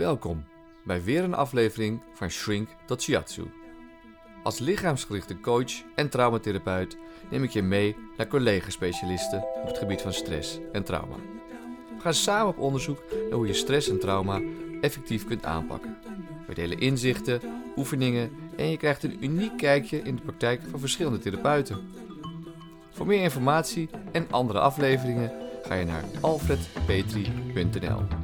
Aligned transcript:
Welkom 0.00 0.44
bij 0.84 1.02
weer 1.02 1.24
een 1.24 1.34
aflevering 1.34 2.02
van 2.12 2.30
Shrink 2.30 2.68
tot 2.86 3.02
Shiatsu. 3.02 3.42
Als 4.42 4.58
lichaamsgerichte 4.58 5.40
coach 5.40 5.72
en 5.94 6.08
traumatherapeut 6.08 6.96
neem 7.30 7.42
ik 7.42 7.50
je 7.50 7.62
mee 7.62 7.96
naar 8.16 8.26
collega-specialisten 8.26 9.44
op 9.62 9.66
het 9.66 9.78
gebied 9.78 10.02
van 10.02 10.12
stress 10.12 10.58
en 10.72 10.84
trauma. 10.84 11.16
We 11.96 12.00
gaan 12.00 12.14
samen 12.14 12.48
op 12.48 12.58
onderzoek 12.58 13.02
naar 13.10 13.38
hoe 13.38 13.46
je 13.46 13.52
stress 13.52 13.88
en 13.88 13.98
trauma 13.98 14.40
effectief 14.80 15.26
kunt 15.26 15.44
aanpakken. 15.44 15.96
We 16.46 16.54
delen 16.54 16.78
inzichten, 16.78 17.40
oefeningen 17.76 18.30
en 18.56 18.70
je 18.70 18.76
krijgt 18.76 19.02
een 19.02 19.24
uniek 19.24 19.56
kijkje 19.56 20.02
in 20.02 20.16
de 20.16 20.22
praktijk 20.22 20.60
van 20.70 20.80
verschillende 20.80 21.18
therapeuten. 21.18 21.90
Voor 22.90 23.06
meer 23.06 23.22
informatie 23.22 23.88
en 24.12 24.26
andere 24.30 24.60
afleveringen 24.60 25.32
ga 25.62 25.74
je 25.74 25.84
naar 25.84 26.04
alfredpetri.nl. 26.20 28.19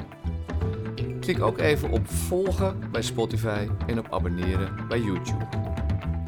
Klik 1.26 1.42
ook 1.42 1.58
even 1.58 1.90
op 1.90 2.08
volgen 2.08 2.90
bij 2.92 3.02
Spotify 3.02 3.68
en 3.86 3.98
op 3.98 4.12
abonneren 4.12 4.88
bij 4.88 4.98
YouTube. 4.98 5.48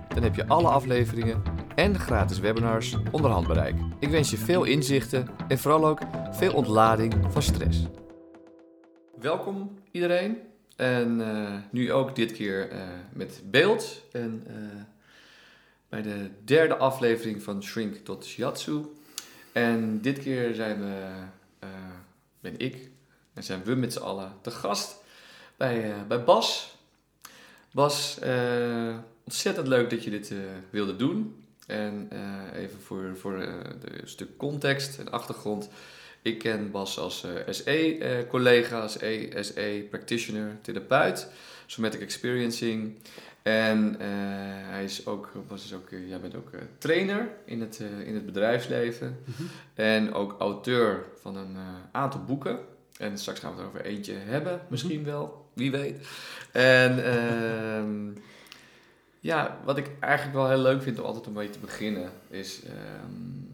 Dan 0.09 0.23
heb 0.23 0.35
je 0.35 0.47
alle 0.47 0.69
afleveringen 0.69 1.43
en 1.75 1.99
gratis 1.99 2.39
webinars 2.39 2.97
onder 3.11 3.31
handbereik. 3.31 3.75
Ik 3.99 4.09
wens 4.09 4.31
je 4.31 4.37
veel 4.37 4.65
inzichten 4.65 5.29
en 5.49 5.59
vooral 5.59 5.87
ook 5.87 6.01
veel 6.31 6.55
ontlading 6.55 7.15
van 7.29 7.43
stress. 7.43 7.87
Welkom 9.21 9.79
iedereen. 9.91 10.39
En 10.77 11.21
eh, 11.21 11.55
nu 11.71 11.93
ook 11.93 12.17
dit 12.17 12.33
keer 12.33 12.73
uh, 12.73 12.79
met 13.13 13.43
beeld. 13.45 14.05
En 14.13 14.45
uh, 14.49 14.55
bij 15.89 16.03
de 16.03 16.31
derde 16.45 16.77
aflevering 16.77 17.43
van 17.43 17.63
Shrink 17.63 17.95
tot 17.95 18.25
Shiatsu. 18.25 18.81
En 19.53 20.01
dit 20.01 20.19
keer 20.19 20.55
zijn 20.55 20.81
we, 20.81 21.11
ben 22.41 22.59
ik 22.59 22.91
en 23.39 23.45
zijn 23.45 23.65
we 23.65 23.75
met 23.75 23.93
z'n 23.93 23.99
allen 23.99 24.33
te 24.41 24.51
gast 24.51 24.97
bij, 25.57 25.95
bij 26.09 26.25
Bas. 26.25 26.77
Bas, 27.71 28.19
ontzettend 29.25 29.67
leuk 29.67 29.91
dat 29.91 30.05
je 30.05 30.11
dit 30.11 30.33
wilde 30.71 30.97
doen. 30.97 31.45
En 31.67 32.11
even 32.55 32.81
voor, 32.81 33.17
voor 33.17 33.35
een 33.35 34.09
stuk 34.09 34.37
context 34.37 34.99
en 34.99 35.11
achtergrond. 35.11 35.69
Ik 36.23 36.39
ken 36.39 36.71
Bas 36.71 36.99
als 36.99 37.27
SE-collega, 37.49 38.81
als 38.81 38.99
SE-practitioner, 39.41 40.57
therapeut, 40.61 41.29
somatic 41.67 42.01
experiencing. 42.01 42.95
En 43.43 43.97
hij 44.69 44.85
is 44.85 45.07
ook, 45.07 45.33
Bas 45.49 45.65
is 45.65 45.75
ook, 45.75 45.89
jij 46.09 46.21
bent 46.21 46.35
ook 46.35 46.51
trainer 46.79 47.31
in 47.45 47.61
het, 47.61 47.81
in 48.05 48.15
het 48.15 48.27
bedrijfsleven. 48.27 49.19
Mm 49.25 49.35
-hmm. 49.37 49.49
En 49.75 50.15
ook 50.15 50.35
auteur 50.39 51.05
van 51.21 51.37
een 51.37 51.57
aantal 51.93 52.25
boeken. 52.25 52.68
En 52.99 53.19
straks 53.19 53.41
gaan 53.41 53.55
we 53.55 53.59
het 53.59 53.69
over 53.69 53.85
eentje 53.85 54.15
hebben, 54.15 54.61
misschien 54.69 54.99
mm 54.99 55.05
-hmm. 55.05 55.13
wel, 55.13 55.51
wie 55.53 55.71
weet. 55.71 56.07
En 56.53 57.05
ehm, 57.05 58.21
ja, 59.21 59.59
wat 59.65 59.77
ik 59.77 59.91
eigenlijk 60.01 60.37
wel 60.37 60.49
heel 60.49 60.59
leuk 60.59 60.83
vind 60.83 60.99
om 60.99 61.05
altijd 61.05 61.27
een 61.27 61.33
beetje 61.33 61.53
te 61.53 61.59
beginnen, 61.59 62.13
is... 62.29 62.63
Um, 62.65 63.49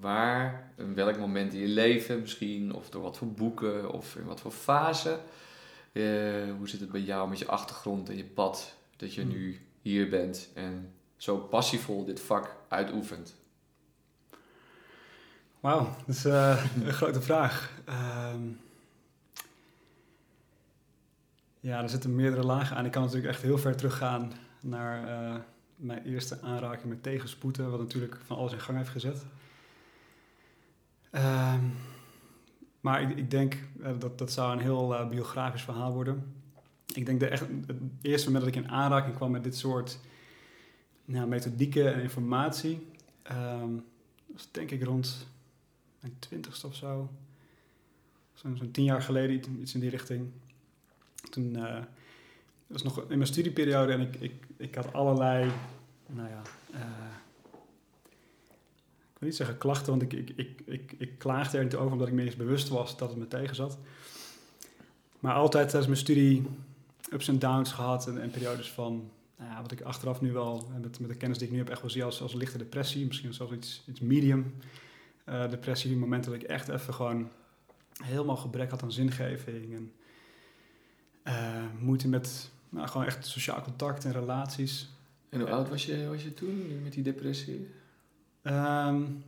waar, 0.00 0.72
in 0.76 0.94
welk 0.94 1.18
moment 1.18 1.52
in 1.52 1.60
je 1.60 1.68
leven 1.68 2.20
misschien, 2.20 2.74
of 2.74 2.90
door 2.90 3.02
wat 3.02 3.16
voor 3.16 3.28
boeken, 3.28 3.90
of 3.90 4.16
in 4.16 4.24
wat 4.24 4.40
voor 4.40 4.50
fase. 4.50 5.18
Uh, 5.92 6.04
hoe 6.58 6.68
zit 6.68 6.80
het 6.80 6.90
bij 6.90 7.00
jou 7.00 7.28
met 7.28 7.38
je 7.38 7.46
achtergrond 7.46 8.08
en 8.08 8.16
je 8.16 8.24
pad, 8.24 8.74
dat 8.96 9.14
je 9.14 9.24
nu 9.24 9.60
hier 9.82 10.08
bent 10.08 10.48
en 10.54 10.92
zo 11.16 11.36
passievol 11.36 12.04
dit 12.04 12.20
vak 12.20 12.56
uitoefent? 12.68 13.34
Wauw, 15.64 15.96
dat 16.06 16.16
is 16.16 16.26
uh, 16.26 16.64
een 16.84 16.92
grote 16.92 17.22
vraag. 17.22 17.72
Um, 18.34 18.60
ja, 21.60 21.82
er 21.82 21.88
zitten 21.88 22.14
meerdere 22.14 22.42
lagen 22.42 22.76
aan. 22.76 22.84
Ik 22.84 22.90
kan 22.90 23.02
natuurlijk 23.02 23.32
echt 23.32 23.42
heel 23.42 23.58
ver 23.58 23.76
teruggaan 23.76 24.32
naar 24.60 25.08
uh, 25.08 25.40
mijn 25.76 26.04
eerste 26.04 26.38
aanraking 26.42 26.88
met 26.88 27.02
tegenspoeden, 27.02 27.70
wat 27.70 27.80
natuurlijk 27.80 28.18
van 28.24 28.36
alles 28.36 28.52
in 28.52 28.60
gang 28.60 28.78
heeft 28.78 28.90
gezet. 28.90 29.26
Uh, 31.12 31.54
maar 32.80 33.02
ik, 33.02 33.16
ik 33.16 33.30
denk 33.30 33.58
uh, 33.80 33.90
dat 33.98 34.18
dat 34.18 34.32
zou 34.32 34.52
een 34.52 34.62
heel 34.62 35.06
biografisch 35.08 35.62
verhaal 35.62 35.92
worden. 35.92 36.34
Ik 36.94 37.06
denk 37.06 37.20
dat 37.20 37.30
het 37.30 37.48
eerste 38.00 38.26
moment 38.26 38.44
dat 38.44 38.54
ik 38.54 38.62
in 38.62 38.70
aanraking 38.70 39.14
kwam 39.14 39.30
met 39.30 39.44
dit 39.44 39.56
soort 39.56 39.98
nou, 41.04 41.28
methodieken 41.28 41.94
en 41.94 42.02
informatie, 42.02 42.86
um, 43.32 43.84
was 44.26 44.48
denk 44.50 44.70
ik 44.70 44.84
rond 44.84 45.32
mijn 46.04 46.18
twintigste 46.18 46.66
of 46.66 46.74
zo. 46.74 47.10
Zo'n 48.34 48.56
zo 48.56 48.70
tien 48.70 48.84
jaar 48.84 49.02
geleden, 49.02 49.60
iets 49.60 49.74
in 49.74 49.80
die 49.80 49.90
richting. 49.90 50.30
Toen 51.30 51.56
uh, 51.56 51.78
was 52.66 52.82
nog 52.82 52.98
in 53.00 53.18
mijn 53.18 53.26
studieperiode 53.26 53.92
en 53.92 54.00
ik, 54.00 54.16
ik, 54.16 54.46
ik 54.56 54.74
had 54.74 54.92
allerlei, 54.92 55.50
nou 56.06 56.28
ja, 56.28 56.42
ik 59.12 59.18
wil 59.18 59.28
niet 59.28 59.36
zeggen 59.36 59.58
klachten, 59.58 59.98
want 59.98 60.02
ik, 60.02 60.12
ik, 60.12 60.32
ik, 60.36 60.60
ik, 60.64 60.94
ik 60.98 61.18
klaagde 61.18 61.58
er 61.58 61.64
niet 61.64 61.74
over 61.74 61.92
omdat 61.92 62.08
ik 62.08 62.14
me 62.14 62.22
eens 62.22 62.36
bewust 62.36 62.68
was 62.68 62.96
dat 62.96 63.08
het 63.08 63.18
me 63.18 63.28
tegen 63.28 63.54
zat. 63.54 63.78
Maar 65.20 65.34
altijd 65.34 65.64
tijdens 65.64 65.86
mijn 65.86 66.00
studie 66.00 66.46
ups 67.10 67.28
en 67.28 67.38
downs 67.38 67.72
gehad 67.72 68.06
en, 68.06 68.20
en 68.20 68.30
periodes 68.30 68.70
van, 68.70 69.10
nou 69.38 69.50
ja, 69.50 69.62
wat 69.62 69.72
ik 69.72 69.80
achteraf 69.80 70.20
nu 70.20 70.32
wel, 70.32 70.70
met, 70.80 71.00
met 71.00 71.08
de 71.08 71.16
kennis 71.16 71.38
die 71.38 71.46
ik 71.46 71.52
nu 71.52 71.58
heb, 71.58 71.68
echt 71.68 71.80
wel 71.80 71.90
zie 71.90 72.04
als, 72.04 72.22
als 72.22 72.32
lichte 72.32 72.58
depressie. 72.58 73.06
Misschien 73.06 73.34
zelfs 73.34 73.52
iets, 73.52 73.82
iets 73.88 74.00
medium 74.00 74.54
uh, 75.28 75.50
depressie. 75.50 75.90
Die 75.90 75.98
momenten 75.98 76.32
dat 76.32 76.42
ik 76.42 76.48
echt 76.48 76.68
even 76.68 76.94
gewoon 76.94 77.30
helemaal 78.02 78.36
gebrek 78.36 78.70
had 78.70 78.82
aan 78.82 78.92
zingeving 78.92 79.74
en 79.74 79.92
uh, 81.24 81.64
moeite 81.80 82.08
met 82.08 82.50
nou, 82.68 82.88
gewoon 82.88 83.06
echt 83.06 83.26
sociaal 83.26 83.62
contact 83.62 84.04
en 84.04 84.12
relaties. 84.12 84.88
En 85.28 85.40
hoe 85.40 85.50
oud 85.50 85.68
was 85.68 85.86
je, 85.86 86.08
was 86.08 86.22
je 86.22 86.34
toen 86.34 86.82
met 86.82 86.92
die 86.92 87.02
depressie? 87.02 87.70
Um, 88.42 89.24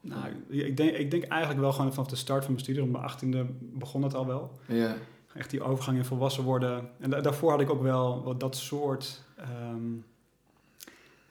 nou, 0.00 0.28
ik 0.48 0.76
denk, 0.76 0.96
ik 0.96 1.10
denk 1.10 1.24
eigenlijk 1.24 1.60
wel 1.60 1.72
gewoon 1.72 1.92
vanaf 1.92 2.08
de 2.08 2.16
start 2.16 2.42
van 2.42 2.52
mijn 2.52 2.64
studie, 2.64 2.80
rond 2.80 2.92
mijn 2.92 3.04
achttiende 3.04 3.46
begon 3.60 4.02
het 4.02 4.14
al 4.14 4.26
wel. 4.26 4.58
Ja. 4.66 4.96
Echt 5.34 5.50
die 5.50 5.62
overgang 5.62 5.96
in 5.96 6.04
volwassen 6.04 6.44
worden. 6.44 6.90
En 6.98 7.10
da 7.10 7.20
daarvoor 7.20 7.50
had 7.50 7.60
ik 7.60 7.70
ook 7.70 7.82
wel 7.82 8.22
wat 8.22 8.40
dat 8.40 8.56
soort, 8.56 9.24
um, 9.70 10.04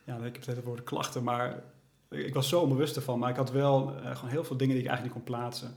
ja, 0.04 0.18
ik 0.18 0.36
heb 0.36 0.46
het 0.46 0.64
woord 0.64 0.84
klachten, 0.84 1.24
maar 1.24 1.64
ik 2.12 2.34
was 2.34 2.50
zo 2.50 2.62
onbewust 2.62 2.96
ervan. 2.96 3.20
Maar 3.20 3.30
ik 3.30 3.36
had 3.36 3.52
wel 3.52 3.96
uh, 3.96 4.16
gewoon 4.16 4.30
heel 4.30 4.44
veel 4.44 4.58
dingen 4.58 4.76
die 4.76 4.84
ik 4.84 4.90
eigenlijk 4.90 5.18
niet 5.18 5.26
kon 5.26 5.36
plaatsen. 5.36 5.76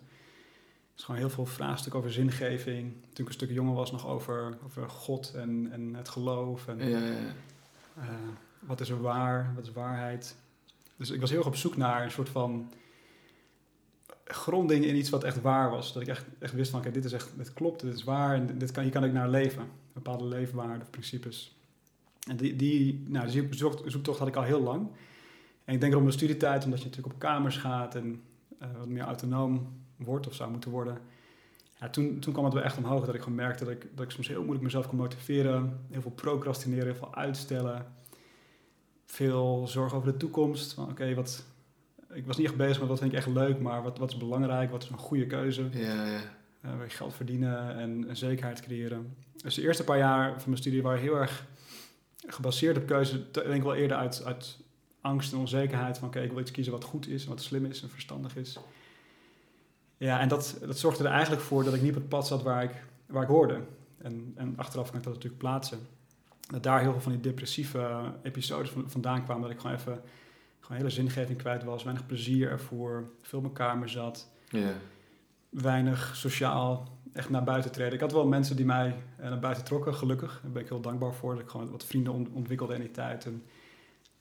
Dus 0.95 1.05
gewoon 1.05 1.21
heel 1.21 1.31
veel 1.31 1.47
vraagstukken 1.47 2.01
over 2.01 2.13
zingeving. 2.13 2.93
Toen 2.93 3.25
ik 3.25 3.27
een 3.27 3.33
stuk 3.33 3.51
jonger 3.51 3.75
was, 3.75 3.93
nog 3.93 4.07
over, 4.07 4.59
over 4.65 4.89
God 4.89 5.35
en, 5.35 5.69
en 5.73 5.95
het 5.95 6.09
geloof. 6.09 6.69
En, 6.69 6.79
ja, 6.79 6.99
ja, 6.99 7.07
ja. 7.07 7.35
Uh, 7.99 8.05
wat 8.59 8.81
is 8.81 8.89
er 8.91 9.01
waar? 9.01 9.53
Wat 9.55 9.65
is 9.65 9.73
waarheid? 9.73 10.37
Dus 10.97 11.11
ik 11.11 11.21
was 11.21 11.31
heel 11.31 11.39
erg 11.39 11.49
op 11.49 11.57
zoek 11.57 11.77
naar 11.77 12.05
een 12.05 12.11
soort 12.11 12.29
van 12.29 12.73
gronding 14.25 14.85
in 14.85 14.97
iets 14.97 15.11
wat 15.11 15.25
echt 15.25 15.41
waar 15.41 15.71
was. 15.71 15.93
Dat 15.93 16.03
ik 16.03 16.09
echt, 16.09 16.25
echt 16.39 16.53
wist 16.53 16.71
van, 16.71 16.81
oké, 16.81 16.91
dit 16.91 17.05
is 17.05 17.13
echt, 17.13 17.31
dit 17.37 17.53
klopt, 17.53 17.81
dit 17.81 17.95
is 17.95 18.05
waar 18.05 18.35
en 18.35 18.59
dit 18.59 18.71
kan, 18.71 18.83
hier 18.83 18.93
kan 18.93 19.05
ik 19.05 19.13
naar 19.13 19.29
leven. 19.29 19.69
Bepaalde 19.93 20.25
leefwaarden 20.25 20.83
of 20.83 20.91
principes. 20.91 21.57
En 22.29 22.37
die, 22.37 22.57
die, 22.57 23.05
nou, 23.07 23.31
die 23.31 23.49
zoektocht 23.87 24.19
had 24.19 24.29
ik 24.29 24.37
al 24.37 24.43
heel 24.43 24.63
lang. 24.63 24.89
En 25.65 25.75
ik 25.75 25.81
denk 25.81 25.93
rond 25.93 26.05
mijn 26.05 26.17
studietijd, 26.17 26.65
omdat 26.65 26.79
je 26.79 26.85
natuurlijk 26.85 27.15
op 27.15 27.21
kamers 27.21 27.57
gaat 27.57 27.95
en 27.95 28.23
uh, 28.63 28.69
wat 28.79 28.89
meer 28.89 29.03
autonoom 29.03 29.83
wordt 29.97 30.27
of 30.27 30.35
zou 30.35 30.51
moeten 30.51 30.71
worden. 30.71 30.99
Ja, 31.81 31.89
toen, 31.89 32.19
toen 32.19 32.33
kwam 32.33 32.45
het 32.45 32.55
wel 32.55 32.63
echt 32.63 32.77
omhoog 32.77 33.05
dat 33.05 33.15
ik 33.15 33.23
gewoon 33.23 33.39
merkte 33.39 33.65
dat 33.65 33.73
ik, 33.73 33.87
dat 33.95 34.05
ik 34.05 34.11
soms 34.11 34.29
heel 34.29 34.41
moeilijk 34.41 34.65
mezelf 34.65 34.87
kon 34.87 34.99
motiveren. 34.99 35.81
Heel 35.91 36.01
veel 36.01 36.11
procrastineren, 36.11 36.85
heel 36.85 36.95
veel 36.95 37.15
uitstellen 37.15 37.87
veel 39.15 39.67
zorg 39.69 39.95
over 39.95 40.13
de 40.13 40.19
toekomst. 40.19 40.73
Van 40.73 40.91
oké, 40.91 41.15
wat. 41.15 41.45
Ik 42.13 42.27
was 42.27 42.37
niet 42.37 42.47
echt 42.47 42.57
bezig 42.57 42.79
met 42.79 42.89
wat 42.89 42.99
vind 42.99 43.13
ik 43.13 43.19
echt 43.19 43.27
leuk, 43.27 43.61
maar 43.61 43.83
wat, 43.83 43.99
wat 43.99 44.11
is 44.11 44.17
belangrijk, 44.17 44.71
wat 44.71 44.83
is 44.83 44.89
een 44.89 44.99
goede 44.99 45.27
keuze. 45.27 45.69
Ja, 45.71 46.07
ja. 46.07 46.21
Uh, 46.65 46.71
geld 46.89 47.15
verdienen 47.15 47.77
en 47.77 48.17
zekerheid 48.17 48.61
creëren. 48.61 49.17
Dus 49.37 49.55
de 49.55 49.63
eerste 49.63 49.85
paar 49.85 49.99
jaar 49.99 50.31
van 50.31 50.43
mijn 50.45 50.57
studie 50.61 50.83
waren 50.83 51.01
heel 51.01 51.17
erg 51.17 51.47
gebaseerd 52.27 52.77
op 52.77 52.87
keuze. 52.87 53.31
Denk 53.31 53.55
ik 53.55 53.63
wel 53.63 53.75
eerder 53.75 53.97
uit, 53.97 54.25
uit 54.25 54.59
angst 55.05 55.33
en 55.33 55.39
onzekerheid. 55.39 55.99
Van 55.99 56.09
oké, 56.09 56.21
ik 56.21 56.31
wil 56.31 56.41
iets 56.41 56.51
kiezen 56.51 56.73
wat 56.73 56.85
goed 56.85 57.09
is, 57.09 57.23
en 57.23 57.29
wat 57.29 57.43
slim 57.43 57.65
is 57.65 57.83
en 57.83 57.91
verstandig 57.91 58.37
is. 58.37 58.59
Ja, 59.97 60.21
en 60.21 60.29
dat, 60.29 60.59
dat 60.67 60.79
zorgde 60.79 61.05
er 61.05 61.11
eigenlijk 61.11 61.43
voor 61.43 61.65
dat 61.65 61.75
ik 61.75 61.83
niet 61.83 61.91
op 61.91 61.97
het 61.97 62.09
pad 62.09 62.27
zat 62.27 62.43
waar 62.43 62.63
ik, 62.63 62.85
waar 63.07 63.23
ik 63.23 63.29
hoorde. 63.29 63.61
En, 63.99 64.33
en 64.37 64.53
achteraf 64.57 64.89
kan 64.89 64.99
ik 64.99 65.05
dat 65.05 65.15
natuurlijk 65.15 65.43
plaatsen 65.43 65.79
dat 66.51 66.63
daar 66.63 66.81
heel 66.81 66.93
veel 66.93 67.01
van 67.01 67.13
die 67.13 67.21
depressieve 67.21 68.13
episodes 68.23 68.73
vandaan 68.87 69.25
kwamen. 69.25 69.43
Dat 69.43 69.51
ik 69.51 69.61
gewoon 69.61 69.77
even 69.77 70.03
gewoon 70.61 70.77
hele 70.77 70.91
zingeving 70.91 71.39
kwijt 71.39 71.65
was, 71.65 71.83
weinig 71.83 72.07
plezier 72.07 72.51
ervoor, 72.51 73.11
veel 73.23 73.39
in 73.39 73.45
mijn 73.45 73.57
kamer 73.57 73.89
zat. 73.89 74.29
Yeah. 74.49 74.69
Weinig 75.49 76.17
sociaal 76.17 76.89
echt 77.13 77.31
naar 77.31 77.45
buiten 77.45 77.73
treden. 77.73 77.95
Ik 77.95 78.01
had 78.01 78.13
wel 78.13 78.27
mensen 78.27 78.57
die 78.57 78.65
mij 78.65 78.97
naar 79.19 79.39
buiten 79.39 79.65
trokken, 79.65 79.95
gelukkig. 79.95 80.41
Daar 80.43 80.51
ben 80.51 80.63
ik 80.63 80.69
heel 80.69 80.81
dankbaar 80.81 81.15
voor. 81.15 81.35
Dat 81.35 81.43
ik 81.43 81.49
gewoon 81.49 81.71
wat 81.71 81.85
vrienden 81.85 82.33
ontwikkelde 82.33 82.75
in 82.75 82.81
die 82.81 82.91
tijd. 82.91 83.27
En, 83.27 83.43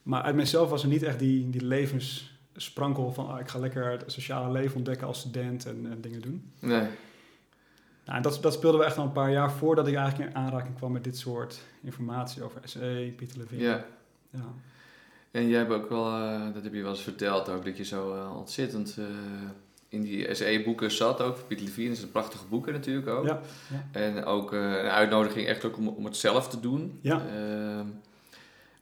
maar 0.03 0.21
uit 0.21 0.35
mezelf 0.35 0.69
was 0.69 0.83
er 0.83 0.89
niet 0.89 1.03
echt 1.03 1.19
die, 1.19 1.49
die 1.49 1.65
levenssprankel 1.65 3.11
van... 3.11 3.27
Ah, 3.27 3.39
ik 3.39 3.47
ga 3.47 3.59
lekker 3.59 3.91
het 3.91 4.03
sociale 4.07 4.51
leven 4.51 4.75
ontdekken 4.75 5.07
als 5.07 5.19
student 5.19 5.65
en, 5.65 5.87
en 5.91 6.01
dingen 6.01 6.21
doen. 6.21 6.51
Nee. 6.59 6.87
Nou, 8.05 8.21
dat, 8.21 8.39
dat 8.41 8.53
speelden 8.53 8.79
we 8.79 8.85
echt 8.85 8.97
al 8.97 9.03
een 9.03 9.11
paar 9.11 9.31
jaar 9.31 9.51
voordat 9.51 9.87
ik 9.87 9.95
eigenlijk 9.95 10.29
in 10.29 10.35
aanraking 10.35 10.75
kwam 10.75 10.91
met 10.91 11.03
dit 11.03 11.17
soort 11.17 11.61
informatie 11.81 12.43
over 12.43 12.61
SE, 12.63 13.13
Pieter 13.15 13.37
Levine. 13.37 13.61
Ja. 13.61 13.85
ja. 14.29 14.53
En 15.31 15.47
jij 15.47 15.59
hebt 15.59 15.71
ook 15.71 15.89
wel, 15.89 16.05
eh, 16.05 16.53
dat 16.53 16.63
heb 16.63 16.73
je 16.73 16.81
wel 16.81 16.91
eens 16.91 17.01
verteld 17.01 17.49
ook, 17.49 17.65
dat 17.65 17.77
je 17.77 17.83
zo 17.83 18.13
eh, 18.13 18.37
ontzettend 18.37 18.97
eh, 18.97 19.05
in 19.89 20.01
die 20.01 20.33
SE-boeken 20.33 20.91
zat 20.91 21.21
ook. 21.21 21.47
Pieter 21.47 21.65
Levine 21.65 21.91
is 21.91 22.01
een 22.01 22.11
prachtige 22.11 22.45
boeken 22.49 22.73
natuurlijk 22.73 23.07
ook. 23.07 23.25
Ja, 23.25 23.41
ja. 23.69 23.99
En 23.99 24.25
ook 24.25 24.51
een 24.51 24.73
uitnodiging 24.73 25.47
echt 25.47 25.65
ook 25.65 25.77
om, 25.77 25.87
om 25.87 26.05
het 26.05 26.17
zelf 26.17 26.49
te 26.49 26.59
doen. 26.59 26.99
Ja. 27.01 27.21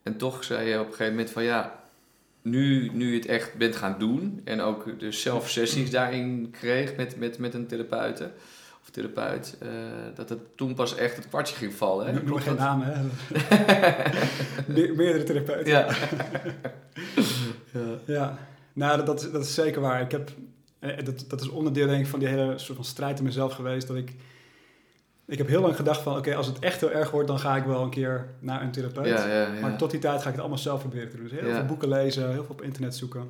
En 0.04 0.18
toch 0.18 0.44
zei 0.44 0.70
je 0.70 0.80
op 0.80 0.86
een 0.86 0.92
gegeven 0.92 1.14
moment 1.14 1.30
van 1.32 1.44
ja, 1.44 1.80
nu, 2.42 2.90
nu 2.94 3.12
je 3.12 3.18
het 3.20 3.28
echt 3.28 3.58
bent 3.58 3.76
gaan 3.76 3.96
doen 4.00 4.42
en 4.44 4.62
ook 4.62 5.00
dus 5.00 5.22
zelf 5.22 5.50
sessies 5.50 5.92
daarin 5.92 6.50
kreeg 6.52 6.96
met, 6.96 7.18
met, 7.18 7.38
met 7.38 7.54
een 7.54 7.68
therapeute 7.68 8.32
of 8.82 8.90
therapeut, 8.90 9.58
eh, 9.60 9.70
dat 10.16 10.30
het 10.30 10.40
toen 10.56 10.74
pas 10.74 10.96
echt 10.96 11.16
het 11.16 11.28
kwartje 11.28 11.56
ging 11.56 11.74
vallen. 11.74 12.06
Hè? 12.06 12.18
Ik 12.18 12.26
noem 12.26 12.40
geen 12.40 12.56
namen, 12.56 12.88
hè. 12.88 13.02
Me- 14.74 14.94
meerdere 14.96 15.24
therapeuten. 15.24 15.72
Ja. 15.72 15.88
Ja, 18.06 18.38
nou, 18.74 18.98
dat, 18.98 19.06
dat, 19.06 19.22
is, 19.22 19.32
dat 19.32 19.44
is 19.44 19.54
zeker 19.54 19.82
waar. 19.82 20.02
Ik 20.02 20.12
heb, 20.12 20.32
eh, 20.80 21.04
dat, 21.04 21.26
dat 21.28 21.42
is 21.42 21.50
onderdeel 21.50 21.88
denk 21.88 22.02
ik 22.02 22.08
van 22.08 22.20
die 22.20 22.28
hele 22.28 22.58
soort 22.58 22.76
van 22.76 22.86
strijd 22.86 23.18
in 23.18 23.24
mezelf 23.24 23.54
geweest. 23.54 23.88
Dat 23.88 23.98
ik, 23.98 24.14
ik 25.32 25.38
heb 25.38 25.48
heel 25.48 25.62
lang 25.62 25.76
gedacht 25.76 26.02
van, 26.02 26.18
oké, 26.18 26.36
als 26.36 26.48
het 26.48 26.60
echt 26.60 26.80
heel 26.80 26.92
erg 26.92 27.12
wordt, 27.12 27.28
dan 27.28 27.40
ga 27.40 27.56
ik 27.56 27.64
wel 27.64 27.84
een 27.84 27.90
keer 27.90 28.28
naar 28.40 28.62
een 28.62 28.72
therapeut. 28.72 29.08
Ja, 29.08 29.28
ja, 29.28 29.54
ja. 29.54 29.60
Maar 29.62 29.78
tot 29.78 29.92
die 29.92 30.00
tijd 30.00 30.18
ga 30.22 30.26
ik 30.26 30.32
het 30.32 30.40
allemaal 30.40 30.58
zelf 30.58 30.80
proberen 30.80 31.10
te 31.10 31.16
doen. 31.16 31.28
Dus 31.28 31.40
heel 31.40 31.54
veel 31.54 31.66
boeken 31.66 31.90
lezen, 31.90 32.32
heel 32.32 32.44
veel 32.44 32.54
op 32.54 32.62
internet 32.62 32.96
zoeken. 32.96 33.30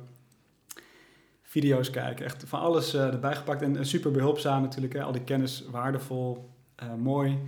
Video's 1.42 1.90
kijken, 1.90 2.24
echt 2.24 2.44
van 2.46 2.60
alles 2.60 2.94
eh, 2.94 3.06
erbij 3.06 3.34
gepakt. 3.36 3.62
En, 3.62 3.76
en 3.76 3.86
super 3.86 4.10
behulpzaam 4.10 4.62
natuurlijk, 4.62 4.92
hè. 4.92 5.02
al 5.02 5.12
die 5.12 5.24
kennis 5.24 5.64
waardevol, 5.70 6.50
eh, 6.74 6.94
mooi. 6.98 7.38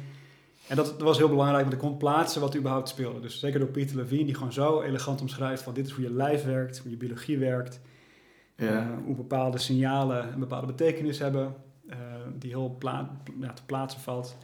En 0.69 0.77
dat, 0.77 0.87
dat 0.87 1.01
was 1.03 1.19
heel 1.19 1.29
belangrijk, 1.29 1.63
want 1.63 1.73
ik 1.75 1.79
kon 1.81 1.97
plaatsen 1.97 2.41
wat 2.41 2.57
überhaupt 2.57 2.89
speelde. 2.89 3.21
Dus 3.21 3.39
zeker 3.41 3.59
door 3.61 3.69
Peter 3.69 3.97
Levine, 3.97 4.25
die 4.25 4.35
gewoon 4.35 4.53
zo 4.53 4.83
elegant 4.83 5.21
omschrijft 5.21 5.63
van 5.63 5.75
dit 5.75 5.87
is 5.87 5.93
hoe 5.93 6.05
je 6.05 6.13
lijf 6.13 6.45
werkt, 6.45 6.79
hoe 6.79 6.91
je 6.91 6.97
biologie 6.97 7.39
werkt. 7.39 7.81
eh, 8.57 8.87
hoe 9.05 9.15
bepaalde 9.17 9.59
signalen 9.59 10.33
een 10.33 10.39
bepaalde 10.39 10.67
betekenis 10.67 11.19
hebben, 11.19 11.45
eh, 11.45 11.51
die 12.39 12.51
heel 12.51 12.77
pla 12.79 13.11
ja, 13.41 13.53
te 13.53 13.65
plaatsen 13.65 14.01
valt. 14.01 14.37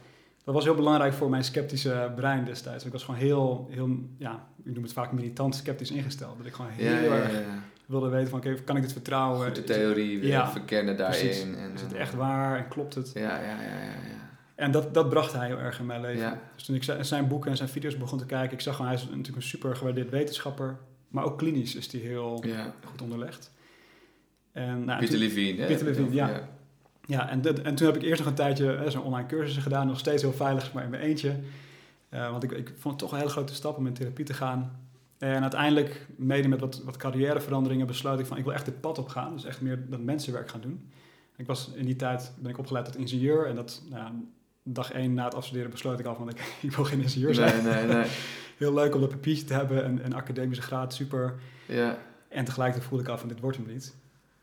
Dat 0.43 0.53
was 0.53 0.63
heel 0.63 0.75
belangrijk 0.75 1.13
voor 1.13 1.29
mijn 1.29 1.43
sceptische 1.43 2.11
brein 2.15 2.45
destijds. 2.45 2.85
Ik 2.85 2.91
was 2.91 3.03
gewoon 3.03 3.19
heel, 3.19 3.67
heel 3.71 3.89
ja, 4.17 4.47
ik 4.63 4.73
noem 4.73 4.83
het 4.83 4.93
vaak 4.93 5.11
militant 5.11 5.55
sceptisch 5.55 5.91
ingesteld. 5.91 6.37
Dat 6.37 6.45
ik 6.45 6.53
gewoon 6.53 6.71
heel 6.71 6.91
ja, 7.11 7.15
erg 7.15 7.31
ja, 7.33 7.39
wilde 7.85 8.09
weten 8.09 8.29
van, 8.29 8.39
oké, 8.39 8.53
kan 8.53 8.75
ik 8.75 8.81
dit 8.81 8.91
vertrouwen? 8.91 9.45
Goed 9.45 9.55
de 9.55 9.61
Is 9.63 9.67
het- 9.69 9.77
theorie 9.77 10.19
weer 10.19 10.47
verkennen 10.47 10.97
daarin. 10.97 11.19
precies. 11.19 11.43
En, 11.43 11.71
Is 11.73 11.81
het 11.81 11.93
eh, 11.93 11.99
echt 11.99 12.13
waar 12.13 12.57
en 12.57 12.67
klopt 12.67 12.95
het? 12.95 13.11
Ja, 13.13 13.21
ja, 13.39 13.61
ja, 13.61 13.79
ja. 13.81 14.29
En 14.55 14.71
dat, 14.71 14.93
dat 14.93 15.09
bracht 15.09 15.33
hij 15.33 15.47
heel 15.47 15.59
erg 15.59 15.79
in 15.79 15.85
mijn 15.85 16.01
leven. 16.01 16.39
Dus 16.55 16.63
toen 16.63 16.75
ik 16.75 16.83
zi- 16.83 17.03
zijn 17.03 17.27
boeken 17.27 17.51
en 17.51 17.57
zijn 17.57 17.69
video's 17.69 17.97
begon 17.97 18.17
te 18.17 18.25
kijken, 18.25 18.53
ik 18.53 18.61
zag 18.61 18.75
gewoon, 18.75 18.91
hij 18.91 18.99
is 18.99 19.05
natuurlijk 19.09 19.35
een 19.35 19.41
super 19.43 19.75
gewaardeerd 19.75 20.09
wetenschapper. 20.09 20.77
Maar 21.07 21.23
ook 21.23 21.37
klinisch 21.37 21.75
is 21.75 21.91
hij 21.91 22.01
heel 22.01 22.43
goed 22.85 23.01
onderlegd. 23.01 23.51
En, 24.51 24.85
nou, 24.85 25.17
Levine, 25.17 25.61
hè? 25.61 25.67
Pieter 25.67 25.85
Levine, 25.85 26.13
ja. 26.13 26.49
Ja. 27.11 27.29
En, 27.29 27.41
dat- 27.41 27.59
en 27.59 27.75
toen 27.75 27.87
heb 27.87 27.95
ik 27.95 28.01
eerst 28.01 28.19
nog 28.19 28.29
een 28.29 28.35
tijdje 28.35 28.65
hè, 28.65 28.89
zo'n 28.91 29.03
online 29.03 29.27
cursussen 29.27 29.61
gedaan. 29.61 29.87
Nog 29.87 29.99
steeds 29.99 30.21
heel 30.21 30.33
veilig, 30.33 30.73
maar 30.73 30.83
in 30.83 30.89
mijn 30.89 31.01
eentje. 31.03 31.35
Eh, 32.09 32.31
want 32.31 32.43
ik, 32.43 32.51
ik 32.51 32.67
vond 32.77 32.93
het 32.93 32.97
toch 32.97 33.11
een 33.11 33.17
hele 33.17 33.29
grote 33.29 33.53
stap 33.53 33.77
om 33.77 33.87
in 33.87 33.93
therapie 33.93 34.25
te 34.25 34.33
gaan. 34.33 34.79
En 35.17 35.41
uiteindelijk, 35.41 36.07
mede 36.15 36.47
met 36.47 36.59
wat, 36.59 36.81
wat 36.85 36.97
carrièreveranderingen, 36.97 37.87
besloot 37.87 38.19
ik 38.19 38.25
van... 38.25 38.37
ik 38.37 38.43
wil 38.43 38.53
echt 38.53 38.65
dit 38.65 38.81
pad 38.81 38.97
op 38.97 39.07
gaan. 39.07 39.33
Dus 39.33 39.45
echt 39.45 39.61
meer 39.61 39.89
dat 39.89 39.99
mensenwerk 39.99 40.49
gaan 40.49 40.61
doen. 40.61 40.89
Ik 41.37 41.47
was 41.47 41.71
in 41.75 41.85
die 41.85 41.95
tijd, 41.95 42.31
ben 42.39 42.51
ik 42.51 42.57
opgeleid 42.57 42.85
tot 42.85 42.97
ingenieur. 42.97 43.47
En 43.47 43.55
dat, 43.55 43.81
nou, 43.89 44.03
ja, 44.03 44.11
dag 44.63 44.91
één 44.91 45.13
na 45.13 45.23
het 45.25 45.35
afstuderen 45.35 45.71
besloot 45.71 45.99
ik 45.99 46.05
al 46.05 46.15
van... 46.15 46.29
ik, 46.29 46.53
ik 46.61 46.71
wil 46.71 46.85
geen 46.85 47.01
ingenieur 47.01 47.33
zijn. 47.33 47.63
Nee, 47.63 47.73
nee, 47.85 47.95
nee. 47.95 48.05
Heel 48.57 48.73
leuk 48.73 48.95
om 48.95 49.01
dat 49.01 49.09
papiertje 49.09 49.45
te 49.45 49.53
hebben. 49.53 49.83
En 49.83 50.05
een 50.05 50.13
academische 50.13 50.63
graad, 50.63 50.93
super. 50.93 51.33
Ja, 51.67 51.97
En 52.27 52.45
tegelijkertijd 52.45 52.87
voelde 52.89 53.03
ik 53.03 53.09
al 53.09 53.17
van 53.17 53.27
dit 53.27 53.39
wordt 53.39 53.57
hem 53.57 53.65
niet. 53.67 53.95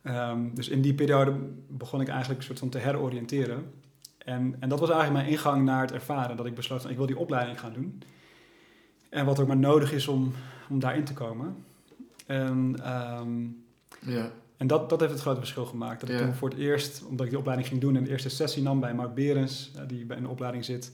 Ehm, 0.09 0.55
dus 0.55 0.69
in 0.69 0.83
die 0.83 0.95
periode 0.95 1.35
begon 1.69 2.01
ik 2.01 2.09
eigenlijk 2.09 2.41
een 2.41 2.47
soort 2.47 2.59
van 2.59 2.69
te 2.69 2.79
heroriënteren. 2.79 3.73
En, 4.19 4.57
en 4.61 4.69
dat 4.69 4.81
was 4.81 4.91
eigenlijk 4.91 5.21
mijn 5.21 5.33
ingang 5.37 5.65
naar 5.65 5.81
het 5.81 5.93
ervaren. 5.93 6.37
Dat 6.37 6.47
ik 6.47 6.55
besloot 6.55 6.83
van 6.83 6.91
ik 6.91 6.97
wil 6.97 7.07
die 7.07 7.19
opleiding 7.19 7.61
gaan 7.61 7.73
doen. 7.73 8.03
En 9.09 9.27
wat 9.27 9.41
ook 9.41 9.47
maar 9.47 9.57
nodig 9.57 9.93
is 9.93 10.09
om, 10.09 10.33
om 10.69 10.79
daarin 10.79 11.05
te 11.05 11.13
komen. 11.13 11.65
En, 12.27 12.77
ehm, 12.83 13.45
ja. 14.01 14.31
en 14.57 14.67
dat, 14.67 14.91
dat 14.91 15.01
heeft 15.01 15.13
het 15.13 15.21
grote 15.21 15.41
verschil 15.41 15.67
gemaakt. 15.67 16.01
Dat 16.01 16.11
ik 16.11 16.19
toen 16.19 16.35
voor 16.35 16.49
het 16.49 16.59
eerst, 16.59 17.05
omdat 17.05 17.25
ik 17.25 17.31
die 17.31 17.39
opleiding 17.39 17.69
ging 17.69 17.81
doen... 17.81 17.97
en 17.97 18.05
de 18.05 18.11
eerste 18.11 18.29
sessie 18.29 18.63
nam 18.63 18.81
bij 18.81 18.95
Mark 18.95 19.15
Berens, 19.15 19.71
eh, 19.77 19.83
die 19.87 20.05
bij 20.05 20.21
de 20.21 20.29
opleiding 20.29 20.65
zit... 20.65 20.93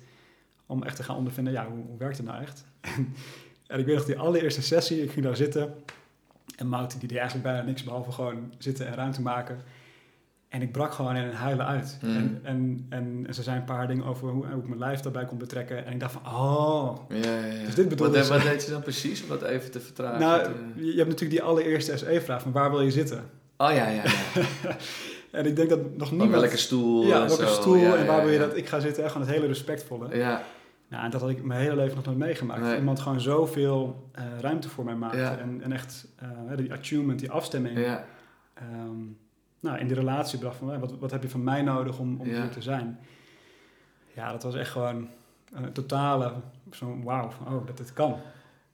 om 0.67 0.83
echt 0.83 0.97
te 0.97 1.03
gaan 1.03 1.17
ondervinden, 1.17 1.53
ja, 1.53 1.69
hoe, 1.69 1.85
hoe 1.87 1.99
werkt 1.99 2.17
het 2.17 2.27
nou 2.27 2.43
echt? 2.43 2.65
en 3.67 3.79
ik 3.79 3.87
weet 3.87 3.97
nog 3.97 4.05
die 4.05 4.19
allereerste 4.19 4.63
sessie, 4.63 5.03
ik 5.03 5.11
ging 5.11 5.25
daar 5.25 5.37
zitten... 5.37 5.75
En 6.57 6.69
Mout 6.69 7.01
die 7.01 7.09
deed 7.09 7.19
eigenlijk 7.19 7.47
bijna 7.49 7.63
niks 7.67 7.83
behalve 7.83 8.13
gewoon 8.13 8.53
zitten 8.59 8.87
en 8.87 8.95
ruimte 8.95 9.21
maken. 9.23 9.59
En 10.49 10.63
ik 10.63 10.73
brak 10.73 10.93
gewoon 10.93 11.17
in 11.17 11.23
een 11.25 11.35
huilen 11.35 11.67
uit. 11.67 11.99
Mm. 12.03 12.17
En, 12.17 12.41
en, 12.43 12.87
en, 12.89 13.25
en 13.27 13.35
ze 13.35 13.43
zei 13.43 13.57
een 13.57 13.65
paar 13.65 13.87
dingen 13.87 14.05
over 14.05 14.29
hoe, 14.29 14.47
hoe 14.47 14.61
ik 14.63 14.69
mijn 14.69 14.79
lijf 14.79 15.01
daarbij 15.01 15.25
kon 15.25 15.39
betrekken. 15.39 15.87
En 15.87 15.93
ik 15.93 16.01
dacht 16.01 16.13
van, 16.13 16.33
oh. 16.35 16.99
Ja, 17.09 17.17
ja, 17.17 17.45
ja. 17.45 17.65
Dus 17.65 17.75
dit 17.75 17.89
bedoelde 17.89 18.17
wat, 18.17 18.27
ze. 18.27 18.33
wat 18.33 18.43
deed 18.43 18.63
ze 18.63 18.71
dan 18.71 18.83
precies 18.83 19.23
om 19.23 19.29
dat 19.29 19.43
even 19.43 19.71
te 19.71 19.81
vertragen? 19.81 20.21
nou, 20.21 20.43
Te- 20.43 20.51
je 20.75 20.85
je 20.85 20.97
hebt 20.97 21.09
natuurlijk 21.09 21.41
die 21.41 21.43
allereerste 21.43 21.97
SE-vraag 21.97 22.43
van 22.43 22.53
waar 22.53 22.71
wil 22.71 22.81
je 22.81 22.91
zitten? 22.91 23.19
Oh 23.57 23.73
ja, 23.73 23.89
ja, 23.89 24.03
ja. 24.03 24.03
En 25.31 25.47
ik 25.47 25.57
denk 25.57 25.69
dat 25.69 25.97
nog 25.97 26.11
Op 26.13 26.19
niemand... 26.19 26.41
welke 26.41 26.57
stoel? 26.57 27.07
ja, 27.07 27.27
welke 27.27 27.47
zo. 27.47 27.53
stoel 27.53 27.97
en 27.97 28.07
waar 28.07 28.23
wil 28.23 28.33
je 28.33 28.39
dat 28.39 28.57
ik 28.57 28.69
ga 28.69 28.81
zitten? 28.81 29.03
Echt 29.03 29.13
gewoon 29.13 29.27
het 29.27 29.37
hele 29.37 29.49
respectvolle. 29.49 30.17
Ja, 30.17 30.43
Nou, 30.95 31.07
en 31.07 31.13
dat 31.13 31.21
had 31.21 31.31
ik 31.31 31.43
mijn 31.45 31.61
hele 31.61 31.77
leven 31.77 31.97
nog 31.97 32.05
nooit 32.05 32.19
meegemaakt. 32.19 32.61
Nee. 32.61 32.77
Iemand 32.77 33.01
gewoon 33.01 33.21
zoveel 33.21 34.09
eh, 34.13 34.25
ruimte 34.41 34.69
voor 34.69 34.85
mij 34.85 34.95
maakte. 34.95 35.19
Ja. 35.19 35.39
En, 35.39 35.61
en 35.63 35.73
echt 35.73 36.07
eh, 36.17 36.29
die 36.57 36.73
attunement, 36.73 37.19
die 37.19 37.31
afstemming... 37.31 37.79
ja, 37.79 38.05
ehm, 38.55 39.01
nou, 39.61 39.79
in 39.79 39.87
die 39.87 39.97
relatie 39.97 40.39
bracht 40.39 40.57
van, 40.57 40.81
wat, 40.81 40.99
wat 40.99 41.11
heb 41.11 41.23
je 41.23 41.29
van 41.29 41.45
mij 41.45 41.63
nodig 41.63 41.99
om, 41.99 42.21
om 42.21 42.27
Ja. 42.29 42.41
hier 42.43 42.51
te 42.51 42.63
zijn? 42.63 42.99
Ja, 44.15 44.31
dat 44.33 44.43
was 44.43 44.55
echt 44.55 44.71
gewoon 44.71 45.09
een 45.53 45.73
totale, 45.73 46.33
zo'n 46.71 47.03
wauw, 47.03 47.31
van, 47.31 47.55
oh, 47.55 47.67
dat 47.67 47.77
dit 47.77 47.93
kan. 47.93 48.17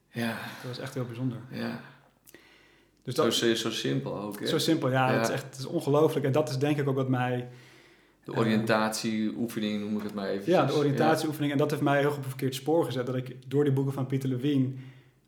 ja, 0.09 0.29
Dat 0.29 0.67
was 0.69 0.79
echt 0.79 0.95
heel 0.95 1.05
bijzonder. 1.07 1.39
ja. 1.51 1.81
Dus 3.03 3.15
Zo, 3.15 3.25
dat 3.25 3.35
zo, 3.35 3.55
zo 3.55 3.71
simpel 3.71 4.21
ook. 4.21 4.41
Hè? 4.41 4.47
zo 4.47 4.59
simpel, 4.59 4.91
ja, 4.91 5.11
Ja. 5.11 5.17
dat 5.17 5.29
is 5.29 5.35
echt 5.35 5.45
het 5.45 5.59
is 5.59 5.67
ongelooflijk. 5.67 6.27
En 6.27 6.33
dat 6.33 6.49
is 6.49 6.59
denk 6.59 6.79
ik 6.79 6.89
ook 6.89 6.95
wat 6.95 7.09
mij, 7.09 7.49
De 8.25 8.33
oriëntatieoefening 8.35 9.81
noem 9.81 9.97
ik 9.97 10.03
het 10.03 10.15
maar 10.15 10.29
even. 10.29 10.53
ja, 10.53 10.65
de 10.67 10.75
oriëntatieoefening, 10.75 11.53
en 11.53 11.59
dat 11.59 11.71
heeft 11.71 11.83
mij 11.83 11.99
heel 12.01 12.09
goed 12.09 12.19
op 12.19 12.23
een 12.25 12.29
verkeerd 12.31 12.55
spoor 12.55 12.85
gezet. 12.85 13.07
Dat 13.07 13.17
ik 13.17 13.37
door 13.51 13.65
die 13.65 13.73
boeken 13.73 13.93
van 13.93 14.07
Pieter 14.07 14.29
Levine, 14.29 14.69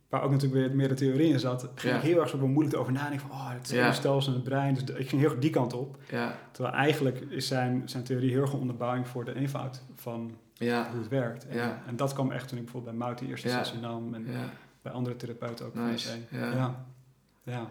waar 0.08 0.22
ook 0.22 0.30
natuurlijk 0.30 0.60
weer 0.66 0.76
meer 0.76 0.88
de 0.88 0.94
theorie 0.94 1.32
in 1.32 1.40
zat, 1.40 1.68
ging 1.74 1.94
ik 1.96 2.00
heel 2.02 2.20
erg 2.20 2.28
zo 2.28 2.46
moeilijk 2.48 2.76
over 2.76 2.92
nadenken 2.92 3.20
van, 3.28 3.30
oh, 3.36 3.50
het 3.52 3.68
zenuwstelsel 3.68 4.32
en 4.32 4.38
het 4.38 4.48
brein. 4.48 4.74
Dus 4.74 4.82
ik 4.96 5.08
ging 5.08 5.20
heel 5.20 5.30
erg 5.30 5.40
die 5.40 5.50
kant 5.50 5.72
op. 5.72 5.96
Ja, 6.10 6.38
Terwijl 6.50 6.74
eigenlijk 6.74 7.20
is 7.28 7.46
zijn, 7.46 7.82
zijn 7.84 8.02
theorie 8.02 8.30
heel 8.30 8.40
erg 8.40 8.52
een 8.52 8.58
onderbouwing 8.60 9.08
voor 9.08 9.24
de 9.24 9.34
eenvoud 9.34 9.82
van 9.94 10.36
ja, 10.54 10.88
hoe 10.90 10.98
het 11.00 11.08
werkt. 11.08 11.46
En, 11.46 11.56
Ja. 11.56 11.82
en 11.86 11.96
dat 11.96 12.12
kwam 12.12 12.30
echt 12.30 12.48
toen 12.48 12.58
ik 12.58 12.64
bijvoorbeeld 12.64 12.96
bij 12.98 13.06
Mout 13.06 13.18
die 13.18 13.28
eerste 13.28 13.48
Ja. 13.48 13.56
sessie 13.64 13.80
nam 13.80 14.14
en 14.14 14.26
bij 14.82 14.92
andere 14.92 15.16
therapeuten 15.16 15.66
ook. 15.66 15.74
Nice, 15.74 16.08
ja. 16.30 16.84
ja. 17.44 17.70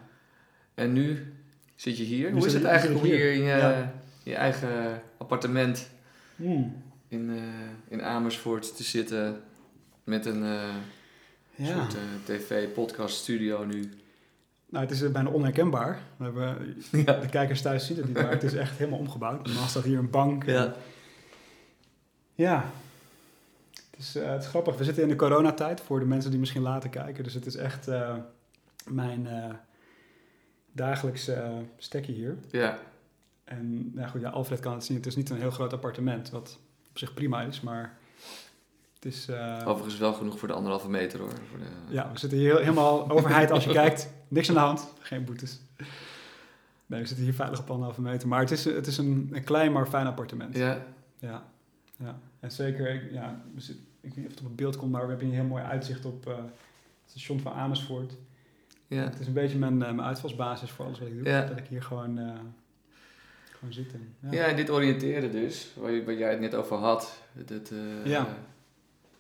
En 0.74 0.94
nu 0.94 1.34
zit 1.76 1.98
je 1.98 2.04
hier. 2.04 2.32
Nu 2.32 2.38
Hoe 2.38 2.46
is 2.48 2.54
het 2.54 2.64
eigenlijk 2.64 3.00
om 3.02 3.06
hier 3.06 3.16
hier. 3.18 3.32
in 3.34 3.40
je, 3.42 3.46
Ja. 3.48 3.94
Je 4.24 4.36
eigen 4.36 5.02
appartement 5.18 5.90
Hmm. 6.36 6.84
in, 7.08 7.30
eh, 7.30 7.44
in 7.88 8.04
Amersfoort 8.04 8.76
te 8.76 8.84
zitten 8.84 9.42
met 10.04 10.26
een 10.26 10.44
eh, 10.44 10.76
Ja. 11.56 11.66
soort 11.76 11.94
eh, 11.96 12.02
tv-podcast-studio 12.24 13.66
nu? 13.66 13.90
Nou, 14.70 14.86
het 14.86 14.94
is 14.94 15.12
bijna 15.12 15.30
onherkenbaar. 15.30 16.00
We 16.18 16.24
hebben, 16.24 16.76
Ja. 17.06 17.14
De 17.20 17.30
kijkers 17.30 17.62
thuis 17.62 17.86
zien 17.88 17.98
het 17.98 18.06
niet, 18.06 18.14
maar 18.16 18.30
het 18.32 18.44
is 18.44 18.54
echt 18.54 18.78
helemaal 18.78 19.00
omgebouwd. 19.00 19.46
Normaal 19.46 19.68
staat 19.68 19.84
hier 19.84 19.98
een 19.98 20.10
bank. 20.10 20.46
Ja. 20.46 20.74
Ja. 22.36 22.72
Het 23.92 24.00
is, 24.00 24.14
het 24.14 24.44
is 24.44 24.48
grappig. 24.50 24.78
We 24.78 24.84
zitten 24.84 25.04
in 25.04 25.10
de 25.10 25.16
coronatijd 25.16 25.82
voor 25.82 26.00
de 26.00 26.06
mensen 26.06 26.32
die 26.32 26.40
misschien 26.40 26.62
later 26.62 26.90
kijken. 26.90 27.24
Dus 27.24 27.34
het 27.34 27.46
is 27.46 27.56
echt 27.56 27.88
mijn 28.90 29.28
dagelijkse 30.72 31.52
stekje 31.78 32.12
hier. 32.14 32.38
Ja, 32.52 32.80
En 33.58 33.92
nou 33.96 34.10
goed, 34.10 34.22
ja, 34.22 34.30
Alfred 34.30 34.60
kan 34.60 34.74
het 34.74 34.84
zien. 34.84 34.98
Het 34.98 35.06
is 35.06 35.16
niet 35.16 35.30
een 35.30 35.38
heel 35.40 35.52
groot 35.52 35.74
appartement, 35.74 36.30
wat 36.30 36.60
op 36.90 36.98
zich 36.98 37.14
prima 37.14 37.42
is, 37.42 37.62
maar 37.62 37.98
het 38.96 39.06
is... 39.06 39.28
eh, 39.28 39.62
overigens 39.66 39.98
wel 39.98 40.14
genoeg 40.14 40.40
voor 40.40 40.48
de 40.48 40.54
anderhalve 40.54 40.90
meter 40.90 41.20
hoor. 41.20 41.30
Voor 41.50 41.60
de, 41.60 41.66
ja, 41.94 42.12
we 42.12 42.20
zitten 42.20 42.38
hier 42.38 42.60
helemaal 42.60 43.10
overheid 43.10 43.52
als 43.52 43.64
je 43.64 43.72
kijkt. 43.82 44.10
Niks 44.28 44.50
aan 44.50 44.56
de 44.56 44.62
hand, 44.62 44.94
geen 45.00 45.26
boetes. 45.26 45.60
Nee, 46.86 47.00
we 47.02 47.06
zitten 47.08 47.26
hier 47.26 47.34
veilig 47.34 47.60
op 47.60 47.70
anderhalve 47.70 48.02
meter. 48.02 48.28
Maar 48.28 48.40
het 48.40 48.52
is, 48.52 48.66
het 48.66 48.88
is 48.88 48.98
een, 48.98 49.30
een 49.32 49.44
klein 49.44 49.72
maar 49.72 49.88
fijn 49.88 50.08
appartement. 50.08 50.56
Ja, 50.58 50.86
Ja, 51.20 51.44
ja. 51.98 52.20
En 52.40 52.52
zeker, 52.52 52.90
ik- 52.94 53.12
ja, 53.12 53.42
zit- 53.58 53.76
ik 54.02 54.14
weet 54.14 54.16
niet 54.16 54.26
of 54.26 54.32
het 54.32 54.40
op 54.40 54.46
het 54.48 54.56
beeld 54.56 54.78
komt, 54.78 54.92
maar 54.92 55.02
we 55.02 55.08
hebben 55.10 55.26
hier 55.28 55.36
een 55.36 55.42
heel 55.42 55.50
mooi 55.52 55.64
uitzicht 55.64 56.06
op 56.06 56.28
eh, 56.28 56.36
het 56.36 56.46
station 57.06 57.40
van 57.40 57.54
Amersfoort. 57.54 58.14
ja. 58.88 59.04
Het 59.04 59.20
is 59.20 59.28
een 59.28 59.34
beetje 59.34 59.58
mijn, 59.58 59.74
eh, 59.84 59.92
mijn 59.92 60.08
uitvalsbasis 60.08 60.70
voor 60.72 60.86
alles 60.86 61.00
wat 61.00 61.08
ik 61.08 61.16
doe. 61.18 61.26
Ja. 61.28 61.46
Dat 61.46 61.58
ik 61.58 61.68
hier 61.68 61.84
gewoon, 61.84 62.18
Gewoon 63.62 63.74
zitten. 63.74 64.16
Ja, 64.32 64.46
en 64.46 64.56
dit 64.56 64.70
oriënteren 64.70 65.32
dus, 65.32 65.68
waar, 65.78 66.14
jij 66.14 66.30
het 66.30 66.40
net 66.40 66.56
over 66.56 66.78
had. 66.78 67.22
Dat, 67.46 67.72
eh, 67.72 68.12
Ja. 68.12 68.38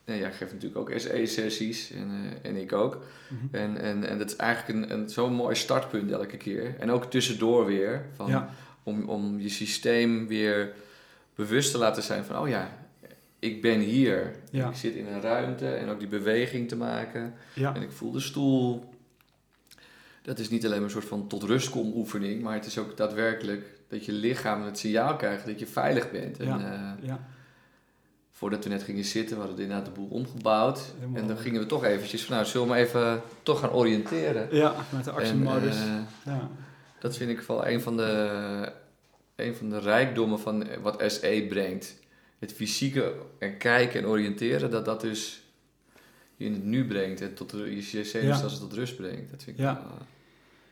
nee, 0.05 0.19
jij 0.19 0.31
geeft 0.31 0.53
natuurlijk 0.53 0.79
ook 0.79 0.99
SE-sessies 0.99 1.91
en, 1.91 2.09
eh, 2.43 2.49
en 2.49 2.55
ik 2.55 2.73
ook. 2.73 3.03
Mhm. 3.29 3.55
En, 3.55 3.77
en, 3.77 4.03
en 4.09 4.17
dat 4.17 4.29
is 4.29 4.35
eigenlijk 4.35 4.79
een, 4.91 4.99
een, 4.99 5.09
zo'n 5.09 5.33
mooi 5.33 5.55
startpunt 5.55 6.11
elke 6.11 6.37
keer. 6.37 6.75
En 6.79 6.91
ook 6.91 7.05
tussendoor 7.05 7.65
weer. 7.65 8.05
Van, 8.15 8.27
ja, 8.27 8.49
om, 8.83 9.09
om 9.09 9.39
je 9.39 9.49
systeem 9.49 10.27
weer 10.27 10.73
bewust 11.35 11.71
te 11.71 11.77
laten 11.77 12.03
zijn 12.03 12.23
van, 12.25 12.37
oh 12.37 12.47
ja, 12.47 12.77
ik 13.39 13.61
ben 13.61 13.79
hier. 13.79 14.35
Ja. 14.51 14.69
Ik 14.69 14.75
zit 14.75 14.95
in 14.95 15.07
een 15.07 15.21
ruimte 15.21 15.69
en 15.73 15.89
ook 15.89 15.99
die 15.99 16.07
beweging 16.07 16.67
te 16.67 16.75
maken. 16.75 17.33
ja, 17.53 17.75
En 17.75 17.81
ik 17.81 17.91
voel 17.91 18.11
de 18.11 18.19
stoel. 18.19 18.89
Dat 20.21 20.39
is 20.39 20.49
niet 20.49 20.65
alleen 20.65 20.75
maar 20.75 20.85
een 20.85 20.91
soort 20.91 21.05
van 21.05 21.27
tot 21.27 21.43
rust 21.43 21.69
kom 21.69 21.91
oefening, 21.95 22.41
maar 22.41 22.53
het 22.53 22.65
is 22.65 22.77
ook 22.77 22.97
daadwerkelijk 22.97 23.79
dat 23.91 24.05
je 24.05 24.11
lichaam 24.11 24.63
het 24.63 24.77
signaal 24.79 25.15
krijgt 25.15 25.45
dat 25.45 25.59
je 25.59 25.67
veilig 25.67 26.11
bent. 26.11 26.39
En, 26.39 26.45
Ja. 26.45 26.57
eh, 26.99 27.07
ja, 27.07 27.19
voordat 28.31 28.63
we 28.63 28.69
net 28.69 28.83
gingen 28.83 29.03
zitten, 29.03 29.35
we 29.37 29.43
hadden 29.43 29.61
inderdaad 29.61 29.85
de 29.85 29.91
boel 29.91 30.07
omgebouwd. 30.09 30.79
Helemaal. 30.99 31.21
En 31.21 31.27
dan 31.27 31.37
gingen 31.37 31.61
we 31.61 31.67
toch 31.67 31.83
eventjes 31.83 32.23
van, 32.25 32.35
nou, 32.35 32.47
zullen 32.47 32.67
we 32.67 32.73
maar 32.73 32.81
even 32.81 33.21
toch 33.43 33.59
gaan 33.59 33.71
oriënteren. 33.71 34.47
ja, 34.55 34.73
met 34.89 35.03
de 35.03 35.11
actiemodus. 35.11 35.75
Eh, 35.75 35.93
ja. 36.25 36.49
dat 36.99 37.17
vind 37.17 37.29
ik 37.29 37.41
wel 37.41 37.67
een 37.67 37.81
van 37.81 37.97
de, 37.97 38.71
een 39.35 39.55
van 39.55 39.69
de 39.69 39.79
rijkdommen 39.79 40.39
van 40.39 40.67
wat 40.81 41.03
SE 41.07 41.45
brengt. 41.49 41.99
Het 42.39 42.53
fysieke 42.53 43.13
en 43.39 43.57
kijken 43.57 43.99
en 43.99 44.07
oriënteren, 44.07 44.69
dat 44.71 44.85
dat 44.85 45.01
dus 45.01 45.41
je 46.35 46.45
in 46.45 46.53
het 46.53 46.63
nu 46.63 46.87
brengt 46.87 47.21
en 47.21 47.33
tot 47.33 47.51
je 47.91 48.03
zenuwstelsel 48.03 48.59
tot 48.59 48.73
rust 48.73 48.95
brengt. 48.95 49.31
Dat 49.31 49.43
vind 49.43 49.57
ik 49.57 49.63
Ja. 49.63 49.73
wel, 49.73 49.83
eh, 49.91 50.05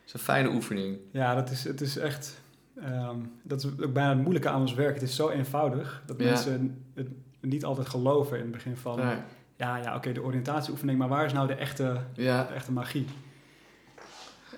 is 0.05 0.13
een 0.13 0.19
fijne 0.19 0.49
oefening. 0.49 0.97
Ja, 1.11 1.35
dat 1.35 1.49
is, 1.49 1.63
het 1.63 1.81
is 1.81 1.97
echt. 1.97 2.33
Ehm, 2.83 3.15
dat 3.43 3.63
is 3.63 3.65
ook 3.83 3.93
bijna 3.93 4.09
het 4.09 4.19
moeilijke 4.21 4.49
aan 4.49 4.61
ons 4.61 4.73
werk. 4.73 4.93
Het 4.93 5.03
is 5.03 5.15
zo 5.15 5.29
eenvoudig 5.29 6.03
dat 6.05 6.19
Ja. 6.19 6.25
mensen 6.25 6.83
het 6.93 7.07
niet 7.41 7.65
altijd 7.65 7.87
geloven 7.87 8.35
in 8.37 8.43
het 8.43 8.51
begin 8.51 8.75
van. 8.77 8.97
Ja, 8.99 9.25
Ja, 9.55 9.77
ja, 9.77 9.95
oké, 9.95 10.11
de 10.11 10.23
oriëntatieoefening, 10.23 10.97
maar 10.97 11.07
waar 11.07 11.25
is 11.25 11.33
nou 11.33 11.47
de 11.47 11.53
echte, 11.53 11.97
ja, 12.13 12.43
de 12.43 12.53
echte 12.53 12.71
magie? 12.71 13.05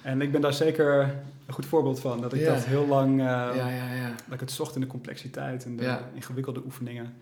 En 0.01 0.21
ik 0.21 0.31
ben 0.31 0.41
daar 0.41 0.53
zeker 0.53 1.01
een 1.45 1.53
goed 1.53 1.65
voorbeeld 1.65 1.99
van. 1.99 2.21
Dat 2.21 2.33
ik 2.33 2.45
dat 2.45 2.63
heel 2.65 2.87
lang. 2.87 3.19
ja, 3.19 3.53
ja, 3.53 3.93
ja. 3.93 4.09
Dat 4.25 4.33
ik 4.33 4.39
het 4.39 4.51
zocht 4.51 4.75
in 4.75 4.81
de 4.81 4.87
complexiteit 4.87 5.65
en 5.65 5.75
de 5.75 5.97
ingewikkelde 6.13 6.61
oefeningen. 6.65 7.13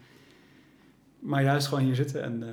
Maar 1.19 1.43
juist 1.43 1.67
gewoon 1.67 1.83
hier 1.83 1.95
zitten 1.95 2.23
en 2.23 2.43
eh, 2.43 2.49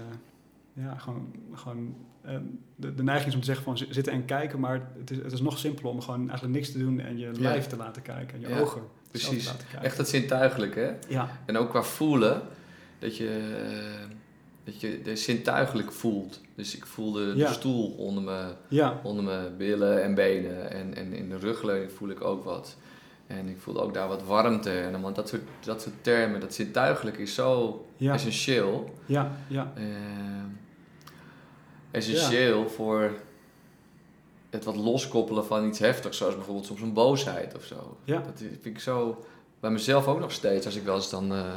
ja, 0.77 0.95
gewoon, 0.99 1.33
gewoon 1.55 1.97
eh, 2.23 2.37
de, 2.77 2.95
de 2.95 3.03
neiging 3.03 3.29
is 3.29 3.35
om 3.35 3.41
te 3.41 3.47
zeggen 3.47 3.65
van 3.65 3.79
zi- 3.79 3.87
zitten 3.91 4.13
en 4.13 4.25
kijken, 4.25 4.61
maar 4.61 4.89
het 4.99 5.11
is, 5.11 5.17
het 5.17 5.33
is 5.33 5.41
nog 5.41 5.59
simpeler 5.59 5.91
om 5.93 6.01
gewoon 6.01 6.29
eigenlijk 6.29 6.55
niks 6.59 6.73
te 6.73 6.79
doen 6.79 7.01
en 7.01 7.19
je 7.19 7.27
Ja. 7.27 7.41
lijf 7.41 7.67
te 7.67 7.77
laten 7.77 8.03
kijken 8.03 8.35
en 8.35 8.41
je 8.41 8.49
Ja, 8.49 8.61
ogen 8.61 8.83
precies. 9.11 9.45
te 9.45 9.51
laten 9.51 9.67
kijken. 9.69 9.87
Echt 9.87 9.99
het 9.99 10.09
zintuigelijk, 10.09 10.75
hè? 10.75 10.91
Ja, 11.09 11.29
En 11.47 11.57
ook 11.57 11.71
qua 11.71 11.83
voelen, 11.83 12.43
dat 12.99 13.17
je, 13.17 13.41
dat 14.65 14.81
je 14.81 15.01
de 15.03 15.17
zintuigelijk 15.17 15.93
voelt. 15.93 16.41
Dus 16.55 16.77
ik 16.77 16.87
voelde 16.87 17.33
de 17.33 17.39
Ja. 17.39 17.53
stoel 17.53 17.91
onder 17.91 18.23
me, 18.23 18.55
ja, 18.69 19.01
onder 19.03 19.25
mijn 19.25 19.57
billen 19.57 20.03
en 20.03 20.15
benen. 20.15 20.71
En, 20.71 20.95
en 20.95 21.13
in 21.13 21.29
de 21.29 21.39
rugleuning 21.39 21.93
voel 21.93 22.09
ik 22.09 22.21
ook 22.25 22.45
wat. 22.45 22.77
En 23.27 23.49
ik 23.49 23.59
voelde 23.59 23.81
ook 23.81 23.95
daar 23.95 24.09
wat 24.09 24.25
warmte. 24.25 24.71
En 24.71 24.89
allemaal 24.89 25.13
dat 25.13 25.29
soort, 25.29 25.43
dat 25.65 25.83
soort 25.83 25.95
termen, 26.01 26.41
dat 26.41 26.55
zintuigelijk 26.55 27.19
is 27.19 27.35
zo 27.35 27.87
essentieel. 27.99 28.95
ja, 29.07 29.31
ja, 29.49 29.73
Eh, 29.77 29.85
essentieel 31.97 32.69
voor 32.69 33.11
het 34.51 34.65
wat 34.65 34.77
loskoppelen 34.77 35.47
van 35.47 35.67
iets 35.67 35.79
heftigs. 35.79 36.17
Zoals 36.17 36.35
bijvoorbeeld 36.35 36.67
soms 36.67 36.81
een 36.81 36.93
boosheid 36.93 37.55
of 37.57 37.65
zo. 37.65 37.97
Ja. 38.05 38.17
Dat 38.17 38.39
vind 38.39 38.67
ik 38.77 38.81
zo 38.81 39.25
bij 39.61 39.71
mezelf 39.71 40.07
ook 40.07 40.21
nog 40.21 40.33
steeds. 40.33 40.67
Als 40.67 40.77
ik 40.77 40.85
wel 40.85 40.95
eens 40.95 41.11
dan 41.11 41.35
eh, 41.35 41.55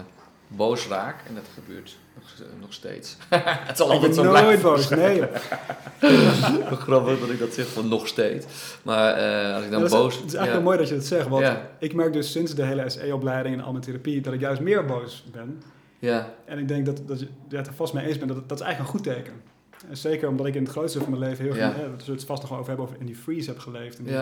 boos 0.48 0.88
raak. 0.88 1.24
En 1.28 1.36
dat 1.36 1.44
gebeurt 1.54 1.98
nog, 2.16 2.48
nog 2.60 2.74
steeds. 2.74 3.18
het 3.70 3.78
zal 3.78 3.88
Ik 3.88 3.94
altijd 3.94 4.16
zo 4.16 4.24
nooit 4.24 4.42
blijven. 4.42 4.70
boos, 4.70 4.90
nee. 4.90 5.22
Grappig 6.78 7.20
dat 7.20 7.30
ik 7.30 7.40
dat 7.40 7.54
zeg 7.54 7.68
van 7.68 7.88
nog 7.88 8.08
steeds. 8.08 8.46
Maar 8.82 9.14
eh, 9.14 9.56
als 9.56 9.64
ik 9.64 9.72
dan 9.72 9.82
Ja, 9.82 9.88
dat 9.88 9.94
is, 9.94 10.00
boos... 10.00 10.16
het 10.16 10.26
is 10.26 10.34
eigenlijk 10.34 10.46
ja. 10.46 10.54
wel 10.54 10.62
mooi 10.62 10.78
dat 10.78 10.88
je 10.88 10.96
dat 10.96 11.06
zegt, 11.06 11.28
want 11.28 11.44
Ja, 11.44 11.70
ik 11.80 11.94
merk 11.94 12.14
dus 12.14 12.32
sinds 12.32 12.56
de 12.56 12.66
hele 12.66 12.90
SE-opleiding 12.90 13.56
en 13.56 13.64
al 13.64 13.72
mijn 13.72 13.84
therapie 13.84 14.22
dat 14.22 14.34
ik 14.34 14.40
juist 14.40 14.62
meer 14.62 14.86
boos 14.86 15.26
ben. 15.32 15.62
ja, 16.00 16.34
En 16.46 16.58
ik 16.58 16.68
denk 16.68 16.86
dat, 16.86 17.02
dat 17.08 17.20
je 17.20 17.28
het 17.50 17.68
er 17.68 17.74
vast 17.74 17.94
mee 17.94 18.06
eens 18.08 18.18
bent, 18.18 18.34
dat, 18.34 18.50
dat 18.50 18.60
is 18.60 18.66
eigenlijk 18.66 18.94
een 18.94 19.00
goed 19.00 19.16
teken. 19.16 19.49
En 19.90 19.98
zeker 19.98 20.28
omdat 20.30 20.46
ik 20.46 20.56
in 20.56 20.64
het 20.64 20.72
grootste 20.72 21.00
van 21.00 21.10
mijn 21.10 21.22
leven 21.22 21.44
heel 21.46 21.54
veel, 21.54 21.64
hè, 21.74 21.90
we 22.06 22.12
het 22.12 22.26
vast 22.26 22.42
nog 22.42 22.50
wel 22.50 22.58
over 22.60 22.70
hebben, 22.70 22.88
over 22.88 23.00
in 23.00 23.06
die 23.06 23.16
freeze 23.16 23.50
heb 23.50 23.60
geleefd. 23.60 23.98
En 23.98 24.04
die 24.04 24.14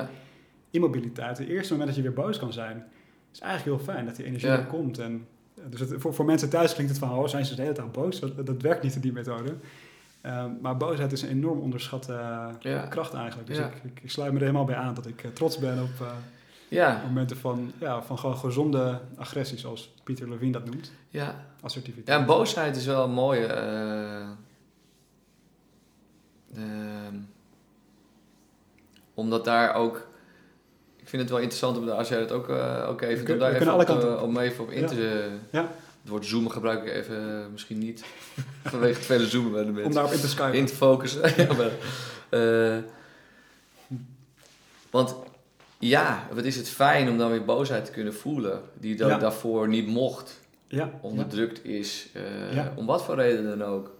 immobiliteit. 0.71 1.37
Het 1.37 1.47
eerste 1.47 1.71
moment 1.71 1.89
dat 1.89 1.97
je 1.97 2.03
weer 2.11 2.23
boos 2.23 2.39
kan 2.39 2.53
zijn, 2.53 2.85
is 3.33 3.39
eigenlijk 3.39 3.77
heel 3.77 3.93
fijn 3.93 4.05
dat 4.05 4.15
die 4.15 4.25
energie 4.25 4.49
er 4.49 4.65
komt. 4.65 4.99
En, 4.99 5.27
eh, 5.57 5.63
dus 5.69 5.79
het, 5.79 5.93
voor, 5.97 6.13
voor 6.13 6.25
mensen 6.25 6.49
thuis 6.49 6.73
klinkt 6.73 6.91
het 6.91 7.01
van, 7.01 7.17
oh, 7.17 7.27
zijn 7.27 7.45
ze 7.45 7.55
de 7.55 7.61
hele 7.61 7.73
tijd 7.73 7.91
boos? 7.91 8.19
Dat, 8.19 8.45
dat 8.45 8.61
werkt 8.61 8.83
niet 8.83 8.95
in 8.95 9.01
die 9.01 9.11
methode. 9.11 9.53
Ehm, 10.21 10.49
maar 10.61 10.77
boosheid 10.77 11.11
is 11.11 11.21
een 11.21 11.29
enorm 11.29 11.59
onderschatte 11.59 12.13
eh, 12.13 12.47
Ja. 12.59 12.85
kracht 12.87 13.13
eigenlijk. 13.13 13.47
Dus 13.47 13.57
Ja. 13.57 13.65
ik, 13.65 13.73
ik, 13.83 13.99
ik 14.03 14.11
sluit 14.11 14.29
me 14.31 14.37
er 14.37 14.45
helemaal 14.45 14.65
bij 14.65 14.75
aan 14.75 14.93
dat 14.93 15.07
ik 15.07 15.23
eh, 15.23 15.31
trots 15.31 15.57
ben 15.57 15.81
op 15.81 16.07
ja, 16.69 17.01
momenten 17.07 17.37
van, 17.37 17.71
ja, 17.79 18.01
van 18.01 18.19
gewoon 18.19 18.37
gezonde 18.37 18.99
agressie, 19.17 19.57
zoals 19.57 19.93
Pieter 20.03 20.29
Levine 20.29 20.51
dat 20.51 20.65
noemt. 20.65 20.91
ja. 21.09 21.45
Assertiviteit. 21.61 22.07
Ja, 22.07 22.17
en 22.17 22.25
boosheid 22.25 22.75
is 22.75 22.85
wel 22.85 23.03
een 23.03 23.11
mooie. 23.11 23.47
Eh, 26.55 26.61
ehm, 26.61 27.15
omdat 29.13 29.45
daar 29.45 29.73
ook. 29.75 30.07
Ik 30.95 31.07
vind 31.09 31.21
het 31.21 31.31
wel 31.31 31.39
interessant 31.41 31.77
om 31.77 31.85
daar- 31.85 31.95
als 31.97 32.09
jij 32.09 32.19
het 32.19 32.31
ook, 32.31 32.49
eh, 32.49 32.85
ook 32.89 33.01
even. 33.01 33.25
Kun- 33.25 33.39
daar 33.39 33.53
even 33.53 33.73
op, 33.73 33.89
eh, 33.89 34.21
om 34.23 34.37
even 34.37 34.63
op 34.63 34.71
in 34.71 34.81
Ja. 34.81 34.87
te. 34.87 35.29
Ja. 35.51 35.61
Het 36.01 36.09
woord 36.15 36.25
zoomen 36.25 36.51
gebruik 36.51 36.83
ik 36.85 36.91
even 36.93 37.41
eh, 37.41 37.47
misschien 37.51 37.77
niet. 37.79 38.05
vanwege 38.63 38.93
het 38.97 39.05
vele 39.05 39.27
zoomen 39.27 39.51
bij 39.51 39.61
de 39.63 39.67
mensen 39.67 39.85
Om 39.85 39.91
daarop 39.93 40.11
in 40.13 40.19
te 40.19 40.27
skypen. 40.27 40.53
in 40.59 40.65
te 40.65 40.75
focussen. 40.75 41.21
ja, 41.47 41.53
maar, 41.53 41.71
want 44.91 45.15
ja, 45.79 46.27
wat 46.33 46.43
is 46.43 46.55
het 46.55 46.69
fijn 46.69 47.09
om 47.09 47.17
dan 47.17 47.29
weer 47.29 47.45
boosheid 47.45 47.85
te 47.85 47.91
kunnen 47.91 48.13
voelen, 48.13 48.61
die 48.73 48.97
Ja. 48.97 49.17
daarvoor 49.17 49.67
niet 49.67 49.87
mocht, 49.87 50.39
ja, 50.67 50.91
onderdrukt 51.01 51.65
is, 51.65 52.09
om 52.75 52.85
wat 52.85 53.03
voor 53.03 53.15
reden 53.15 53.57
dan 53.59 53.63
ook. 53.67 53.91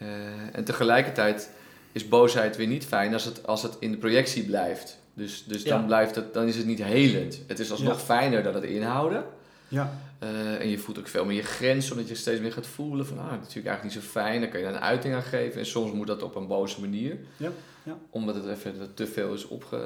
Eh, 0.00 0.06
en 0.52 0.64
tegelijkertijd 0.64 1.50
is 1.92 2.08
boosheid 2.08 2.56
weer 2.56 2.66
niet 2.66 2.84
fijn 2.86 3.12
als 3.12 3.24
het, 3.24 3.46
als 3.46 3.62
het 3.62 3.76
in 3.80 3.90
de 3.90 3.96
projectie 3.96 4.44
blijft. 4.44 4.98
Dus, 5.14 5.44
dus 5.44 5.64
dan, 5.64 5.80
Ja. 5.80 5.86
blijft 5.86 6.14
het, 6.14 6.34
dan 6.34 6.46
is 6.46 6.56
het 6.56 6.66
niet 6.66 6.82
helend. 6.82 7.40
Het 7.46 7.58
is 7.58 7.70
alsnog 7.70 7.98
Ja. 7.98 8.04
fijner 8.04 8.42
dan 8.42 8.54
het 8.54 8.64
inhouden. 8.64 9.24
ja, 9.68 9.92
Eh, 10.18 10.60
en 10.60 10.68
je 10.68 10.78
voelt 10.78 10.98
ook 10.98 11.08
veel 11.08 11.24
meer 11.24 11.36
je 11.36 11.42
grens, 11.42 11.90
omdat 11.90 12.08
je 12.08 12.14
steeds 12.14 12.40
meer 12.40 12.52
gaat 12.52 12.66
voelen 12.66 13.06
van, 13.06 13.18
ah, 13.18 13.24
dat 13.24 13.32
is 13.32 13.38
natuurlijk 13.40 13.66
eigenlijk 13.66 13.94
niet 13.96 14.04
zo 14.04 14.10
fijn. 14.10 14.40
Dan 14.40 14.50
kan 14.50 14.60
je 14.60 14.66
daar 14.66 14.74
een 14.74 14.80
uiting 14.80 15.14
aan 15.14 15.22
geven. 15.22 15.60
En 15.60 15.66
soms 15.66 15.92
moet 15.92 16.06
dat 16.06 16.22
op 16.22 16.34
een 16.34 16.46
boze 16.46 16.80
manier. 16.80 17.16
Ja, 17.36 17.50
ja. 17.82 17.96
Omdat 18.10 18.34
het 18.34 18.46
even 18.46 18.94
te 18.94 19.06
veel 19.06 19.32
is 19.34 19.46
opge... 19.48 19.84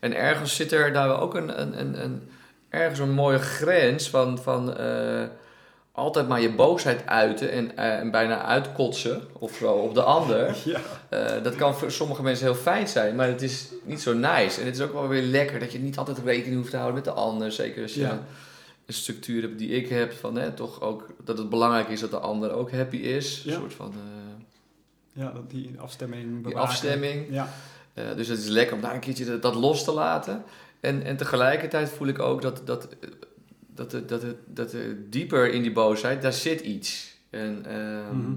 En 0.00 0.14
ergens 0.16 0.56
zit 0.56 0.72
er 0.72 0.92
daar 0.92 1.20
ook 1.20 1.34
een, 1.34 1.60
een, 1.60 1.80
een, 1.80 2.02
een, 2.04 2.22
ergens 2.68 2.98
een 2.98 3.10
mooie 3.12 3.38
grens 3.38 4.10
van, 4.10 4.38
van 4.38 4.76
eh, 4.76 5.22
altijd 5.92 6.28
maar 6.28 6.40
je 6.40 6.52
boosheid 6.54 7.06
uiten 7.06 7.50
en, 7.50 7.76
eh, 7.76 7.98
en 7.98 8.10
bijna 8.10 8.42
uitkotsen 8.42 9.22
of 9.38 9.54
zo 9.56 9.72
op 9.72 9.94
de 9.94 10.02
ander. 10.02 10.56
ja. 10.64 10.80
Eh, 11.08 11.42
dat 11.42 11.54
kan 11.54 11.74
voor 11.74 11.90
sommige 11.90 12.22
mensen 12.22 12.44
heel 12.46 12.54
fijn 12.54 12.88
zijn, 12.88 13.14
maar 13.16 13.26
het 13.28 13.42
is 13.42 13.68
niet 13.84 14.00
zo 14.00 14.12
nice. 14.14 14.60
En 14.60 14.66
het 14.66 14.74
is 14.74 14.80
ook 14.80 14.92
wel 14.92 15.08
weer 15.08 15.22
lekker 15.22 15.58
dat 15.60 15.72
je 15.72 15.78
niet 15.78 15.96
altijd 15.98 16.18
rekening 16.24 16.56
hoeft 16.56 16.70
te 16.70 16.76
houden 16.76 16.94
met 16.94 17.04
de 17.04 17.10
ander. 17.12 17.52
Zeker 17.52 17.82
als 17.82 17.94
je 17.94 18.00
Ja. 18.00 18.22
een 18.86 18.94
structuur 18.94 19.42
hebt 19.42 19.58
die 19.58 19.68
ik 19.70 19.88
heb, 19.88 20.12
van 20.12 20.36
hè, 20.36 20.50
toch 20.52 20.80
ook 20.80 21.06
dat 21.24 21.38
het 21.38 21.48
belangrijk 21.50 21.88
is 21.88 22.00
dat 22.00 22.10
de 22.10 22.18
ander 22.18 22.52
ook 22.52 22.70
happy 22.72 22.96
is. 22.96 23.42
Een 23.46 23.52
Ja. 23.52 23.58
soort 23.58 23.74
van 23.74 23.92
eh, 23.92 25.22
Ja, 25.22 25.30
dat 25.30 25.50
die 25.50 25.74
afstemming 25.78 26.44
die 26.46 26.56
afstemming. 26.56 27.26
Ja, 27.30 27.48
dus 28.16 28.28
het 28.28 28.38
is 28.38 28.46
lekker 28.48 28.74
om 28.74 28.80
daar 28.82 28.94
een 28.94 29.00
keertje 29.00 29.24
dat, 29.24 29.42
dat 29.42 29.54
los 29.54 29.84
te 29.84 29.92
laten. 29.92 30.44
En, 30.80 31.02
en 31.02 31.16
tegelijkertijd 31.16 31.88
voel 31.90 32.08
ik 32.08 32.18
ook 32.18 32.42
dat, 32.42 32.62
dat, 32.64 32.88
dat, 33.90 34.08
dat, 34.08 34.20
dat, 34.20 34.34
dat, 34.46 34.72
er 34.72 35.10
dieper 35.10 35.52
in 35.52 35.62
die 35.62 35.72
boosheid, 35.72 36.22
daar 36.22 36.32
zit 36.32 36.60
iets. 36.60 37.16
En 37.30 37.64
ehm, 37.66 38.16
Mhm. 38.18 38.32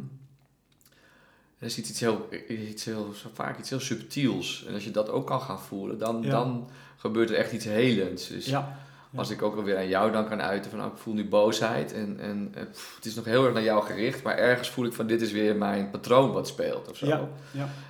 er 1.59 1.69
zit 1.69 1.89
iets 1.89 1.99
heel, 1.99 2.29
iets 2.47 2.85
heel, 2.85 3.13
zo 3.13 3.29
vaak 3.33 3.59
iets 3.59 3.69
heel 3.69 3.79
subtiels. 3.79 4.65
En 4.67 4.73
als 4.73 4.83
je 4.83 4.91
dat 4.91 5.09
ook 5.09 5.27
kan 5.27 5.41
gaan 5.41 5.59
voelen, 5.59 5.97
dan, 5.97 6.21
Ja. 6.21 6.29
dan 6.29 6.69
gebeurt 6.97 7.29
er 7.29 7.35
echt 7.35 7.51
iets 7.51 7.65
helends. 7.65 8.27
Dus 8.27 8.45
ja, 8.45 8.79
Ja. 9.11 9.19
als 9.19 9.29
ik 9.29 9.41
ook 9.41 9.55
alweer 9.55 9.77
aan 9.77 9.87
jou 9.87 10.11
dan 10.11 10.27
kan 10.27 10.41
uiten 10.41 10.71
van, 10.71 10.79
oh, 10.79 10.85
ik 10.85 10.97
voel 10.97 11.13
nu 11.13 11.27
boosheid. 11.27 11.93
En, 11.93 12.19
en 12.19 12.51
eh, 12.55 12.63
pff, 12.71 12.95
het 12.95 13.05
is 13.05 13.15
nog 13.15 13.25
heel 13.25 13.45
erg 13.45 13.53
naar 13.53 13.63
jou 13.63 13.83
gericht, 13.85 14.23
maar 14.23 14.37
ergens 14.37 14.69
voel 14.69 14.85
ik 14.85 14.93
van, 14.93 15.07
dit 15.07 15.21
is 15.21 15.31
weer 15.31 15.55
mijn 15.55 15.89
patroon 15.89 16.31
wat 16.31 16.47
speelt 16.47 16.89
of 16.89 16.97
zo. 16.97 17.29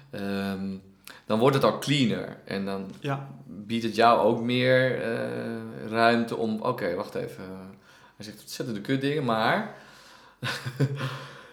Ehm, 0.10 0.76
dan 1.26 1.40
wordt 1.40 1.56
het 1.56 1.64
al 1.66 1.80
cleaner. 1.80 2.38
En 2.46 2.66
dan 2.66 2.92
ja, 3.00 3.30
biedt 3.46 3.84
het 3.84 3.96
jou 3.96 4.20
ook 4.20 4.42
meer 4.42 5.02
eh, 5.02 5.90
ruimte 5.90 6.36
om... 6.36 6.62
Oké, 6.62 6.96
wacht 6.96 7.16
even. 7.16 7.44
Hij 8.16 8.26
zegt 8.26 8.40
ontzettende 8.42 8.82
kut 8.82 9.02
dingen, 9.02 9.24
maar... 9.26 9.76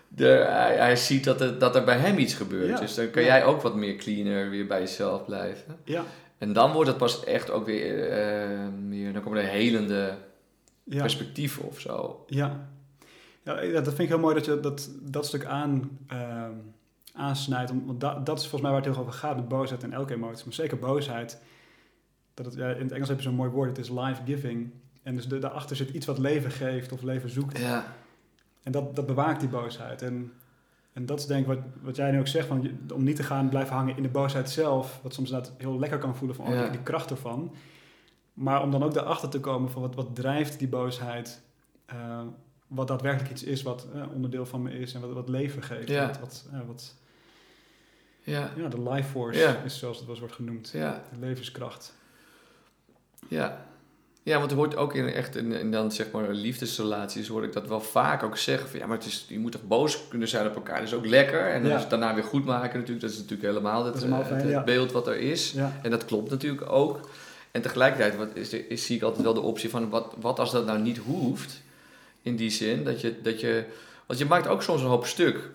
de, 0.08 0.26
hij, 0.48 0.76
hij 0.76 0.96
ziet 0.96 1.24
dat 1.24 1.40
er, 1.40 1.58
dat 1.58 1.76
er 1.76 1.84
bij 1.84 1.96
hem 1.98 2.18
iets 2.18 2.34
gebeurt. 2.34 2.68
Ja, 2.68 2.78
Dus 2.80 2.94
dan 2.94 3.10
kan 3.10 3.22
ja. 3.22 3.28
jij 3.28 3.44
ook 3.44 3.62
wat 3.62 3.74
meer 3.74 3.96
cleaner 3.96 4.50
weer 4.50 4.66
bij 4.66 4.80
jezelf 4.80 5.24
blijven. 5.24 5.76
ja. 5.84 6.04
En 6.38 6.52
dan 6.52 6.72
wordt 6.72 6.88
het 6.88 6.98
pas 6.98 7.24
echt 7.24 7.50
ook 7.50 7.66
weer 7.66 8.08
eh, 8.10 8.48
meer, 8.86 9.12
dan 9.12 9.22
komen 9.22 9.38
er 9.42 9.48
helende 9.48 10.14
Ja. 10.84 11.00
perspectieven 11.00 11.62
of 11.64 11.80
zo. 11.80 12.24
Ja. 12.26 12.68
ja, 13.44 13.60
ja, 13.60 13.72
dat 13.72 13.84
vind 13.84 13.98
ik 13.98 14.08
heel 14.08 14.18
mooi 14.18 14.34
dat 14.34 14.44
je 14.44 14.60
dat, 14.60 14.90
dat 15.02 15.26
stuk 15.26 15.44
aan, 15.44 15.98
ehm, 16.08 16.52
aansnijdt. 17.12 17.70
om- 17.70 17.86
Want 17.86 18.00
dat, 18.00 18.26
dat 18.26 18.36
is 18.36 18.42
volgens 18.42 18.62
mij 18.62 18.70
waar 18.70 18.80
het 18.80 18.90
heel 18.94 19.00
over 19.02 19.12
gaat, 19.18 19.36
met 19.36 19.48
boosheid 19.48 19.82
en 19.82 19.92
elke 19.92 20.14
emotie. 20.14 20.44
Maar 20.44 20.54
zeker 20.54 20.78
boosheid. 20.78 21.42
Dat 22.34 22.46
het, 22.46 22.54
ja, 22.54 22.68
in 22.70 22.82
het 22.82 22.92
Engels 22.92 23.08
heb 23.08 23.16
je 23.16 23.22
zo'n 23.22 23.34
mooi 23.34 23.50
woord, 23.50 23.68
het 23.68 23.78
is 23.78 23.88
life-giving. 23.90 24.70
En 25.02 25.14
dus 25.16 25.28
de, 25.28 25.38
daarachter 25.38 25.76
zit 25.76 25.90
iets 25.90 26.06
wat 26.06 26.18
leven 26.18 26.50
geeft 26.50 26.92
of 26.92 27.02
leven 27.02 27.30
zoekt. 27.30 27.58
Ja, 27.58 27.86
En 28.62 28.72
dat, 28.72 28.96
dat 28.96 29.06
bewaakt 29.06 29.40
die 29.40 29.48
boosheid. 29.48 30.02
En, 30.02 30.32
en 30.92 31.06
dat 31.06 31.18
is 31.18 31.26
denk 31.26 31.40
ik 31.40 31.46
wat, 31.46 31.58
wat 31.82 31.96
jij 31.96 32.10
nu 32.10 32.18
ook 32.18 32.26
zegt, 32.26 32.46
van, 32.46 32.70
om 32.94 33.02
niet 33.02 33.16
te 33.16 33.22
gaan 33.22 33.48
blijven 33.48 33.74
hangen 33.76 33.96
in 33.96 34.02
de 34.02 34.08
boosheid 34.08 34.50
zelf. 34.50 35.00
Wat 35.02 35.14
soms 35.14 35.30
inderdaad 35.30 35.54
heel 35.58 35.78
lekker 35.78 35.98
kan 35.98 36.16
voelen 36.16 36.36
van, 36.36 36.46
oh, 36.46 36.52
Ja. 36.54 36.68
die, 36.68 36.82
kracht 36.82 37.10
ervan. 37.10 37.54
Maar 38.32 38.62
om 38.62 38.70
dan 38.70 38.82
ook 38.82 38.94
daarachter 38.94 39.28
te 39.28 39.40
komen 39.40 39.70
van, 39.70 39.82
wat, 39.82 39.94
wat 39.94 40.14
drijft 40.14 40.58
die 40.58 40.68
boosheid? 40.68 41.42
eh, 41.86 42.20
wat 42.66 42.88
daadwerkelijk 42.88 43.30
iets 43.30 43.42
is 43.42 43.62
wat 43.62 43.86
eh, 43.94 44.02
onderdeel 44.14 44.46
van 44.46 44.62
me 44.62 44.78
is 44.78 44.94
en 44.94 45.00
wat, 45.00 45.12
wat 45.12 45.28
leven 45.28 45.62
geeft. 45.62 45.88
Ja. 45.88 46.06
Wat, 46.06 46.18
wat, 46.20 46.48
eh, 46.52 46.58
wat, 46.66 46.94
ja, 48.22 48.50
ja, 48.56 48.68
de 48.68 48.82
life 48.90 49.08
force 49.08 49.38
Ja. 49.38 49.62
is 49.64 49.78
zoals 49.78 49.96
het 49.96 50.06
wel 50.06 50.14
eens 50.14 50.24
wordt 50.24 50.34
genoemd. 50.34 50.70
ja, 50.72 51.02
De 51.12 51.26
levenskracht. 51.26 51.94
ja. 53.28 53.64
Ja, 54.24 54.38
want 54.38 54.50
er 54.50 54.56
hoort 54.56 54.76
ook 54.76 54.94
in 54.94 55.06
echt 55.08 55.36
in, 55.36 55.52
in 55.52 55.70
dan 55.70 55.92
zeg 55.92 56.10
maar 56.10 56.28
liefdesrelaties 56.28 57.28
hoor 57.28 57.44
ik 57.44 57.52
dat 57.52 57.66
wel 57.68 57.80
vaak 57.80 58.22
ook 58.22 58.36
zeggen 58.36 58.68
van 58.68 58.78
ja, 58.78 58.86
maar 58.86 58.96
het 58.96 59.06
is, 59.06 59.24
je 59.28 59.38
moet 59.38 59.52
toch 59.52 59.66
boos 59.66 60.08
kunnen 60.08 60.28
zijn 60.28 60.46
op 60.46 60.54
elkaar, 60.54 60.78
dat 60.78 60.86
is 60.86 60.94
ook 60.94 61.06
lekker. 61.06 61.46
En 61.46 61.60
dan 61.60 61.70
Ja. 61.70 61.74
is 61.76 61.80
het 61.80 61.90
daarna 61.90 62.14
weer 62.14 62.24
goed 62.24 62.44
maken 62.44 62.72
natuurlijk, 62.78 63.00
dat 63.00 63.10
is 63.10 63.16
natuurlijk 63.16 63.48
helemaal 63.48 63.84
het, 63.84 63.94
helemaal 63.94 64.20
eh, 64.20 64.26
fijn, 64.26 64.40
het 64.40 64.50
ja. 64.50 64.64
beeld 64.64 64.92
wat 64.92 65.06
er 65.06 65.16
is. 65.16 65.54
En 65.82 65.90
dat 65.90 66.04
klopt 66.04 66.30
natuurlijk 66.30 66.70
ook. 66.70 67.08
En 67.50 67.62
tegelijkertijd 67.62 68.16
wat 68.16 68.28
is, 68.34 68.52
is, 68.52 68.86
zie 68.86 68.96
ik 68.96 69.02
altijd 69.02 69.22
wel 69.22 69.34
de 69.34 69.40
optie 69.40 69.70
van 69.70 69.88
wat, 69.88 70.14
wat 70.20 70.38
als 70.38 70.50
dat 70.50 70.66
nou 70.66 70.78
niet 70.80 70.98
hoeft. 70.98 71.60
In 72.22 72.36
die 72.36 72.50
zin 72.50 72.84
dat 72.84 73.00
je, 73.00 73.20
dat 73.22 73.40
je. 73.40 73.64
Want 74.06 74.18
je 74.18 74.24
maakt 74.26 74.46
ook 74.46 74.62
soms 74.62 74.80
een 74.80 74.86
hoop 74.88 75.06
stuk 75.06 75.50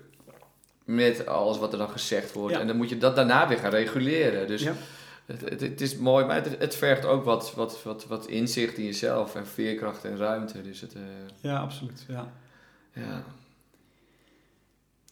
met 0.88 1.26
alles 1.26 1.58
wat 1.58 1.72
er 1.72 1.78
dan 1.78 1.90
gezegd 1.90 2.34
wordt. 2.34 2.54
Ja. 2.56 2.62
En 2.62 2.68
dan 2.68 2.76
moet 2.78 2.90
je 2.90 2.98
dat 2.98 3.16
daarna 3.16 3.48
weer 3.48 3.58
gaan 3.58 3.72
reguleren. 3.72 4.48
Dus 4.48 4.62
ja. 4.64 4.74
het, 5.26 5.42
het, 5.50 5.62
het 5.62 5.82
is 5.82 5.98
mooi, 5.98 6.26
maar 6.26 6.36
het, 6.36 6.58
het 6.60 6.76
vergt 6.76 7.06
ook 7.06 7.24
wat, 7.24 7.54
wat, 7.56 7.84
wat, 7.84 8.06
wat 8.08 8.28
inzicht 8.28 8.78
in 8.78 8.86
jezelf 8.86 9.36
en 9.36 9.48
veerkracht 9.48 10.06
en 10.06 10.18
ruimte. 10.18 10.62
Dus 10.62 10.82
het. 10.82 10.94
eh, 10.94 11.02
ja 11.40 11.60
absoluut. 11.60 12.06
Ja. 12.08 12.32
ja. 12.94 13.24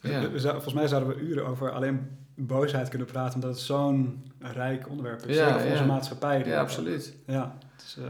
Ja. 0.02 0.30
volgens 0.52 0.74
mij 0.74 0.88
zouden 0.88 1.16
we 1.16 1.22
uren 1.22 1.46
over 1.46 1.72
alleen 1.72 2.18
boosheid 2.36 2.90
kunnen 2.90 3.08
praten, 3.08 3.36
omdat 3.36 3.50
het 3.50 3.60
zo'n 3.60 4.32
rijk 4.40 4.90
onderwerp 4.90 5.26
is. 5.26 5.36
Zeker 5.38 5.60
voor 5.60 5.72
onze 5.72 5.86
maatschappij. 5.86 6.44
ja, 6.46 6.60
absoluut. 6.60 7.14
Ja, 7.26 7.58
het 7.76 7.84
is 7.86 7.96
eh, 7.98 8.04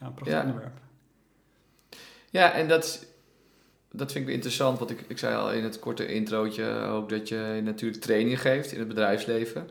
ja, 0.00 0.06
een 0.06 0.14
prachtig 0.14 0.36
Ja. 0.38 0.40
onderwerp. 0.44 0.78
Ja, 2.30 2.52
en 2.52 2.68
dat, 2.68 3.06
dat 3.92 4.12
vind 4.12 4.28
ik 4.28 4.34
interessant, 4.34 4.78
want 4.78 4.90
ik, 4.90 5.04
ik 5.06 5.18
zei 5.18 5.36
al 5.36 5.52
in 5.52 5.64
het 5.64 5.78
korte 5.78 6.06
introotje 6.06 6.72
ook 6.72 7.08
dat 7.08 7.28
je 7.28 7.60
natuurlijk 7.64 8.02
trainingen 8.02 8.38
geeft 8.38 8.72
in 8.72 8.78
het 8.78 8.88
bedrijfsleven. 8.88 9.68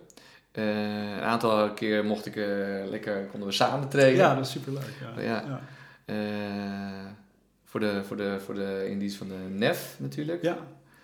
Eh, 0.51 1.11
een 1.11 1.21
aantal 1.21 1.73
keer 1.73 2.05
mocht 2.05 2.25
ik 2.25 2.35
eh, 2.35 2.45
lekker, 2.89 3.25
konden 3.25 3.47
we 3.47 3.53
samen 3.53 3.89
trainen. 3.89 4.19
Ja, 4.19 4.35
dat 4.35 4.45
is 4.45 4.51
superleuk. 4.51 4.93
Ja. 5.15 5.21
Ja. 5.21 5.43
Ja. 5.47 5.61
Eh, 6.05 6.15
voor, 7.65 7.79
de, 7.79 8.01
voor, 8.03 8.17
de, 8.17 8.39
voor 8.39 8.55
de 8.55 8.87
in 8.89 8.99
dienst 8.99 9.17
van 9.17 9.27
de 9.27 9.47
NEF 9.49 9.95
natuurlijk. 9.99 10.41
Ja, 10.41 10.57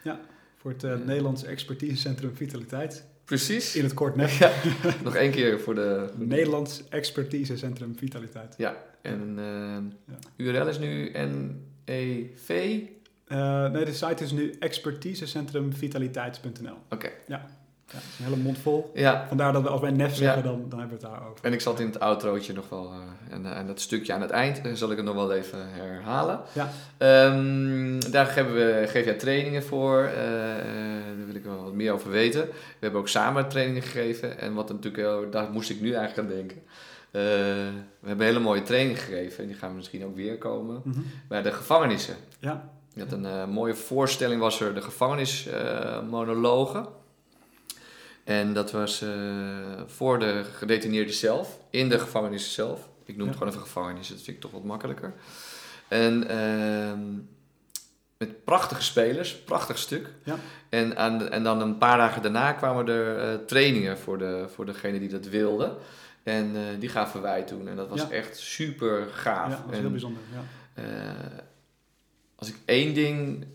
ja. 0.04 0.20
voor 0.56 0.72
het 0.72 0.84
eh. 0.84 0.96
Nederlands 0.96 1.44
Expertisecentrum 1.44 2.36
Vitaliteit. 2.36 3.06
Precies. 3.26 3.76
In 3.76 3.84
het 3.84 3.94
kort 3.94 4.16
NEF. 4.16 4.40
Ja, 4.40 4.52
nog 5.04 5.16
één 5.16 5.32
keer 5.32 5.60
voor 5.60 5.76
de... 5.76 6.10
Nederlands 6.16 6.84
Expertisecentrum 6.90 7.98
Vitaliteit. 7.98 8.54
Ja, 8.58 8.76
en 9.02 9.34
eh, 9.38 10.16
Ja. 10.16 10.20
URL 10.36 10.68
is 10.68 10.80
nu 10.80 11.12
E 11.14 11.28
NEV. 11.86 12.82
Eh, 13.28 13.70
nee, 13.70 13.86
de 13.86 13.94
site 13.94 14.24
is 14.24 14.32
nu 14.32 14.56
expertisecentrumvitaliteit.nl. 14.60 16.78
Oké. 16.90 17.10
Ja, 17.28 17.46
is 17.88 17.94
een 18.20 18.26
hele 18.26 18.36
mond 18.38 18.58
vol. 18.58 18.92
Ja, 18.94 19.26
Vandaar 19.28 19.54
dat 19.54 19.62
we 19.62 19.70
als 19.70 19.82
wij 19.82 19.92
NEF 19.92 20.16
zeggen, 20.16 20.44
Ja. 20.44 20.50
dan, 20.50 20.66
dan 20.70 20.80
hebben 20.80 20.98
we 21.00 21.06
het 21.08 21.14
daarover. 21.14 21.46
En 21.46 21.54
ik 21.54 21.62
zat 21.62 21.80
in 21.80 21.86
het 21.86 22.00
outrootje 22.00 22.54
nog 22.54 22.70
wel, 22.70 22.92
eh, 22.92 23.36
en, 23.36 23.46
eh, 23.46 23.58
en 23.58 23.68
dat 23.68 23.80
stukje 23.80 24.14
aan 24.14 24.22
het 24.22 24.30
eind 24.30 24.62
zal 24.74 24.92
ik 24.92 24.98
het 24.98 25.06
nog 25.06 25.16
wel 25.16 25.34
even 25.34 25.60
herhalen. 25.70 26.40
Ja. 26.54 26.70
Ehm, 26.98 28.00
daar 28.12 28.26
geven 28.26 28.54
we, 28.54 28.84
geef 28.88 29.06
jij 29.06 29.14
trainingen 29.14 29.64
voor, 29.64 30.10
daar 31.18 31.26
wil 31.26 31.36
ik 31.36 31.44
wel 31.44 31.64
wat 31.64 31.74
meer 31.74 31.92
over 31.94 32.12
weten. 32.12 32.42
We 32.46 32.52
hebben 32.80 33.00
ook 33.00 33.08
samen 33.08 33.50
trainingen 33.50 33.82
gegeven 33.82 34.40
en 34.40 34.54
wat 34.54 34.70
natuurlijk, 34.70 35.32
daar 35.32 35.50
moest 35.52 35.70
ik 35.70 35.82
nu 35.82 35.94
eigenlijk 35.94 36.30
aan 36.30 36.36
denken. 36.36 36.58
We 37.12 37.20
hebben 38.08 38.26
een 38.28 38.34
hele 38.34 38.40
mooie 38.46 38.62
training 38.64 39.00
gegeven 39.02 39.44
en 39.44 39.48
die 39.50 39.58
gaan 39.58 39.76
misschien 39.76 40.06
ook 40.06 40.16
weer 40.16 40.38
komen 40.38 40.82
Mhm. 40.84 41.00
bij 41.28 41.42
de 41.42 41.52
gevangenissen. 41.52 42.16
Ja, 42.40 42.70
Je 42.96 43.02
had 43.02 43.12
een 43.12 43.26
eh, 43.26 43.46
mooie 43.48 43.76
voorstelling, 43.76 44.42
was 44.42 44.60
er 44.62 44.74
de 44.76 44.82
gevangenismonologen. 44.82 46.86
en 48.24 48.54
dat 48.54 48.72
was 48.72 49.02
eh, 49.02 49.10
voor 49.86 50.20
de 50.20 50.44
gedetineerden 50.58 51.14
zelf, 51.14 51.60
in 51.70 51.90
de 51.90 52.00
gevangenis 52.00 52.54
zelf. 52.54 52.90
Ik 53.06 53.18
noem 53.18 53.28
het 53.28 53.36
Ja. 53.36 53.42
gewoon 53.42 53.50
even 53.54 53.66
gevangenis, 53.68 54.08
dat 54.08 54.18
vind 54.22 54.36
ik 54.36 54.42
toch 54.42 54.52
wat 54.52 54.64
makkelijker. 54.64 55.14
En 55.88 56.28
ehm, 56.30 57.04
met 58.18 58.44
prachtige 58.44 58.84
spelers, 58.84 59.36
prachtig 59.40 59.78
stuk. 59.78 60.10
Ja. 60.24 60.36
En, 60.70 60.98
aan, 60.98 61.30
en 61.30 61.44
dan 61.44 61.62
een 61.62 61.78
paar 61.78 61.98
dagen 61.98 62.22
daarna 62.22 62.52
kwamen 62.54 62.88
er 62.88 63.18
eh, 63.18 63.34
trainingen 63.46 63.98
voor, 63.98 64.18
de, 64.18 64.46
voor 64.54 64.66
degene 64.66 65.00
die 65.00 65.10
dat 65.10 65.26
wilden. 65.28 65.76
En 66.24 66.56
die 66.80 66.90
gaven 66.90 67.22
wij 67.22 67.44
toen. 67.44 67.68
En 67.68 67.76
dat 67.76 67.90
was 67.90 68.02
Ja. 68.02 68.10
echt 68.10 68.38
super 68.38 69.08
gaaf. 69.12 69.50
ja 69.50 69.62
dat 69.66 69.74
En, 69.74 69.80
heel 69.80 69.92
bijzonder. 69.92 70.22
Ja. 70.34 70.44
Als 72.36 72.48
ik 72.48 72.56
één 72.66 72.94
ding 72.94 73.46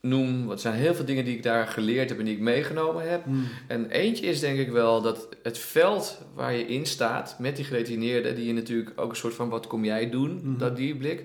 noem, 0.00 0.38
want 0.40 0.52
er 0.52 0.58
zijn 0.58 0.74
heel 0.74 0.94
veel 0.94 1.04
dingen 1.04 1.24
die 1.24 1.36
ik 1.36 1.42
daar 1.42 1.66
geleerd 1.66 2.08
heb 2.08 2.18
en 2.18 2.24
die 2.24 2.34
ik 2.34 2.40
meegenomen 2.40 3.10
heb. 3.10 3.26
Mm. 3.26 3.46
En 3.66 3.90
eentje 3.90 4.26
is 4.26 4.40
denk 4.40 4.58
ik 4.58 4.70
wel 4.70 5.02
dat 5.02 5.28
het 5.42 5.58
veld 5.58 6.18
waar 6.34 6.54
je 6.54 6.66
in 6.66 6.86
staat 6.86 7.36
met 7.38 7.56
die 7.56 7.64
gedetineerden, 7.64 8.34
die 8.34 8.46
je 8.46 8.52
natuurlijk 8.52 8.92
ook 9.00 9.10
een 9.10 9.16
soort 9.16 9.34
van 9.34 9.48
wat 9.48 9.66
kom 9.66 9.84
jij 9.84 10.10
doen, 10.10 10.40
Mhm. 10.42 10.58
dat 10.58 10.76
die 10.76 10.96
blik. 10.96 11.24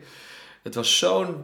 Het 0.63 0.75
was 0.75 0.97
zo'n 0.97 1.35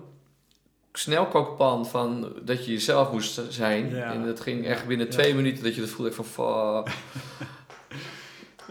snelkookpan 0.93 1.85
van 1.87 2.33
dat 2.45 2.65
je 2.65 2.71
jezelf 2.71 3.11
moest 3.11 3.41
zijn. 3.49 3.89
Ja. 3.89 4.13
En 4.13 4.25
dat 4.25 4.39
ging 4.39 4.65
echt 4.65 4.87
binnen 4.87 5.05
Ja. 5.07 5.11
twee 5.13 5.33
minuten 5.35 5.63
dat 5.63 5.75
je 5.75 5.81
dat 5.81 5.89
voelde 5.89 6.11
van 6.11 6.25
fuck. 6.25 6.93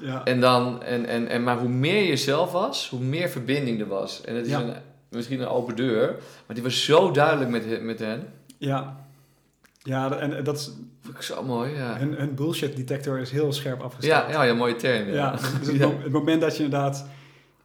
Ja. 0.01 0.25
En 0.25 0.41
dan, 0.41 0.83
en, 0.83 1.07
en, 1.07 1.29
en, 1.29 1.43
maar 1.43 1.59
hoe 1.59 1.69
meer 1.69 2.01
je 2.03 2.07
jezelf 2.07 2.53
was, 2.53 2.89
hoe 2.89 3.01
meer 3.01 3.29
verbinding 3.29 3.81
er 3.81 3.87
was. 3.87 4.21
En 4.25 4.35
het 4.35 4.47
is 4.47 4.53
een, 4.53 4.75
misschien 5.11 5.41
een 5.41 5.49
open 5.49 5.77
deur, 5.77 6.09
maar 6.47 6.55
die 6.55 6.63
was 6.65 6.85
zo 6.85 7.11
duidelijk 7.11 7.51
met, 7.51 7.83
met 7.83 7.99
hen. 7.99 8.33
ja. 8.59 8.99
Ja, 9.83 10.19
en 10.19 10.45
dat 10.45 10.57
is, 10.57 10.73
Vond 11.01 11.17
ik 11.17 11.23
zo 11.23 11.43
mooi, 11.43 11.75
ja. 11.75 11.97
hun, 11.99 12.13
hun 12.15 12.35
bullshit 12.35 12.77
detector 12.77 13.19
is 13.19 13.31
heel 13.31 13.53
scherp 13.53 13.81
afgesteld. 13.81 14.27
Ja, 14.27 14.33
ja, 14.33 14.43
ja, 14.43 14.55
mooie 14.55 14.77
term. 14.77 15.09
Ja. 15.09 15.15
Ja, 15.15 15.31
dus 15.59 15.67
het, 15.67 15.77
Ja. 15.77 15.89
het 16.03 16.13
moment 16.13 16.41
dat 16.41 16.57
je 16.57 16.65
inderdaad... 16.65 17.07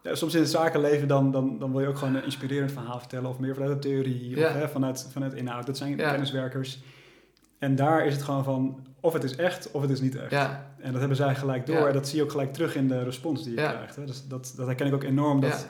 ja, 0.01 0.15
soms 0.15 0.33
in 0.33 0.39
het 0.39 0.49
zakenleven 0.49 1.07
dan, 1.07 1.31
dan, 1.31 1.59
dan 1.59 1.71
wil 1.71 1.81
je 1.81 1.87
ook 1.87 1.97
gewoon 1.97 2.15
een 2.15 2.23
inspirerend 2.23 2.71
verhaal 2.71 2.99
vertellen... 2.99 3.29
of 3.29 3.39
meer 3.39 3.53
vanuit 3.53 3.71
de 3.81 3.89
theorie 3.89 4.37
of 4.45 4.53
hè, 4.53 4.69
vanuit, 4.69 5.07
vanuit 5.11 5.33
inhoud. 5.33 5.65
Dat 5.65 5.77
zijn 5.77 5.95
kenniswerkers. 5.95 6.79
En 7.59 7.75
daar 7.75 8.05
is 8.05 8.13
het 8.13 8.23
gewoon 8.23 8.43
van... 8.43 8.85
of 8.99 9.13
het 9.13 9.23
is 9.23 9.35
echt 9.35 9.71
of 9.71 9.81
het 9.81 9.91
is 9.91 10.01
niet 10.01 10.15
echt. 10.15 10.31
Ja, 10.31 10.73
En 10.79 10.91
dat 10.91 10.99
hebben 10.99 11.17
zij 11.17 11.35
gelijk 11.35 11.65
door. 11.65 11.87
En 11.87 11.93
dat 11.93 12.07
zie 12.07 12.17
je 12.17 12.23
ook 12.23 12.31
gelijk 12.31 12.53
terug 12.53 12.75
in 12.75 12.87
de 12.87 13.03
respons 13.03 13.43
die 13.43 13.51
je 13.51 13.57
krijgt. 13.57 13.95
Hè. 13.95 14.05
Dus 14.05 14.27
dat, 14.27 14.53
dat 14.57 14.65
herken 14.65 14.87
ik 14.87 14.93
ook 14.93 15.03
enorm. 15.03 15.39
Dat, 15.41 15.67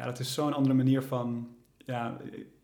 ja, 0.00 0.06
dat 0.06 0.18
is 0.18 0.34
zo'n 0.34 0.52
andere 0.54 0.74
manier 0.74 1.02
van... 1.02 1.48
Ja, 1.76 2.16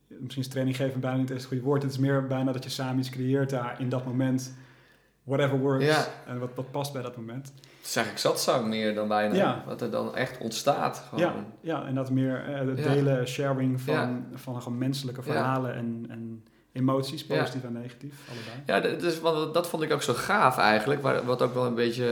misschien 0.08 0.42
is 0.42 0.48
training 0.48 0.76
geven 0.76 1.00
bijna 1.00 1.16
niet 1.16 1.30
eens 1.30 1.38
het 1.40 1.48
goede 1.48 1.62
woord. 1.64 1.82
Het 1.82 1.90
is 1.92 1.98
meer 1.98 2.26
bijna 2.26 2.52
dat 2.52 2.64
je 2.64 2.70
samen 2.70 2.98
iets 2.98 3.10
creëert 3.10 3.50
daar 3.50 3.80
in 3.80 3.88
dat 3.88 4.04
moment. 4.04 4.54
Whatever 5.22 5.58
works. 5.58 5.84
Ja. 5.84 6.06
En 6.26 6.38
wat, 6.38 6.50
wat 6.54 6.70
past 6.70 6.92
bij 6.92 7.02
dat 7.02 7.16
moment. 7.16 7.46
het 7.46 7.86
is 7.86 7.96
eigenlijk 7.96 8.26
zatzang 8.26 8.66
meer 8.68 8.94
dan 8.94 9.08
bijna. 9.08 9.34
Ja. 9.34 9.62
Wat 9.66 9.80
er 9.80 9.90
dan 9.90 10.14
echt 10.16 10.38
ontstaat. 10.38 10.98
Gewoon. 11.08 11.24
Ja, 11.24 11.34
ja, 11.60 11.86
en 11.86 11.94
dat 11.94 12.10
meer 12.10 12.44
eh, 12.44 12.66
het 12.66 12.78
Ja. 12.78 12.92
delen, 12.92 13.26
sharing 13.28 13.80
van, 13.80 13.94
Ja. 13.94 14.20
van 14.34 14.62
gewoon 14.62 14.78
menselijke 14.78 15.20
Ja. 15.20 15.26
verhalen 15.32 15.74
en, 15.74 16.06
en 16.08 16.44
emoties, 16.72 17.24
Ja. 17.28 17.36
positief 17.38 17.64
en 17.64 17.72
negatief, 17.72 18.14
allebei. 18.30 18.62
Ja, 18.66 18.80
dat, 18.80 19.00
dus, 19.00 19.20
want 19.20 19.54
dat 19.54 19.68
vond 19.68 19.82
ik 19.82 19.92
ook 19.92 20.02
zo 20.02 20.14
gaaf 20.14 20.58
eigenlijk. 20.58 21.02
Waar, 21.02 21.24
wat 21.24 21.42
ook 21.42 21.54
wel 21.54 21.66
een 21.66 21.74
beetje 21.74 22.06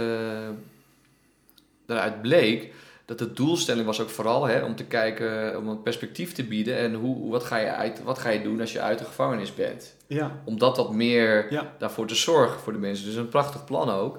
eh, 1.86 1.94
eruit 1.96 2.22
bleek. 2.22 2.72
Dat 3.04 3.18
de 3.18 3.32
doelstelling 3.32 3.86
was 3.86 4.00
ook 4.00 4.08
vooral 4.10 4.44
hè, 4.44 4.62
om 4.64 4.76
te 4.76 4.84
kijken, 4.84 5.58
om 5.58 5.68
een 5.68 5.82
perspectief 5.82 6.32
te 6.32 6.44
bieden. 6.44 6.76
En 6.78 6.94
hoe, 6.94 7.30
wat, 7.30 7.44
ga 7.44 7.56
je 7.56 7.70
uit, 7.72 8.02
wat 8.02 8.18
ga 8.18 8.28
je 8.28 8.42
doen 8.42 8.60
als 8.60 8.72
je 8.72 8.80
uit 8.80 8.98
de 8.98 9.04
gevangenis 9.04 9.54
bent? 9.54 9.94
Ja, 10.06 10.40
Om 10.44 10.58
dat 10.58 10.76
wat 10.76 10.92
meer 10.92 11.52
Ja. 11.52 11.72
daarvoor 11.78 12.06
te 12.06 12.14
zorgen 12.14 12.60
voor 12.60 12.72
de 12.72 12.78
mensen. 12.78 13.06
Dus 13.06 13.14
een 13.14 13.28
prachtig 13.28 13.64
plan 13.64 13.90
ook. 13.90 14.18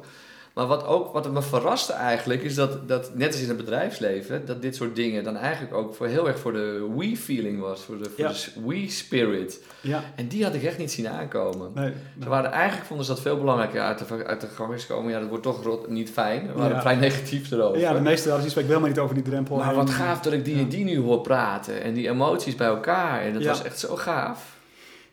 Maar 0.55 0.65
wat, 0.67 0.85
ook, 0.85 1.13
wat 1.13 1.31
me 1.31 1.41
verraste 1.41 1.93
eigenlijk, 1.93 2.41
is 2.43 2.55
dat, 2.55 2.87
dat 2.87 3.15
net 3.15 3.31
als 3.31 3.41
in 3.41 3.47
het 3.47 3.57
bedrijfsleven, 3.57 4.45
dat 4.45 4.61
dit 4.61 4.75
soort 4.75 4.95
dingen 4.95 5.23
dan 5.23 5.35
eigenlijk 5.37 5.73
ook 5.73 5.95
voor, 5.95 6.07
heel 6.07 6.27
erg 6.27 6.39
voor 6.39 6.53
de 6.53 6.91
we-feeling 6.97 7.59
was, 7.59 7.81
voor 7.83 7.97
de, 7.97 8.09
Ja. 8.17 8.27
de 8.29 8.51
we-spirit. 8.65 9.63
Ja, 9.81 10.03
En 10.15 10.27
die 10.27 10.43
had 10.43 10.53
ik 10.53 10.63
echt 10.63 10.77
niet 10.77 10.91
zien 10.91 11.07
aankomen. 11.07 11.71
nee. 11.73 11.93
Ze 12.23 12.29
waren 12.29 12.51
eigenlijk 12.51 12.87
vonden 12.87 13.05
ze 13.05 13.11
dat 13.11 13.21
veel 13.21 13.37
belangrijker 13.37 13.81
uit 13.81 14.07
de, 14.07 14.25
uit 14.25 14.41
de 14.41 14.47
gevangenis 14.47 14.87
komen. 14.87 15.11
Ja, 15.11 15.19
dat 15.19 15.29
wordt 15.29 15.43
toch 15.43 15.63
rot, 15.63 15.87
niet 15.89 16.09
fijn. 16.09 16.47
We 16.47 16.53
waren 16.53 16.75
Ja. 16.75 16.81
vrij 16.81 16.95
negatief 16.95 17.51
erover. 17.51 17.79
Ja, 17.79 17.93
de 17.93 17.99
meeste 18.01 18.29
hadden 18.29 18.47
iets, 18.47 18.57
ik 18.57 18.65
wil 18.65 18.79
maar 18.79 18.89
niet 18.89 18.99
over 18.99 19.15
die 19.15 19.23
drempel. 19.23 19.55
maar 19.57 19.67
heen. 19.67 19.75
wat 19.75 19.89
gaaf 19.89 20.21
dat 20.21 20.33
ik 20.33 20.45
die 20.45 20.57
en 20.57 20.69
die 20.69 20.83
nu 20.83 20.99
hoor 20.99 21.21
praten. 21.21 21.81
En 21.81 21.93
die 21.93 22.09
emoties 22.09 22.55
bij 22.55 22.67
elkaar. 22.67 23.21
En 23.21 23.33
dat 23.33 23.45
was 23.45 23.63
echt 23.63 23.79
zo 23.79 23.95
gaaf. 23.95 24.57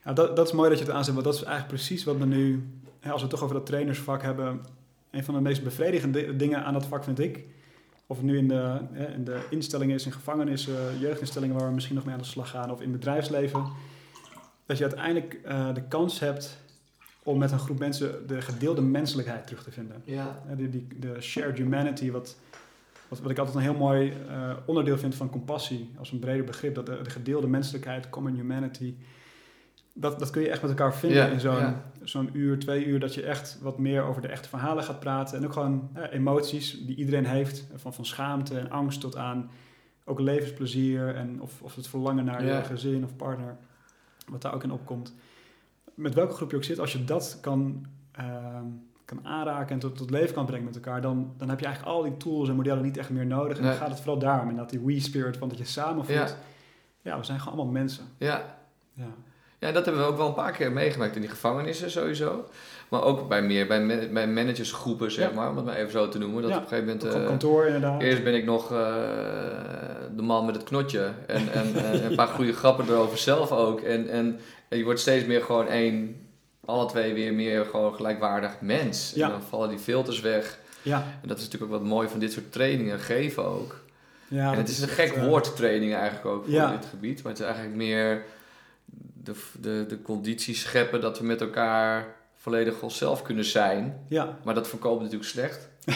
Ja, 0.05 0.13
dat, 0.13 0.37
dat 0.37 0.47
is 0.47 0.53
mooi 0.53 0.69
dat 0.69 0.79
je 0.79 0.85
het 0.85 0.95
aanzet, 0.95 1.13
want 1.15 1.27
dat 1.27 1.35
is 1.35 1.43
eigenlijk 1.43 1.75
precies 1.75 2.05
wat 2.05 2.17
we 2.17 2.25
nu, 2.25 2.69
als 3.03 3.15
we 3.15 3.21
het 3.21 3.31
toch 3.31 3.43
over 3.43 3.55
dat 3.55 3.67
trainersvak 3.67 4.23
hebben, 4.23 4.61
een 5.13 5.25
van 5.25 5.35
de 5.35 5.41
meest 5.41 5.65
bevredigende 5.65 6.37
dingen 6.37 6.65
aan 6.65 6.73
dat 6.73 6.87
vak 6.87 7.05
vind 7.05 7.19
ik. 7.19 7.45
Of 8.07 8.17
het 8.17 8.27
nu 8.27 8.39
in 8.39 8.49
de, 8.49 8.79
in 9.15 9.25
de 9.25 9.47
instellingen 9.51 9.95
is, 9.95 10.07
in 10.07 10.13
gevangenissen, 10.13 10.99
jeugdinstellingen 10.99 11.57
waar 11.57 11.67
we 11.67 11.75
misschien 11.75 11.97
nog 11.97 12.05
mee 12.05 12.15
aan 12.15 12.21
de 12.21 12.27
slag 12.27 12.51
gaan, 12.51 12.71
of 12.71 12.81
in 12.81 12.93
bedrijfsleven. 12.93 13.67
Dat 14.67 14.79
je 14.79 14.85
uiteindelijk 14.85 15.41
eh, 15.45 15.75
de 15.75 15.83
kans 15.83 16.21
hebt 16.21 16.59
om 17.23 17.39
met 17.39 17.53
een 17.53 17.59
groep 17.59 17.79
mensen 17.79 18.27
de 18.27 18.43
gedeelde 18.43 18.81
menselijkheid 18.81 19.47
terug 19.47 19.63
te 19.63 19.71
vinden. 19.71 20.03
Ja. 20.05 20.43
Die, 20.57 20.69
die, 20.69 20.89
de 20.99 21.21
shared 21.21 21.59
humanity, 21.59 22.11
wat, 22.11 22.37
wat, 23.09 23.21
wat 23.21 23.31
ik 23.31 23.39
altijd 23.39 23.57
een 23.57 23.63
heel 23.63 23.75
mooi 23.75 24.13
eh, 24.29 24.57
onderdeel 24.65 24.99
vind 24.99 25.15
van 25.15 25.31
compassie, 25.31 25.91
als 25.99 26.13
een 26.13 26.19
breder 26.19 26.45
begrip, 26.45 26.75
dat 26.75 26.87
de, 26.87 27.01
de 27.03 27.11
gedeelde 27.11 27.47
menselijkheid, 27.47 28.11
common 28.11 28.35
humanity, 28.35 28.95
dat, 29.93 30.19
dat 30.19 30.31
kun 30.31 30.43
je 30.43 30.49
echt 30.51 30.61
met 30.63 30.71
elkaar 30.71 30.95
vinden 30.95 31.33
in 31.33 31.41
zo'n 31.41 31.75
zo'n 32.03 32.31
uur, 32.33 32.59
twee 32.59 32.85
uur, 32.85 33.01
dat 33.01 33.15
je 33.15 33.23
echt 33.23 33.59
wat 33.61 33.79
meer 33.79 34.03
over 34.03 34.23
de 34.23 34.29
echte 34.29 34.49
verhalen 34.49 34.85
gaat 34.85 35.01
praten 35.01 35.39
en 35.39 35.45
ook 35.45 35.53
gewoon 35.53 35.91
emoties 36.11 36.87
die 36.87 36.97
iedereen 36.97 37.27
heeft, 37.27 37.67
van, 37.75 37.95
van 37.95 38.05
schaamte 38.07 38.59
en 38.59 38.71
angst 38.71 39.01
tot 39.01 39.17
aan 39.17 39.51
ook 40.05 40.21
levensplezier 40.21 41.15
en 41.15 41.41
of, 41.41 41.63
of 41.63 41.75
het 41.77 41.89
verlangen 41.89 42.25
naar 42.25 42.45
je 42.45 42.63
gezin 42.65 43.05
of 43.05 43.17
partner, 43.17 43.57
wat 44.29 44.43
daar 44.43 44.55
ook 44.55 44.63
in 44.63 44.73
opkomt. 44.73 45.15
Met 45.95 46.15
welke 46.15 46.35
groep 46.35 46.51
je 46.51 46.57
ook 46.57 46.65
zit, 46.65 46.79
als 46.79 46.93
je 46.93 47.05
dat 47.05 47.39
kan, 47.41 47.87
ehm, 48.13 48.65
kan 49.05 49.27
aanraken 49.27 49.73
en 49.75 49.79
tot, 49.79 49.97
tot 49.97 50.11
leven 50.11 50.35
kan 50.35 50.47
brengen 50.47 50.65
met 50.65 50.75
elkaar, 50.75 51.01
dan, 51.01 51.35
dan 51.37 51.49
heb 51.49 51.61
je 51.61 51.67
eigenlijk 51.67 51.97
al 51.97 52.03
die 52.03 52.17
tools 52.17 52.49
en 52.49 52.55
modellen 52.57 52.83
niet 52.83 52.97
echt 52.97 53.11
meer 53.11 53.27
nodig. 53.27 53.57
En 53.57 53.63
Nee. 53.63 53.71
dan 53.73 53.81
gaat 53.81 53.91
het 53.91 53.99
vooral 54.01 54.19
daarom, 54.19 54.49
en 54.49 54.57
dat 54.57 54.71
die 54.71 54.81
we-spirit 54.81 55.37
van 55.37 55.49
dat 55.49 55.59
je 55.59 55.65
samen 55.65 56.05
voelt. 56.05 56.19
Ja. 56.19 56.37
Ja. 57.03 57.19
we 57.19 57.25
zijn 57.25 57.39
gewoon 57.41 57.55
allemaal 57.59 57.73
mensen. 57.73 58.05
Ja. 58.19 58.57
Ja, 58.95 59.07
Ja, 59.63 59.73
dat 59.73 59.85
hebben 59.85 60.03
we 60.03 60.09
ook 60.09 60.17
wel 60.17 60.27
een 60.27 60.35
paar 60.35 60.53
keer 60.53 60.73
meegemaakt 60.73 61.15
in 61.15 61.21
die 61.21 61.31
gevangenissen 61.31 61.91
sowieso. 61.91 62.45
Maar 62.89 63.03
ook 63.03 63.29
bij 63.29 63.43
meer 63.43 63.67
bij, 63.67 63.83
man- 63.83 64.13
bij 64.13 64.27
managersgroepen, 64.29 65.11
zeg 65.11 65.29
Ja. 65.29 65.35
maar, 65.35 65.51
om 65.51 65.57
het 65.57 65.65
maar 65.65 65.77
even 65.77 65.91
zo 65.91 66.09
te 66.09 66.19
noemen. 66.19 66.43
Dat 66.43 66.51
Ja, 66.51 66.57
op 66.57 66.63
een 66.63 66.69
gegeven 66.69 66.93
moment... 66.95 67.15
op 67.15 67.21
eh, 67.21 67.27
kantoor 67.27 67.67
inderdaad. 67.67 68.03
Eerst 68.03 68.25
ben 68.25 68.35
ik 68.35 68.45
nog 68.45 68.73
eh, 68.73 68.79
de 70.17 70.23
man 70.23 70.47
met 70.47 70.55
het 70.55 70.65
knotje. 70.65 71.11
En, 71.27 71.53
en 71.53 71.95
een 72.11 72.15
paar 72.15 72.27
goede 72.37 72.53
grappen 72.53 72.87
erover 72.89 73.19
zelf 73.19 73.53
ook. 73.53 73.81
En, 73.81 74.09
en, 74.09 74.41
en 74.69 74.79
je 74.79 74.85
wordt 74.85 75.01
steeds 75.01 75.25
meer 75.27 75.43
gewoon 75.43 75.67
één, 75.69 76.27
alle 76.65 76.87
twee 76.87 77.15
weer 77.15 77.33
meer 77.35 77.65
gewoon 77.65 77.95
gelijkwaardig 77.95 78.53
mens. 78.61 79.13
Ja. 79.15 79.25
En 79.27 79.31
dan 79.31 79.43
vallen 79.43 79.69
die 79.69 79.79
filters 79.79 80.21
weg. 80.21 80.59
Ja, 80.83 81.05
En 81.23 81.29
dat 81.29 81.39
is 81.39 81.45
natuurlijk 81.45 81.73
ook 81.73 81.79
wat 81.79 81.89
mooi 81.89 82.09
van 82.09 82.19
dit 82.21 82.33
soort 82.33 82.53
trainingen 82.53 82.99
geven 82.99 83.45
ook. 83.45 83.77
ja 84.29 84.53
en 84.53 84.59
het 84.59 84.69
is 84.69 84.81
een 84.81 84.89
gek 84.89 85.13
eh, 85.13 85.25
woord, 85.27 85.57
training 85.57 85.95
eigenlijk 85.95 86.27
ook 86.27 86.45
voor 86.45 86.71
dit 86.71 86.87
gebied. 86.91 87.23
Maar 87.23 87.33
het 87.33 87.41
is 87.41 87.47
eigenlijk 87.47 87.77
meer 87.77 88.23
de, 89.25 89.33
de, 89.61 89.85
de 89.89 90.03
condities 90.03 90.61
scheppen 90.61 91.01
dat 91.01 91.19
we 91.19 91.25
met 91.25 91.41
elkaar 91.41 92.15
volledig 92.37 92.83
onszelf 92.83 93.23
kunnen 93.23 93.45
zijn. 93.45 94.05
Ja, 94.09 94.39
Maar 94.45 94.55
dat 94.55 94.69
voorkomt 94.69 95.01
natuurlijk 95.01 95.31
slecht. 95.31 95.69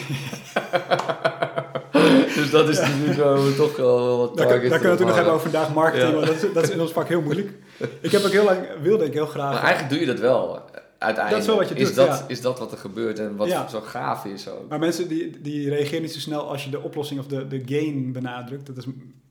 dus 2.34 2.50
dat 2.50 2.68
is 2.68 2.80
nu 3.06 3.12
zo 3.12 3.54
toch 3.54 3.76
wel 3.76 4.18
wat 4.18 4.36
daar, 4.36 4.46
kunnen 4.46 4.70
we 4.80 4.88
het 4.88 5.00
ook 5.00 5.06
nog 5.06 5.14
hebben 5.14 5.32
over 5.32 5.50
vandaag 5.50 5.74
marketing, 5.74 6.08
Ja. 6.10 6.14
want 6.14 6.26
dat 6.26 6.36
is, 6.42 6.52
dat 6.52 6.62
is 6.62 6.70
in 6.70 6.80
ons 6.80 6.92
vak 6.92 7.08
heel 7.08 7.22
moeilijk. 7.22 7.52
Ik 8.00 8.10
heb 8.10 8.24
ook 8.24 8.30
heel 8.30 8.44
lang, 8.44 8.66
wilde 8.82 9.04
ik 9.04 9.12
heel 9.12 9.26
graag... 9.26 9.52
Maar 9.52 9.62
eigenlijk 9.62 9.90
doe 9.90 10.00
je 10.00 10.06
dat 10.06 10.18
wel, 10.20 10.60
uiteindelijk. 10.98 11.30
Dat 11.30 11.40
is 11.40 11.46
wel 11.46 11.56
wat 11.56 11.68
je 11.68 11.74
is 11.74 11.86
doet, 11.86 11.96
dat, 11.96 12.06
ja. 12.18 12.24
Is 12.28 12.40
dat 12.40 12.58
wat 12.58 12.72
er 12.72 12.78
gebeurt 12.78 13.18
en 13.18 13.36
wat 13.36 13.48
Ja. 13.48 13.68
zo 13.68 13.80
gaaf 13.80 14.24
is 14.24 14.48
ook. 14.48 14.68
Maar 14.68 14.78
mensen 14.78 15.08
die, 15.08 15.40
die 15.40 15.68
reageren 15.68 16.02
niet 16.02 16.12
zo 16.12 16.18
snel 16.20 16.48
als 16.48 16.64
je 16.64 16.70
de 16.70 16.82
oplossing 16.82 17.20
of 17.20 17.26
de, 17.26 17.46
de 17.46 17.62
gain 17.66 18.12
benadrukt. 18.12 18.66
Dat 18.66 18.76
is 18.76 18.84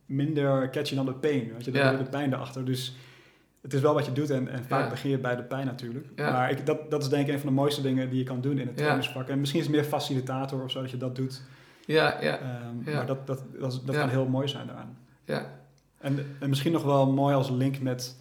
minder 0.05 0.69
catchy 0.69 0.95
dan 0.95 1.05
de 1.05 1.13
pain. 1.13 1.51
Weet 1.53 1.65
je, 1.65 1.71
dan 1.71 1.81
Ja. 1.81 1.93
de 1.97 2.03
pijn 2.03 2.33
erachter. 2.33 2.65
Dus 2.65 2.95
het 3.65 3.73
is 3.73 3.81
wel 3.81 3.93
wat 3.93 4.05
je 4.05 4.11
doet 4.11 4.29
en, 4.29 4.47
en 4.47 4.63
vaak 4.63 4.83
Ja. 4.83 4.89
begin 4.89 5.09
je 5.09 5.17
bij 5.17 5.35
de 5.35 5.43
pijn 5.43 5.65
natuurlijk. 5.65 6.07
Ja. 6.15 6.31
Maar 6.31 6.51
ik, 6.51 6.65
dat, 6.65 6.91
dat 6.91 7.01
is 7.01 7.09
denk 7.09 7.27
ik 7.27 7.33
een 7.33 7.39
van 7.39 7.49
de 7.49 7.55
mooiste 7.55 7.81
dingen 7.81 8.09
die 8.09 8.17
je 8.19 8.23
kan 8.23 8.41
doen 8.41 8.57
in 8.59 8.67
het 8.67 8.77
trainersvak. 8.77 9.27
En 9.27 9.39
misschien 9.39 9.59
is 9.59 9.65
het 9.67 9.75
meer 9.75 9.83
facilitator 9.85 10.63
of 10.63 10.71
zo 10.71 10.81
dat 10.81 10.91
je 10.91 10.97
dat 10.97 11.15
doet. 11.15 11.41
Ja, 11.85 12.21
ja, 12.21 12.39
Ehm. 12.39 12.95
Maar 12.95 13.05
dat, 13.05 13.27
dat, 13.27 13.43
dat, 13.59 13.81
kan 13.95 14.09
heel 14.09 14.25
mooi 14.27 14.47
zijn 14.47 14.67
daaraan. 14.67 14.97
ja. 15.25 15.53
En, 15.99 16.35
en 16.39 16.49
misschien 16.49 16.71
nog 16.71 16.83
wel 16.83 17.11
mooi 17.11 17.35
als 17.35 17.49
link 17.49 17.79
met 17.79 18.15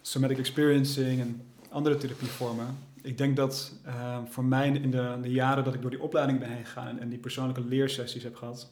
somatic 0.00 0.38
experiencing 0.38 1.20
en 1.20 1.42
andere 1.70 1.96
therapievormen. 1.96 2.66
Ik 3.02 3.18
denk 3.18 3.36
dat 3.36 3.72
eh, 3.84 4.18
voor 4.28 4.44
mij 4.44 4.68
in 4.68 4.90
de, 4.90 5.18
de 5.22 5.30
jaren 5.30 5.64
dat 5.64 5.74
ik 5.74 5.80
door 5.80 5.90
die 5.90 6.02
opleiding 6.02 6.38
ben 6.38 6.48
heen 6.48 6.64
gegaan 6.64 6.86
en, 6.88 6.98
en 6.98 7.08
die 7.08 7.18
persoonlijke 7.18 7.64
leersessies 7.64 8.22
heb 8.22 8.36
gehad, 8.36 8.70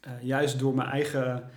eh, 0.00 0.12
juist 0.22 0.58
door 0.58 0.74
mijn 0.74 0.88
eigen 0.88 1.50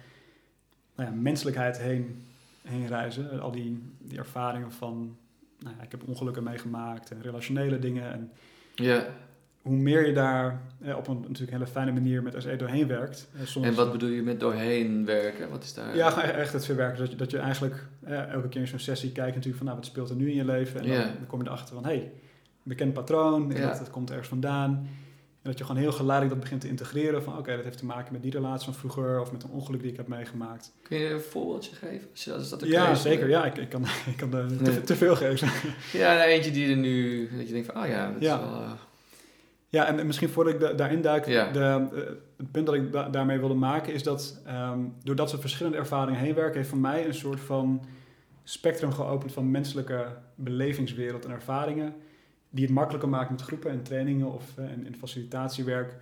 nou 0.95 1.09
ja, 1.09 1.15
menselijkheid 1.15 1.77
heen, 1.77 2.25
heen 2.63 2.87
reizen, 2.87 3.41
al 3.41 3.51
die, 3.51 3.83
die 3.99 4.17
ervaringen 4.17 4.71
van, 4.71 5.17
nou 5.59 5.75
ja, 5.77 5.83
ik 5.83 5.91
heb 5.91 6.07
ongelukken 6.07 6.43
meegemaakt 6.43 7.11
en 7.11 7.21
relationele 7.21 7.79
dingen 7.79 8.13
en 8.13 8.31
ja. 8.75 9.05
hoe 9.61 9.75
meer 9.75 10.07
je 10.07 10.13
daar 10.13 10.61
eh, 10.81 10.97
op 10.97 11.07
een 11.07 11.19
natuurlijk 11.21 11.51
hele 11.51 11.67
fijne 11.67 11.91
manier 11.91 12.23
met 12.23 12.35
SE 12.37 12.55
doorheen 12.55 12.87
werkt. 12.87 13.29
eh, 13.39 13.45
soms, 13.45 13.65
En 13.65 13.73
wat 13.73 13.91
bedoel 13.91 14.09
je 14.09 14.21
met 14.21 14.39
doorheen 14.39 15.05
werken? 15.05 15.49
Wat 15.49 15.63
is 15.63 15.73
daar? 15.73 15.95
ja, 15.95 16.09
gewoon 16.09 16.29
echt 16.29 16.53
het 16.53 16.65
verwerken. 16.65 16.99
Dat 16.99 17.11
je, 17.11 17.15
dat 17.17 17.31
je 17.31 17.37
eigenlijk 17.37 17.87
eh, 18.03 18.31
elke 18.31 18.47
keer 18.47 18.61
in 18.61 18.67
zo'n 18.67 18.79
sessie 18.79 19.11
kijkt 19.11 19.35
natuurlijk 19.35 19.57
van 19.57 19.65
nou, 19.65 19.77
wat 19.77 19.87
speelt 19.87 20.09
er 20.09 20.15
nu 20.15 20.29
in 20.29 20.35
je 20.35 20.45
leven? 20.45 20.79
En 20.79 20.87
dan, 20.89 21.27
kom 21.27 21.39
je 21.39 21.45
erachter 21.45 21.75
van 21.75 21.85
hé, 21.85 21.95
hey, 21.95 22.11
bekend 22.63 22.93
patroon, 22.93 23.49
dat 23.49 23.89
komt 23.89 24.09
ergens 24.09 24.27
vandaan. 24.27 24.87
En 25.43 25.49
dat 25.49 25.57
je 25.57 25.65
gewoon 25.65 25.81
heel 25.81 25.91
geleidelijk 25.91 26.33
dat 26.35 26.43
begint 26.43 26.61
te 26.61 26.67
integreren 26.67 27.23
van 27.23 27.37
oké, 27.37 27.55
dat 27.55 27.63
heeft 27.63 27.77
te 27.77 27.85
maken 27.85 28.13
met 28.13 28.21
die 28.21 28.31
relatie 28.31 28.65
van 28.65 28.73
vroeger 28.73 29.19
of 29.21 29.31
met 29.31 29.43
een 29.43 29.49
ongeluk 29.49 29.81
die 29.81 29.91
ik 29.91 29.97
heb 29.97 30.07
meegemaakt. 30.07 30.73
Kun 30.81 30.97
je 30.97 31.09
een 31.09 31.21
voorbeeldje 31.21 31.75
geven? 31.75 32.07
Als 32.33 32.49
dat 32.49 32.65
Ja, 32.65 32.89
is? 32.91 33.01
zeker. 33.01 33.29
Ja, 33.29 33.45
ik, 33.45 33.57
ik 33.57 33.69
kan, 33.69 33.83
ik 34.13 34.17
kan 34.17 34.33
er 34.33 34.47
te, 34.57 34.63
Nee. 34.63 34.81
te 34.81 34.95
veel 34.95 35.15
geven. 35.15 35.49
Ja, 35.99 36.13
nou, 36.15 36.29
eentje 36.29 36.51
die 36.51 36.69
er 36.69 36.75
nu, 36.77 37.29
dat 37.37 37.47
je 37.47 37.53
denkt 37.53 37.71
van, 37.71 37.81
oh 37.83 37.87
ja, 37.89 38.11
dat 38.11 38.21
Ja. 38.21 38.35
is 38.39 38.45
wel... 38.49 38.59
eh, 38.61 38.71
Ja, 39.69 39.85
en 39.87 40.05
misschien 40.05 40.29
voordat 40.29 40.53
ik 40.53 40.59
da- 40.59 40.73
daarin 40.73 41.01
duik, 41.01 41.25
Ja. 41.27 41.51
de, 41.51 41.59
eh, 41.59 42.01
het 42.37 42.51
punt 42.51 42.65
dat 42.65 42.75
ik 42.75 42.91
da- 42.91 43.09
daarmee 43.09 43.39
wilde 43.39 43.53
maken 43.53 43.93
is 43.93 44.03
dat 44.03 44.41
ehm, 44.45 44.79
doordat 45.03 45.29
ze 45.29 45.39
verschillende 45.39 45.77
ervaringen 45.77 46.19
heen 46.19 46.33
werken, 46.35 46.55
heeft 46.57 46.69
voor 46.69 46.77
mij 46.77 47.05
een 47.05 47.13
soort 47.13 47.39
van 47.39 47.85
spectrum 48.43 48.91
geopend 48.91 49.31
van 49.31 49.51
menselijke 49.51 50.05
belevingswereld 50.35 51.25
en 51.25 51.31
ervaringen, 51.31 51.93
die 52.53 52.65
het 52.65 52.73
makkelijker 52.73 53.09
maken 53.09 53.31
met 53.31 53.41
groepen 53.41 53.71
en 53.71 53.83
trainingen 53.83 54.31
of 54.33 54.57
eh, 54.57 54.65
in 54.71 54.95
facilitatiewerk, 54.99 55.95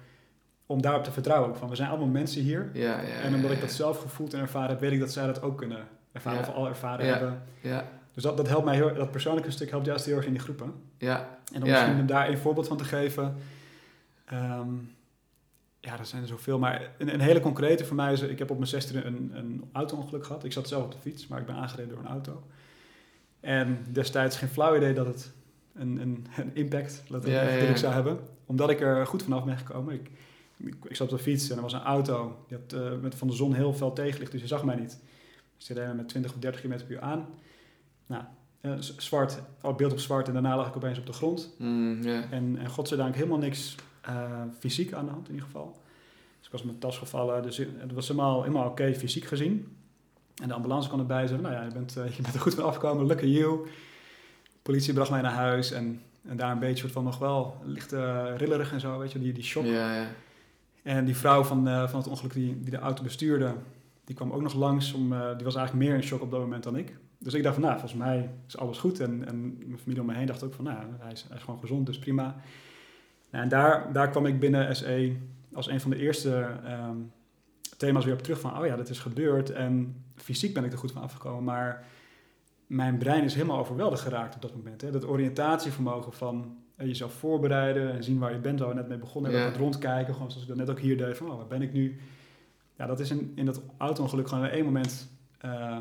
om 0.66 0.82
daarop 0.82 1.04
te 1.04 1.12
vertrouwen. 1.12 1.56
Van 1.58 1.70
we 1.70 1.76
zijn 1.76 1.90
allemaal 1.90 2.08
mensen 2.08 2.42
hier. 2.42 2.70
ja, 2.74 3.02
ja, 3.02 3.08
en 3.20 3.36
omdat 3.36 3.52
ik 3.52 3.60
dat 3.62 3.72
zelf 3.72 4.02
gevoeld 4.02 4.34
en 4.34 4.40
ervaren 4.40 4.70
heb, 4.70 4.80
weet 4.80 4.92
ik 4.92 5.00
dat 5.00 5.12
zij 5.12 5.26
dat 5.26 5.42
ook 5.42 5.58
kunnen 5.58 5.88
ervaren 6.12 6.40
of 6.40 6.50
al 6.50 6.68
ervaren 6.68 7.06
hebben. 7.08 7.42
Ja, 7.62 7.86
Dus 8.14 8.24
dat, 8.24 8.38
dat 8.38 8.48
helpt 8.48 8.66
mij 8.66 8.76
heel, 8.76 8.94
dat 8.94 9.12
persoonlijke 9.12 9.52
stuk 9.52 9.70
helpt 9.70 9.86
juist 9.86 10.06
heel 10.06 10.16
erg 10.16 10.26
in 10.26 10.32
die 10.32 10.42
groepen. 10.42 10.74
ja, 10.98 11.38
En 11.54 11.66
Ja. 11.66 11.72
misschien 11.72 12.00
om 12.00 12.06
daar 12.06 12.30
een 12.30 12.38
voorbeeld 12.38 12.68
van 12.68 12.78
te 12.78 12.84
geven. 12.84 13.36
Ehm, 14.26 14.68
ja, 15.80 16.00
er 16.00 16.06
zijn 16.06 16.22
er 16.22 16.28
zoveel. 16.28 16.60
Maar 16.60 16.90
een, 16.98 17.14
een 17.14 17.20
hele 17.20 17.40
concrete 17.40 17.86
voor 17.86 17.96
mij 17.96 18.14
is... 18.14 18.22
Ik 18.22 18.40
heb 18.40 18.50
op 18.50 18.58
mijn 18.58 18.70
zestiende 18.70 19.06
een, 19.06 19.32
een 19.34 19.64
auto-ongeluk 19.72 20.26
gehad. 20.26 20.44
Ik 20.44 20.52
zat 20.54 20.68
zelf 20.68 20.84
op 20.84 20.92
de 20.92 20.98
fiets, 21.02 21.28
maar 21.28 21.40
ik 21.40 21.46
ben 21.46 21.56
aangereden 21.56 21.90
door 21.96 22.00
een 22.04 22.10
auto. 22.12 22.44
En 23.40 23.86
destijds 23.90 24.38
geen 24.38 24.50
flauw 24.50 24.76
idee 24.76 24.94
dat 24.94 25.06
het 25.06 25.32
een, 25.74 25.98
een, 26.02 26.26
een 26.38 26.56
impact 26.56 27.04
laat 27.08 27.26
ik 27.26 27.32
Ja, 27.32 27.42
even 27.42 27.52
ja, 27.52 27.58
eerlijk 27.58 27.74
ja. 27.74 27.82
zou 27.82 27.94
hebben. 27.94 28.20
Omdat 28.46 28.70
ik 28.70 28.82
er 28.82 29.08
goed 29.08 29.24
vanaf 29.24 29.44
ben 29.44 29.58
gekomen. 29.58 29.94
Ik, 29.94 30.10
ik, 30.58 30.76
ik 30.84 30.96
zat 30.96 31.12
op 31.12 31.18
de 31.18 31.24
fiets 31.24 31.50
en 31.50 31.56
er 31.56 31.62
was 31.62 31.74
een 31.74 31.82
auto. 31.82 32.46
Die 32.48 32.58
had 32.58 32.82
eh, 32.82 33.00
met 33.02 33.16
van 33.16 33.28
de 33.28 33.34
zon 33.34 33.54
heel 33.54 33.74
veel 33.74 33.94
tegenlicht, 33.94 34.32
dus 34.32 34.42
je 34.42 34.48
zag 34.48 34.64
mij 34.64 34.76
niet. 34.76 35.00
Dus 35.58 35.66
die 35.66 35.76
reed 35.76 35.96
met 35.96 36.10
20 36.10 36.34
of 36.34 36.40
30 36.40 36.62
km 36.62 36.70
per 36.70 36.92
uur 36.92 37.00
aan. 37.00 37.28
Nou, 38.06 38.24
zwart, 38.80 39.42
oh, 39.62 39.76
beeld 39.76 39.92
op 39.92 40.00
zwart 40.00 40.28
en 40.28 40.34
daarna 40.34 40.56
lag 40.56 40.68
ik 40.68 40.76
opeens 40.76 41.00
op 41.00 41.06
de 41.06 41.14
grond. 41.14 41.56
Mm, 41.58 42.04
ja. 42.04 42.24
En, 42.30 42.58
en 42.58 42.70
godzijdank 42.70 43.16
helemaal 43.16 43.38
niks 43.38 43.76
eh, 44.02 44.42
fysiek 44.60 44.94
aan 44.94 45.06
de 45.06 45.12
hand 45.12 45.28
in 45.28 45.34
ieder 45.34 45.48
geval. 45.48 45.80
Dus 46.38 46.46
ik 46.46 46.52
was 46.52 46.62
met 46.62 46.70
mijn 46.70 46.80
tas 46.80 46.98
gevallen, 46.98 47.44
dus 47.44 47.58
het 47.58 47.94
was 47.94 48.08
helemaal, 48.08 48.42
helemaal 48.42 48.70
oké 48.70 48.94
fysiek 48.94 49.26
gezien. 49.26 49.78
En 50.42 50.48
de 50.48 50.54
ambulance 50.54 50.88
kwam 50.88 51.00
erbij 51.00 51.22
en 51.22 51.28
zei, 51.28 51.42
nou 51.42 51.54
ja, 51.54 51.64
je 51.64 51.72
bent, 51.72 51.98
eh, 51.98 52.10
je 52.16 52.22
bent 52.22 52.34
er 52.34 52.40
goed 52.40 52.54
van 52.54 52.64
afgekomen, 52.64 53.06
lucky 53.06 53.26
you. 53.26 53.68
Politie 54.62 54.94
bracht 54.94 55.10
mij 55.10 55.22
naar 55.22 55.34
huis 55.34 55.72
en, 55.72 56.02
en 56.28 56.38
daar 56.38 56.52
een 56.52 56.60
beetje 56.60 56.78
soort 56.78 56.92
van 56.92 57.04
nog 57.04 57.18
wel 57.18 57.58
licht 57.64 57.92
rillerig 58.36 58.72
en 58.72 58.80
zo, 58.80 58.98
weet 59.00 59.12
je, 59.12 59.20
die, 59.20 59.34
die 59.34 59.44
shock. 59.44 59.66
Ja, 59.66 59.96
ja. 59.96 60.08
En 60.84 61.06
die 61.06 61.18
vrouw 61.18 61.44
van, 61.44 61.68
eh, 61.68 61.90
van 61.90 62.00
het 62.00 62.10
ongeluk 62.10 62.34
die, 62.34 62.60
die 62.62 62.72
de 62.72 62.78
auto 62.78 63.04
bestuurde, 63.04 63.54
die 64.04 64.16
kwam 64.16 64.32
ook 64.32 64.42
nog 64.42 64.54
langs. 64.54 64.94
Om, 64.94 65.14
eh, 65.14 65.36
die 65.36 65.46
was 65.46 65.56
eigenlijk 65.56 65.88
meer 65.88 65.96
in 65.96 66.04
shock 66.04 66.22
op 66.22 66.32
dat 66.32 66.40
moment 66.40 66.64
dan 66.64 66.76
ik. 66.76 66.96
Dus 67.18 67.34
ik 67.34 67.44
dacht 67.44 67.56
van, 67.56 67.64
nou, 67.64 67.80
volgens 67.80 68.02
mij 68.02 68.30
is 68.48 68.58
alles 68.58 68.78
goed. 68.78 69.00
En, 69.00 69.28
en 69.28 69.58
mijn 69.58 69.80
familie 69.80 70.02
om 70.02 70.08
me 70.08 70.14
heen 70.14 70.26
dacht 70.26 70.44
ook 70.44 70.54
van, 70.54 70.66
nou, 70.66 70.78
hij 71.00 71.12
is, 71.12 71.26
hij 71.28 71.38
is 71.38 71.44
gewoon 71.44 71.60
gezond, 71.60 71.86
dus 71.86 72.00
prima. 72.00 72.36
Nou, 73.32 73.44
en 73.44 73.50
daar, 73.50 73.94
daar 73.94 74.10
kwam 74.10 74.26
ik 74.26 74.40
binnen 74.40 74.76
SE 74.76 75.16
als 75.54 75.68
een 75.68 75.82
van 75.82 75.92
de 75.92 75.98
eerste 75.98 76.48
ehm, 76.66 76.98
thema's 77.78 78.06
weer 78.06 78.14
op 78.14 78.22
terug 78.22 78.40
van, 78.40 78.60
oh 78.60 78.66
ja, 78.66 78.76
dat 78.76 78.90
is 78.90 79.00
gebeurd. 79.00 79.50
En 79.50 80.04
fysiek 80.16 80.54
ben 80.54 80.64
ik 80.64 80.72
er 80.72 80.78
goed 80.78 80.92
van 80.92 81.02
afgekomen, 81.02 81.44
maar 81.44 81.86
mijn 82.76 82.98
brein 82.98 83.24
is 83.24 83.34
helemaal 83.34 83.58
overweldigd 83.60 84.02
geraakt 84.02 84.36
op 84.36 84.42
dat 84.42 84.56
moment. 84.56 84.82
Hè. 84.82 84.92
Dat 84.92 85.08
oriëntatievermogen 85.08 86.14
van 86.14 86.58
eh, 86.76 86.88
jezelf 86.88 87.14
voorbereiden 87.14 87.92
en 87.94 88.04
zien 88.04 88.20
waar 88.20 88.32
je 88.34 88.40
bent, 88.40 88.60
waar 88.60 88.70
we 88.70 88.76
net 88.76 88.88
mee 88.88 88.98
begonnen 88.98 89.32
hebben, 89.32 89.52
Ja. 89.52 89.58
rondkijken, 89.58 90.14
gewoon 90.14 90.30
zoals 90.32 90.44
ik 90.48 90.50
dat 90.50 90.58
net 90.68 90.70
ook 90.70 90.80
hier 90.80 90.98
deed, 90.98 91.18
van, 91.18 91.30
oh, 91.32 91.38
waar 91.38 91.48
ben 91.48 91.62
ik 91.62 91.74
nu? 91.74 92.00
Ja, 92.78 92.86
dat 92.86 93.00
is 93.00 93.12
in, 93.12 93.32
in 93.36 93.46
dat 93.46 93.62
auto-ongeluk 93.78 94.28
gewoon 94.28 94.44
in 94.46 94.50
één 94.52 94.66
moment 94.66 95.10
eh, 95.38 95.78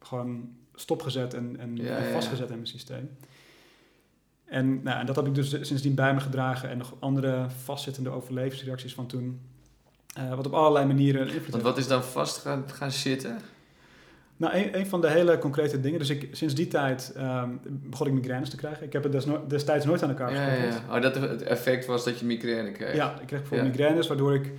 gewoon 0.00 0.48
stopgezet 0.74 1.34
en, 1.34 1.56
en, 1.58 1.76
Ja, 1.76 1.96
en 1.96 2.04
ja. 2.06 2.12
vastgezet 2.12 2.48
in 2.48 2.54
mijn 2.54 2.66
systeem. 2.66 3.10
En, 4.44 4.82
nou, 4.82 4.98
en 5.00 5.06
dat 5.06 5.16
heb 5.16 5.26
ik 5.26 5.34
dus 5.34 5.50
sindsdien 5.60 5.94
bij 5.94 6.14
me 6.14 6.20
gedragen 6.20 6.68
en 6.70 6.78
nog 6.78 6.94
andere 6.98 7.46
vastzittende 7.64 8.10
overlevingsreacties 8.10 8.94
van 8.94 9.06
toen. 9.06 9.40
eh, 10.14 10.34
wat 10.34 10.46
op 10.46 10.52
allerlei 10.52 10.86
manieren 10.86 11.26
invloed 11.28 11.50
Want 11.50 11.62
wat 11.62 11.78
is 11.78 11.86
dan 11.86 12.02
vast 12.04 12.38
gaan, 12.38 12.64
gaan 12.70 12.90
zitten? 12.90 13.38
Nou, 14.42 14.54
een, 14.56 14.78
een 14.78 14.86
van 14.86 15.00
de 15.00 15.10
hele 15.10 15.38
concrete 15.38 15.80
dingen. 15.80 15.98
Dus 15.98 16.10
ik, 16.10 16.28
sinds 16.32 16.54
die 16.54 16.66
tijd 16.68 17.12
ehm, 17.16 17.48
begon 17.68 18.06
ik 18.06 18.12
migraines 18.12 18.48
te 18.50 18.56
krijgen. 18.56 18.86
Ik 18.86 18.92
heb 18.92 19.02
het 19.02 19.12
desno- 19.12 19.44
destijds 19.48 19.84
nooit 19.84 20.02
aan 20.02 20.08
elkaar 20.08 20.32
Ja, 20.34 20.44
gekoppeld. 20.44 20.82
ja. 20.88 20.96
Oh, 20.96 21.02
dat 21.02 21.14
het 21.14 21.42
effect 21.42 21.86
was 21.86 22.04
dat 22.04 22.18
je 22.18 22.26
migraine 22.26 22.72
kreeg. 22.72 22.94
Ja, 22.94 23.10
ik 23.20 23.26
kreeg 23.26 23.40
bijvoorbeeld 23.40 23.60
Ja. 23.74 23.76
migraines, 23.76 24.06
waardoor 24.06 24.34
ik 24.34 24.52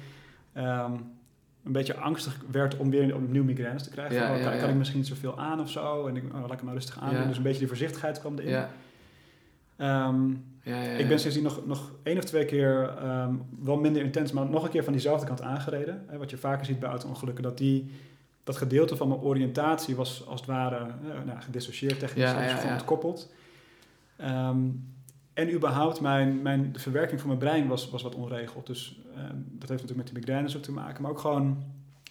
ehm, 0.54 0.92
een 1.64 1.72
beetje 1.72 1.96
angstig 1.96 2.38
werd 2.52 2.78
om 2.78 2.90
weer 2.90 3.16
opnieuw 3.16 3.44
migraines 3.44 3.84
te 3.84 3.90
krijgen. 3.90 4.16
Ja, 4.16 4.32
oh, 4.32 4.38
ja, 4.38 4.44
kan, 4.44 4.54
ja. 4.54 4.60
kan 4.60 4.70
ik 4.70 4.76
misschien 4.76 5.00
niet 5.00 5.08
zoveel 5.08 5.40
aan 5.40 5.60
of 5.60 5.70
zo? 5.70 6.08
En 6.08 6.16
ik, 6.16 6.24
oh, 6.34 6.42
laat 6.42 6.52
ik 6.52 6.56
hem 6.58 6.66
maar 6.66 6.74
rustig 6.74 7.00
aan 7.00 7.12
Ja. 7.12 7.18
doen. 7.18 7.28
Dus 7.28 7.38
een 7.38 7.44
beetje 7.44 7.60
die 7.60 7.68
voorzichtigheid 7.68 8.20
kwam 8.20 8.38
erin. 8.38 8.50
Ja, 8.50 8.70
Ehm, 9.78 10.30
ja, 10.64 10.82
ja, 10.84 10.92
Ik 10.98 11.08
ben 11.08 11.20
sindsdien 11.20 11.44
nog, 11.44 11.66
nog 11.66 11.92
één 12.04 12.18
of 12.18 12.24
twee 12.24 12.46
keer, 12.46 12.94
wel 13.64 13.76
minder 13.78 14.02
intens, 14.04 14.32
maar 14.32 14.46
nog 14.50 14.64
een 14.64 14.70
keer 14.70 14.84
van 14.84 14.94
diezelfde 14.94 15.26
kant 15.28 15.42
aangereden. 15.42 16.04
Hè, 16.08 16.18
wat 16.18 16.30
je 16.30 16.38
vaker 16.38 16.66
ziet 16.66 16.80
bij 16.80 16.90
auto-ongelukken, 16.90 17.44
dat 17.44 17.58
die, 17.58 17.92
dat 18.44 18.58
gedeelte 18.58 18.96
van 18.96 19.08
mijn 19.08 19.20
oriëntatie 19.20 19.96
was 19.96 20.28
als 20.28 20.40
het 20.40 20.50
ware 20.50 20.76
eh, 20.78 21.24
nou, 21.26 21.42
gedissocieerd 21.42 22.00
technisch, 22.00 22.24
Ja, 22.24 22.42
dus 22.42 22.62
ja, 22.62 22.68
ja. 22.68 22.74
ontkoppeld. 22.74 23.32
Ehm, 24.16 24.60
en 25.34 25.54
überhaupt, 25.54 26.02
mijn, 26.02 26.42
mijn, 26.42 26.72
de 26.72 26.80
verwerking 26.80 27.20
van 27.20 27.28
mijn 27.28 27.40
brein 27.40 27.68
was, 27.68 27.90
was 27.90 28.02
wat 28.02 28.16
onregeld. 28.16 28.68
Dus 28.68 29.00
ehm, 29.16 29.36
dat 29.36 29.70
heeft 29.70 29.82
natuurlijk 29.82 29.98
met 29.98 30.08
de 30.08 30.14
migraines 30.14 30.56
ook 30.56 30.64
te 30.64 30.72
maken, 30.72 31.02
maar 31.02 31.12
ook 31.12 31.20
gewoon 31.20 31.64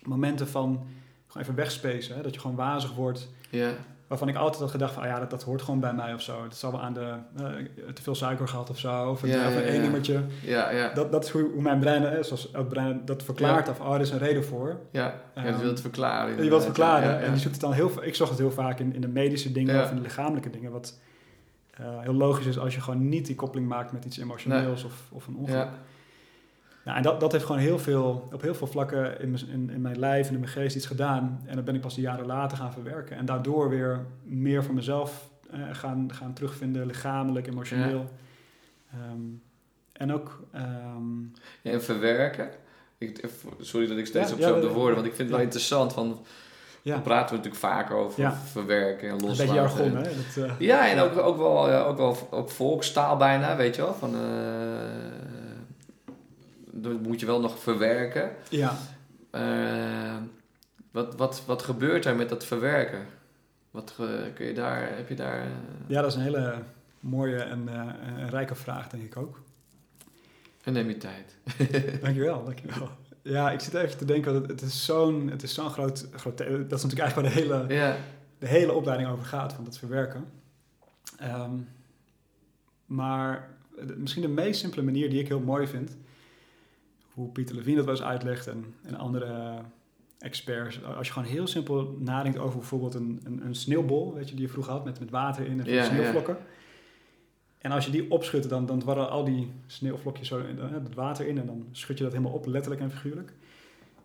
momenten 0.02 0.48
van 0.48 0.86
gewoon 1.26 1.42
even 1.42 1.54
wegspacen. 1.54 2.16
Hè, 2.16 2.22
dat 2.22 2.34
je 2.34 2.40
gewoon 2.40 2.56
wazig 2.56 2.94
wordt. 2.94 3.28
ja. 3.50 3.74
Waarvan 4.12 4.30
ik 4.30 4.36
altijd 4.36 4.60
had 4.60 4.70
gedacht 4.70 4.92
van, 4.94 5.02
ah 5.02 5.08
ja, 5.08 5.18
dat, 5.18 5.30
dat 5.30 5.42
hoort 5.42 5.62
gewoon 5.62 5.80
bij 5.80 5.92
mij 5.94 6.14
of 6.14 6.20
zo. 6.22 6.42
Dat 6.42 6.56
zal 6.56 6.70
wel 6.70 6.80
aan 6.80 6.92
de, 6.94 7.14
eh, 7.36 7.44
te 7.94 8.02
veel 8.02 8.14
suiker 8.14 8.48
gehad 8.48 8.70
of 8.70 8.78
zo. 8.78 9.10
Of, 9.10 9.20
het, 9.20 9.30
Ja, 9.30 9.48
of 9.48 9.54
een 9.56 9.62
ja, 9.62 9.68
ja. 10.12 10.22
Ja, 10.42 10.70
ja, 10.70 10.94
Dat, 10.94 11.12
dat 11.12 11.24
is 11.24 11.30
hoe, 11.30 11.50
hoe 11.52 11.62
mijn 11.62 11.78
brein, 11.78 12.04
eh, 12.06 12.22
zoals 12.22 12.50
elk 12.50 12.68
brein 12.68 13.02
dat 13.04 13.22
verklaart. 13.22 13.68
Of, 13.68 13.80
oh, 13.80 13.94
er 13.94 14.00
is 14.00 14.10
een 14.10 14.18
reden 14.18 14.44
voor. 14.44 14.80
ja. 14.90 15.14
ja, 15.34 15.42
je 15.42 15.48
Ehm, 15.48 15.58
wilt 15.58 15.70
het 15.70 15.80
verklaren. 15.80 16.30
je 16.30 16.36
wilt 16.36 16.52
het 16.52 16.62
verklaren. 16.64 17.20
En 17.20 17.30
die 17.32 17.40
zoekt 17.40 17.52
het 17.54 17.60
dan 17.64 17.72
heel, 17.72 17.90
ik 18.02 18.14
zag 18.14 18.28
het 18.28 18.38
heel 18.38 18.50
vaak 18.50 18.78
in, 18.78 18.94
in 18.94 19.00
de 19.00 19.08
medische 19.08 19.52
dingen 19.52 19.82
of 19.82 19.90
in 19.90 19.96
de 19.96 20.02
lichamelijke 20.02 20.50
dingen. 20.50 20.70
Wat 20.72 20.98
eh, 21.70 21.86
heel 22.00 22.14
logisch 22.14 22.46
is 22.46 22.58
als 22.58 22.74
je 22.74 22.80
gewoon 22.80 23.08
niet 23.08 23.26
die 23.26 23.34
koppeling 23.34 23.68
maakt 23.68 23.92
met 23.92 24.04
iets 24.04 24.18
emotioneels 24.18 24.84
of, 24.84 24.94
of 25.10 25.26
een 25.26 25.36
ongeluk. 25.36 25.58
Ja, 25.58 25.72
Nou, 26.84 26.96
en 26.96 27.02
dat, 27.02 27.20
dat 27.20 27.32
heeft 27.32 27.44
gewoon 27.44 27.60
heel 27.60 27.78
veel, 27.78 28.28
op 28.32 28.42
heel 28.42 28.54
veel 28.54 28.66
vlakken 28.66 29.20
in 29.20 29.30
mijn, 29.30 29.48
in, 29.48 29.70
in 29.70 29.80
mijn 29.80 29.98
lijf 29.98 30.26
en 30.28 30.34
in 30.34 30.40
mijn 30.40 30.52
geest 30.52 30.76
iets 30.76 30.86
gedaan. 30.86 31.42
En 31.46 31.56
dat 31.56 31.64
ben 31.64 31.74
ik 31.74 31.80
pas 31.80 31.94
jaren 31.94 32.26
later 32.26 32.56
gaan 32.58 32.72
verwerken. 32.72 33.16
En 33.16 33.24
daardoor 33.24 33.68
weer 33.68 34.00
meer 34.22 34.64
van 34.64 34.74
mezelf 34.74 35.28
eh, 35.50 35.60
gaan, 35.72 36.10
gaan 36.14 36.32
terugvinden, 36.32 36.86
lichamelijk, 36.86 37.46
emotioneel. 37.46 38.08
Ehm, 38.92 39.20
en 39.92 40.12
ook... 40.12 40.40
ehm, 40.52 41.20
Ja, 41.62 41.70
en 41.70 41.82
verwerken. 41.82 42.50
Ik, 42.98 43.24
sorry 43.60 43.86
dat 43.86 43.96
ik 43.98 44.06
steeds 44.06 44.28
Ja, 44.28 44.34
op 44.34 44.40
zo 44.42 44.54
op 44.54 44.60
de 44.60 44.68
woorden, 44.68 44.94
want 44.94 45.06
ik 45.06 45.14
vind 45.14 45.28
het 45.28 45.36
wel 45.36 45.46
interessant. 45.46 45.92
Van, 45.92 46.20
ja, 46.82 46.92
Dan 46.94 47.02
praten 47.02 47.28
we 47.28 47.36
natuurlijk 47.36 47.62
vaker 47.74 47.96
over 47.96 48.20
Ja. 48.20 48.32
verwerken 48.32 49.08
en 49.08 49.14
een 49.14 49.20
loslaten. 49.20 49.54
beetje 49.54 49.60
jargon, 49.60 49.96
hè? 49.96 50.02
Dat, 50.02 50.44
eh, 50.50 50.52
Ja, 50.58 50.88
en 50.90 50.98
ook, 51.00 51.16
ook 51.18 51.36
wel, 51.36 51.70
ja, 51.70 51.80
ook 51.82 51.96
wel 51.96 52.16
ook 52.30 52.50
volkstaal 52.50 53.16
bijna, 53.16 53.56
weet 53.56 53.76
je 53.76 53.82
wel. 53.82 53.94
Van, 53.94 54.14
eh, 54.14 54.20
dat 56.72 57.00
moet 57.02 57.20
je 57.20 57.26
wel 57.26 57.40
nog 57.40 57.58
verwerken. 57.58 58.30
ja. 58.48 58.76
Eh, 59.30 60.16
wat, 60.90 61.16
wat, 61.16 61.42
wat 61.46 61.62
gebeurt 61.62 62.04
er 62.04 62.16
met 62.16 62.28
dat 62.28 62.44
verwerken? 62.44 63.06
Wat 63.70 63.94
kun 64.34 64.46
je 64.46 64.52
daar, 64.54 64.96
heb 64.96 65.08
je 65.08 65.14
daar... 65.14 65.40
eh, 65.40 65.46
ja, 65.86 66.00
dat 66.00 66.10
is 66.10 66.16
een 66.16 66.22
hele 66.22 66.54
mooie 67.00 67.36
en 67.42 67.68
eh, 67.68 67.82
een 68.18 68.28
rijke 68.30 68.54
vraag, 68.54 68.88
denk 68.88 69.02
ik 69.02 69.16
ook. 69.16 69.40
En 70.64 70.72
neem 70.72 70.88
je 70.88 70.96
tijd. 70.96 71.36
Dankjewel, 72.02 72.44
dankjewel. 72.44 72.88
Ja, 73.22 73.50
ik 73.50 73.60
zit 73.60 73.74
even 73.74 73.98
te 73.98 74.04
denken, 74.04 74.32
want 74.32 74.46
het, 74.46 74.62
is 74.62 74.84
zo'n 74.84 75.28
het 75.30 75.42
is 75.42 75.54
zo'n 75.54 75.70
groot, 75.70 76.06
Dat 76.12 76.78
is 76.78 76.82
natuurlijk 76.82 76.98
eigenlijk 76.98 77.14
waar 77.14 77.22
de 77.22 77.30
hele, 77.30 77.74
Ja, 77.74 77.96
de 78.38 78.46
hele 78.48 78.72
opleiding 78.72 79.10
over 79.10 79.24
gaat, 79.24 79.52
van 79.52 79.64
dat 79.64 79.78
verwerken. 79.78 80.24
Ehm, 81.18 81.54
maar 82.86 83.48
de- 83.86 83.96
misschien 83.96 84.22
de 84.22 84.28
meest 84.28 84.60
simpele 84.60 84.82
manier 84.82 85.10
die 85.10 85.20
ik 85.20 85.28
heel 85.28 85.40
mooi 85.40 85.66
vind, 85.66 85.96
hoe 87.14 87.28
Pieter 87.28 87.54
Levine 87.56 87.76
dat 87.76 87.84
wel 87.84 87.94
eens 87.94 88.04
uitlegt 88.04 88.46
en, 88.46 88.74
en 88.82 88.94
andere 88.94 89.58
experts, 90.18 90.84
als 90.84 91.06
je 91.06 91.12
gewoon 91.12 91.28
heel 91.28 91.46
simpel 91.46 91.96
nadenkt 91.98 92.38
over 92.38 92.58
bijvoorbeeld 92.58 92.94
een, 92.94 93.20
een, 93.24 93.44
een 93.46 93.54
sneeuwbol, 93.54 94.14
weet 94.14 94.28
je, 94.28 94.34
die 94.34 94.44
je 94.44 94.50
vroeger 94.52 94.72
had 94.72 94.84
met, 94.84 95.00
met 95.00 95.10
water 95.10 95.46
in 95.46 95.66
en 95.66 95.84
sneeuwvlokken. 95.84 96.36
En 97.58 97.70
als 97.70 97.84
je 97.84 97.90
die 97.90 98.10
opschudt, 98.10 98.48
dan, 98.48 98.66
dan 98.66 98.78
dwarrelen 98.78 99.10
al 99.10 99.24
die 99.24 99.50
sneeuwvlokjes 99.66 100.28
zo 100.28 100.38
eh, 100.38 100.70
het 100.70 100.94
water 100.94 101.26
in 101.26 101.38
en 101.38 101.46
dan 101.46 101.66
schud 101.72 101.98
je 101.98 102.04
dat 102.04 102.12
helemaal 102.12 102.34
op, 102.34 102.46
letterlijk 102.46 102.82
en 102.82 102.90
figuurlijk. 102.90 103.32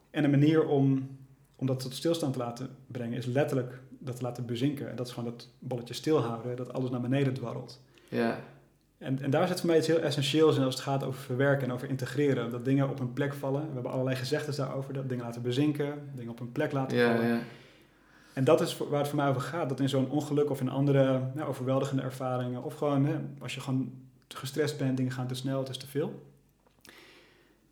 En 0.09 0.23
een 0.23 0.29
manier 0.29 0.67
om, 0.67 1.09
om 1.55 1.67
dat 1.67 1.79
tot 1.79 1.93
stilstand 1.93 2.33
te 2.33 2.39
laten 2.39 2.69
brengen 2.87 3.17
is 3.17 3.25
letterlijk 3.25 3.81
dat 3.99 4.15
te 4.15 4.21
laten 4.21 4.45
bezinken. 4.45 4.89
En 4.89 4.95
dat 4.95 5.07
is 5.07 5.13
gewoon 5.13 5.29
dat 5.29 5.49
bolletje 5.59 5.93
stilhouden, 5.93 6.55
dat 6.55 6.73
alles 6.73 6.89
naar 6.89 7.01
beneden 7.01 7.33
dwarrelt. 7.33 7.81
ja, 8.09 8.39
En, 8.97 9.21
en 9.21 9.29
daar 9.29 9.47
zit 9.47 9.59
voor 9.59 9.69
mij 9.69 9.77
iets 9.77 9.87
heel 9.87 9.99
essentieels 9.99 10.57
in 10.57 10.63
als 10.63 10.73
het 10.73 10.83
gaat 10.83 11.03
over 11.03 11.21
verwerken 11.21 11.67
en 11.67 11.73
over 11.73 11.89
integreren. 11.89 12.51
Dat 12.51 12.65
dingen 12.65 12.89
op 12.89 12.99
een 12.99 13.13
plek 13.13 13.33
vallen. 13.33 13.61
We 13.67 13.73
hebben 13.73 13.91
allerlei 13.91 14.15
gezegdes 14.15 14.55
daarover. 14.55 14.93
Dat 14.93 15.09
dingen 15.09 15.25
laten 15.25 15.41
bezinken, 15.41 15.93
dingen 16.15 16.31
op 16.31 16.39
een 16.39 16.51
plek 16.51 16.71
laten 16.71 16.97
ja, 16.97 17.13
vallen. 17.13 17.27
ja. 17.27 17.39
En 18.33 18.43
dat 18.43 18.61
is 18.61 18.77
waar 18.77 18.99
het 18.99 19.07
voor 19.07 19.17
mij 19.17 19.27
over 19.29 19.41
gaat. 19.41 19.69
Dat 19.69 19.79
in 19.79 19.89
zo'n 19.89 20.09
ongeluk 20.09 20.49
of 20.49 20.59
in 20.61 20.69
andere 20.69 21.21
nou, 21.33 21.49
overweldigende 21.49 22.01
ervaringen... 22.01 22.63
of 22.63 22.73
gewoon 22.73 23.05
hè, 23.05 23.15
als 23.39 23.55
je 23.55 23.61
gewoon 23.61 23.91
gestrest 24.27 24.77
bent, 24.77 24.97
dingen 24.97 25.11
gaan 25.11 25.27
te 25.27 25.35
snel, 25.35 25.59
het 25.59 25.69
is 25.69 25.77
te 25.77 25.87
veel... 25.87 26.23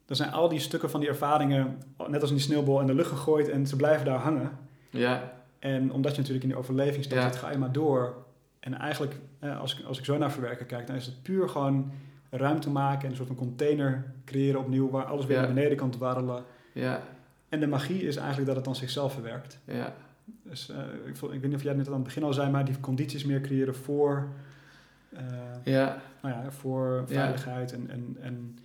dan 0.05 0.15
zijn 0.15 0.31
al 0.31 0.49
die 0.49 0.59
stukken 0.59 0.89
van 0.89 0.99
die 0.99 1.09
ervaringen... 1.09 1.81
net 2.07 2.21
als 2.21 2.29
in 2.29 2.35
die 2.35 2.45
sneeuwbal 2.45 2.81
in 2.81 2.87
de 2.87 2.93
lucht 2.93 3.09
gegooid... 3.09 3.49
en 3.49 3.67
ze 3.67 3.75
blijven 3.75 4.05
daar 4.05 4.19
hangen. 4.19 4.57
ja. 4.89 5.33
En 5.59 5.91
omdat 5.91 6.11
je 6.11 6.17
natuurlijk 6.17 6.43
in 6.45 6.49
die 6.49 6.59
overlevingsstand 6.59 7.21
Ja. 7.21 7.27
zit, 7.31 7.37
ga 7.39 7.51
je 7.51 7.57
maar 7.57 7.71
door. 7.71 8.24
En 8.65 8.73
eigenlijk, 8.73 9.15
eh, 9.39 9.59
als, 9.59 9.79
ik, 9.79 9.85
als 9.85 9.97
ik 9.99 10.05
zo 10.05 10.17
naar 10.17 10.31
verwerken 10.31 10.65
kijk, 10.65 10.87
dan 10.87 10.95
is 10.95 11.05
het 11.05 11.21
puur 11.23 11.49
gewoon 11.49 11.91
ruimte 12.29 12.69
maken 12.69 13.03
en 13.03 13.09
een 13.09 13.15
soort 13.15 13.27
van 13.27 13.37
container 13.37 14.13
creëren 14.25 14.59
opnieuw, 14.59 14.89
waar 14.89 15.05
alles 15.05 15.25
weer 15.25 15.35
Ja. 15.37 15.43
naar 15.43 15.53
beneden 15.53 15.77
kan 15.77 15.89
dwarrelen. 15.89 16.43
ja, 16.73 17.01
En 17.49 17.59
de 17.59 17.67
magie 17.67 18.01
is 18.07 18.15
eigenlijk 18.15 18.47
dat 18.47 18.55
het 18.55 18.65
dan 18.65 18.75
zichzelf 18.75 19.13
verwerkt. 19.13 19.59
ja. 19.65 19.93
Dus 20.43 20.69
eh, 20.69 20.77
ik, 21.05 21.15
ik 21.15 21.21
weet 21.21 21.43
niet 21.43 21.53
of 21.55 21.61
jij 21.61 21.69
het 21.69 21.77
net 21.77 21.87
aan 21.87 21.93
het 21.93 22.03
begin 22.03 22.23
al 22.23 22.33
zei, 22.33 22.51
maar 22.51 22.65
die 22.65 22.79
condities 22.79 23.25
meer 23.25 23.41
creëren 23.41 23.75
voor, 23.75 24.27
eh, 25.09 25.23
ja. 25.63 26.01
nou 26.21 26.35
ja, 26.35 26.51
voor 26.51 27.03
veiligheid. 27.07 27.71
En, 27.73 27.89
en, 27.89 28.17
en 28.21 28.57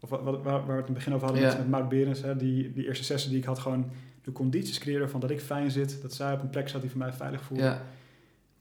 of 0.00 0.10
wat, 0.10 0.20
waar, 0.22 0.42
waar 0.42 0.66
we 0.66 0.72
het 0.72 0.78
in 0.78 0.84
het 0.84 0.94
begin 0.94 1.14
over 1.14 1.26
hadden 1.26 1.44
met, 1.44 1.58
met 1.58 1.68
Maud 1.68 1.88
Berens, 1.88 2.22
hè, 2.22 2.36
die, 2.36 2.72
die 2.72 2.86
eerste 2.86 3.04
sessie 3.04 3.30
die 3.30 3.38
ik 3.38 3.44
had, 3.44 3.58
gewoon 3.58 3.90
de 4.22 4.32
condities 4.32 4.78
creëren 4.78 5.10
van 5.10 5.20
dat 5.20 5.30
ik 5.30 5.40
fijn 5.40 5.70
zit, 5.70 6.02
dat 6.02 6.12
zij 6.12 6.32
op 6.32 6.42
een 6.42 6.50
plek 6.50 6.68
staat 6.68 6.80
die 6.80 6.90
voor 6.90 6.98
mij 6.98 7.12
veilig 7.12 7.42
voelt. 7.42 7.60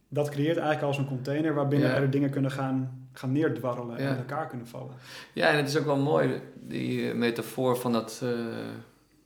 Dat 0.10 0.30
creëert 0.30 0.58
eigenlijk 0.58 0.82
al 0.88 0.94
zo'n 0.94 1.08
container 1.08 1.54
waarbinnen 1.54 1.90
Ja. 1.90 1.96
er 1.96 2.10
dingen 2.12 2.30
kunnen 2.30 2.52
gaan, 2.52 3.08
gaan 3.14 3.32
neerdwarrelen 3.32 3.98
en 3.98 4.04
Ja. 4.04 4.10
in 4.12 4.18
elkaar 4.18 4.48
kunnen 4.48 4.68
vallen. 4.68 4.94
Ja, 5.34 5.48
en 5.50 5.58
het 5.58 5.68
is 5.68 5.78
ook 5.78 5.86
wel 5.86 5.98
mooi, 5.98 6.42
die 6.62 7.10
eh, 7.10 7.16
metafoor 7.16 7.78
van 7.78 7.92
dat... 7.92 8.20
eh, 8.24 8.30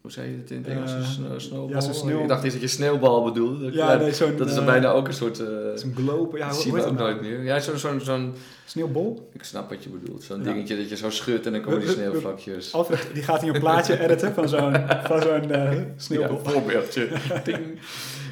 hoe 0.02 0.12
zei 0.12 0.30
je 0.32 0.38
het 0.38 0.52
in 0.52 0.58
het 0.58 0.68
Engels? 0.68 0.92
Een 0.92 1.04
snow- 1.04 1.40
snowball? 1.40 1.70
ja, 1.70 1.80
sneeuw- 1.94 2.22
Ik 2.22 2.28
dacht 2.28 2.44
eerst 2.44 2.56
dat 2.56 2.70
je 2.70 2.76
sneeuwbal 2.76 3.24
bedoelde. 3.24 3.72
Ja, 3.72 3.88
nee, 3.96 4.12
dat 4.38 4.48
is 4.48 4.56
dan 4.56 4.66
bijna 4.66 4.90
ook 4.92 5.08
een 5.08 5.14
soort... 5.14 5.40
eh 5.40 5.48
Zo'n 5.76 5.94
globe, 5.96 6.38
ja, 6.38 6.48
dat 6.48 6.56
zien 6.62 6.72
we 6.74 6.80
heet 6.80 6.88
ook 6.90 6.98
dat 6.98 7.08
nooit 7.08 7.22
nou? 7.22 7.34
meer. 7.34 7.44
Ja, 7.44 7.60
zo'n... 7.60 7.78
zo'n 7.78 8.00
zo'n 8.02 8.34
Sneeuwbol? 8.66 9.30
ik 9.34 9.44
snap 9.44 9.70
wat 9.70 9.84
je 9.84 9.90
bedoelt. 9.90 10.24
Zo'n 10.24 10.38
Ja. 10.38 10.44
dingetje 10.44 10.78
dat 10.78 10.90
je 10.90 10.96
zo 10.96 11.10
schudt 11.10 11.46
en 11.46 11.52
dan 11.52 11.62
komen 11.62 11.80
die 11.80 11.88
We- 11.88 11.94
sneeuwvlakjes. 11.94 12.74
Alfred, 12.74 13.10
die 13.14 13.24
gaat 13.24 13.42
hier 13.42 13.54
een 13.54 13.60
plaatje 13.60 14.00
editen 14.00 14.34
van 14.34 14.50
zo'n, 14.50 14.74
van 15.04 15.22
zo'n 15.22 15.52
sneeuwbol. 15.98 16.42
Ja, 16.44 16.50
voorbeeldje. 16.52 17.08
Ding. 17.44 17.80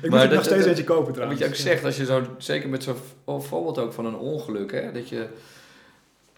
Ik 0.01 0.09
Maar 0.09 0.19
moet 0.19 0.29
er 0.29 0.35
nog 0.35 0.43
steeds 0.45 0.65
eentje 0.65 0.83
kopen 0.83 1.03
Wat 1.05 1.13
trouwens. 1.13 1.39
je 1.41 1.47
ook 1.47 1.55
zegt, 1.55 1.83
als 1.83 1.97
je 1.97 2.05
zo, 2.05 2.21
zeker 2.37 2.69
met 2.69 2.83
zo'n 2.83 2.95
v- 2.95 3.47
voorbeeld 3.47 3.77
ook 3.79 3.93
van 3.93 4.05
een 4.05 4.15
ongeluk, 4.17 4.71
hè, 4.71 4.91
dat 4.91 5.09
je, 5.09 5.27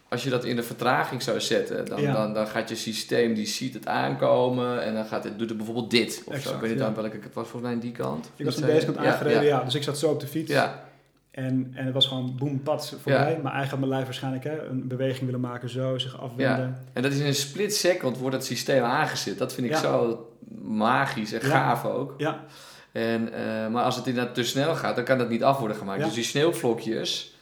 als 0.10 0.24
je 0.24 0.30
dat 0.30 0.46
in 0.46 0.56
de 0.56 0.64
vertraging 0.64 1.22
zou 1.22 1.42
zetten, 1.42 1.86
dan, 1.86 2.02
Ja. 2.02 2.14
dan, 2.14 2.34
dan 2.34 2.48
gaat 2.48 2.70
je 2.70 2.76
systeem, 2.76 3.34
die 3.34 3.46
ziet 3.46 3.74
het 3.74 3.88
aankomen 3.88 4.84
en 4.84 4.94
dan 4.94 5.06
gaat 5.06 5.24
het, 5.24 5.38
doet 5.40 5.48
het 5.48 5.58
bijvoorbeeld 5.58 5.92
dit. 5.92 6.24
Of 6.26 6.40
zo. 6.40 6.54
Ik 6.54 6.60
weet 6.60 6.70
niet 6.70 6.80
ja. 6.80 6.86
aan 6.86 6.94
welke, 6.96 7.20
het 7.22 7.34
was 7.34 7.48
volgens 7.48 7.62
mij 7.62 7.72
aan 7.74 7.80
die 7.80 7.92
kant. 7.92 8.30
Ik 8.36 8.46
was 8.46 8.56
aan 8.62 8.68
deze 8.70 8.86
kant 8.86 8.98
aangereden, 8.98 9.44
ja. 9.44 9.48
ja, 9.58 9.64
Dus 9.64 9.76
ik 9.76 9.84
zat 9.84 9.98
zo 9.98 10.10
op 10.12 10.20
de 10.20 10.28
fiets. 10.28 10.52
Ja, 10.52 10.84
En, 11.32 11.72
en 11.76 11.86
het 11.86 11.94
was 11.94 12.08
gewoon 12.08 12.36
boem, 12.38 12.62
pats 12.62 12.90
voorbij. 12.90 13.16
Maar 13.44 13.54
eigenlijk 13.54 13.70
had 13.70 13.80
mijn 13.80 13.92
lijf 13.92 14.04
waarschijnlijk 14.04 14.44
hè, 14.44 14.66
een 14.66 14.88
beweging 14.88 15.26
willen 15.26 15.40
maken, 15.40 15.70
zo, 15.70 15.98
zich 15.98 16.22
afwenden. 16.22 16.68
Ja. 16.68 16.84
En 16.94 17.02
dat 17.02 17.12
is 17.12 17.20
in 17.20 17.26
een 17.26 17.36
split 17.36 17.76
second 17.76 18.18
wordt 18.18 18.36
het 18.36 18.46
systeem 18.46 18.84
aangezet. 18.84 19.38
Dat 19.38 19.54
vind 19.54 19.68
ik 19.68 19.76
zo 19.76 20.26
magisch 20.62 21.34
en 21.34 21.42
gaaf 21.42 21.86
ook. 21.86 22.14
Ja, 22.18 22.44
En, 22.92 23.34
eh, 23.34 23.68
maar 23.68 23.84
als 23.84 23.96
het 23.96 24.08
inderdaad 24.08 24.36
te 24.36 24.44
snel 24.44 24.76
gaat, 24.76 24.96
dan 24.96 25.06
kan 25.06 25.18
dat 25.18 25.30
niet 25.30 25.44
af 25.44 25.58
worden 25.60 25.78
gemaakt. 25.78 26.00
Ja. 26.00 26.06
Dus 26.06 26.14
die 26.16 26.24
sneeuwvlokjes, 26.24 27.36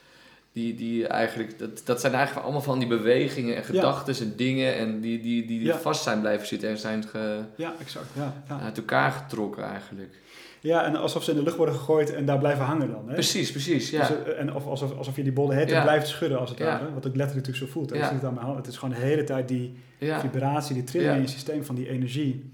die, 0.53 0.75
die 0.75 1.07
eigenlijk, 1.07 1.59
dat, 1.59 1.81
dat 1.85 1.99
zijn 2.01 2.13
eigenlijk 2.13 2.43
allemaal 2.45 2.63
van 2.63 2.79
die 2.79 2.87
bewegingen 2.87 3.55
en 3.55 3.63
gedachten 3.63 4.15
en 4.19 4.33
dingen 4.35 4.75
en 4.75 4.99
die, 4.99 5.21
die, 5.21 5.45
die, 5.45 5.57
die 5.59 5.67
Ja. 5.67 5.77
vast 5.77 6.03
zijn 6.03 6.19
blijven 6.19 6.47
zitten 6.47 6.69
en 6.69 6.77
zijn 6.77 7.03
ge, 7.03 7.39
ja, 7.55 7.73
exact. 7.79 8.05
Ja, 8.15 8.33
ja. 8.49 8.59
uit 8.59 8.77
elkaar 8.77 9.11
getrokken 9.11 9.63
eigenlijk. 9.63 10.13
ja, 10.59 10.85
en 10.85 10.95
alsof 10.95 11.23
ze 11.23 11.31
in 11.31 11.37
de 11.37 11.43
lucht 11.43 11.57
worden 11.57 11.75
gegooid 11.75 12.13
en 12.13 12.25
daar 12.25 12.37
blijven 12.39 12.65
hangen 12.65 12.91
dan. 12.91 13.03
Hè? 13.07 13.13
Precies, 13.13 13.51
precies, 13.51 13.89
ja. 13.89 14.07
Dus, 14.07 14.09
eh, 14.33 14.39
en 14.39 14.53
of, 14.55 14.65
alsof, 14.67 14.97
alsof 14.97 15.15
je 15.15 15.23
die 15.23 15.31
bolle 15.31 15.53
hete 15.55 15.73
Ja. 15.73 15.81
blijft 15.81 16.07
schudden 16.07 16.39
als 16.39 16.49
het 16.49 16.59
Ja. 16.59 16.65
ware. 16.65 16.83
Wat 16.93 17.05
ik 17.05 17.15
letterlijk 17.15 17.47
natuurlijk 17.47 17.65
zo 17.65 17.79
voelt. 17.79 17.89
hè. 17.89 17.95
Ja. 17.97 18.13
Het 18.13 18.23
aan 18.23 18.33
mijn 18.33 18.45
hand. 18.45 18.57
Het 18.57 18.67
is 18.67 18.77
gewoon 18.77 18.95
de 18.95 19.01
hele 19.01 19.23
tijd 19.23 19.47
die 19.47 19.73
vibratie, 20.19 20.73
die 20.73 20.83
trilling 20.83 21.15
in 21.15 21.21
je 21.21 21.27
systeem 21.27 21.65
van 21.65 21.75
die 21.75 21.89
energie. 21.89 22.51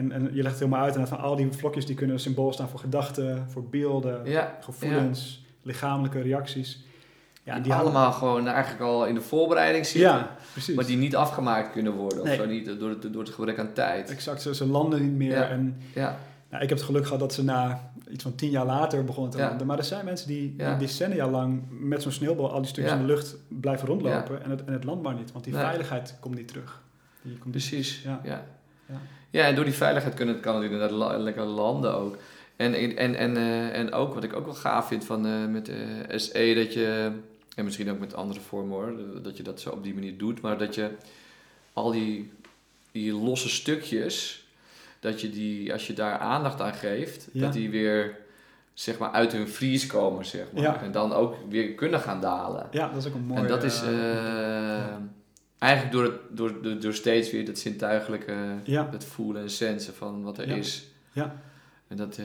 En, 0.00 0.12
en 0.12 0.22
je 0.22 0.42
legt 0.42 0.50
het 0.54 0.58
helemaal 0.58 0.84
uit 0.84 0.96
en 0.96 1.08
van 1.08 1.18
al 1.18 1.36
die 1.36 1.52
vlokjes 1.52 1.86
die 1.86 1.94
kunnen 1.94 2.20
symbool 2.20 2.52
staan 2.52 2.68
voor 2.68 2.80
gedachten, 2.80 3.46
voor 3.48 3.64
beelden, 3.64 4.20
Ja, 4.24 4.56
gevoelens, 4.60 5.44
lichamelijke 5.62 6.20
reacties. 6.20 6.84
Ja, 7.42 7.58
die 7.60 7.72
allemaal 7.74 8.12
gewoon 8.12 8.46
eigenlijk 8.48 8.82
al 8.82 9.06
in 9.06 9.14
de 9.14 9.20
voorbereiding 9.20 9.86
zitten, 9.86 10.10
Ja, 10.10 10.36
precies. 10.52 10.74
maar 10.74 10.86
die 10.86 10.96
niet 10.96 11.16
afgemaakt 11.16 11.72
kunnen 11.72 11.92
worden. 11.92 12.24
Nee. 12.24 12.38
Of 12.38 12.44
zo, 12.44 12.48
niet 12.50 12.78
door 12.80 12.88
het, 12.88 13.12
door 13.12 13.22
het 13.22 13.32
gebrek 13.32 13.58
aan 13.58 13.72
tijd. 13.72 14.10
Exact, 14.10 14.42
ze, 14.42 14.54
ze 14.54 14.66
landen 14.66 15.02
niet 15.02 15.16
meer. 15.16 15.30
Ja. 15.30 15.48
En 15.48 15.76
Ja, 15.94 16.16
nou, 16.50 16.62
ik 16.62 16.68
heb 16.68 16.78
het 16.78 16.86
geluk 16.86 17.04
gehad 17.04 17.20
dat 17.20 17.34
ze 17.34 17.44
na 17.44 17.90
iets 18.10 18.22
van 18.22 18.34
tien 18.34 18.50
jaar 18.50 18.66
later 18.66 19.04
begonnen 19.04 19.30
te 19.32 19.38
Ja. 19.38 19.48
landen. 19.48 19.66
Maar 19.66 19.78
er 19.78 19.84
zijn 19.84 20.04
mensen 20.04 20.28
die, 20.28 20.56
decennia 20.78 21.28
lang 21.28 21.62
met 21.70 22.02
zo'n 22.02 22.12
sneeuwbal 22.12 22.52
al 22.52 22.60
die 22.60 22.68
stukjes 22.70 22.92
in 22.94 22.98
de 23.00 23.04
lucht 23.04 23.36
blijven 23.48 23.88
rondlopen. 23.88 24.42
En, 24.44 24.50
het, 24.50 24.64
en 24.64 24.72
het 24.72 24.84
landt 24.84 25.02
maar 25.02 25.14
niet, 25.14 25.32
want 25.32 25.44
die 25.44 25.54
Nee. 25.54 25.62
veiligheid 25.62 26.14
komt 26.20 26.34
niet 26.36 26.48
terug. 26.48 26.80
Die 27.22 27.38
komt 27.38 27.50
precies. 27.50 28.02
Ja. 28.02 28.20
Ja. 28.24 28.44
Ja. 28.90 29.00
Ja. 29.30 29.46
en 29.46 29.54
door 29.54 29.64
die 29.64 29.74
veiligheid 29.74 30.14
kunnen, 30.14 30.40
kan 30.40 30.54
het 30.54 30.70
inderdaad 30.70 31.20
lekker 31.20 31.44
landen 31.44 31.94
ook. 31.94 32.16
En, 32.60 32.74
en, 32.96 33.14
en, 33.14 33.36
eh, 33.36 33.78
en 33.78 33.92
ook, 33.92 34.14
wat 34.14 34.24
ik 34.24 34.36
ook 34.36 34.44
wel 34.44 34.54
gaaf 34.54 34.86
vind 34.86 35.04
van 35.04 35.26
eh, 35.26 35.46
met 35.46 35.68
eh, 35.68 35.76
SE, 36.18 36.52
dat 36.54 36.72
je, 36.72 37.12
en 37.56 37.64
misschien 37.64 37.90
ook 37.90 37.98
met 37.98 38.14
andere 38.14 38.40
vormen 38.40 38.72
hoor, 38.72 38.94
dat 39.22 39.36
je 39.36 39.42
dat 39.42 39.60
zo 39.60 39.70
op 39.70 39.82
die 39.82 39.94
manier 39.94 40.18
doet, 40.18 40.40
maar 40.40 40.58
dat 40.58 40.74
je 40.74 40.90
al 41.72 41.90
die, 41.90 42.32
die 42.92 43.12
losse 43.12 43.48
stukjes, 43.48 44.44
dat 45.00 45.20
je 45.20 45.30
die, 45.30 45.72
als 45.72 45.86
je 45.86 45.92
daar 45.92 46.18
aandacht 46.18 46.60
aan 46.60 46.74
geeft, 46.74 47.28
Ja. 47.32 47.40
dat 47.40 47.52
die 47.52 47.70
weer 47.70 48.18
zeg 48.74 48.98
maar 48.98 49.10
uit 49.10 49.32
hun 49.32 49.48
vries 49.48 49.86
komen, 49.86 50.24
zeg 50.24 50.46
maar. 50.52 50.62
Ja. 50.62 50.82
En 50.82 50.92
dan 50.92 51.12
ook 51.12 51.36
weer 51.48 51.74
kunnen 51.74 52.00
gaan 52.00 52.20
dalen. 52.20 52.68
Ja, 52.70 52.88
dat 52.88 52.96
is 52.96 53.06
ook 53.06 53.14
een 53.14 53.26
mooi... 53.26 53.40
en 53.40 53.46
dat 53.48 53.64
is 53.64 53.82
eigenlijk 55.60 55.92
door, 55.92 56.04
het, 56.04 56.14
door, 56.36 56.62
door, 56.62 56.80
door 56.80 56.94
steeds 56.94 57.30
weer 57.30 57.44
dat 57.46 57.58
zintuigelijke, 57.58 58.34
Ja. 58.64 58.88
dat 58.90 59.04
voelen 59.04 59.42
en 59.42 59.50
sensen 59.50 59.94
van 59.94 60.22
wat 60.22 60.38
er 60.38 60.48
Ja. 60.48 60.54
is. 60.54 60.86
Ja. 61.12 61.36
En 61.88 61.96
dat, 61.96 62.16
eh, 62.18 62.24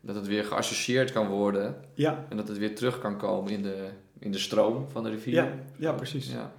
dat 0.00 0.14
het 0.14 0.26
weer 0.26 0.44
geassocieerd 0.44 1.12
kan 1.12 1.26
worden 1.26 1.76
ja, 1.94 2.24
en 2.28 2.36
dat 2.36 2.48
het 2.48 2.58
weer 2.58 2.74
terug 2.74 2.98
kan 3.00 3.16
komen 3.16 3.52
in 3.52 3.62
de, 3.62 3.88
in 4.18 4.32
de 4.32 4.38
stroom 4.38 4.86
van 4.90 5.02
de 5.02 5.10
rivier. 5.10 5.34
Ja, 5.34 5.52
ja, 5.76 5.92
precies. 5.92 6.30
Ja, 6.30 6.52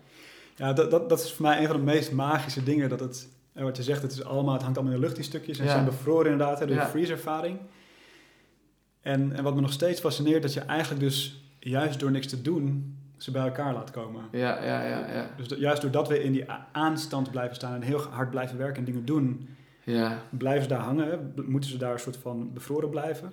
ja 0.55 0.73
dat, 0.73 0.91
dat, 0.91 1.09
dat 1.09 1.19
is 1.23 1.31
voor 1.33 1.45
mij 1.45 1.59
een 1.59 1.67
van 1.67 1.75
de 1.75 1.81
meest 1.83 2.11
magische 2.11 2.63
dingen. 2.63 2.89
Dat 2.89 2.99
het, 2.99 3.27
eh, 3.53 3.63
wat 3.63 3.77
je 3.77 3.83
zegt, 3.83 4.01
het, 4.01 4.11
is 4.11 4.23
allemaal, 4.23 4.53
het 4.53 4.61
hangt 4.63 4.77
allemaal 4.77 4.95
in 4.95 4.99
de 5.01 5.05
lucht, 5.05 5.19
die 5.19 5.29
stukjes. 5.29 5.59
En 5.59 5.65
Ja. 5.65 5.71
zijn 5.71 5.85
bevroren 5.85 6.31
inderdaad, 6.31 6.59
hè, 6.59 6.65
door 6.65 6.75
de 6.75 6.85
freeze-ervaring. 6.85 7.57
En, 9.01 9.31
en 9.35 9.43
wat 9.43 9.55
me 9.55 9.61
nog 9.61 9.71
steeds 9.71 9.99
fascineert, 9.99 10.41
dat 10.41 10.53
je 10.53 10.59
eigenlijk 10.59 11.01
dus 11.01 11.41
juist 11.59 11.99
door 11.99 12.11
niks 12.11 12.27
te 12.27 12.41
doen, 12.41 12.97
ze 13.23 13.31
bij 13.31 13.41
elkaar 13.43 13.73
laat 13.73 13.91
komen. 13.91 14.23
ja, 14.31 14.63
ja, 14.63 14.83
ja. 14.87 15.13
ja. 15.13 15.29
Dus 15.37 15.47
dat- 15.47 15.59
juist 15.59 15.81
doordat 15.81 16.07
we 16.07 16.23
in 16.23 16.31
die 16.31 16.45
aanstand 16.71 17.31
blijven 17.31 17.55
staan 17.55 17.73
en 17.73 17.81
heel 17.81 18.01
hard 18.01 18.29
blijven 18.29 18.57
werken 18.57 18.77
en 18.77 18.83
dingen 18.85 19.05
doen, 19.05 19.49
ja. 19.83 20.21
blijven 20.29 20.63
ze 20.63 20.69
daar 20.69 20.79
hangen. 20.79 21.33
Moeten 21.45 21.69
ze 21.69 21.77
daar 21.77 21.93
een 21.93 21.99
soort 21.99 22.17
van 22.17 22.53
bevroren 22.53 22.89
blijven. 22.89 23.31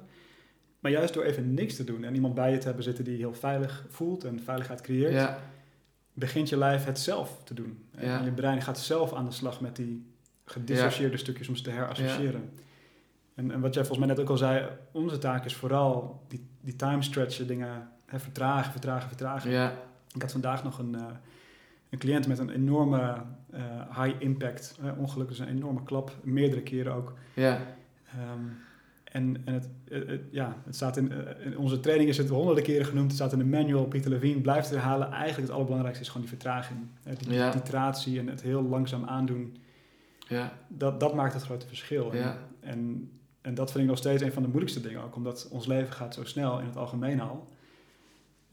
Maar 0.81 0.92
juist 0.92 1.14
door 1.14 1.22
even 1.25 1.55
niks 1.55 1.77
te 1.77 1.85
doen 1.85 2.05
en 2.05 2.14
iemand 2.14 2.35
bij 2.35 2.53
je 2.53 2.59
te 2.59 2.66
hebben 2.66 2.85
zitten 2.85 3.05
die 3.05 3.16
heel 3.16 3.35
veilig 3.35 3.85
voelt 3.88 4.25
en 4.25 4.40
veiligheid 4.40 4.81
creëert, 4.81 5.12
ja. 5.12 5.38
begint 6.12 6.49
je 6.49 6.57
lijf 6.59 6.85
het 6.85 6.99
zelf 6.99 7.40
te 7.44 7.55
doen. 7.55 7.85
En 7.94 8.07
Ja. 8.09 8.22
je 8.25 8.31
brein 8.33 8.62
gaat 8.62 8.79
zelf 8.79 9.12
aan 9.14 9.25
de 9.25 9.31
slag 9.33 9.61
met 9.61 9.77
die 9.77 10.07
gedissocieerde 10.44 11.16
stukjes 11.16 11.49
om 11.49 11.57
ze 11.57 11.62
te 11.62 11.70
herassociëren. 11.70 12.51
En, 13.35 13.51
en 13.51 13.61
wat 13.61 13.75
jij 13.75 13.85
volgens 13.85 14.07
mij 14.07 14.16
net 14.16 14.25
ook 14.25 14.31
al 14.31 14.37
zei, 14.37 14.66
onze 14.92 15.18
taak 15.18 15.44
is 15.44 15.55
vooral 15.55 16.22
die, 16.29 16.46
die 16.61 16.77
time 16.77 17.03
stretchen 17.03 17.46
dingen 17.46 17.88
hè, 18.06 18.18
vertragen, 18.18 18.72
vertragen, 18.72 19.08
vertragen. 19.08 19.50
ja. 19.50 19.72
Ik 20.14 20.22
had 20.22 20.32
vandaag 20.32 20.64
nog 20.64 20.78
een, 20.78 20.94
eh, 20.94 21.04
een 21.90 21.98
cliënt 21.98 22.26
met 22.28 22.38
een 22.38 22.50
enorme 22.50 23.14
eh, 23.50 24.02
high 24.02 24.14
impact 24.22 24.78
eh, 24.82 24.98
ongeluk, 24.98 25.28
dus 25.28 25.38
een 25.38 25.48
enorme 25.48 25.82
klap, 25.82 26.16
meerdere 26.22 26.62
keren 26.62 26.94
ook. 26.94 27.12
ja. 27.34 27.58
Ehm, 28.10 28.40
en 29.04 29.42
en 29.44 29.54
het, 29.54 29.68
het- 29.88 30.06
het- 30.08 30.22
ja, 30.30 30.56
het 30.64 30.74
staat 30.74 30.96
in, 30.96 31.12
eh, 31.12 31.46
in 31.46 31.58
onze 31.58 31.80
training 31.80 32.08
is 32.08 32.16
het 32.18 32.28
honderden 32.28 32.64
keren 32.64 32.86
genoemd. 32.86 33.06
Het 33.06 33.16
staat 33.16 33.32
in 33.32 33.38
de 33.38 33.44
manual. 33.44 33.84
Pieter 33.84 34.10
Levine 34.10 34.40
blijft 34.40 34.70
herhalen. 34.70 35.10
Eigenlijk 35.10 35.40
het 35.42 35.50
allerbelangrijkste 35.50 36.02
is 36.04 36.10
gewoon 36.10 36.26
die 36.26 36.36
vertraging. 36.36 36.78
Die, 37.18 37.32
Ja. 37.32 37.50
titratie 37.50 38.18
en 38.18 38.26
het 38.26 38.42
heel 38.42 38.62
langzaam 38.62 39.04
aandoen. 39.04 39.56
ja. 40.28 40.52
Dat, 40.68 41.00
dat 41.00 41.14
maakt 41.14 41.32
het 41.32 41.42
grote 41.42 41.66
verschil. 41.66 42.14
Ja. 42.14 42.38
en, 42.60 43.10
en 43.40 43.54
dat 43.54 43.70
vind 43.70 43.82
ik 43.82 43.88
nog 43.90 43.98
steeds 43.98 44.22
een 44.22 44.32
van 44.32 44.42
de 44.42 44.48
moeilijkste 44.48 44.80
dingen 44.80 45.02
ook. 45.02 45.16
Omdat 45.16 45.48
ons 45.50 45.66
leven 45.66 45.92
gaat 45.92 46.14
zo 46.14 46.24
snel 46.24 46.58
in 46.60 46.66
het 46.66 46.76
algemeen 46.76 47.20
al. 47.20 47.46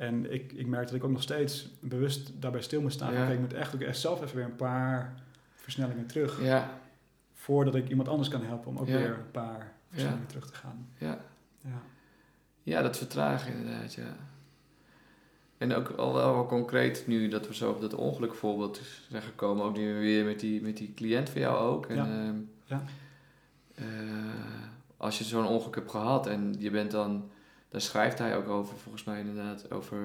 En 0.07 0.33
ik, 0.33 0.51
ik 0.53 0.67
merk 0.67 0.85
dat 0.85 0.95
ik 0.95 1.03
ook 1.03 1.11
nog 1.11 1.21
steeds 1.21 1.69
bewust 1.79 2.31
daarbij 2.41 2.61
stil 2.61 2.81
moet 2.81 2.91
staan. 2.93 3.13
Ja. 3.13 3.27
Ik 3.27 3.39
moet 3.39 3.53
echt 3.53 3.75
ook 3.75 3.81
echt 3.81 3.97
zelf 3.99 4.21
even 4.23 4.35
weer 4.35 4.45
een 4.45 4.55
paar 4.55 5.13
versnellingen 5.55 6.05
terug. 6.05 6.41
ja. 6.41 6.81
Voordat 7.33 7.75
ik 7.75 7.89
iemand 7.89 8.07
anders 8.07 8.29
kan 8.29 8.43
helpen 8.43 8.67
om 8.69 8.77
ook 8.77 8.87
Ja. 8.87 8.97
weer 8.97 9.09
een 9.13 9.31
paar 9.31 9.71
versnellingen 9.89 10.27
terug 10.27 10.47
te 10.47 10.53
gaan. 10.55 10.87
ja. 10.97 11.19
Ja. 11.61 11.81
Ja, 12.63 12.81
dat 12.81 12.97
vertragen 12.97 13.53
inderdaad, 13.53 13.93
ja. 13.93 14.15
En 15.57 15.73
ook 15.73 15.89
al 15.89 16.13
wel, 16.13 16.45
concreet 16.45 17.03
nu 17.07 17.27
dat 17.27 17.47
we 17.47 17.55
zo 17.55 17.71
op 17.71 17.81
dat 17.81 17.93
ongelukvoorbeeld 17.93 18.81
zijn 19.09 19.21
gekomen, 19.23 19.65
ook 19.65 19.77
nu 19.77 19.93
weer 19.99 20.25
met 20.25 20.39
die, 20.39 20.61
met 20.61 20.77
die 20.77 20.93
cliënt 20.95 21.29
van 21.29 21.41
jou 21.41 21.57
ook. 21.57 21.85
En, 21.85 21.95
Ja. 21.95 22.05
ehm, 22.05 22.35
Ja. 22.65 22.83
eh, 23.75 23.85
als 24.97 25.17
je 25.17 25.23
zo'n 25.23 25.47
ongeluk 25.47 25.75
hebt 25.75 25.91
gehad 25.91 26.27
en 26.27 26.55
je 26.59 26.69
bent 26.71 26.91
dan, 26.91 27.29
daar 27.73 27.81
schrijft 27.81 28.19
hij 28.19 28.37
ook 28.37 28.49
over, 28.49 28.75
volgens 28.83 29.03
mij 29.03 29.19
inderdaad, 29.19 29.71
over 29.71 29.97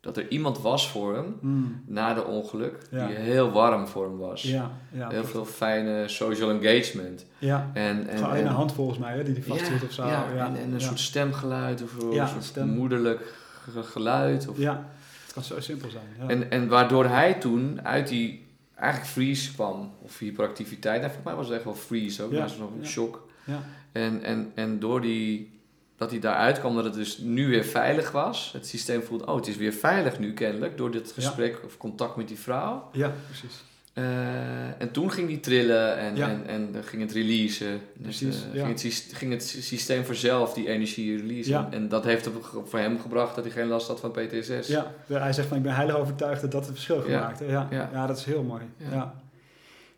dat 0.00 0.16
er 0.16 0.28
iemand 0.30 0.60
was 0.60 0.90
voor 0.90 1.14
hem 1.14 1.36
Mm. 1.40 1.82
na 1.86 2.14
de 2.14 2.24
ongeluk, 2.24 2.78
Ja. 2.90 3.06
die 3.06 3.16
heel 3.16 3.50
warm 3.50 3.86
voor 3.86 4.04
hem 4.04 4.16
was. 4.18 4.42
Ja, 4.42 4.70
ja. 4.92 5.08
heel 5.10 5.24
veel 5.24 5.44
fijne 5.44 6.08
social 6.08 6.50
engagement. 6.50 7.26
Ja, 7.38 7.70
En, 7.74 8.08
en, 8.08 8.18
gewoon 8.18 8.36
een 8.36 8.46
hand 8.46 8.72
volgens 8.72 8.98
mij, 8.98 9.16
hè, 9.16 9.22
die 9.24 9.34
die 9.34 9.44
vasthield 9.44 9.82
of 9.84 9.92
zo. 9.92 10.06
Ja, 10.06 10.24
Ja, 10.34 10.46
en, 10.46 10.56
en 10.56 10.72
een 10.72 10.80
soort 10.80 10.98
stemgeluid 11.00 11.82
of 11.82 11.98
een 12.02 12.10
Ja, 12.12 12.26
soort 12.26 12.44
stem. 12.44 12.68
moederlijk 12.68 13.34
ge- 13.72 13.82
geluid. 13.82 14.48
Of, 14.48 14.58
Ja, 14.58 14.86
het 15.24 15.32
kan 15.32 15.42
zo 15.42 15.60
simpel 15.60 15.90
zijn. 15.90 16.04
Ja. 16.20 16.26
en, 16.28 16.50
en 16.50 16.68
waardoor 16.68 17.04
hij 17.04 17.34
toen 17.34 17.80
uit 17.82 18.08
die 18.08 18.44
eigenlijk 18.74 19.10
freeze 19.10 19.52
kwam, 19.54 19.90
of 20.02 20.18
hyperactiviteit. 20.18 21.00
Nou, 21.00 21.12
volgens 21.12 21.24
mij 21.24 21.34
was 21.34 21.46
het 21.46 21.54
echt 21.54 21.64
wel 21.64 21.74
freeze 21.74 22.22
ook, 22.22 22.32
Ja, 22.32 22.38
nog 22.58 22.70
een 22.70 22.80
ja. 22.80 22.86
shock. 22.86 23.28
ja. 23.44 23.58
En, 23.92 24.22
en, 24.22 24.52
en 24.54 24.78
door 24.78 25.00
die, 25.00 25.55
dat 25.96 26.10
hij 26.10 26.20
daaruit 26.20 26.58
kwam, 26.60 26.74
dat 26.74 26.84
het 26.84 26.94
dus 26.94 27.18
nu 27.18 27.48
weer 27.48 27.64
veilig 27.64 28.10
was. 28.10 28.50
Het 28.52 28.66
systeem 28.66 29.02
voelde, 29.02 29.26
oh, 29.26 29.36
het 29.36 29.46
is 29.46 29.56
weer 29.56 29.72
veilig 29.72 30.18
nu 30.18 30.32
kennelijk, 30.32 30.76
door 30.76 30.90
dit 30.90 31.06
Ja. 31.16 31.22
gesprek 31.22 31.60
of 31.64 31.76
contact 31.76 32.16
met 32.16 32.28
die 32.28 32.38
vrouw. 32.38 32.88
ja, 32.92 33.12
precies. 33.26 33.64
Eh, 33.92 34.80
en 34.80 34.90
toen 34.92 35.10
ging 35.10 35.28
die 35.28 35.40
trillen 35.40 35.96
en, 35.98 36.16
Ja. 36.16 36.28
en, 36.28 36.46
en 36.46 36.72
dan 36.72 36.82
ging 36.84 37.02
het 37.02 37.12
releasen. 37.12 37.80
Dus, 37.94 38.18
Precies, 38.18 38.44
eh, 38.44 38.54
ja. 38.54 38.64
ging, 38.66 38.82
het, 38.82 39.08
ging 39.12 39.32
het 39.32 39.42
sy- 39.44 39.60
systeem 39.60 40.04
vanzelf 40.04 40.54
die 40.54 40.68
energie 40.68 41.16
releasen. 41.16 41.72
En 41.72 41.88
dat 41.88 42.04
heeft 42.04 42.28
voor 42.64 42.78
hem 42.78 43.00
gebracht 43.00 43.34
dat 43.34 43.44
hij 43.44 43.52
geen 43.52 43.66
last 43.66 43.88
had 43.88 44.00
van 44.00 44.10
PTSS. 44.10 44.66
Ja, 44.68 44.92
hij 45.08 45.32
zegt 45.32 45.48
van 45.48 45.56
ik 45.56 45.62
ben 45.62 45.74
heilig 45.74 45.96
overtuigd 45.96 46.40
dat 46.40 46.50
dat 46.50 46.64
het 46.64 46.74
verschil 46.74 47.00
gemaakt 47.00 47.38
heeft. 47.38 47.50
Ja, 47.50 47.66
ja. 47.70 47.90
Ja. 47.92 48.06
dat 48.06 48.16
is 48.18 48.24
heel 48.24 48.42
mooi. 48.42 48.62
Ja. 48.90 49.14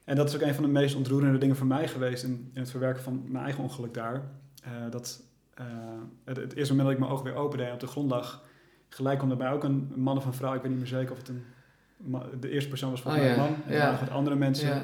En 0.04 0.16
dat 0.16 0.28
is 0.28 0.34
ook 0.34 0.40
een 0.42 0.54
van 0.54 0.62
de 0.64 0.70
meest 0.70 0.94
ontroerende 0.94 1.38
dingen 1.38 1.56
voor 1.56 1.66
mij 1.66 1.88
geweest 1.88 2.22
in, 2.24 2.50
in 2.54 2.60
het 2.60 2.70
verwerken 2.70 3.02
van 3.02 3.22
mijn 3.26 3.44
eigen 3.44 3.62
ongeluk 3.62 3.94
daar. 3.94 4.22
Eh, 4.62 4.70
dat 4.90 5.20
eh, 5.58 5.64
het, 6.24 6.36
het 6.36 6.54
eerste 6.54 6.74
moment 6.74 6.82
dat 6.84 6.90
ik 6.90 6.98
mijn 6.98 7.10
ogen 7.12 7.24
weer 7.24 7.34
opende 7.42 7.64
en 7.64 7.72
op 7.72 7.80
de 7.80 7.86
grond 7.86 8.10
lag, 8.10 8.44
gelijk 8.88 9.18
kwam 9.18 9.30
erbij 9.30 9.50
ook 9.52 9.64
een 9.64 9.92
man 9.96 10.16
of 10.16 10.24
een 10.24 10.32
vrouw, 10.32 10.54
ik 10.54 10.60
weet 10.60 10.70
niet 10.70 10.78
meer 10.80 10.88
zeker 10.88 11.12
of 11.12 11.18
het 11.18 11.28
een 11.28 11.44
de 12.40 12.50
eerste 12.50 12.68
persoon 12.68 12.90
was 12.90 13.00
volgens 13.00 13.22
Oh, 13.22 13.28
mij 13.28 13.36
een 13.38 13.42
ja. 13.44 13.50
man. 13.50 13.62
En 13.66 13.74
Ja. 13.74 13.84
er 13.84 13.90
nog 13.90 14.00
wat 14.00 14.10
andere 14.10 14.36
mensen. 14.36 14.82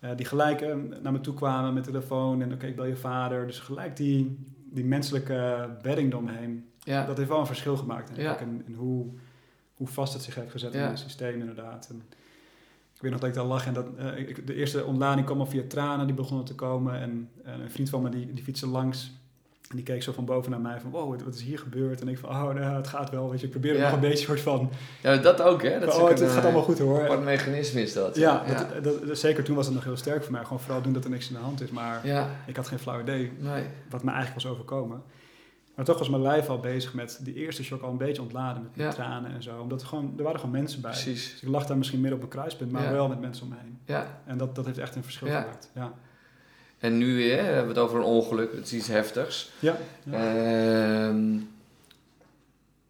Eh, 0.00 0.10
die 0.16 0.26
gelijk 0.26 0.60
eh, 0.60 0.74
naar 1.02 1.12
me 1.12 1.20
toe 1.20 1.34
kwamen 1.34 1.74
met 1.74 1.84
telefoon 1.84 2.42
en 2.42 2.52
oké, 2.52 2.66
ik 2.66 2.76
bel 2.76 2.84
je 2.84 2.96
vader. 2.96 3.46
Dus 3.46 3.58
gelijk 3.58 3.96
die, 3.96 4.38
die 4.70 4.84
menselijke 4.84 5.68
bedding 5.82 6.12
eromheen. 6.12 6.68
Ja. 6.78 7.06
Dat 7.06 7.16
heeft 7.16 7.28
wel 7.28 7.40
een 7.40 7.46
verschil 7.46 7.76
gemaakt 7.76 8.16
Ja. 8.16 8.32
ik. 8.34 8.40
En, 8.40 8.62
en 8.66 8.74
hoe, 8.74 9.06
hoe 9.74 9.86
vast 9.88 10.12
het 10.12 10.22
zich 10.22 10.34
heeft 10.34 10.50
gezet 10.50 10.74
in 10.74 10.80
het 10.80 10.98
systeem 10.98 11.40
inderdaad. 11.40 11.88
En 11.90 12.02
ik 12.94 13.02
weet 13.02 13.10
nog 13.10 13.20
dat 13.20 13.28
ik 13.28 13.34
daar 13.34 13.44
lag 13.44 13.66
en 13.66 13.74
dat, 13.74 13.86
ik, 14.16 14.46
de 14.46 14.54
eerste 14.54 14.84
ontlading 14.84 15.26
kwam 15.26 15.40
al 15.40 15.46
via 15.46 15.62
tranen 15.68 16.06
die 16.06 16.14
begonnen 16.16 16.46
te 16.46 16.54
komen. 16.54 17.00
En, 17.00 17.30
en 17.44 17.60
een 17.60 17.70
vriend 17.70 17.90
van 17.90 18.02
me 18.02 18.08
die, 18.08 18.32
die 18.32 18.44
fietste 18.44 18.66
langs. 18.66 19.12
En 19.70 19.76
die 19.76 19.84
keek 19.84 20.02
zo 20.02 20.12
van 20.12 20.24
boven 20.24 20.50
naar 20.50 20.60
mij 20.60 20.80
van, 20.80 20.90
wow, 20.90 21.20
wat 21.24 21.34
is 21.34 21.42
hier 21.42 21.58
gebeurd? 21.58 22.00
En 22.00 22.08
ik 22.08 22.18
van, 22.18 22.28
oh, 22.30 22.42
nou, 22.54 22.76
het 22.76 22.86
gaat 22.86 23.10
wel, 23.10 23.30
weet 23.30 23.38
je. 23.40 23.44
Ik 23.46 23.50
probeer 23.52 23.70
er 23.72 23.76
Ja. 23.78 23.84
nog 23.84 23.92
een 23.92 24.00
beetje 24.00 24.24
soort 24.24 24.40
van, 24.40 24.70
Ja, 25.02 25.16
dat 25.16 25.42
ook, 25.42 25.62
hè? 25.62 25.78
Dat 25.80 25.94
oh, 25.98 26.08
het, 26.08 26.18
een, 26.20 26.24
het 26.26 26.34
gaat 26.34 26.44
allemaal 26.44 26.62
goed 26.62 26.78
hoor. 26.78 27.02
apart 27.02 27.24
mechanisme 27.24 27.82
is 27.82 27.92
dat. 27.92 28.16
Ja, 28.16 28.44
Dat, 28.44 28.84
dat- 28.84 29.06
dat- 29.06 29.18
zeker 29.18 29.44
toen 29.44 29.56
was 29.56 29.66
het 29.66 29.74
nog 29.74 29.84
heel 29.84 29.96
sterk 29.96 30.22
voor 30.22 30.32
mij. 30.32 30.42
Gewoon 30.42 30.60
vooral 30.60 30.82
doen 30.82 30.92
dat 30.92 31.04
er 31.04 31.10
niks 31.10 31.28
in 31.28 31.34
de 31.34 31.40
hand 31.40 31.60
is. 31.60 31.70
Maar 31.70 32.06
ja. 32.06 32.28
ik 32.46 32.56
had 32.56 32.68
geen 32.68 32.78
flauw 32.78 33.00
idee 33.00 33.32
Nee. 33.38 33.64
wat 33.90 34.02
me 34.02 34.10
eigenlijk 34.10 34.42
was 34.42 34.52
overkomen. 34.52 35.02
Maar 35.74 35.84
toch 35.84 35.98
was 35.98 36.08
mijn 36.08 36.22
lijf 36.22 36.48
al 36.48 36.58
bezig 36.60 36.94
met 36.94 37.18
die 37.22 37.34
eerste 37.34 37.64
shock 37.64 37.82
al 37.82 37.90
een 37.90 37.96
beetje 37.96 38.22
ontladen 38.22 38.62
met, 38.62 38.76
met 38.76 38.86
Ja. 38.86 38.92
tranen 38.92 39.30
en 39.32 39.42
zo. 39.42 39.60
Omdat 39.60 39.80
er, 39.80 39.86
gewoon, 39.86 40.14
er 40.16 40.22
waren 40.22 40.40
gewoon 40.40 40.54
mensen 40.54 40.80
bij. 40.80 40.90
Precies. 40.90 41.30
Dus 41.30 41.42
ik 41.42 41.48
lag 41.48 41.66
daar 41.66 41.76
misschien 41.76 42.00
midden 42.00 42.18
op 42.18 42.24
een 42.24 42.30
kruispunt, 42.30 42.72
maar 42.72 42.82
Ja. 42.82 42.92
wel 42.92 43.08
met 43.08 43.20
mensen 43.20 43.42
om 43.44 43.48
me 43.48 43.54
heen. 43.62 43.78
Ja. 43.84 44.20
En 44.26 44.38
dat, 44.38 44.54
dat 44.54 44.66
heeft 44.66 44.78
echt 44.78 44.94
een 44.96 45.02
verschil 45.02 45.26
Ja. 45.28 45.40
gemaakt. 45.40 45.70
Ja. 45.74 45.92
En 46.78 46.98
nu 46.98 47.16
weer, 47.16 47.44
hebben 47.44 47.62
we 47.62 47.68
het 47.68 47.78
over 47.78 47.98
een 47.98 48.04
ongeluk. 48.04 48.52
Het 48.52 48.66
is 48.66 48.72
iets 48.72 48.88
heftigs. 48.88 49.50
Ja. 49.58 49.76
ja. 50.02 50.12
Ehm, 50.12 51.38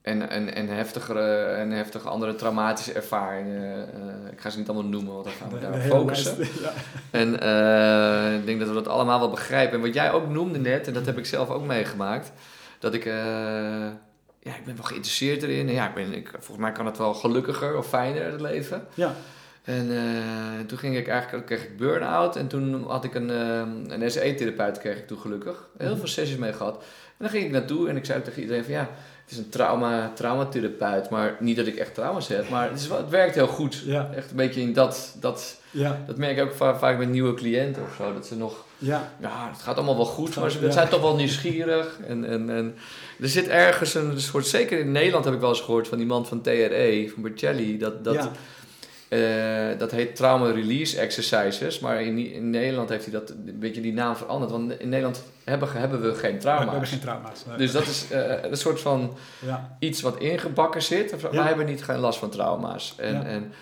en, 0.02 0.28
en, 0.30 0.54
en, 0.54 0.68
heftigere, 0.68 1.44
en 1.44 1.70
heftige 1.70 2.08
andere 2.08 2.34
traumatische 2.34 2.92
ervaringen. 2.92 3.92
eh, 3.92 4.32
ik 4.32 4.40
ga 4.40 4.50
ze 4.50 4.58
niet 4.58 4.68
allemaal 4.68 4.90
noemen, 4.90 5.12
want 5.12 5.24
dan 5.24 5.32
gaan 5.34 5.50
we 5.50 5.58
daar 5.58 5.80
focussen. 5.80 6.38
lijst, 6.38 6.60
ja. 6.60 6.72
En 7.10 7.40
eh, 7.40 8.38
ik 8.38 8.46
denk 8.46 8.58
dat 8.58 8.68
we 8.68 8.74
dat 8.74 8.88
allemaal 8.88 9.18
wel 9.18 9.30
begrijpen. 9.30 9.74
En 9.76 9.84
wat 9.84 9.94
jij 9.94 10.12
ook 10.12 10.28
noemde 10.28 10.58
net, 10.58 10.86
en 10.86 10.92
dat 10.92 11.06
heb 11.06 11.18
ik 11.18 11.26
zelf 11.26 11.50
ook 11.50 11.64
meegemaakt, 11.64 12.32
dat 12.78 12.94
ik, 12.94 13.04
eh, 13.04 13.12
ja, 14.40 14.54
ik 14.56 14.64
ben 14.64 14.76
wel 14.76 14.84
geïnteresseerd 14.84 15.42
erin. 15.42 15.68
Ja, 15.68 15.88
ik 15.88 15.94
ben, 15.94 16.12
ik, 16.12 16.28
volgens 16.30 16.58
mij 16.58 16.72
kan 16.72 16.86
het 16.86 16.98
wel 16.98 17.14
gelukkiger 17.14 17.76
of 17.76 17.86
fijner, 17.88 18.32
het 18.32 18.40
leven. 18.40 18.86
ja. 18.94 19.14
En 19.66 19.90
eh, 19.90 20.66
toen 20.66 20.78
ging 20.78 20.96
ik 20.96 21.08
eigenlijk, 21.08 21.46
kreeg 21.46 21.62
ik 21.62 21.76
burn-out 21.76 22.36
en 22.36 22.46
toen 22.46 22.84
had 22.88 23.04
ik 23.04 23.14
een, 23.14 23.30
eh, 23.30 23.62
een 23.98 24.10
SE-therapeut 24.10 24.78
kreeg 24.78 24.96
ik 24.98 25.06
toen 25.06 25.18
gelukkig. 25.18 25.68
Heel 25.78 25.88
Mhm. 25.88 25.98
veel 25.98 26.08
sessies 26.08 26.36
mee 26.36 26.52
gehad. 26.52 26.74
En 26.76 26.82
dan 27.24 27.28
ging 27.28 27.44
ik 27.44 27.50
naartoe 27.50 27.88
en 27.88 27.96
ik 27.96 28.04
zei 28.04 28.22
tegen 28.22 28.42
iedereen 28.42 28.64
van 28.64 28.72
ja, 28.72 28.88
het 29.24 29.30
is 29.30 29.38
een 29.38 29.48
trauma, 29.48 30.10
traumatherapeut. 30.14 31.10
Maar 31.10 31.36
niet 31.40 31.56
dat 31.56 31.66
ik 31.66 31.76
echt 31.76 31.94
trauma's 31.94 32.28
heb, 32.28 32.48
maar 32.50 32.70
het, 32.70 32.80
is 32.80 32.88
wel, 32.88 32.96
het 32.98 33.08
werkt 33.08 33.34
heel 33.34 33.46
goed. 33.46 33.82
Ja. 33.84 34.10
Echt 34.16 34.30
een 34.30 34.36
beetje 34.36 34.60
in 34.60 34.72
dat, 34.72 35.16
dat, 35.20 35.60
Ja. 35.70 36.02
dat 36.06 36.16
merk 36.16 36.36
ik 36.36 36.42
ook 36.44 36.52
va- 36.54 36.78
vaak 36.78 36.98
met 36.98 37.08
nieuwe 37.08 37.34
cliënten 37.34 37.82
of 37.82 37.94
zo. 37.96 38.12
Dat 38.12 38.26
ze 38.26 38.36
nog, 38.36 38.64
Ja. 38.78 39.12
ja, 39.20 39.48
het 39.52 39.62
gaat 39.62 39.76
allemaal 39.76 39.96
wel 39.96 40.04
goed, 40.04 40.36
maar 40.36 40.50
ze 40.50 40.60
Ja. 40.60 40.70
zijn 40.70 40.88
toch 40.88 41.00
wel 41.00 41.16
nieuwsgierig. 41.16 41.98
En, 42.06 42.24
en, 42.24 42.50
en 42.50 42.74
er 43.20 43.28
zit 43.28 43.48
ergens 43.48 43.94
een 43.94 44.20
soort, 44.20 44.46
zeker 44.46 44.78
in 44.78 44.92
Nederland 44.92 45.24
heb 45.24 45.34
ik 45.34 45.40
wel 45.40 45.48
eens 45.48 45.60
gehoord 45.60 45.88
van 45.88 45.98
die 45.98 46.06
man 46.06 46.26
van 46.26 46.40
TRE, 46.40 47.10
van 47.14 47.22
Bercelli, 47.22 47.78
dat, 47.78 48.04
dat, 48.04 48.28
eh, 49.08 49.78
dat 49.78 49.90
heet 49.90 50.16
trauma 50.16 50.50
release 50.50 51.00
exercises, 51.00 51.78
maar 51.78 52.02
in, 52.02 52.18
in 52.32 52.50
Nederland 52.50 52.88
heeft 52.88 53.04
hij 53.04 53.12
dat 53.12 53.30
een 53.30 53.58
beetje 53.58 53.80
die 53.80 53.92
naam 53.92 54.16
veranderd, 54.16 54.50
want 54.50 54.80
in 54.80 54.88
Nederland 54.88 55.22
hebben, 55.44 55.72
hebben 55.72 56.02
we 56.02 56.14
geen 56.14 56.32
We 56.32 56.38
trauma's. 56.38 56.70
hebben 56.70 56.88
geen 56.88 57.00
trauma's. 57.00 57.44
nee. 57.46 57.56
Dus 57.56 57.72
dat 57.72 57.82
is 57.86 58.10
eh, 58.10 58.42
een 58.42 58.56
soort 58.56 58.80
van 58.80 59.16
ja. 59.44 59.76
iets 59.78 60.00
wat 60.00 60.18
ingebakken 60.18 60.82
zit. 60.82 61.14
Ja. 61.20 61.30
Wij 61.30 61.44
hebben 61.46 61.66
niet 61.66 61.84
geen 61.84 61.98
last 61.98 62.18
van 62.18 62.30
trauma's. 62.30 62.94
En, 62.98 63.14
Ja. 63.14 63.24
en, 63.24 63.52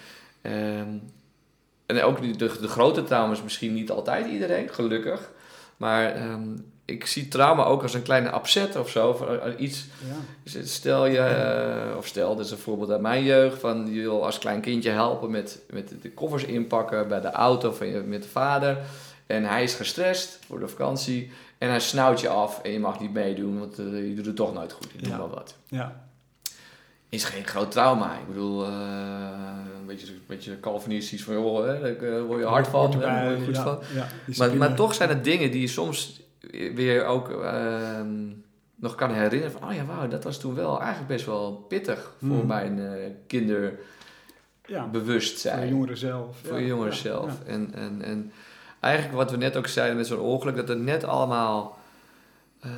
ehm, 0.43 0.89
en 1.87 2.03
ook 2.03 2.39
de, 2.39 2.59
de 2.61 2.69
grote 2.69 3.05
trauma's 3.05 3.43
misschien 3.43 3.75
niet 3.75 3.91
altijd 3.91 4.27
iedereen, 4.27 4.69
gelukkig. 4.69 5.31
Maar 5.77 6.15
ehm, 6.15 6.57
ik 6.85 7.07
zie 7.07 7.29
trauma 7.29 7.65
ook 7.65 7.83
als 7.83 7.95
een 7.95 8.03
kleine 8.03 8.35
upset 8.35 8.77
of 8.77 8.91
zo. 8.91 9.09
Of, 9.09 9.23
eh, 9.29 9.53
iets 9.59 9.87
Ja. 10.09 10.15
dus 10.43 10.75
Stel 10.75 11.07
je, 11.07 11.19
eh, 11.19 11.97
of 11.97 12.07
stel, 12.07 12.37
dit 12.37 12.45
is 12.45 12.51
een 12.51 12.59
voorbeeld 12.59 12.91
uit 12.91 13.01
mijn 13.01 13.25
jeugd, 13.25 13.61
van 13.61 13.93
je 13.93 14.01
wil 14.01 14.25
als 14.25 14.39
klein 14.39 14.61
kindje 14.61 14.91
helpen 14.91 15.31
met, 15.31 15.63
met 15.71 15.93
de 16.03 16.11
koffers 16.13 16.45
inpakken 16.45 17.09
bij 17.09 17.21
de 17.21 17.31
auto 17.31 17.73
van 17.73 17.87
je, 17.87 18.01
met 18.01 18.23
de 18.23 18.29
vader. 18.29 18.79
En 19.27 19.45
hij 19.45 19.63
is 19.63 19.75
gestrest 19.75 20.39
voor 20.47 20.61
de 20.61 20.69
vakantie 20.69 21.31
en 21.59 21.69
hij 21.69 21.81
snauwt 21.81 22.21
je 22.21 22.29
af 22.29 22.61
en 22.63 22.71
je 22.71 22.81
mag 22.81 23.01
niet 23.01 23.13
meedoen, 23.13 23.59
want 23.59 23.79
eh, 23.79 24.09
je 24.09 24.15
doet 24.15 24.27
het 24.27 24.37
toch 24.37 24.55
nooit 24.55 24.73
goed. 24.73 24.89
Ik 24.95 25.07
Ja. 25.07 25.17
maar 25.17 25.29
wat. 25.29 25.57
Ja. 25.69 26.03
Is 27.09 27.25
geen 27.25 27.47
groot 27.47 27.71
trauma. 27.71 28.13
Ik 28.15 28.27
bedoel, 28.27 28.65
eh, 28.65 28.71
een 29.81 29.87
beetje, 29.87 30.07
een 30.07 30.23
beetje 30.27 30.61
Calvinistisch 30.61 31.25
van, 31.25 31.35
joh, 31.35 31.67
hè, 31.67 31.81
daar 31.81 32.13
eh, 32.13 32.23
word 32.23 32.41
je 32.41 32.47
hard 32.47 32.67
van, 32.69 32.91
daar 32.99 33.25
word 33.25 33.39
je 33.39 33.45
goed 33.45 33.55
ja, 33.57 33.63
van. 33.63 33.79
Ja. 33.95 34.09
Maar, 34.37 34.57
maar 34.57 34.75
toch 34.75 34.95
zijn 34.95 35.09
het 35.09 35.25
dingen 35.25 35.51
die 35.51 35.61
je 35.61 35.67
soms 35.67 36.21
weer 36.75 37.05
ook 37.05 37.31
ehm, 37.43 38.17
nog 38.75 38.95
kan 38.95 39.11
herinneren. 39.11 39.53
Van, 39.53 39.69
oh 39.69 39.75
ja, 39.75 39.85
wauw, 39.85 40.09
dat 40.09 40.25
was 40.25 40.39
toen 40.41 40.55
wel 40.55 40.79
eigenlijk 40.79 41.09
best 41.09 41.27
wel 41.27 41.53
pittig 41.69 42.13
voor 42.19 42.29
Mhm. 42.37 42.47
mijn 42.47 42.81
ja. 44.67 44.87
kinderbewustzijn. 44.87 45.57
Voor 45.57 45.65
de 45.67 45.73
jongeren 45.73 45.97
zelf. 45.97 46.37
Voor 46.43 46.55
ja. 46.55 46.61
je 46.61 46.67
jongeren 46.67 46.93
Ja, 46.93 46.99
zelf. 46.99 47.31
ja. 47.47 47.53
En, 47.53 47.71
en, 47.75 48.03
en 48.03 48.33
eigenlijk 48.81 49.15
wat 49.17 49.31
we 49.31 49.37
net 49.37 49.57
ook 49.57 49.67
zeiden 49.67 49.97
met 49.97 50.07
zo'n 50.07 50.19
ongeluk, 50.19 50.57
dat 50.57 50.69
het 50.69 50.79
net 50.81 51.05
allemaal... 51.05 51.79
eh, 52.61 52.71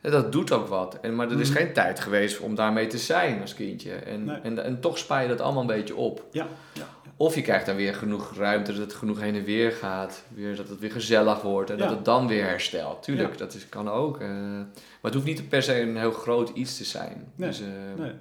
ja, 0.00 0.10
dat 0.10 0.32
doet 0.32 0.52
ook 0.52 0.68
wat. 0.68 0.98
En, 1.00 1.14
maar 1.14 1.30
er 1.30 1.40
is 1.40 1.48
Mhm. 1.50 1.58
geen 1.58 1.72
tijd 1.72 2.00
geweest 2.00 2.40
om 2.40 2.54
daarmee 2.54 2.86
te 2.86 2.98
zijn 2.98 3.40
als 3.40 3.54
kindje. 3.54 3.92
En, 3.94 4.24
Nee. 4.24 4.36
en, 4.42 4.64
en 4.64 4.80
toch 4.80 4.98
spaar 4.98 5.22
je 5.22 5.28
dat 5.28 5.40
allemaal 5.40 5.60
een 5.60 5.66
beetje 5.66 5.96
op. 5.96 6.24
Ja, 6.30 6.46
ja, 6.72 6.86
ja. 7.04 7.05
Of 7.18 7.34
je 7.34 7.42
krijgt 7.42 7.66
dan 7.66 7.76
weer 7.76 7.94
genoeg 7.94 8.36
ruimte, 8.36 8.72
dat 8.72 8.80
het 8.80 8.94
genoeg 8.94 9.20
heen 9.20 9.34
en 9.34 9.44
weer 9.44 9.72
gaat. 9.72 10.22
Weer, 10.34 10.56
dat 10.56 10.68
het 10.68 10.78
weer 10.78 10.90
gezellig 10.90 11.42
wordt 11.42 11.70
en 11.70 11.76
Ja. 11.76 11.82
dat 11.86 11.96
het 11.96 12.04
dan 12.04 12.26
weer 12.26 12.44
herstelt. 12.44 13.02
Tuurlijk, 13.02 13.32
Ja. 13.32 13.38
dat 13.38 13.54
is, 13.54 13.68
kan 13.68 13.88
ook. 13.90 14.20
eh, 14.20 14.28
maar 14.28 14.66
het 15.02 15.14
hoeft 15.14 15.26
niet 15.26 15.48
per 15.48 15.62
se 15.62 15.80
een 15.80 15.96
heel 15.96 16.10
groot 16.12 16.48
iets 16.48 16.76
te 16.76 16.84
zijn. 16.84 17.32
Nee, 17.34 17.48
Dus, 17.48 17.60
eh, 17.60 17.66
Nee. 17.96 18.12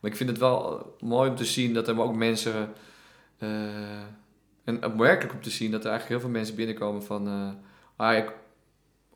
Maar 0.00 0.10
ik 0.10 0.16
vind 0.16 0.30
het 0.30 0.38
wel 0.38 0.94
mooi 1.00 1.30
om 1.30 1.36
te 1.36 1.44
zien 1.44 1.74
dat 1.74 1.88
er 1.88 2.00
ook 2.00 2.14
mensen... 2.14 2.72
eh, 3.38 3.48
en 4.64 4.84
opmerkelijk 4.84 5.34
om 5.34 5.42
te 5.42 5.50
zien 5.50 5.70
dat 5.70 5.84
er 5.84 5.90
eigenlijk 5.90 6.20
heel 6.20 6.30
veel 6.30 6.38
mensen 6.38 6.54
binnenkomen 6.56 7.02
van... 7.04 7.26
eh, 7.26 8.06
ah, 8.06 8.16
ik, 8.16 8.32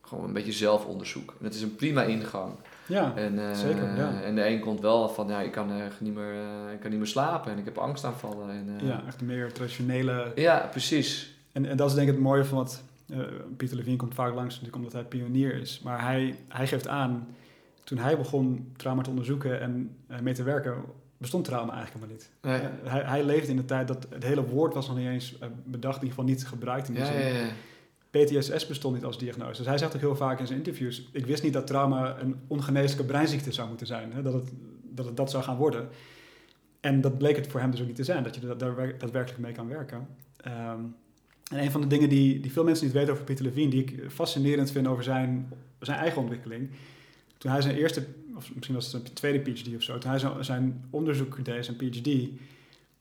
gewoon 0.02 0.24
een 0.24 0.32
beetje 0.32 0.52
zelfonderzoek. 0.52 1.30
En 1.30 1.36
dat 1.44 1.54
is 1.54 1.62
een 1.62 1.76
prima 1.76 2.02
ingang. 2.02 2.52
Ja, 2.90 3.12
En, 3.16 3.48
eh, 3.48 3.54
Zeker, 3.54 3.96
ja. 3.96 4.22
en 4.22 4.34
de 4.34 4.46
een 4.48 4.60
komt 4.60 4.80
wel 4.80 5.08
van, 5.08 5.28
ja, 5.28 5.40
ik 5.40 5.52
kan, 5.52 5.72
echt 5.72 6.00
niet 6.00 6.14
meer, 6.14 6.32
eh, 6.34 6.72
ik 6.72 6.80
kan 6.80 6.90
niet 6.90 6.98
meer 6.98 7.08
slapen 7.08 7.52
en 7.52 7.58
ik 7.58 7.64
heb 7.64 7.78
angstaanvallen. 7.78 8.50
En, 8.50 8.74
eh, 8.80 8.86
ja, 8.86 9.02
echt 9.06 9.20
een 9.20 9.26
meer 9.26 9.52
traditionele... 9.52 10.32
ja, 10.34 10.68
precies. 10.70 11.34
En, 11.52 11.66
en 11.66 11.76
dat 11.76 11.88
is 11.88 11.94
denk 11.94 12.08
ik 12.08 12.14
het 12.14 12.22
mooie 12.22 12.44
van 12.44 12.58
wat... 12.58 12.82
Pieter 13.56 13.76
Levine 13.76 13.96
komt 13.96 14.14
vaak 14.14 14.34
langs 14.34 14.50
natuurlijk 14.54 14.76
omdat 14.76 14.92
hij 14.92 15.04
pionier 15.04 15.54
is. 15.54 15.80
Maar 15.84 16.02
hij, 16.02 16.36
hij 16.48 16.66
geeft 16.66 16.88
aan, 16.88 17.28
toen 17.84 17.98
hij 17.98 18.16
begon 18.16 18.72
trauma 18.76 19.02
te 19.02 19.10
onderzoeken 19.10 19.60
en 19.60 19.96
mee 20.22 20.34
te 20.34 20.42
werken, 20.42 20.74
bestond 21.16 21.44
trauma 21.44 21.72
eigenlijk 21.74 22.06
helemaal 22.06 22.16
niet. 22.16 22.70
Nee. 22.82 22.90
Hij, 22.92 23.02
hij 23.02 23.24
leefde 23.24 23.50
in 23.50 23.56
de 23.56 23.64
tijd 23.64 23.88
dat 23.88 24.06
het 24.10 24.24
hele 24.24 24.46
woord 24.46 24.74
was 24.74 24.88
nog 24.88 24.96
niet 24.96 25.06
eens 25.08 25.38
bedacht, 25.64 25.96
in 25.96 26.02
ieder 26.02 26.18
geval 26.18 26.24
niet 26.24 26.46
gebruikt 26.46 26.88
in 26.88 26.94
die 26.94 27.02
Ja, 27.02 27.08
zin. 27.12 27.20
ja, 27.20 27.26
ja. 27.26 27.48
PTSS 28.10 28.66
bestond 28.66 28.94
niet 28.94 29.04
als 29.04 29.18
diagnose. 29.18 29.56
Dus 29.56 29.66
hij 29.66 29.78
zegt 29.78 29.94
ook 29.94 30.00
heel 30.00 30.16
vaak 30.16 30.40
in 30.40 30.46
zijn 30.46 30.58
interviews: 30.58 31.08
Ik 31.12 31.26
wist 31.26 31.42
niet 31.42 31.52
dat 31.52 31.66
trauma 31.66 32.20
een 32.20 32.36
ongeneeslijke 32.46 33.04
breinziekte 33.04 33.52
zou 33.52 33.68
moeten 33.68 33.86
zijn. 33.86 34.12
Hè? 34.12 34.22
Dat, 34.22 34.32
het, 34.32 34.50
dat 34.82 35.06
het 35.06 35.16
dat 35.16 35.30
zou 35.30 35.44
gaan 35.44 35.56
worden. 35.56 35.88
En 36.80 37.00
dat 37.00 37.18
bleek 37.18 37.36
het 37.36 37.46
voor 37.46 37.60
hem 37.60 37.70
dus 37.70 37.80
ook 37.80 37.86
niet 37.86 37.96
te 37.96 38.04
zijn, 38.04 38.22
dat 38.22 38.34
je 38.34 38.56
daar 38.56 38.76
werk- 38.76 39.00
daadwerkelijk 39.00 39.40
mee 39.40 39.52
kan 39.52 39.68
werken. 39.68 40.08
Ehm, 40.36 40.80
en 41.50 41.58
een 41.58 41.70
van 41.70 41.80
de 41.80 41.86
dingen 41.86 42.08
die, 42.08 42.40
die 42.40 42.52
veel 42.52 42.64
mensen 42.64 42.84
niet 42.84 42.94
weten 42.94 43.12
over 43.12 43.24
Pieter 43.24 43.44
Levine, 43.44 43.70
die 43.70 43.82
ik 43.82 44.10
fascinerend 44.10 44.70
vind 44.70 44.86
over 44.86 45.02
zijn, 45.02 45.52
zijn 45.80 45.98
eigen 45.98 46.20
ontwikkeling. 46.20 46.70
Toen 47.38 47.50
hij 47.50 47.60
zijn 47.60 47.76
eerste, 47.76 48.06
of 48.36 48.54
misschien 48.54 48.74
was 48.74 48.92
het 48.92 49.02
zijn 49.02 49.14
tweede 49.14 49.52
PhD 49.52 49.74
of 49.76 49.82
zo, 49.82 49.98
toen 49.98 50.10
hij 50.10 50.42
zijn 50.42 50.84
onderzoek 50.90 51.44
deed, 51.44 51.64
zijn 51.64 51.76
PhD, 51.76 52.28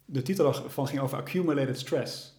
de 0.05 0.22
titel 0.22 0.53
van 0.53 0.88
ging 0.88 0.99
over 0.99 1.18
accumulated 1.18 1.80
stress. 1.80 2.34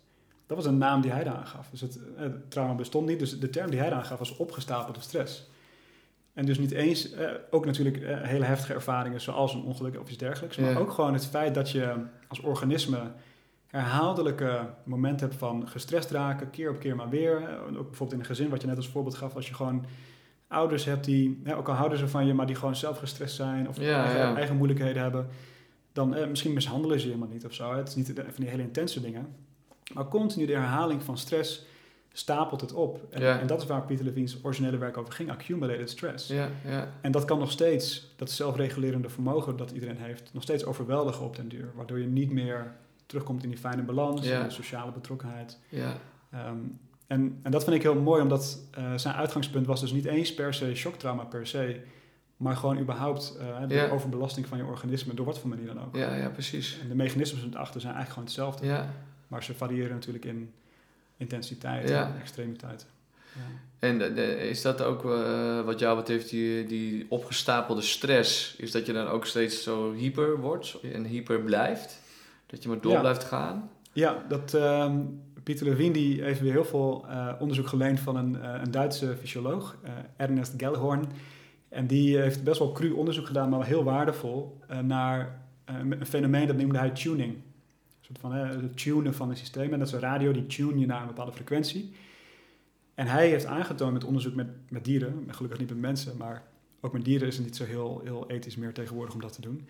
Dat 0.50 0.58
was 0.58 0.66
een 0.68 0.78
naam 0.78 1.00
die 1.00 1.10
hij 1.10 1.24
daar 1.24 1.34
aangaf. 1.34 1.68
Dus 1.70 1.80
het, 1.80 1.98
het 2.16 2.50
trauma 2.50 2.74
bestond 2.74 3.06
niet, 3.08 3.18
dus 3.18 3.38
de 3.38 3.50
term 3.50 3.70
die 3.70 3.78
hij 3.80 3.88
daar 3.90 3.98
aangaf 3.98 4.18
was 4.18 4.36
opgestapelde 4.36 5.00
stress. 5.00 5.48
En 6.32 6.46
dus 6.46 6.58
niet 6.58 6.70
eens, 6.70 7.10
eh, 7.12 7.30
ook 7.50 7.66
natuurlijk 7.66 7.96
eh, 7.96 8.20
hele 8.20 8.44
heftige 8.44 8.72
ervaringen 8.74 9.20
zoals 9.20 9.54
een 9.54 9.62
ongeluk 9.62 10.00
of 10.00 10.08
iets 10.08 10.18
dergelijks, 10.18 10.56
maar 10.56 10.70
Ja. 10.70 10.78
ook 10.78 10.90
gewoon 10.90 11.12
het 11.12 11.26
feit 11.26 11.54
dat 11.54 11.70
je 11.70 11.94
als 12.28 12.40
organisme 12.40 12.98
herhaaldelijke 13.66 14.66
momenten 14.84 15.26
hebt 15.28 15.38
van 15.38 15.68
gestrest 15.68 16.10
raken, 16.10 16.50
keer 16.50 16.70
op 16.70 16.78
keer 16.78 16.96
maar 16.96 17.08
weer. 17.08 17.42
Eh, 17.42 17.62
Ook 17.78 17.86
bijvoorbeeld 17.86 18.12
in 18.12 18.18
een 18.18 18.24
gezin, 18.24 18.48
wat 18.48 18.60
je 18.60 18.66
net 18.66 18.76
als 18.76 18.88
voorbeeld 18.88 19.14
gaf, 19.14 19.34
als 19.34 19.48
je 19.48 19.54
gewoon 19.54 19.84
ouders 20.48 20.84
hebt 20.84 21.04
die, 21.04 21.42
ook 21.56 21.68
al 21.68 21.74
houden 21.74 21.98
ze 21.98 22.08
van 22.08 22.26
je, 22.26 22.34
maar 22.34 22.46
die 22.46 22.56
gewoon 22.56 22.76
zelf 22.76 22.98
gestrest 22.98 23.34
zijn 23.34 23.68
of 23.68 23.80
Ja, 23.80 24.04
eigen, 24.04 24.20
ja. 24.20 24.34
eigen 24.36 24.56
moeilijkheden 24.56 25.02
hebben, 25.02 25.26
dan 25.92 26.14
eh, 26.14 26.28
misschien 26.28 26.52
mishandelen 26.52 27.00
ze 27.00 27.06
je 27.06 27.12
helemaal 27.12 27.32
niet 27.34 27.44
of 27.44 27.54
zo. 27.54 27.74
Het 27.74 27.88
is 27.88 27.94
niet 27.94 28.12
van 28.14 28.24
die 28.36 28.48
hele 28.48 28.62
intense 28.62 29.00
dingen. 29.00 29.48
Maar 29.94 30.08
continu 30.08 30.46
de 30.46 30.52
herhaling 30.52 31.02
van 31.02 31.18
stress 31.18 31.62
stapelt 32.12 32.60
het 32.60 32.72
op. 32.72 33.00
En, 33.10 33.20
en 33.40 33.46
dat 33.46 33.62
is 33.62 33.68
waar 33.68 33.82
Pieter 33.82 34.04
Levine's 34.04 34.36
originele 34.42 34.78
werk 34.78 34.96
over 34.96 35.12
ging, 35.12 35.30
accumulated 35.30 35.90
stress. 35.90 36.28
En 37.00 37.12
dat 37.12 37.24
kan 37.24 37.38
nog 37.38 37.50
steeds, 37.50 38.12
dat 38.16 38.30
zelfregulerende 38.30 39.08
vermogen 39.08 39.56
dat 39.56 39.70
iedereen 39.70 39.96
heeft, 39.98 40.30
nog 40.32 40.42
steeds 40.42 40.64
overweldigen 40.64 41.24
op 41.24 41.36
den 41.36 41.48
duur. 41.48 41.70
Waardoor 41.74 41.98
je 41.98 42.06
niet 42.06 42.30
meer 42.30 42.72
terugkomt 43.06 43.42
in 43.42 43.48
die 43.48 43.58
fijne 43.58 43.82
balans, 43.82 44.20
de 44.44 44.50
sociale 44.50 44.92
betrokkenheid. 44.92 45.58
Ehm, 46.30 46.56
en, 47.06 47.38
en 47.42 47.50
dat 47.50 47.64
vind 47.64 47.76
ik 47.76 47.82
heel 47.82 48.00
mooi, 48.00 48.22
omdat 48.22 48.58
eh, 48.70 48.92
zijn 48.96 49.14
uitgangspunt 49.14 49.66
was 49.66 49.80
dus 49.80 49.92
niet 49.92 50.04
eens 50.04 50.34
per 50.34 50.54
se 50.54 50.74
shocktrauma 50.74 51.24
per 51.24 51.46
se, 51.46 51.80
maar 52.36 52.56
gewoon 52.56 52.78
überhaupt 52.78 53.36
eh, 53.40 53.68
de 53.68 53.74
overbelasting 53.90 54.46
van 54.46 54.58
je 54.58 54.64
organisme, 54.64 55.14
door 55.14 55.26
wat 55.26 55.38
voor 55.38 55.48
manier 55.48 55.66
dan 55.66 55.84
ook. 55.84 55.96
Ja, 55.96 56.14
ja, 56.14 56.28
precies. 56.28 56.78
En 56.82 56.88
de 56.88 56.94
mechanismes 56.94 57.42
erachter 57.52 57.80
zijn 57.80 57.94
eigenlijk 57.94 58.08
gewoon 58.08 58.24
hetzelfde, 58.24 58.66
Ja. 58.66 58.94
Maar 59.30 59.44
ze 59.44 59.54
variëren 59.54 59.94
natuurlijk 59.94 60.24
in 60.24 60.52
intensiteit 61.16 61.88
Ja. 61.88 62.06
en 62.06 62.20
extremiteit. 62.20 62.86
En 63.78 63.98
de, 63.98 64.48
is 64.48 64.62
dat 64.62 64.82
ook 64.82 65.04
uh, 65.04 65.60
wat 65.60 65.78
jou 65.78 65.96
betreft, 65.96 66.30
die, 66.30 66.66
die 66.66 67.06
opgestapelde 67.08 67.82
stress, 67.82 68.56
is 68.56 68.70
dat 68.70 68.86
je 68.86 68.92
dan 68.92 69.06
ook 69.06 69.26
steeds 69.26 69.62
zo 69.62 69.92
hyper 69.92 70.40
wordt 70.40 70.78
en 70.92 71.04
hyper 71.04 71.40
blijft? 71.40 72.00
Dat 72.46 72.62
je 72.62 72.68
maar 72.68 72.80
door 72.80 73.00
blijft 73.00 73.24
gaan? 73.24 73.70
Ja, 73.92 74.24
dat, 74.28 74.54
uh, 74.54 74.94
Pieter 75.42 75.66
Levine 75.66 75.92
die 75.92 76.22
heeft 76.22 76.40
weer 76.40 76.52
heel 76.52 76.64
veel 76.64 77.04
uh, 77.08 77.32
onderzoek 77.38 77.66
geleend 77.66 78.00
van 78.00 78.16
een, 78.16 78.34
uh, 78.34 78.60
een 78.64 78.70
Duitse 78.70 79.16
fysioloog, 79.16 79.76
Ernest 80.16 80.54
Gellhorn. 80.56 81.04
En 81.68 81.86
die 81.86 82.18
heeft 82.18 82.44
best 82.44 82.58
wel 82.58 82.72
cru 82.72 82.90
onderzoek 82.90 83.26
gedaan, 83.26 83.48
maar 83.48 83.66
heel 83.66 83.84
waardevol, 83.84 84.58
naar 84.82 85.40
een 85.64 86.06
fenomeen 86.06 86.46
dat 86.46 86.56
noemde 86.56 86.78
hij 86.78 86.90
tuning. 86.90 87.36
Van 88.18 88.32
het 88.32 88.78
tunen 88.78 89.14
van 89.14 89.30
een 89.30 89.36
systeem. 89.36 89.72
En 89.72 89.78
dat 89.78 89.88
is 89.88 89.94
een 89.94 90.00
radio, 90.00 90.32
die 90.32 90.46
tune 90.46 90.78
je 90.78 90.86
naar 90.86 91.00
een 91.00 91.06
bepaalde 91.06 91.32
frequentie. 91.32 91.92
En 92.94 93.06
hij 93.06 93.28
heeft 93.28 93.46
aangetoond 93.46 93.92
met 93.92 94.04
onderzoek 94.04 94.34
met, 94.34 94.48
met 94.68 94.84
dieren, 94.84 95.24
gelukkig 95.28 95.58
niet 95.58 95.68
met 95.68 95.78
mensen, 95.78 96.16
maar 96.16 96.42
ook 96.80 96.92
met 96.92 97.04
dieren 97.04 97.28
is 97.28 97.36
het 97.36 97.44
niet 97.44 97.56
zo 97.56 97.64
heel, 97.64 98.00
heel 98.04 98.30
ethisch 98.30 98.56
meer 98.56 98.72
tegenwoordig 98.72 99.14
om 99.14 99.20
dat 99.20 99.32
te 99.32 99.40
doen. 99.40 99.68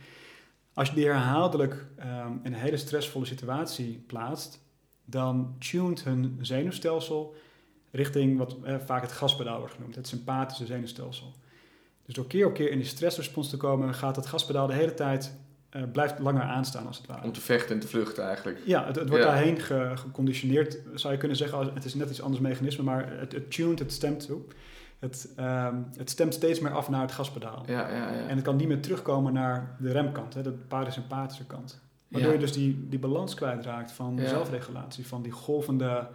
Als 0.74 0.88
je 0.88 0.94
die 0.94 1.06
herhaaldelijk 1.06 1.86
um, 1.98 2.40
in 2.42 2.52
een 2.52 2.58
hele 2.58 2.76
stressvolle 2.76 3.24
situatie 3.24 4.04
plaatst, 4.06 4.60
dan 5.04 5.56
tunt 5.58 6.04
hun 6.04 6.38
zenuwstelsel 6.40 7.34
richting 7.90 8.38
wat 8.38 8.56
eh, 8.62 8.76
vaak 8.78 9.02
het 9.02 9.12
gaspedaal 9.12 9.58
wordt 9.58 9.74
genoemd, 9.74 9.94
het 9.94 10.08
sympathische 10.08 10.66
zenuwstelsel. 10.66 11.34
Dus 12.04 12.14
door 12.14 12.26
keer 12.26 12.46
op 12.46 12.54
keer 12.54 12.70
in 12.70 12.78
die 12.78 12.86
stressrespons 12.86 13.50
te 13.50 13.56
komen, 13.56 13.94
gaat 13.94 14.16
het 14.16 14.26
gaspedaal 14.26 14.66
de 14.66 14.74
hele 14.74 14.94
tijd 14.94 15.38
uh, 15.76 15.82
blijft 15.92 16.18
langer 16.18 16.42
aanstaan 16.42 16.86
als 16.86 16.98
het 16.98 17.06
ware. 17.06 17.24
Om 17.24 17.32
te 17.32 17.40
vechten 17.40 17.74
en 17.74 17.80
te 17.80 17.88
vluchten 17.88 18.24
eigenlijk. 18.24 18.58
Ja, 18.64 18.86
het, 18.86 18.96
het 18.96 19.08
wordt 19.08 19.24
daarheen 19.24 19.60
geconditioneerd, 19.96 20.78
zou 20.94 21.12
je 21.12 21.18
kunnen 21.18 21.36
zeggen. 21.36 21.74
Het 21.74 21.84
is 21.84 21.94
net 21.94 22.10
iets 22.10 22.22
anders 22.22 22.42
mechanisme, 22.42 22.84
maar 22.84 23.18
het, 23.18 23.32
het 23.32 23.50
tuned, 23.50 23.78
het 23.78 23.92
stemt 23.92 24.26
toe. 24.26 24.40
Het, 24.98 25.28
um, 25.38 25.86
het 25.96 26.10
stemt 26.10 26.34
steeds 26.34 26.60
meer 26.60 26.72
af 26.72 26.88
naar 26.88 27.00
het 27.00 27.12
gaspedaal. 27.12 27.62
Ja, 27.66 27.88
ja, 27.88 28.12
ja. 28.12 28.28
En 28.28 28.36
het 28.36 28.44
kan 28.44 28.56
niet 28.56 28.68
meer 28.68 28.80
terugkomen 28.80 29.32
naar 29.32 29.76
de 29.78 29.92
remkant, 29.92 30.34
hè, 30.34 30.42
de 30.42 30.50
parasympathische 30.50 31.46
kant. 31.46 31.80
Waardoor 32.08 32.32
je 32.32 32.38
dus 32.38 32.52
die, 32.52 32.88
die 32.88 32.98
balans 32.98 33.34
kwijtraakt 33.34 33.92
van 33.92 34.18
zelfregulatie, 34.24 35.06
van 35.06 35.22
die 35.22 35.32
golvende 35.32 36.08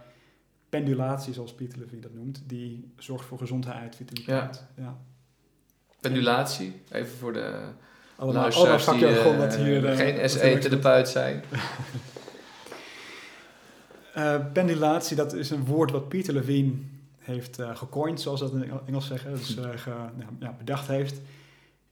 pendulatie, 0.68 1.32
zoals 1.32 1.54
Pieter 1.54 1.78
Levy 1.78 2.00
dat 2.00 2.14
noemt, 2.14 2.42
die 2.46 2.92
zorgt 2.98 3.24
voor 3.24 3.38
gezondheid, 3.38 3.96
vitaliteit. 3.96 4.64
Ja. 4.76 4.96
Pendulatie, 6.00 6.82
even 6.90 7.16
voor 7.16 7.32
de 7.32 7.68
allemaal, 8.16 8.50
allemaal 8.50 8.78
vakjargon 8.78 9.38
dat 9.38 9.56
hier... 9.56 9.84
Uh, 9.84 9.96
geen 9.96 10.30
SE-therapeut 10.30 11.08
zijn. 11.08 11.42
uh, 14.16 14.52
pendulatie, 14.52 15.16
dat 15.16 15.32
is 15.32 15.50
een 15.50 15.64
woord 15.64 15.90
wat 15.90 16.08
Pieter 16.08 16.34
Levine 16.34 16.72
heeft 17.18 17.58
uh, 17.58 17.76
gecoind, 17.76 18.20
zoals 18.20 18.40
dat 18.40 18.52
in 18.52 18.70
Engels 18.86 19.06
zeggen. 19.06 19.30
Dus 19.30 19.56
ge, 19.74 19.90
nou, 19.90 20.30
ja, 20.40 20.54
bedacht 20.58 20.88
heeft. 20.88 21.20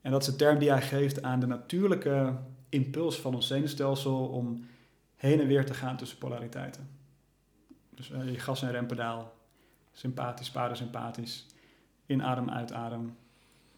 En 0.00 0.10
dat 0.10 0.22
is 0.22 0.28
een 0.28 0.36
term 0.36 0.58
die 0.58 0.70
hij 0.70 0.82
geeft 0.82 1.22
aan 1.22 1.40
de 1.40 1.46
natuurlijke 1.46 2.32
impuls 2.68 3.20
van 3.20 3.34
ons 3.34 3.46
zenuwstelsel 3.46 4.26
om 4.26 4.66
heen 5.16 5.40
en 5.40 5.46
weer 5.46 5.66
te 5.66 5.74
gaan 5.74 5.96
tussen 5.96 6.18
polariteiten. 6.18 6.88
Dus 7.90 8.06
je 8.06 8.38
gas- 8.38 8.62
en 8.62 8.70
rempedaal, 8.70 9.34
sympathisch, 9.92 10.50
parasympathisch, 10.50 11.46
inadem, 12.06 12.50
uitadem, 12.50 13.16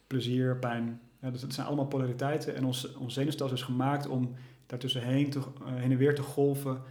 plezier, 0.07 0.57
pijn, 0.57 1.01
ja, 1.21 1.29
dus 1.31 1.41
het 1.41 1.53
zijn 1.53 1.67
allemaal 1.67 1.85
polariteiten 1.85 2.55
en 2.55 2.65
ons, 2.65 2.93
ons 2.93 3.13
zenuwstelsel 3.13 3.57
is 3.57 3.63
gemaakt 3.63 4.07
om 4.07 4.33
daartussenheen 4.65 5.29
te, 5.29 5.39
uh, 5.39 5.43
heen 5.67 5.91
en 5.91 5.97
weer 5.97 6.15
te 6.15 6.21
golven 6.21 6.81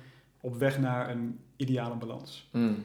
op 0.40 0.56
weg 0.56 0.78
naar 0.78 1.10
een 1.10 1.38
ideale 1.56 1.96
balans. 1.96 2.48
Mm. 2.52 2.84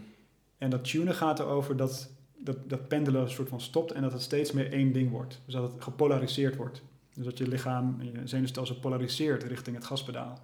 En 0.58 0.70
dat 0.70 0.84
tunen 0.84 1.16
gaat 1.16 1.40
erover 1.40 1.78
dat, 1.78 2.10
dat, 2.38 2.70
dat 2.70 2.88
pendelen 2.88 3.22
een 3.22 3.30
soort 3.30 3.50
van 3.50 3.62
stopt 3.62 3.92
en 3.92 4.02
dat 4.02 4.14
het 4.14 4.22
steeds 4.22 4.52
meer 4.52 4.72
één 4.72 4.92
ding 4.92 5.12
wordt. 5.12 5.42
Dus 5.46 5.54
dat 5.54 5.74
het 5.74 5.84
gepolariseerd 5.84 6.56
wordt. 6.56 6.82
Dus 7.14 7.26
dat 7.26 7.38
je 7.38 7.48
lichaam, 7.48 8.02
je 8.02 8.12
zenuwstelsel 8.24 8.76
polariseert 8.76 9.44
richting 9.44 9.76
het 9.76 9.86
gaspedaal. 9.86 10.40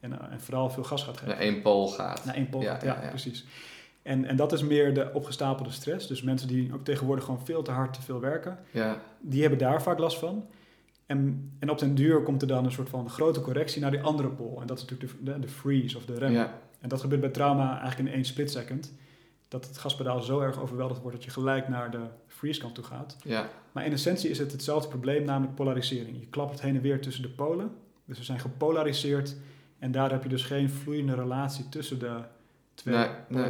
En, 0.00 0.10
uh, 0.10 0.32
en 0.32 0.40
vooral 0.40 0.70
veel 0.70 0.84
gas 0.84 1.02
gaat 1.02 1.16
geven. 1.16 1.28
Naar 1.28 1.38
één 1.38 1.62
pool 1.62 1.88
gaat. 1.88 2.24
Naar 2.24 2.34
één 2.34 2.48
pool 2.48 2.62
ja, 2.62 2.72
gaat, 2.72 2.82
ja, 2.82 3.02
ja, 3.02 3.08
precies. 3.08 3.44
En, 4.02 4.24
en 4.24 4.36
dat 4.36 4.52
is 4.52 4.62
meer 4.62 4.94
de 4.94 5.10
opgestapelde 5.12 5.70
stress. 5.70 6.06
Dus 6.06 6.22
mensen 6.22 6.48
die 6.48 6.74
ook 6.74 6.84
tegenwoordig 6.84 7.24
gewoon 7.24 7.44
veel 7.44 7.62
te 7.62 7.70
hard 7.70 7.94
te 7.94 8.02
veel 8.02 8.20
werken, 8.20 8.58
ja. 8.70 9.00
die 9.20 9.40
hebben 9.40 9.58
daar 9.58 9.82
vaak 9.82 9.98
last 9.98 10.18
van. 10.18 10.46
En, 11.06 11.52
en 11.58 11.70
op 11.70 11.78
den 11.78 11.94
duur 11.94 12.22
komt 12.22 12.42
er 12.42 12.48
dan 12.48 12.64
een 12.64 12.72
soort 12.72 12.88
van 12.88 13.10
grote 13.10 13.40
correctie 13.40 13.80
naar 13.80 13.90
die 13.90 14.02
andere 14.02 14.28
pol. 14.28 14.60
En 14.60 14.66
dat 14.66 14.78
is 14.78 14.84
natuurlijk 14.84 15.12
de, 15.18 15.32
de, 15.32 15.38
de 15.38 15.48
freeze 15.48 15.96
of 15.96 16.04
de 16.04 16.18
rem. 16.18 16.32
Ja. 16.32 16.58
En 16.80 16.88
dat 16.88 17.00
gebeurt 17.00 17.20
bij 17.20 17.30
trauma 17.30 17.80
eigenlijk 17.80 18.08
in 18.08 18.14
één 18.14 18.24
split 18.24 18.50
second. 18.50 18.92
Dat 19.48 19.66
het 19.66 19.78
gaspedaal 19.78 20.22
zo 20.22 20.40
erg 20.40 20.60
overweldigd 20.60 21.00
wordt 21.00 21.16
dat 21.16 21.24
je 21.24 21.30
gelijk 21.30 21.68
naar 21.68 21.90
de 21.90 22.02
freeze 22.26 22.60
kant 22.60 22.74
toe 22.74 22.84
gaat. 22.84 23.16
Ja. 23.24 23.48
Maar 23.72 23.84
in 23.84 23.92
essentie 23.92 24.30
is 24.30 24.38
het 24.38 24.52
hetzelfde 24.52 24.88
probleem, 24.88 25.24
namelijk 25.24 25.54
polarisering. 25.54 26.20
Je 26.20 26.26
klapt 26.26 26.60
heen 26.60 26.76
en 26.76 26.82
weer 26.82 27.00
tussen 27.00 27.22
de 27.22 27.28
polen. 27.28 27.70
Dus 28.04 28.16
ze 28.16 28.24
zijn 28.24 28.40
gepolariseerd. 28.40 29.36
En 29.78 29.92
daar 29.92 30.10
heb 30.10 30.22
je 30.22 30.28
dus 30.28 30.42
geen 30.42 30.70
vloeiende 30.70 31.14
relatie 31.14 31.68
tussen 31.68 31.98
de 31.98 32.20
twee 32.80 32.94
nee. 32.94 33.06
Nee, 33.28 33.42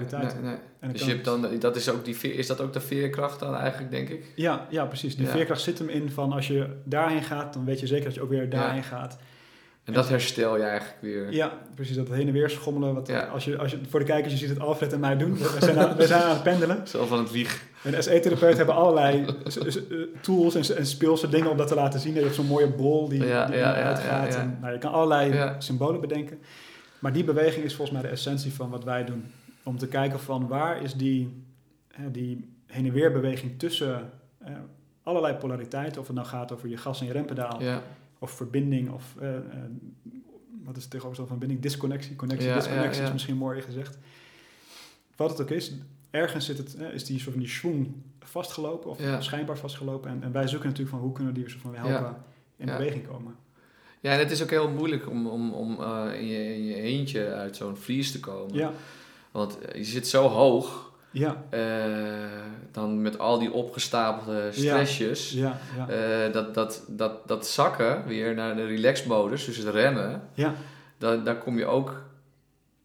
nee, 0.81 0.93
Dus 0.93 1.05
je 1.05 1.11
hebt 1.11 1.24
dan, 1.24 1.59
dat 1.59 1.76
is, 1.76 1.89
ook 1.89 2.05
die 2.05 2.16
veer, 2.16 2.35
is 2.35 2.47
dat 2.47 2.61
ook 2.61 2.72
de 2.72 2.81
veerkracht 2.81 3.41
dan 3.41 3.55
eigenlijk, 3.55 3.91
denk 3.91 4.09
ik? 4.09 4.24
Ja, 4.35 4.66
ja 4.70 4.85
precies. 4.85 5.16
Die 5.16 5.26
veerkracht 5.26 5.61
zit 5.61 5.78
hem 5.78 5.89
in 5.89 6.11
van 6.11 6.33
als 6.33 6.47
je 6.47 6.66
daarheen 6.85 7.22
gaat, 7.22 7.53
dan 7.53 7.64
weet 7.64 7.81
je 7.81 7.87
zeker 7.87 8.05
dat 8.05 8.14
je 8.14 8.22
ook 8.22 8.31
weer 8.31 8.51
daarheen 8.51 8.83
gaat. 8.83 9.18
En 9.85 9.93
dat 9.93 10.09
herstel 10.09 10.57
je 10.57 10.62
eigenlijk 10.62 10.99
weer. 11.01 11.33
Ja, 11.33 11.59
precies. 11.74 11.97
Dat 11.97 12.09
heen 12.09 12.26
en 12.26 12.33
weer 12.33 12.51
schommelen. 12.51 12.95
Wat, 12.95 13.11
als 13.33 13.45
je, 13.45 13.59
als 13.59 13.70
je, 13.70 13.78
voor 13.89 14.01
de 14.01 14.07
kijkers, 14.07 14.33
je 14.33 14.39
ziet 14.39 14.49
het 14.49 14.61
Alfred 14.61 14.93
en 14.93 15.01
mij 15.01 15.16
doen. 15.16 15.39
We 15.39 15.57
zijn 15.59 15.78
aan, 15.78 15.97
we 15.97 16.07
zijn 16.07 16.22
aan 16.22 16.31
het 16.31 16.43
pendelen. 16.43 16.87
Zo 16.89 17.07
van 17.07 17.18
het 17.18 17.31
wieg. 17.31 17.62
En 17.83 18.03
SE-therapeut 18.03 18.57
hebben 18.57 18.74
allerlei 18.74 19.24
tools 20.20 20.55
en, 20.55 20.76
en 20.76 20.87
speelse 20.87 21.28
dingen 21.28 21.51
om 21.51 21.57
dat 21.57 21.68
te 21.68 21.74
laten 21.74 22.01
zien. 22.01 22.14
Je 22.14 22.20
hebt 22.20 22.35
zo'n 22.35 22.47
mooie 22.47 22.68
bol 22.68 23.09
die, 23.09 23.24
ja, 23.24 23.47
die 23.47 23.57
ja, 23.57 23.74
uitgaat. 23.74 24.35
En, 24.35 24.59
nou, 24.61 24.72
je 24.72 24.78
kan 24.78 24.93
allerlei 24.93 25.55
symbolen 25.59 26.01
bedenken. 26.01 26.39
Maar 27.01 27.12
die 27.12 27.24
beweging 27.24 27.64
is 27.64 27.74
volgens 27.74 27.98
mij 27.98 28.07
de 28.09 28.14
essentie 28.14 28.53
van 28.53 28.70
wat 28.70 28.84
wij 28.84 29.05
doen. 29.05 29.24
Om 29.62 29.78
te 29.78 29.88
kijken 29.88 30.20
van 30.20 30.46
waar 30.46 30.82
is 30.82 30.94
die, 30.94 31.44
die 32.11 32.55
heen 32.66 32.86
en 32.86 32.92
weer 32.92 33.12
beweging 33.12 33.59
tussen 33.59 34.11
eh, 34.38 34.53
allerlei 35.03 35.34
polariteiten. 35.34 36.01
Of 36.01 36.07
het 36.07 36.16
nou 36.16 36.28
gaat 36.28 36.53
over 36.53 36.68
je 36.68 36.76
gas- 36.76 37.01
en 37.01 37.07
je 37.07 37.12
rempedaal. 37.12 37.62
Ja. 37.62 37.82
Of 38.18 38.30
verbinding. 38.30 38.90
Of 38.90 39.14
uh, 39.22 39.28
uh, 39.28 39.38
wat 40.64 40.76
is 40.76 40.82
het 40.82 40.90
tegenover 40.90 41.18
van 41.18 41.26
verbinding? 41.26 41.61
Disconnectie. 41.61 42.16
Connectie, 42.16 42.48
ja, 42.48 42.55
disconnectie 42.55 43.01
ja, 43.01 43.07
is 43.07 43.12
misschien 43.12 43.36
mooi 43.36 43.61
gezegd. 43.61 43.98
Wat 45.16 45.30
het 45.30 45.40
ook 45.40 45.51
is, 45.51 45.74
ergens 46.11 46.44
zit 46.44 46.59
het, 46.59 46.76
is 46.92 47.05
die 47.05 47.18
soort 47.18 47.32
van 47.32 47.42
die 47.42 47.51
schwung 47.51 47.94
vastgelopen. 48.18 48.90
Of 48.90 48.98
schijnbaar 49.18 49.59
vastgelopen. 49.59 50.11
En, 50.11 50.22
en, 50.22 50.32
wij 50.32 50.48
zoeken 50.48 50.68
natuurlijk 50.68 50.96
van 50.96 51.05
hoe 51.05 51.12
kunnen 51.14 51.32
we 51.32 51.40
die 51.40 51.48
soort 51.48 51.62
van 51.62 51.74
helpen 51.74 52.16
in 52.57 52.66
beweging 52.66 53.07
komen. 53.07 53.34
Ja, 54.01 54.12
en 54.12 54.18
het 54.18 54.30
is 54.30 54.42
ook 54.42 54.51
heel 54.51 54.68
moeilijk 54.68 55.09
om, 55.09 55.26
om, 55.26 55.53
om 55.53 55.78
uh, 55.80 56.05
in, 56.20 56.26
je, 56.26 56.55
in 56.55 56.64
je 56.64 56.74
eentje 56.74 57.32
uit 57.32 57.57
zo'n 57.57 57.76
vlies 57.76 58.12
te 58.12 58.20
komen. 58.20 58.55
Ja. 58.55 58.72
Want 59.30 59.59
je 59.74 59.84
zit 59.84 60.09
zo 60.09 60.28
hoog. 60.28 60.92
Ja. 61.11 61.44
Uh, 61.55 61.61
dan 62.72 63.03
met 63.03 63.18
al 63.18 63.38
die 63.38 63.53
opgestapelde 63.53 64.48
stressjes. 64.53 65.32
Ja. 65.32 65.59
Ja, 65.76 65.86
ja. 65.88 66.26
Uh, 66.26 66.32
dat, 66.32 66.55
dat, 66.55 66.84
dat, 66.88 67.28
dat 67.28 67.46
zakken 67.46 68.07
weer 68.07 68.34
naar 68.34 68.57
de 68.57 68.66
relax-modus, 68.66 69.44
dus 69.44 69.57
het 69.57 69.68
remmen. 69.68 70.22
Ja. 70.34 70.55
Dan, 70.98 71.24
daar 71.24 71.38
kom 71.38 71.59
je 71.59 71.66
ook... 71.66 72.03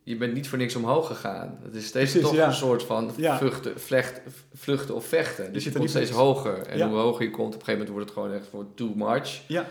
Je 0.03 0.15
bent 0.15 0.33
niet 0.33 0.47
voor 0.47 0.57
niks 0.57 0.75
omhoog 0.75 1.07
gegaan. 1.07 1.59
Het 1.63 1.75
is 1.75 1.85
steeds 1.85 2.11
Precies, 2.11 2.29
toch 2.29 2.45
een 2.45 2.53
soort 2.53 2.83
van 2.83 3.11
vluchten, 3.13 3.79
vlecht, 3.79 4.21
vluchten 4.53 4.95
of 4.95 5.05
vechten. 5.05 5.53
Dus 5.53 5.63
je, 5.63 5.71
je 5.71 5.77
komt 5.77 5.89
steeds 5.89 6.11
hoger. 6.11 6.67
En 6.67 6.87
hoe 6.87 6.97
hoger 6.97 7.23
je 7.23 7.31
komt, 7.31 7.53
op 7.53 7.59
een 7.59 7.65
gegeven 7.65 7.73
moment 7.73 7.89
wordt 7.89 8.05
het 8.05 8.17
gewoon 8.17 8.33
echt 8.33 8.47
voor 8.47 8.65
too 8.75 8.91
much. 8.95 9.41
Ja. 9.47 9.65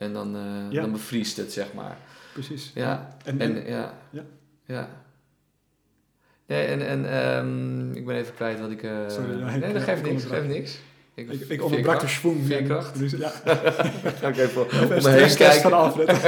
En 0.00 0.12
dan, 0.12 0.36
uh, 0.36 0.80
dan 0.80 0.92
bevriest 0.92 1.36
het, 1.36 1.52
zeg 1.52 1.72
maar. 1.72 1.96
Precies. 2.32 2.70
Ja. 2.74 3.16
En, 3.24 3.40
en, 3.40 3.66
ja. 3.66 3.94
ja. 4.10 4.22
ja. 4.64 4.88
Nee, 6.46 6.66
en, 6.66 6.86
en 6.86 7.26
um, 7.36 7.92
ik 7.92 8.06
ben 8.06 8.16
even 8.16 8.34
kwijt 8.34 8.60
wat 8.60 8.70
ik... 8.70 8.82
Uh, 8.82 9.08
Sorry, 9.08 9.38
ja, 9.38 9.56
nee, 9.56 9.72
dat 9.72 9.82
geeft 9.82 10.02
niks, 10.02 10.24
geeft 10.24 10.46
niks. 10.46 10.78
Ik, 11.14 11.30
ik, 11.30 11.40
ik 11.48 11.62
onderbrak 11.62 12.00
de 12.00 12.08
schwung. 12.08 12.46
Veerkracht. 12.46 12.98
Dus, 12.98 13.12
ja. 13.12 13.32
Even 14.36 14.62
om 14.62 14.88
me 14.88 15.10
heen 15.10 15.36
kijken. 15.36 15.60
van 15.60 15.72
Alfred. 15.72 16.06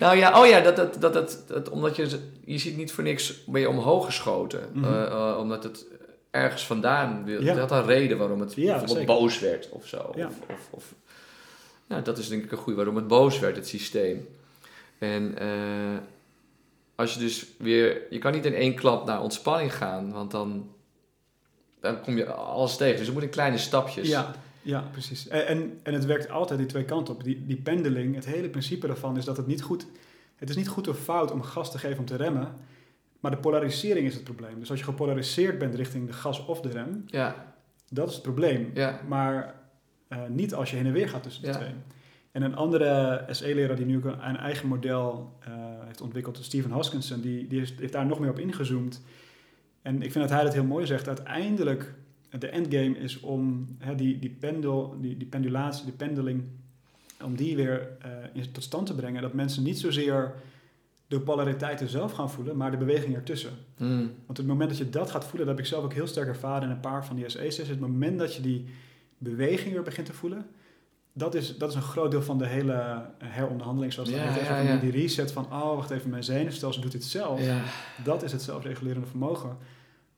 nou 0.00 0.16
ja, 0.16 0.40
oh 0.40 0.46
ja, 0.46 0.60
dat, 0.60 0.76
dat, 0.76 1.00
dat, 1.00 1.12
dat, 1.12 1.44
dat, 1.46 1.68
omdat 1.68 1.96
je... 1.96 2.18
Je 2.44 2.58
ziet 2.58 2.76
niet 2.76 2.92
voor 2.92 3.04
niks, 3.04 3.44
ben 3.44 3.60
je 3.60 3.68
omhoog 3.68 4.04
geschoten. 4.04 4.68
Mm 4.72 4.84
-hmm. 4.84 4.94
uh, 4.94 5.00
uh, 5.00 5.36
omdat 5.38 5.62
het 5.62 5.86
ergens 6.30 6.66
vandaan 6.66 7.24
wil. 7.24 7.42
Ja. 7.42 7.54
Dat 7.54 7.70
had 7.70 7.82
een 7.82 7.86
reden 7.86 8.18
waarom 8.18 8.40
het 8.40 8.54
ja, 8.54 8.62
bijvoorbeeld 8.62 8.98
zeker. 8.98 9.14
boos 9.14 9.40
werd 9.40 9.68
of 9.70 9.86
zo. 9.86 10.12
Ja. 10.14 10.26
Of, 10.26 10.50
of, 10.50 10.68
of, 10.70 10.94
nou, 11.88 12.02
dat 12.02 12.18
is 12.18 12.28
denk 12.28 12.44
ik 12.44 12.52
een 12.52 12.58
goede 12.58 12.76
waarom 12.76 12.96
het 12.96 13.06
boos 13.06 13.38
werd, 13.38 13.56
het 13.56 13.68
systeem. 13.68 14.28
En 14.98 15.34
uh, 15.42 15.98
als 16.94 17.14
je 17.14 17.20
dus 17.20 17.46
weer... 17.58 18.02
Je 18.10 18.18
kan 18.18 18.32
niet 18.32 18.44
in 18.44 18.54
één 18.54 18.74
klap 18.74 19.06
naar 19.06 19.22
ontspanning 19.22 19.74
gaan, 19.74 20.12
want 20.12 20.30
dan, 20.30 20.70
dan 21.80 22.00
kom 22.00 22.16
je 22.16 22.32
alles 22.32 22.76
tegen. 22.76 22.96
Dus 22.96 23.06
je 23.06 23.12
moet 23.12 23.22
in 23.22 23.28
kleine 23.28 23.58
stapjes. 23.58 24.08
Ja, 24.08 24.34
ja 24.62 24.88
precies. 24.92 25.28
En, 25.28 25.46
en, 25.46 25.80
en 25.82 25.94
het 25.94 26.04
werkt 26.04 26.30
altijd 26.30 26.58
die 26.58 26.68
twee 26.68 26.84
kanten 26.84 27.14
op. 27.14 27.24
Die, 27.24 27.46
die 27.46 27.56
pendeling, 27.56 28.14
het 28.14 28.26
hele 28.26 28.48
principe 28.48 28.86
daarvan 28.86 29.16
is 29.16 29.24
dat 29.24 29.36
het 29.36 29.46
niet 29.46 29.62
goed... 29.62 29.86
Het 30.36 30.50
is 30.50 30.56
niet 30.56 30.68
goed 30.68 30.88
of 30.88 30.98
fout 30.98 31.30
om 31.30 31.42
gas 31.42 31.70
te 31.70 31.78
geven 31.78 31.98
om 31.98 32.04
te 32.04 32.16
remmen. 32.16 32.54
Maar 33.20 33.30
de 33.30 33.36
polarisering 33.36 34.06
is 34.06 34.14
het 34.14 34.24
probleem. 34.24 34.58
Dus 34.58 34.70
als 34.70 34.78
je 34.78 34.84
gepolariseerd 34.84 35.58
bent 35.58 35.74
richting 35.74 36.06
de 36.06 36.12
gas 36.12 36.44
of 36.46 36.60
de 36.60 36.68
rem, 36.68 37.04
Ja, 37.06 37.54
dat 37.88 38.08
is 38.08 38.14
het 38.14 38.22
probleem. 38.22 38.70
ja, 38.74 39.00
Maar 39.08 39.57
eh, 40.08 40.18
niet 40.28 40.54
als 40.54 40.70
je 40.70 40.76
heen 40.76 40.86
en 40.86 40.92
weer 40.92 41.08
gaat 41.08 41.22
tussen 41.22 41.42
de 41.42 41.48
Ja. 41.48 41.54
twee. 41.54 41.70
En 42.32 42.42
een 42.42 42.56
andere 42.56 43.24
SE-leraar 43.30 43.76
die 43.76 43.86
nu 43.86 43.96
ook 43.96 44.04
een, 44.04 44.36
eigen 44.36 44.68
model 44.68 45.32
eh, 45.40 45.52
heeft 45.84 46.00
ontwikkeld, 46.00 46.38
Steven 46.44 46.70
Hoskinson, 46.70 47.20
die, 47.20 47.46
die 47.46 47.58
heeft, 47.58 47.78
heeft 47.80 47.92
daar 47.92 48.06
nog 48.06 48.18
meer 48.20 48.30
op 48.30 48.38
ingezoomd. 48.38 49.02
En 49.82 50.02
ik 50.02 50.12
vind 50.12 50.28
dat 50.28 50.30
hij 50.30 50.44
dat 50.44 50.54
heel 50.54 50.64
mooi 50.64 50.86
zegt. 50.86 51.08
Uiteindelijk, 51.08 51.94
de 52.38 52.48
endgame 52.48 52.98
is 52.98 53.20
om 53.20 53.66
hè, 53.78 53.94
die, 53.94 54.18
die, 54.18 54.36
pendel, 54.40 54.96
die, 55.00 55.16
die 55.16 55.28
pendulatie, 55.28 55.84
die 55.84 55.94
pendeling, 55.94 56.42
om 57.24 57.36
die 57.36 57.56
weer 57.56 57.88
in, 58.32 58.52
tot 58.52 58.62
stand 58.62 58.86
te 58.86 58.94
brengen. 58.94 59.22
Dat 59.22 59.32
mensen 59.32 59.62
niet 59.62 59.78
zozeer 59.78 60.34
de 61.06 61.20
polariteiten 61.20 61.88
zelf 61.88 62.12
gaan 62.12 62.30
voelen, 62.30 62.56
maar 62.56 62.70
de 62.70 62.76
beweging 62.76 63.14
ertussen. 63.14 63.50
Hmm. 63.76 64.10
Want 64.26 64.38
het 64.38 64.46
moment 64.46 64.68
dat 64.68 64.78
je 64.78 64.90
dat 64.90 65.10
gaat 65.10 65.24
voelen, 65.24 65.46
dat 65.46 65.56
heb 65.56 65.64
ik 65.64 65.70
zelf 65.70 65.84
ook 65.84 65.92
heel 65.92 66.06
sterk 66.06 66.28
ervaren 66.28 66.62
in 66.62 66.70
een 66.74 66.80
paar 66.80 67.06
van 67.06 67.16
die 67.16 67.28
SE-sessies. 67.28 67.68
Het 67.68 67.80
moment 67.80 68.18
dat 68.18 68.34
je 68.34 68.42
die 68.42 68.64
beweging 69.18 69.72
weer 69.72 69.82
begint 69.82 70.06
te 70.06 70.12
voelen, 70.12 70.46
dat 71.12 71.34
is, 71.34 71.56
dat 71.58 71.68
is 71.68 71.74
een 71.74 71.82
groot 71.82 72.10
deel 72.10 72.22
van 72.22 72.38
de 72.38 72.46
hele 72.46 73.06
heronderhandeling. 73.18 73.92
Zoals 73.92 74.10
dat 74.10 74.18
Ja, 74.18 74.24
heet. 74.24 74.38
Echt 74.38 74.48
ja, 74.48 74.56
van 74.56 74.66
ja. 74.66 74.76
Die 74.76 74.90
reset 74.90 75.32
van, 75.32 75.44
oh 75.44 75.74
wacht 75.74 75.90
even, 75.90 76.10
mijn 76.10 76.24
zenuwstelsel 76.24 76.82
doet 76.82 76.92
dit 76.92 77.04
zelf. 77.04 77.40
Dat 78.04 78.22
is 78.22 78.32
het 78.32 78.42
zelfregulerende 78.42 79.06
vermogen. 79.06 79.56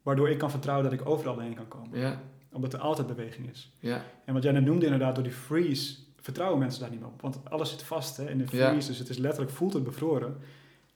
Waardoor 0.02 0.30
ik 0.30 0.38
kan 0.38 0.50
vertrouwen 0.50 0.90
dat 0.90 1.00
ik 1.00 1.06
overal 1.08 1.38
heen 1.38 1.54
kan 1.54 1.68
komen. 1.68 1.98
ja, 1.98 2.20
Omdat 2.52 2.72
er 2.72 2.80
altijd 2.80 3.06
beweging 3.06 3.50
is. 3.50 3.72
ja, 3.78 4.04
En 4.24 4.34
wat 4.34 4.42
jij 4.42 4.52
net 4.52 4.64
noemde 4.64 4.84
inderdaad, 4.84 5.14
door 5.14 5.24
die 5.24 5.32
freeze, 5.32 5.94
vertrouwen 6.20 6.58
mensen 6.58 6.80
daar 6.80 6.90
niet 6.90 7.00
meer 7.00 7.08
op. 7.08 7.20
Want 7.20 7.38
alles 7.50 7.70
zit 7.70 7.82
vast 7.82 8.16
hè, 8.16 8.30
in 8.30 8.38
de 8.38 8.46
freeze, 8.46 8.88
dus 8.88 8.98
het 8.98 9.08
is 9.08 9.16
letterlijk, 9.18 9.52
voelt 9.52 9.72
het 9.72 9.84
bevroren. 9.84 10.36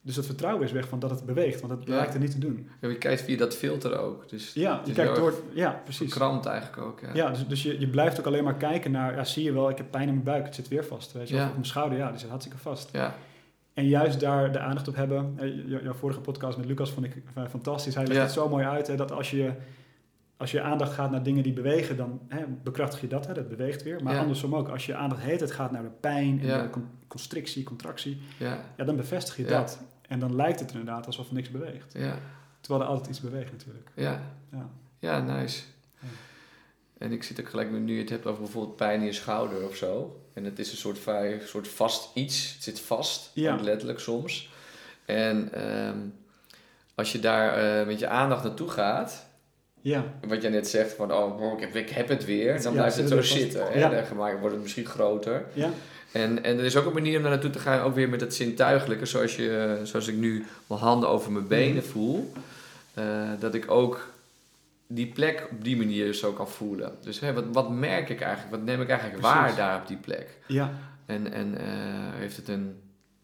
Dus 0.07 0.17
het 0.17 0.27
vertrouwen 0.27 0.65
is 0.65 0.73
weg 0.73 0.89
van 0.89 0.99
dat 0.99 1.11
het 1.11 1.25
beweegt, 1.27 1.61
want 1.61 1.73
het 1.73 1.89
Ja. 1.89 1.95
lijkt 1.95 2.15
er 2.15 2.21
niet 2.21 2.31
te 2.31 2.39
doen. 2.39 2.69
Ja, 2.81 2.89
je 2.89 2.99
kijkt 2.99 3.23
via 3.23 3.37
dat 3.37 3.55
filter 3.57 3.99
ook. 3.99 4.29
Dus 4.29 4.53
Ja, 4.53 4.81
je 4.85 4.93
kijkt 4.93 5.17
door. 5.17 5.35
Ja, 5.55 5.81
precies. 5.85 6.13
verkrampt 6.13 6.47
eigenlijk 6.47 6.83
ook. 6.83 7.01
Ja. 7.01 7.09
Ja, 7.15 7.31
dus, 7.31 7.47
dus 7.47 7.63
je, 7.63 7.81
je 7.81 7.89
blijft 7.89 8.19
ook 8.21 8.27
alleen 8.27 8.45
maar 8.45 8.55
kijken 8.57 8.91
naar, 8.91 9.15
ja, 9.17 9.25
zie 9.25 9.45
je 9.45 9.53
wel, 9.53 9.71
ik 9.71 9.77
heb 9.77 9.91
pijn 9.91 10.09
in 10.09 10.13
mijn 10.13 10.25
buik, 10.25 10.45
het 10.45 10.55
zit 10.55 10.69
weer 10.69 10.85
vast. 10.85 11.13
Weet 11.13 11.29
je, 11.29 11.35
Ja. 11.35 11.41
Of 11.43 11.47
op 11.49 11.53
mijn 11.55 11.67
schouder, 11.67 11.99
ja, 11.99 12.11
die 12.11 12.19
zit 12.19 12.29
hartstikke 12.29 12.59
vast. 12.61 12.89
Ja, 12.93 13.15
En 13.75 13.87
juist 13.89 14.21
daar 14.21 14.53
de 14.53 14.59
aandacht 14.59 14.89
op 14.89 14.95
hebben. 14.97 15.35
Eh, 15.37 15.69
jou- 15.69 15.83
jouw 15.83 15.93
vorige 15.93 16.21
podcast 16.21 16.57
met 16.57 16.67
Lucas 16.67 16.91
vond 16.93 17.07
ik 17.07 17.23
eh, 17.35 17.45
fantastisch. 17.51 17.95
Hij 17.95 18.07
legt 18.07 18.21
het 18.21 18.33
zo 18.33 18.49
mooi 18.49 18.65
uit, 18.65 18.87
hè, 18.87 18.97
dat 18.97 19.13
als 19.13 19.31
je, 19.31 19.51
als 20.37 20.51
je 20.51 20.61
aandacht 20.61 20.93
gaat 20.93 21.11
naar 21.11 21.23
dingen 21.23 21.43
die 21.43 21.53
bewegen, 21.53 21.97
dan 21.97 22.21
hè, 22.29 22.45
bekrachtig 22.63 23.01
je 23.01 23.07
dat, 23.07 23.27
hè, 23.27 23.33
dat 23.35 23.49
beweegt 23.49 23.83
weer. 23.83 24.03
Maar 24.03 24.19
andersom 24.19 24.55
ook, 24.55 24.69
als 24.69 24.87
je 24.87 24.95
aandacht 24.95 25.23
heet, 25.23 25.41
het 25.41 25.53
gaat 25.53 25.71
naar 25.73 25.83
de 25.83 25.91
pijn 26.01 26.41
en 26.41 26.63
de 26.63 26.71
con- 26.71 26.89
constrictie, 27.07 27.63
contractie, 27.65 28.19
ja, 28.39 28.59
ja, 28.77 28.85
dan 28.85 28.97
bevestig 28.97 29.37
je 29.37 29.45
dat. 29.45 29.81
En 30.09 30.19
dan 30.19 30.37
lijkt 30.37 30.61
het 30.61 30.71
inderdaad 30.71 31.07
alsof 31.07 31.33
niks 31.33 31.51
beweegt. 31.51 31.93
ja, 31.93 32.19
Terwijl 32.61 32.85
er 32.85 32.91
altijd 32.91 33.09
iets 33.09 33.21
beweegt 33.21 33.53
natuurlijk. 33.53 33.89
ja. 33.95 34.21
Ja. 34.53 34.69
Ja, 34.99 35.21
nice. 35.21 35.63
Ja. 36.01 36.09
En 36.99 37.13
ik 37.13 37.23
zit 37.23 37.41
ook 37.41 37.49
gelijk, 37.49 37.71
nu 37.71 37.95
je 37.95 38.01
het 38.01 38.11
hebt 38.11 38.27
over 38.27 38.43
bijvoorbeeld 38.43 38.77
pijn 38.77 39.01
in 39.01 39.07
je 39.07 39.13
schouder 39.13 39.69
of 39.69 39.77
zo. 39.77 40.21
En 40.33 40.45
het 40.45 40.59
is 40.59 40.71
een 40.71 40.77
soort, 40.77 40.99
vrij, 40.99 41.41
soort 41.45 41.69
vast 41.69 42.11
iets. 42.15 42.53
Het 42.55 42.63
zit 42.63 42.81
vast, 42.81 43.31
Ja. 43.35 43.57
letterlijk 43.61 43.99
soms. 43.99 44.51
En 45.05 45.53
ehm, 45.53 45.99
als 46.95 47.13
je 47.13 47.21
daar 47.21 47.81
eh, 47.81 47.87
met 47.87 47.99
je 47.99 48.09
aandacht 48.09 48.45
naartoe 48.45 48.69
gaat, 48.69 49.27
Ja, 49.81 50.05
wat 50.29 50.43
jij 50.43 50.51
net 50.51 50.69
zegt 50.69 50.93
van, 50.93 51.13
oh, 51.13 51.53
ik 51.53 51.61
heb, 51.61 51.75
ik 51.77 51.91
heb 51.91 52.09
het 52.09 52.25
weer, 52.25 52.63
dan 52.63 52.73
Ja, 52.73 52.79
blijft 52.79 52.97
het 52.97 53.09
zo 53.09 53.17
vast. 53.17 53.31
zitten. 53.33 53.71
En 53.73 53.79
Ja. 53.79 53.89
dan 53.89 54.17
wordt 54.17 54.55
het 54.55 54.63
misschien 54.63 54.87
groter. 54.87 55.47
En, 56.15 56.45
en 56.45 56.59
er 56.59 56.65
is 56.65 56.77
ook 56.77 56.87
een 56.87 56.93
manier 56.93 57.17
om 57.17 57.23
daar 57.23 57.31
naartoe 57.33 57.51
te 57.51 57.59
gaan, 57.59 57.81
ook 57.81 57.95
weer 57.95 58.09
met 58.09 58.21
het 58.21 58.35
zintuigelijke, 58.35 59.07
zoals, 59.07 59.37
je, 59.37 59.81
zoals 59.83 60.07
ik 60.09 60.15
nu 60.17 60.45
mijn 60.67 60.81
handen 60.81 61.09
over 61.09 61.33
mijn 61.33 61.47
benen 61.47 61.83
Mhm. 61.83 61.85
voel. 61.93 62.33
eh, 62.95 63.05
dat 63.39 63.55
ik 63.55 63.71
ook 63.71 64.09
die 64.87 65.07
plek 65.07 65.49
op 65.51 65.65
die 65.65 65.77
manier 65.77 66.13
zo 66.13 66.33
kan 66.33 66.49
voelen. 66.49 66.93
Dus 67.03 67.21
wat, 67.21 67.45
wat 67.53 67.71
merk 67.71 68.09
ik 68.09 68.21
eigenlijk? 68.21 68.57
Wat 68.57 68.65
neem 68.65 68.81
ik 68.81 68.89
eigenlijk 68.89 69.21
Precies. 69.21 69.39
waar 69.41 69.57
daar 69.57 69.81
op 69.81 69.89
die 69.89 69.97
plek? 69.97 70.29
ja. 70.47 70.73
En, 71.07 71.33
en 71.33 71.59
eh, 71.59 71.65
heeft 72.15 72.37
het 72.37 72.49
een... 72.49 72.77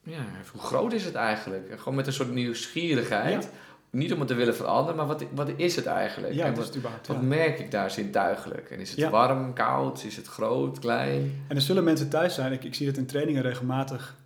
Ja, 0.03 0.19
hoe 0.53 0.61
groot 0.61 0.93
is 0.93 1.05
het 1.05 1.15
eigenlijk? 1.15 1.73
Gewoon 1.79 1.95
met 1.95 2.07
een 2.07 2.13
soort 2.13 2.33
nieuwsgierigheid. 2.33 3.49
Niet 3.93 4.13
om 4.13 4.19
het 4.19 4.29
te 4.29 4.35
willen 4.35 4.55
veranderen, 4.57 4.97
maar 4.97 5.07
wat, 5.07 5.25
wat 5.35 5.51
is 5.57 5.77
het 5.77 5.87
eigenlijk? 5.87 6.35
Ja, 6.35 6.47
en 6.47 6.55
wat, 6.55 6.65
het 6.67 6.77
überhaupt. 6.77 7.07
wat 7.07 7.17
ja. 7.17 7.23
merk 7.23 7.59
ik 7.59 7.71
daar 7.71 7.91
zintuigelijk? 7.91 8.71
En 8.71 8.79
is 8.81 8.91
het 8.91 8.99
Ja. 8.99 9.11
warm, 9.11 9.53
koud? 9.53 10.05
Is 10.05 10.17
het 10.17 10.27
groot, 10.27 10.79
klein? 10.79 11.43
En 11.49 11.57
er 11.57 11.63
zullen 11.63 11.85
mensen 11.85 12.09
thuis 12.09 12.35
zijn, 12.35 12.53
ik, 12.53 12.65
ik 12.65 12.75
zie 12.75 12.87
het 12.87 12.97
in 12.97 13.07
trainingen 13.07 13.43
regelmatig. 13.43 14.17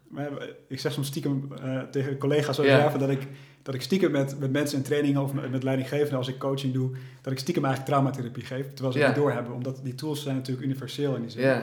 Ik 0.68 0.80
zeg 0.80 0.92
soms 0.92 1.06
stiekem 1.06 1.48
eh, 1.62 1.80
tegen 1.90 2.18
collega's 2.18 2.54
zoals 2.56 2.70
Ja. 2.70 2.88
dat 2.98 3.10
ik, 3.10 3.26
dat 3.62 3.74
ik 3.74 3.82
stiekem 3.82 4.10
met, 4.10 4.38
met 4.38 4.52
mensen 4.52 4.78
in 4.78 4.84
trainingen 4.84 5.22
of 5.22 5.32
met, 5.32 5.50
met 5.50 5.62
leidinggevenden 5.62 6.18
als 6.18 6.28
ik 6.28 6.38
coaching 6.38 6.72
doe, 6.72 6.90
dat 7.22 7.32
ik 7.32 7.38
stiekem 7.38 7.64
eigenlijk 7.64 7.94
traumatherapie 7.94 8.44
geef, 8.44 8.66
terwijl 8.74 8.92
ze 8.92 8.98
Ja. 8.98 9.06
het 9.06 9.14
niet 9.14 9.24
doorhebben. 9.24 9.54
Omdat 9.54 9.80
die 9.82 9.94
tools 9.94 10.22
zijn 10.22 10.34
natuurlijk 10.36 10.66
universeel 10.66 11.14
in 11.14 11.20
die 11.20 11.30
zin. 11.30 11.42
Ja, 11.42 11.62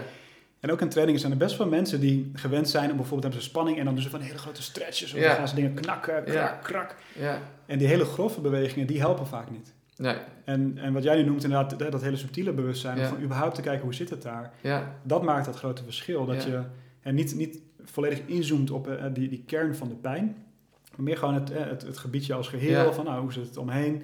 En 0.61 0.71
ook 0.71 0.81
in 0.81 0.89
trainingen 0.89 1.19
zijn 1.21 1.31
er 1.31 1.37
best 1.37 1.57
wel 1.57 1.67
mensen 1.67 1.99
die 1.99 2.31
gewend 2.33 2.69
zijn 2.69 2.89
om 2.89 2.95
bijvoorbeeld 2.95 3.23
hebben 3.23 3.41
ze 3.41 3.47
spanning 3.49 3.77
en 3.77 3.85
dan 3.85 3.93
doen 3.93 4.03
ze 4.03 4.09
van 4.09 4.21
hele 4.21 4.37
grote 4.37 4.61
stretches 4.61 5.13
of 5.13 5.19
Ja. 5.19 5.27
dan 5.27 5.35
gaan 5.35 5.47
ze 5.47 5.55
dingen 5.55 5.73
knakken, 5.73 6.23
krak, 6.23 6.35
Ja. 6.35 6.59
krak. 6.63 6.95
ja. 7.19 7.37
En 7.65 7.77
die 7.77 7.87
hele 7.87 8.05
grove 8.05 8.41
bewegingen, 8.41 8.87
die 8.87 8.99
helpen 8.99 9.27
vaak 9.27 9.51
niet. 9.51 9.73
Nee, 9.97 10.15
En, 10.45 10.77
en 10.77 10.93
wat 10.93 11.03
jij 11.03 11.15
nu 11.15 11.23
noemt 11.23 11.43
inderdaad, 11.43 11.79
dat, 11.79 11.91
dat 11.91 12.01
hele 12.01 12.17
subtiele 12.17 12.51
bewustzijn, 12.53 12.97
Ja. 12.97 13.03
om 13.03 13.09
van 13.13 13.23
überhaupt 13.23 13.55
te 13.55 13.61
kijken 13.61 13.83
hoe 13.83 13.93
zit 13.93 14.09
het 14.09 14.21
daar, 14.21 14.51
ja, 14.61 14.95
dat 15.03 15.23
maakt 15.23 15.45
dat 15.45 15.55
grote 15.55 15.83
verschil. 15.83 16.25
Dat 16.25 16.43
je 16.43 16.61
en 17.01 17.15
niet, 17.15 17.35
niet 17.35 17.59
volledig 17.83 18.21
inzoomt 18.25 18.71
op 18.71 18.87
eh, 18.87 19.05
die, 19.13 19.29
die 19.29 19.43
kern 19.45 19.75
van 19.75 19.87
de 19.87 19.95
pijn, 19.95 20.35
maar 20.95 21.03
meer 21.05 21.17
gewoon 21.17 21.33
het, 21.33 21.51
eh, 21.51 21.65
het, 21.65 21.81
het 21.81 21.97
gebiedje 21.97 22.33
als 22.33 22.47
geheel, 22.47 22.93
van 22.93 23.05
nou, 23.05 23.21
hoe 23.21 23.33
zit 23.33 23.45
het 23.45 23.57
omheen. 23.57 24.03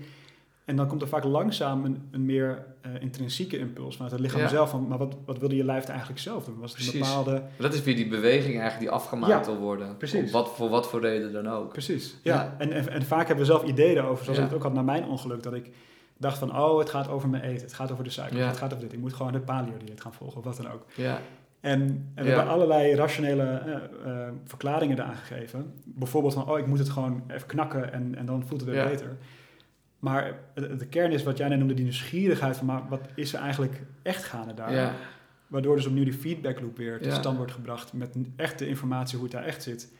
En 0.67 0.75
dan 0.75 0.87
komt 0.87 1.01
er 1.01 1.07
vaak 1.07 1.23
langzaam 1.23 1.85
een, 1.85 2.07
een 2.11 2.25
meer 2.25 2.65
eh, 2.81 2.91
intrinsieke 2.99 3.57
impuls 3.57 3.93
vanuit 3.95 4.11
het 4.11 4.21
lichaam 4.21 4.41
Ja. 4.41 4.47
zelf. 4.47 4.69
Van, 4.69 4.87
maar 4.87 4.97
wat, 4.97 5.15
wat 5.25 5.37
wilde 5.37 5.55
je 5.55 5.63
lijf 5.63 5.85
eigenlijk 5.85 6.19
zelf 6.19 6.45
doen? 6.45 6.59
Was 6.59 6.71
het 6.71 6.79
een 6.79 6.85
Precies. 6.89 7.07
bepaalde... 7.09 7.41
Dat 7.57 7.73
is 7.73 7.83
weer 7.83 7.95
die 7.95 8.07
beweging 8.07 8.53
eigenlijk 8.59 8.79
die 8.79 8.89
afgemaakt 8.89 9.45
Ja, 9.45 9.51
wil 9.51 9.61
worden. 9.61 9.97
precies. 9.97 10.31
Wat, 10.31 10.49
voor 10.55 10.69
wat 10.69 10.87
voor 10.89 11.01
reden 11.01 11.33
dan 11.33 11.47
ook. 11.49 11.71
Precies, 11.71 12.15
ja. 12.23 12.33
Ja. 12.33 12.55
En, 12.57 12.71
en, 12.71 12.89
en 12.89 13.03
vaak 13.03 13.27
hebben 13.27 13.45
we 13.45 13.51
zelf 13.51 13.63
ideeën 13.63 14.01
over, 14.03 14.23
zoals 14.23 14.39
ik 14.39 14.45
het 14.45 14.53
ook 14.53 14.63
had 14.63 14.73
na 14.73 14.81
mijn 14.81 15.05
ongeluk, 15.05 15.43
dat 15.43 15.53
ik 15.53 15.69
dacht 16.17 16.37
van, 16.37 16.57
oh, 16.57 16.79
het 16.79 16.89
gaat 16.89 17.07
over 17.09 17.29
mijn 17.29 17.43
eten, 17.43 17.63
het 17.65 17.73
gaat 17.73 17.91
over 17.91 18.03
de 18.03 18.09
suiker, 18.09 18.47
het 18.47 18.57
gaat 18.57 18.71
over 18.73 18.83
dit. 18.83 18.93
Ik 18.93 18.99
moet 18.99 19.13
gewoon 19.13 19.31
de 19.31 19.39
paleo-dieet 19.39 20.01
gaan 20.01 20.13
volgen, 20.13 20.37
of 20.37 20.43
wat 20.43 20.57
dan 20.57 20.71
ook. 20.71 20.83
Ja, 20.95 21.19
En, 21.59 21.81
en 22.15 22.23
we 22.23 22.29
hebben 22.29 22.47
allerlei 22.51 22.95
rationele 22.95 23.43
eh, 23.43 23.73
eh, 24.11 24.27
verklaringen 24.45 24.97
eraan 24.99 25.15
gegeven. 25.15 25.73
Bijvoorbeeld 25.85 26.33
van, 26.33 26.49
oh, 26.49 26.59
ik 26.59 26.67
moet 26.67 26.79
het 26.79 26.89
gewoon 26.89 27.23
even 27.27 27.47
knakken 27.47 27.93
en, 27.93 28.15
en 28.15 28.25
dan 28.25 28.43
voelt 28.47 28.61
het 28.61 28.69
weer 28.69 28.83
beter. 28.87 29.17
Maar 30.09 30.33
de, 30.53 30.85
kern 30.89 31.11
is 31.11 31.23
wat 31.23 31.37
jij 31.37 31.47
net 31.47 31.57
noemde, 31.57 31.73
die 31.73 31.83
nieuwsgierigheid 31.83 32.57
van, 32.57 32.65
maar 32.65 32.81
wat 32.89 33.01
is 33.15 33.33
er 33.33 33.39
eigenlijk 33.39 33.81
echt 34.01 34.23
gaande 34.23 34.53
daar? 34.53 34.73
ja, 34.73 34.93
Waardoor 35.47 35.75
dus 35.75 35.85
opnieuw 35.85 36.03
die 36.03 36.13
feedback 36.13 36.59
loop 36.61 36.77
weer 36.77 36.97
tot 36.97 37.05
Ja. 37.11 37.13
stand 37.19 37.37
wordt 37.37 37.51
gebracht 37.51 37.93
met 37.93 38.15
echte 38.35 38.67
informatie 38.67 39.15
hoe 39.17 39.27
het 39.27 39.35
daar 39.35 39.45
echt 39.45 39.63
zit. 39.63 39.91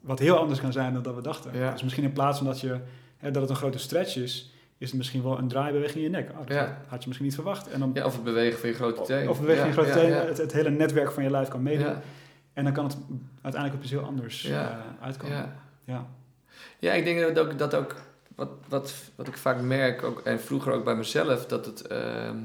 Wat 0.00 0.18
heel 0.18 0.38
anders 0.38 0.60
kan 0.60 0.72
zijn 0.72 0.92
dan 0.92 1.02
dat 1.02 1.14
we 1.14 1.22
dachten. 1.22 1.58
Ja. 1.58 1.70
Dus 1.72 1.82
misschien 1.82 2.04
in 2.04 2.12
plaats 2.12 2.38
van 2.38 2.46
dat, 2.46 2.60
je, 2.60 2.78
hè, 3.16 3.30
dat 3.30 3.42
het 3.42 3.50
een 3.50 3.56
grote 3.56 3.78
stretch 3.78 4.16
is, 4.16 4.52
is 4.78 4.88
het 4.88 4.96
misschien 4.98 5.22
wel 5.22 5.38
een 5.38 5.48
draaibeweging 5.48 5.96
in 5.96 6.02
je 6.02 6.08
nek. 6.08 6.30
Oh, 6.30 6.46
dat 6.46 6.68
had 6.86 7.00
je 7.00 7.06
misschien 7.08 7.24
niet 7.24 7.34
verwacht. 7.34 7.68
En 7.70 7.80
dan, 7.80 7.90
ja, 7.94 8.04
of 8.04 8.14
het 8.14 8.24
bewegen 8.24 8.58
van 8.58 8.68
je 8.68 8.74
grote 8.74 9.02
teen. 9.02 9.28
of 9.28 9.40
beweging 9.40 9.64
in 9.66 9.74
je 9.74 9.82
grote 9.82 10.06
ja, 10.06 10.24
Het, 10.26 10.38
het 10.38 10.52
hele 10.52 10.70
netwerk 10.70 11.10
van 11.12 11.22
je 11.22 11.30
lijf 11.30 11.48
kan 11.48 11.62
meedoen. 11.62 11.94
En 12.52 12.64
dan 12.64 12.72
kan 12.72 12.84
het 12.84 12.96
uiteindelijk 13.42 13.74
op 13.74 13.82
iets 13.82 13.90
heel 13.90 14.02
anders 14.04 14.44
eh, 14.44 14.68
uitkomen. 15.00 15.36
ja. 15.36 15.56
Ja. 15.84 16.06
Ja, 16.78 16.92
ik 16.92 17.04
denk 17.04 17.34
dat 17.34 17.38
ook, 17.46 17.58
dat 17.58 17.74
ook 17.74 17.94
wat, 18.34 18.48
wat, 18.68 18.94
wat 19.14 19.26
ik 19.26 19.36
vaak 19.36 19.60
merk, 19.60 20.02
ook, 20.02 20.20
en 20.20 20.40
vroeger 20.40 20.72
ook 20.72 20.84
bij 20.84 20.94
mezelf, 20.96 21.46
dat 21.46 21.66
het. 21.66 21.86
ehm, 21.86 22.36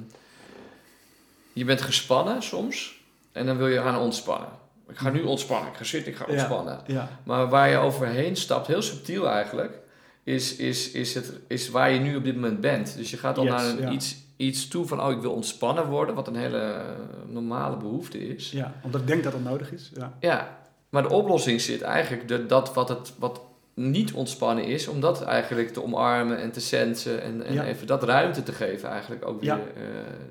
je 1.54 1.66
bent 1.66 1.82
gespannen 1.82 2.44
soms 2.44 3.02
en 3.32 3.46
dan 3.46 3.58
wil 3.58 3.68
je 3.68 3.82
gaan 3.82 3.98
ontspannen. 4.00 4.50
Ik 4.90 4.98
ga 4.98 5.10
nu 5.10 5.22
ontspannen, 5.22 5.70
ik 5.72 5.78
ga 5.78 5.84
zitten, 5.84 6.12
ik 6.12 6.18
ga 6.18 6.26
ontspannen. 6.26 6.80
Ja. 6.88 7.10
Maar 7.24 7.50
waar 7.50 7.70
je 7.70 7.78
overheen 7.78 8.36
stapt, 8.36 8.68
heel 8.68 8.82
subtiel 8.82 9.30
eigenlijk, 9.30 9.80
is, 10.24 10.56
is, 10.56 10.92
is, 10.92 11.14
het, 11.14 11.32
is 11.48 11.70
waar 11.70 11.92
je 11.92 12.00
nu 12.00 12.16
op 12.16 12.24
dit 12.24 12.36
moment 12.36 12.62
bent. 12.62 12.98
Dus 12.98 13.10
je 13.10 13.18
gaat 13.18 13.38
al 13.38 13.44
Yes, 13.44 13.54
naar 13.54 13.66
een, 13.66 13.80
ja. 13.82 13.90
iets, 13.90 14.16
iets 14.38 14.68
toe 14.68 14.86
van, 14.86 15.02
oh, 15.02 15.12
ik 15.12 15.22
wil 15.22 15.32
ontspannen 15.32 15.86
worden, 15.88 16.16
wat 16.16 16.28
een 16.28 16.36
hele 16.36 16.60
eh, 16.60 16.84
normale 17.28 17.78
behoefte 17.78 18.36
is. 18.36 18.52
ja, 18.52 18.74
omdat 18.82 19.02
ik 19.02 19.08
denk 19.08 19.24
dat 19.24 19.32
dat 19.32 19.44
nodig 19.44 19.72
is. 19.72 19.92
Ja. 19.96 20.14
Ja, 20.20 20.58
maar 20.90 21.04
de 21.04 21.10
oplossing 21.10 21.62
zit 21.62 21.82
eigenlijk 21.82 22.28
de, 22.28 22.46
dat 22.46 22.74
wat, 22.74 22.90
het, 22.90 23.14
wat 23.18 23.42
niet 23.80 24.14
ontspannen 24.14 24.64
is, 24.66 24.88
om 24.88 25.00
dat 25.02 25.24
eigenlijk 25.24 25.70
te 25.70 25.84
omarmen 25.84 26.38
en 26.38 26.52
te 26.52 26.60
sensen 26.62 27.22
en, 27.22 27.44
en 27.46 27.54
Ja. 27.54 27.64
even 27.66 27.88
dat 27.88 28.04
ruimte 28.04 28.44
te 28.44 28.52
geven 28.52 28.90
eigenlijk 28.90 29.26
ook 29.28 29.40
weer. 29.40 29.50
Ja. 29.50 29.56
eh, 29.76 29.82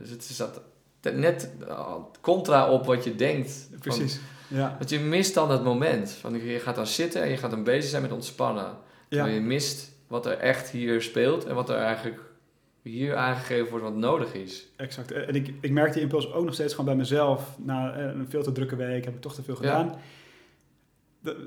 dus 0.01 0.11
het 0.11 0.29
is 0.31 0.37
dat 0.37 0.61
net 1.15 1.51
uh, 1.69 1.95
contra 2.21 2.71
op 2.71 2.87
wat 2.87 3.05
je 3.05 3.15
denkt. 3.17 3.67
Van- 3.71 3.79
Precies. 3.79 4.21
Ja. 4.49 4.75
want 4.79 4.91
je 4.91 4.99
mist 5.01 5.35
dan 5.35 5.51
het 5.51 5.63
moment. 5.65 6.11
Van, 6.11 6.45
je 6.45 6.59
gaat 6.59 6.75
dan 6.75 6.87
zitten 6.87 7.23
en 7.23 7.29
je 7.29 7.37
gaat 7.37 7.51
dan 7.51 7.65
bezig 7.65 7.91
zijn 7.91 8.03
met 8.03 8.13
ontspannen. 8.13 8.65
Ja. 8.65 8.75
Terwijl 9.09 9.35
je 9.35 9.41
mist 9.41 9.91
wat 10.07 10.27
er 10.27 10.37
echt 10.39 10.71
hier 10.71 11.03
speelt 11.03 11.45
en 11.45 11.55
wat 11.55 11.69
er 11.69 11.77
eigenlijk 11.77 12.21
hier 12.83 13.17
aangegeven 13.17 13.69
wordt 13.71 13.85
wat 13.85 13.95
nodig 13.97 14.33
is. 14.35 14.67
Exact. 14.77 15.13
En 15.13 15.35
ik, 15.35 15.53
ik 15.61 15.71
merk 15.71 15.93
die 15.93 16.03
impuls 16.03 16.33
ook 16.33 16.45
nog 16.45 16.55
steeds 16.55 16.71
gewoon 16.75 16.87
bij 16.87 16.97
mezelf. 16.97 17.57
Na 17.59 17.93
eh, 17.95 18.05
een 18.05 18.27
veel 18.29 18.43
te 18.43 18.53
drukke 18.53 18.77
week 18.77 19.05
heb 19.05 19.15
ik 19.15 19.21
toch 19.21 19.35
te 19.35 19.43
veel 19.43 19.57
gedaan. 19.57 19.87
dat, 19.89 19.97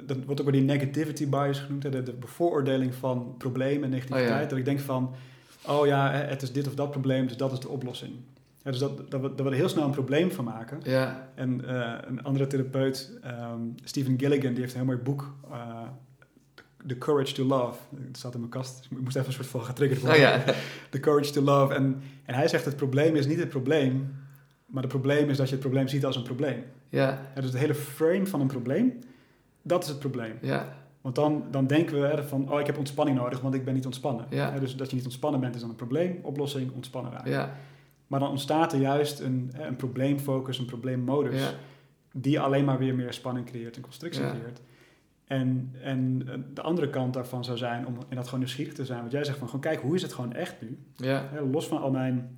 dat 0.05 0.17
wordt 0.25 0.39
ook 0.39 0.49
wel 0.49 0.59
die 0.59 0.65
negativity 0.65 1.29
bias 1.29 1.59
genoemd, 1.59 1.83
hè, 1.83 1.89
de, 1.89 2.03
de 2.03 2.13
bevooroordeling 2.13 2.95
van 2.95 3.35
problemen 3.37 3.83
en 3.83 3.89
negativiteit. 3.89 4.33
Oh 4.33 4.41
ja. 4.41 4.45
Dat 4.45 4.57
ik 4.57 4.65
denk 4.65 4.79
van, 4.79 5.15
oh 5.67 5.85
ja, 5.85 6.11
het 6.11 6.41
is 6.41 6.51
dit 6.51 6.67
of 6.67 6.75
dat 6.75 6.91
probleem, 6.91 7.27
dus 7.27 7.37
dat 7.37 7.51
is 7.51 7.59
de 7.59 7.69
oplossing. 7.69 8.11
Ja, 8.63 8.71
dus 8.71 8.79
dat, 8.79 9.11
dat, 9.11 9.21
we, 9.21 9.27
dat 9.35 9.45
we 9.45 9.51
er 9.51 9.57
heel 9.57 9.69
snel 9.69 9.83
een 9.85 9.91
probleem 9.91 10.31
van 10.31 10.45
maken. 10.45 10.79
Ja, 10.83 11.29
En 11.35 11.67
eh, 11.67 11.97
een 12.07 12.23
andere 12.23 12.47
therapeut, 12.47 13.11
ehm, 13.21 13.59
Stephen 13.83 14.19
Gilligan, 14.19 14.51
die 14.51 14.61
heeft 14.61 14.73
een 14.73 14.79
heel 14.79 14.87
mooi 14.87 14.97
boek, 14.97 15.33
eh, 15.51 15.81
The 16.87 16.97
Courage 16.97 17.33
to 17.33 17.43
Love. 17.43 17.79
Het 18.07 18.17
staat 18.17 18.33
in 18.33 18.39
mijn 18.39 18.51
kast, 18.51 18.77
dus 18.77 18.97
ik 18.97 19.03
moest 19.03 19.15
even 19.15 19.27
een 19.27 19.33
soort 19.33 19.47
van 19.47 19.63
getriggerd 19.63 19.99
oh 19.99 20.05
worden. 20.05 20.23
ja. 20.23 20.43
The 20.89 20.99
Courage 20.99 21.31
to 21.31 21.41
Love. 21.41 21.73
En, 21.73 22.01
en 22.25 22.35
hij 22.35 22.47
zegt, 22.47 22.65
het 22.65 22.75
probleem 22.75 23.15
is 23.15 23.25
niet 23.25 23.39
het 23.39 23.49
probleem, 23.49 24.15
maar 24.65 24.83
het 24.83 24.91
probleem 24.91 25.29
is 25.29 25.37
dat 25.37 25.45
je 25.47 25.51
het 25.51 25.63
probleem 25.63 25.87
ziet 25.87 26.05
als 26.05 26.15
een 26.15 26.23
probleem. 26.23 26.63
Ja, 26.89 27.07
Ja, 27.35 27.41
dus 27.41 27.51
het 27.51 27.59
hele 27.59 27.75
frame 27.75 28.25
van 28.25 28.41
een 28.41 28.47
probleem, 28.47 28.99
dat 29.61 29.83
is 29.83 29.89
het 29.89 29.99
probleem. 29.99 30.37
ja, 30.41 30.73
Want 31.01 31.15
dan, 31.15 31.43
dan 31.51 31.67
denken 31.67 32.01
we 32.01 32.07
hè, 32.07 32.23
van, 32.23 32.51
oh, 32.51 32.59
ik 32.59 32.65
heb 32.65 32.77
ontspanning 32.77 33.17
nodig, 33.17 33.39
want 33.41 33.53
ik 33.53 33.65
ben 33.65 33.73
niet 33.73 33.85
ontspannen. 33.85 34.25
Ja. 34.29 34.51
Hè, 34.51 34.59
dus 34.59 34.75
dat 34.75 34.89
je 34.89 34.95
niet 34.95 35.05
ontspannen 35.05 35.39
bent 35.39 35.55
is 35.55 35.61
dan 35.61 35.69
een 35.69 35.75
probleem, 35.75 36.19
oplossing, 36.23 36.71
ontspannen 36.71 37.11
raken. 37.11 37.31
ja, 37.31 37.55
Maar 38.07 38.19
dan 38.19 38.29
ontstaat 38.29 38.73
er 38.73 38.79
juist 38.79 39.19
een, 39.19 39.51
een 39.53 39.75
probleemfocus, 39.75 40.57
een 40.59 40.65
probleemmodus, 40.65 41.39
ja, 41.41 41.51
die 42.13 42.39
alleen 42.39 42.65
maar 42.65 42.77
weer 42.77 42.95
meer 42.95 43.13
spanning 43.13 43.45
creëert 43.45 43.75
en 43.75 43.81
constrictie 43.81 44.23
Ja. 44.23 44.29
creëert. 44.31 44.61
En, 45.25 45.75
en 45.81 46.23
eh, 46.27 46.33
de 46.53 46.61
andere 46.61 46.89
kant 46.89 47.13
daarvan 47.13 47.43
zou 47.43 47.57
zijn 47.57 47.87
om 47.87 47.93
inderdaad 47.93 48.25
gewoon 48.25 48.39
nieuwsgierig 48.39 48.73
te 48.73 48.85
zijn. 48.85 48.99
Want 48.99 49.11
jij 49.11 49.23
zegt 49.23 49.37
van, 49.37 49.47
gewoon 49.47 49.61
kijk, 49.61 49.81
hoe 49.81 49.95
is 49.95 50.01
het 50.01 50.13
gewoon 50.13 50.33
echt 50.33 50.61
nu? 50.61 50.77
ja, 50.95 51.27
Hè, 51.31 51.41
los 51.41 51.67
van 51.67 51.81
al 51.81 51.91
mijn 51.91 52.37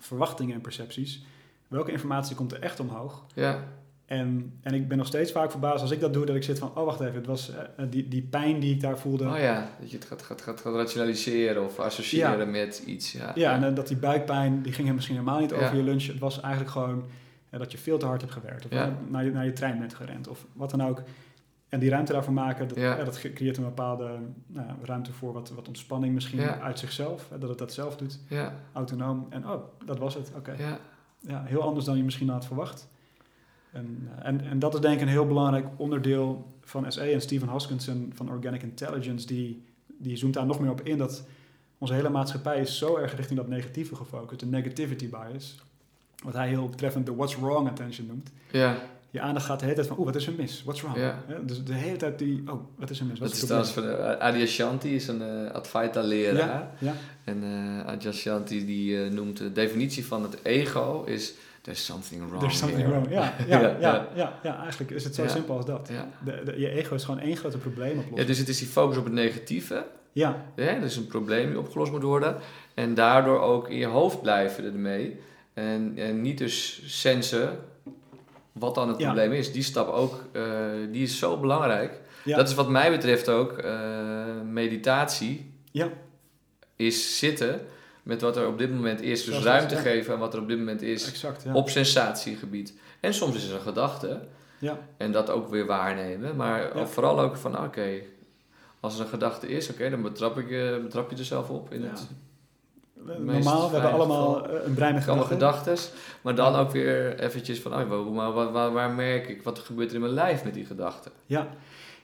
verwachtingen 0.00 0.54
en 0.54 0.60
percepties. 0.60 1.24
Welke 1.68 1.92
informatie 1.92 2.36
komt 2.36 2.52
er 2.52 2.60
echt 2.60 2.80
omhoog? 2.80 3.24
ja, 3.34 3.64
En, 4.10 4.52
en 4.62 4.74
ik 4.74 4.88
ben 4.88 4.98
nog 4.98 5.06
steeds 5.06 5.32
vaak 5.32 5.50
verbaasd 5.50 5.82
als 5.82 5.90
ik 5.90 6.00
dat 6.00 6.12
doe, 6.12 6.26
dat 6.26 6.36
ik 6.36 6.42
zit 6.42 6.58
van, 6.58 6.72
oh 6.74 6.84
wacht 6.84 7.00
even, 7.00 7.14
het 7.14 7.26
was 7.26 7.50
eh, 7.76 7.84
die, 7.90 8.08
die 8.08 8.22
pijn 8.22 8.60
die 8.60 8.74
ik 8.74 8.80
daar 8.80 8.98
voelde. 8.98 9.28
Oh 9.28 9.38
ja, 9.38 9.68
dat 9.80 9.90
je 9.90 9.96
het 9.96 10.06
gaat, 10.06 10.22
gaat, 10.22 10.42
gaat, 10.42 10.60
gaat 10.60 10.74
rationaliseren 10.74 11.64
of 11.64 11.78
associëren 11.78 12.38
Ja. 12.38 12.44
met 12.44 12.82
iets. 12.86 13.12
Ja, 13.12 13.32
Ja, 13.34 13.54
en 13.54 13.64
eh, 13.64 13.74
dat 13.74 13.88
die 13.88 13.96
buikpijn, 13.96 14.62
die 14.62 14.72
ging 14.72 14.88
er 14.88 14.94
misschien 14.94 15.16
helemaal 15.16 15.40
niet 15.40 15.52
over 15.52 15.76
je 15.76 15.82
lunch. 15.82 16.06
Het 16.06 16.18
was 16.18 16.40
eigenlijk 16.40 16.72
gewoon 16.72 17.04
eh, 17.50 17.58
dat 17.58 17.72
je 17.72 17.78
veel 17.78 17.98
te 17.98 18.06
hard 18.06 18.20
hebt 18.20 18.32
gewerkt. 18.32 18.64
Of 18.64 18.70
eh, 18.70 18.86
naar, 19.08 19.24
je, 19.24 19.30
naar 19.30 19.44
je 19.44 19.52
trein 19.52 19.78
bent 19.78 19.94
gerend. 19.94 20.28
Of 20.28 20.46
wat 20.52 20.70
dan 20.70 20.82
ook. 20.82 21.02
En 21.68 21.80
die 21.80 21.90
ruimte 21.90 22.12
daarvoor 22.12 22.32
maken, 22.32 22.68
dat, 22.68 23.04
dat 23.04 23.20
creëert 23.34 23.56
een 23.56 23.64
bepaalde 23.64 24.18
nou, 24.46 24.68
ruimte 24.84 25.12
voor 25.12 25.32
wat, 25.32 25.50
wat 25.50 25.68
ontspanning 25.68 26.14
misschien 26.14 26.40
uit 26.40 26.78
zichzelf. 26.78 27.28
Hè, 27.30 27.38
dat 27.38 27.48
het 27.48 27.58
dat 27.58 27.72
zelf 27.72 27.96
doet, 27.96 28.18
ja, 28.28 28.54
autonoom. 28.72 29.26
En 29.30 29.48
oh, 29.48 29.62
dat 29.84 29.98
was 29.98 30.14
het, 30.14 30.32
oké. 30.36 30.54
ja, 30.58 30.78
Ja, 31.20 31.42
heel 31.46 31.62
anders 31.62 31.84
dan 31.84 31.96
je 31.96 32.04
misschien 32.04 32.28
had 32.28 32.46
verwacht. 32.46 32.88
En, 33.72 34.08
eh, 34.18 34.26
en, 34.26 34.40
en 34.40 34.58
dat 34.58 34.74
is 34.74 34.80
denk 34.80 34.94
ik 34.94 35.00
een 35.00 35.08
heel 35.08 35.26
belangrijk 35.26 35.66
onderdeel 35.76 36.54
van 36.60 36.92
SE. 36.92 37.00
En 37.00 37.20
Stephen 37.20 37.48
Hoskinson 37.48 38.12
van 38.14 38.30
Organic 38.30 38.62
Intelligence, 38.62 39.26
die, 39.26 39.64
die 39.86 40.16
zoomt 40.16 40.34
daar 40.34 40.46
nog 40.46 40.60
meer 40.60 40.70
op 40.70 40.80
in 40.80 40.98
dat 40.98 41.24
onze 41.78 41.94
hele 41.94 42.08
maatschappij 42.08 42.60
is 42.60 42.78
zo 42.78 42.96
erg 42.96 43.16
richting 43.16 43.38
dat 43.38 43.48
negatieve 43.48 43.96
gefocust, 43.96 44.40
de 44.40 44.46
negativity 44.46 45.08
bias. 45.08 45.58
Wat 46.24 46.34
hij 46.34 46.48
heel 46.48 46.70
treffend 46.70 47.06
de 47.06 47.14
what's 47.14 47.36
wrong 47.36 47.68
attention 47.68 48.06
noemt. 48.06 48.30
ja. 48.50 48.76
Je 49.12 49.20
aandacht 49.20 49.46
gaat 49.46 49.58
de 49.58 49.64
hele 49.64 49.76
tijd 49.76 49.88
van, 49.88 49.96
oeh, 49.96 50.06
wat 50.06 50.16
is 50.16 50.26
er 50.26 50.32
mis? 50.36 50.62
What's 50.64 50.82
wrong? 50.82 50.96
Ja. 50.96 51.22
Dus 51.46 51.64
de 51.64 51.72
hele 51.72 51.96
tijd 51.96 52.18
die, 52.18 52.42
oh, 52.46 52.60
wat 52.76 52.90
is 52.90 53.00
er 53.00 53.06
mis? 53.06 53.18
Wat 53.18 53.28
Dat 53.28 53.36
is 53.36 53.44
trouwens 53.44 53.72
probleem? 53.72 53.96
van 53.96 54.04
uh, 54.04 54.18
Adyashanti, 54.18 54.94
is 54.94 55.08
een 55.08 55.20
uh, 55.20 55.50
Advaita-leraar. 55.50 56.36
Ja, 56.48 56.70
ja, 56.78 56.94
En 57.24 57.42
uh, 57.42 57.86
Adyashanti 57.86 58.66
die 58.66 59.04
uh, 59.04 59.10
noemt 59.10 59.36
de 59.36 59.52
definitie 59.52 60.06
van 60.06 60.22
het 60.22 60.38
ego 60.42 61.04
is... 61.04 61.34
There's 61.72 61.84
something 61.84 62.28
wrong 62.28 62.40
There's 62.40 62.58
something 62.58 62.82
here. 62.86 62.92
wrong. 62.92 63.10
Ja, 63.12 63.34
ja, 63.48 63.60
Ja, 63.60 63.68
ja, 63.68 63.76
ja. 63.80 64.08
ja, 64.14 64.38
ja, 64.42 64.60
eigenlijk 64.60 64.90
is 64.90 65.04
het 65.04 65.14
zo 65.14 65.22
Ja. 65.22 65.28
simpel 65.28 65.56
als 65.56 65.64
dat. 65.66 65.88
Ja. 65.92 66.08
De, 66.24 66.42
de- 66.44 66.60
je 66.60 66.70
ego 66.70 66.94
is 66.94 67.04
gewoon 67.04 67.20
één 67.20 67.36
grote 67.36 67.58
probleem 67.58 67.94
ja, 67.94 68.00
oplossen. 68.02 68.26
dus 68.26 68.38
het 68.38 68.48
is 68.48 68.58
die 68.58 68.68
focus 68.68 68.96
op 68.96 69.04
het 69.04 69.12
negatieve. 69.12 69.86
Ja, 70.12 70.44
Hè? 70.54 70.62
Er 70.64 70.82
is 70.82 70.96
een 70.96 71.06
probleem 71.06 71.48
die 71.48 71.58
opgelost 71.58 71.92
moet 71.92 72.02
worden. 72.02 72.36
En 72.74 72.94
daardoor 72.94 73.40
ook 73.40 73.68
in 73.68 73.76
je 73.76 73.86
hoofd 73.86 74.22
blijven 74.22 74.64
ermee. 74.64 75.20
En, 75.54 75.92
en 75.96 76.20
niet 76.20 76.38
dus 76.38 76.82
sensen 76.86 77.58
wat 78.52 78.74
dan 78.74 78.88
het 78.88 78.98
Ja. 78.98 79.04
probleem 79.04 79.32
is. 79.32 79.52
Die 79.52 79.62
stap 79.62 79.88
ook, 79.88 80.24
eh, 80.32 80.42
die 80.92 81.02
is 81.02 81.18
zo 81.18 81.36
belangrijk. 81.36 82.00
ja, 82.24 82.36
Dat 82.36 82.48
is 82.48 82.54
wat 82.54 82.68
mij 82.68 82.90
betreft 82.90 83.28
ook 83.28 83.52
eh, 83.58 83.72
meditatie. 84.44 85.52
Ja. 85.70 85.88
Is 86.76 87.18
zitten 87.18 87.60
met 88.10 88.20
wat 88.20 88.36
er 88.36 88.46
op 88.46 88.58
dit 88.58 88.70
moment 88.70 89.00
is. 89.00 89.18
Dus 89.24 89.24
Zoals 89.24 89.44
ruimte 89.44 89.74
ja. 89.74 89.80
geven 89.80 90.12
aan 90.14 90.18
wat 90.20 90.34
er 90.34 90.40
op 90.40 90.48
dit 90.48 90.58
moment 90.58 90.82
is. 90.82 91.08
exact. 91.08 91.42
Ja. 91.42 91.54
Op 91.54 91.68
sensatiegebied. 91.68 92.74
En 93.00 93.14
soms 93.14 93.36
is 93.36 93.48
er 93.48 93.54
een 93.54 93.60
gedachte. 93.60 94.20
Ja. 94.58 94.78
En 94.96 95.12
dat 95.12 95.30
ook 95.30 95.48
weer 95.48 95.66
waarnemen. 95.66 96.36
Maar 96.36 96.88
vooral 96.88 97.20
ook 97.20 97.36
van, 97.36 97.64
oké, 97.64 97.88
als 98.80 98.94
er 98.94 99.00
een 99.00 99.08
gedachte 99.10 99.48
is, 99.48 99.70
oké, 99.70 99.90
dan 99.90 100.02
betrap, 100.02 100.38
ik, 100.38 100.48
je 100.48 100.80
betrap 100.82 101.10
je 101.10 101.16
er 101.16 101.24
zelf 101.24 101.48
op 101.50 101.72
in 101.72 101.82
het 101.82 102.06
Normaal, 103.18 103.66
we 103.70 103.72
hebben 103.76 103.92
allemaal 103.92 104.34
geval. 104.34 104.58
eh, 104.58 104.66
een 104.66 104.74
brein 104.74 104.94
met 104.94 105.02
gedachten. 105.02 105.26
gedachtes. 105.26 105.90
Maar 106.20 106.34
dan 106.34 106.54
ook 106.54 106.70
weer 106.70 107.20
eventjes 107.20 107.60
van, 107.60 107.72
oh, 107.74 107.88
waar, 107.88 107.98
maar 107.98 108.32
waar, 108.32 108.52
waar, 108.52 108.72
waar 108.72 108.90
merk 108.90 109.28
ik, 109.28 109.42
wat 109.42 109.58
gebeurt 109.58 109.88
er 109.88 109.94
in 109.94 110.00
mijn 110.00 110.12
lijf 110.12 110.44
met 110.44 110.54
die 110.54 110.64
gedachten? 110.66 111.10
Ja. 111.26 111.48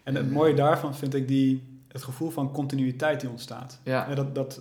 En 0.03 0.15
het 0.15 0.31
mooie 0.31 0.55
daarvan 0.55 0.95
vind 0.95 1.15
ik 1.15 1.29
die, 1.29 1.81
het 1.89 2.03
gevoel 2.03 2.31
van 2.31 2.53
continuïteit 2.53 3.21
die 3.21 3.31
ontstaat. 3.31 3.81
Ja, 3.83 4.07
Ja, 4.09 4.15
dat, 4.15 4.35
dat, 4.35 4.61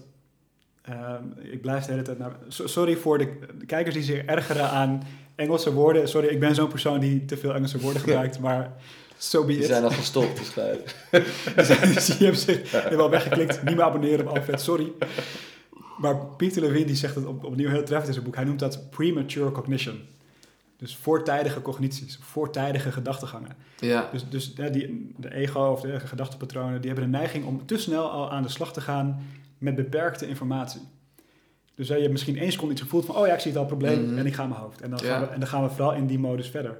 eh, 0.86 1.14
ik 1.52 1.62
blijf 1.62 1.86
de 1.86 1.92
hele 1.92 2.04
tijd 2.04 2.18
naar... 2.20 2.32
so- 2.48 2.68
Sorry 2.68 2.96
voor 2.96 3.18
de, 3.18 3.38
kijkers 3.66 3.96
die 3.96 4.04
zich 4.04 4.24
ergeren 4.24 4.70
aan 4.70 5.04
Engelse 5.36 5.74
woorden. 5.74 6.08
Sorry, 6.08 6.28
ik 6.28 6.40
ben 6.40 6.56
zo'n 6.56 6.68
persoon 6.70 7.00
die 7.00 7.26
te 7.26 7.38
veel 7.38 7.54
Engelse 7.54 7.80
woorden 7.80 8.02
gebruikt, 8.02 8.40
maar 8.40 8.74
so 9.18 9.46
be 9.46 9.54
die 9.54 9.64
zijn 9.66 9.84
al 9.84 9.90
gestopt 9.92 10.36
waarschijnlijk. 10.38 10.96
dus 11.94 12.06
die 12.06 12.16
hebben 12.18 12.38
zich 12.42 12.72
helemaal 12.72 13.10
weggeklikt. 13.10 13.64
Niet 13.64 13.76
meer 13.76 13.84
abonneren 13.86 14.28
op 14.30 14.38
Alfred, 14.38 14.62
sorry. 14.62 14.92
Maar 15.98 16.16
Peter 16.26 16.62
Levine 16.62 16.86
die 16.86 16.96
zegt 16.96 17.16
het 17.16 17.26
op, 17.26 17.44
opnieuw 17.44 17.70
heel 17.70 17.84
treffend 17.84 18.08
in 18.08 18.14
zijn 18.14 18.26
boek. 18.26 18.36
Hij 18.36 18.44
noemt 18.44 18.60
dat 18.60 18.90
premature 18.90 19.52
cognition. 19.52 20.00
Dus 20.78 20.96
voortijdige 20.96 21.62
cognities, 21.62 22.20
voortijdige 22.22 22.92
gedachtegangen. 22.92 23.56
Ja, 23.80 24.10
Dus, 24.12 24.26
dus 24.30 24.54
ja, 24.56 24.70
die, 24.70 25.14
de 25.18 25.34
ego 25.34 25.60
of 25.72 25.82
de 25.82 26.00
gedachtepatronen, 26.00 26.82
die 26.82 26.92
hebben 26.92 27.12
de 27.12 27.18
neiging 27.18 27.46
om 27.46 27.66
te 27.66 27.78
snel 27.78 28.10
al 28.12 28.32
aan 28.32 28.44
de 28.44 28.50
slag 28.50 28.74
te 28.74 28.82
gaan 28.82 29.24
met 29.66 29.76
beperkte 29.76 30.28
informatie. 30.28 30.82
Dus 31.76 31.88
hè, 31.88 31.94
je 31.96 32.00
hebt 32.02 32.12
misschien 32.12 32.38
één 32.38 32.52
seconde 32.52 32.74
iets 32.74 32.82
gevoeld 32.82 33.06
van, 33.06 33.16
oh 33.16 33.28
ja, 33.28 33.34
ik 33.34 33.40
zie 33.40 33.52
het 33.52 33.60
al 33.60 33.66
probleem 33.66 34.06
Mhm. 34.06 34.18
en 34.18 34.26
ik 34.26 34.34
ga 34.34 34.46
mijn 34.48 34.60
hoofd. 34.62 34.82
En 34.82 34.90
dan, 34.90 35.00
Ja. 35.04 35.06
gaan 35.12 35.22
we, 35.22 35.28
en 35.28 35.40
dan 35.40 35.50
gaan 35.50 35.64
we 35.64 35.70
vooral 35.70 35.94
in 35.94 36.06
die 36.08 36.20
modus 36.20 36.50
verder. 36.50 36.72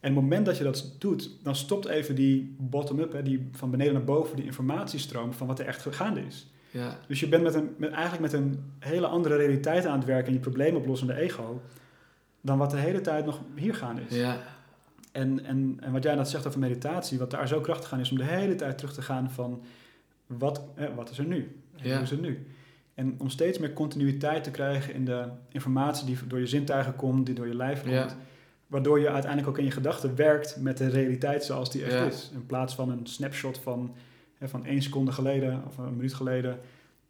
En 0.00 0.10
op 0.10 0.16
het 0.16 0.24
moment 0.24 0.46
dat 0.46 0.56
je 0.58 0.64
dat 0.64 0.94
doet, 0.98 1.30
dan 1.42 1.56
stopt 1.56 1.86
even 1.86 2.14
die 2.14 2.54
bottom-up, 2.58 3.24
die 3.24 3.48
van 3.52 3.70
beneden 3.70 3.92
naar 3.92 4.04
boven, 4.04 4.36
die 4.36 4.44
informatiestroom 4.44 5.32
van 5.32 5.46
wat 5.46 5.58
er 5.58 5.66
echt 5.66 5.86
gaande 5.90 6.20
is. 6.20 6.50
ja, 6.70 6.98
Dus 7.08 7.20
je 7.20 7.28
bent 7.28 7.42
met 7.42 7.54
een, 7.54 7.74
met, 7.76 7.90
eigenlijk 7.90 8.22
met 8.22 8.32
een 8.32 8.72
hele 8.78 9.06
andere 9.06 9.36
realiteit 9.36 9.86
aan 9.86 9.96
het 9.98 10.06
werken 10.06 10.26
in 10.28 10.32
je 10.34 10.40
probleemoplossende 10.40 11.14
ego, 11.14 11.60
dan 12.40 12.58
wat 12.58 12.70
de 12.70 12.76
hele 12.76 13.00
tijd 13.00 13.24
nog 13.24 13.40
hier 13.54 13.74
gaande 13.74 14.00
is. 14.08 14.16
ja, 14.16 14.38
En, 15.12 15.44
en, 15.44 15.76
en 15.80 15.92
wat 15.92 16.02
jij 16.02 16.14
net 16.14 16.28
zegt 16.28 16.46
over 16.46 16.58
meditatie, 16.60 17.18
wat 17.18 17.30
daar 17.30 17.48
zo 17.48 17.60
krachtig 17.60 17.92
aan 17.92 18.00
is 18.00 18.10
om 18.10 18.16
de 18.16 18.24
hele 18.24 18.54
tijd 18.54 18.78
terug 18.78 18.94
te 18.94 19.02
gaan 19.02 19.30
van 19.30 19.62
wat, 20.26 20.62
eh, 20.74 20.86
wat 20.96 21.10
is 21.10 21.18
er 21.18 21.24
nu? 21.24 21.56
En 21.76 21.88
Ja. 21.88 21.94
Hoe 21.94 22.02
is 22.02 22.10
het 22.10 22.20
nu? 22.20 22.46
En 22.94 23.14
om 23.18 23.28
steeds 23.30 23.58
meer 23.58 23.72
continuïteit 23.72 24.44
te 24.44 24.50
krijgen 24.50 24.94
in 24.94 25.04
de 25.04 25.28
informatie 25.48 26.06
die 26.06 26.18
door 26.26 26.38
je 26.38 26.46
zintuigen 26.46 26.96
komt, 26.96 27.26
die 27.26 27.34
door 27.34 27.46
je 27.48 27.54
lijf 27.56 27.80
komt. 27.80 27.92
Ja. 27.94 28.16
Waardoor 28.66 29.00
je 29.00 29.08
uiteindelijk 29.10 29.48
ook 29.50 29.58
in 29.58 29.64
je 29.64 29.70
gedachten 29.70 30.16
werkt 30.16 30.56
met 30.60 30.78
de 30.78 30.88
realiteit 30.88 31.44
zoals 31.44 31.70
die 31.70 31.84
echt 31.84 31.92
Ja. 31.92 32.04
is. 32.04 32.30
In 32.34 32.46
plaats 32.46 32.74
van 32.74 32.90
een 32.90 33.06
snapshot 33.06 33.58
van, 33.58 33.94
hè, 34.38 34.48
van 34.48 34.64
één 34.64 34.82
seconde 34.82 35.12
geleden 35.12 35.62
of 35.66 35.78
een 35.78 35.96
minuut 35.96 36.14
geleden, 36.14 36.60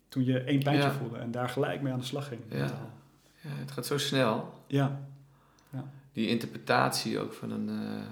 toen 0.09 0.25
je 0.25 0.39
één 0.41 0.62
pijntje 0.62 0.91
voelde 0.91 1.17
en 1.19 1.31
daar 1.31 1.49
gelijk 1.49 1.81
mee 1.83 1.93
aan 1.93 1.99
de 1.99 2.05
slag 2.05 2.29
ging. 2.29 2.41
Ja, 2.49 2.91
het 3.47 3.71
gaat 3.71 3.87
zo 3.87 3.99
snel. 3.99 4.53
ja, 4.67 5.01
Die 6.12 6.29
interpretatie 6.29 7.19
ook 7.19 7.33
van, 7.33 7.51
een, 7.51 7.69
eh, 7.69 8.03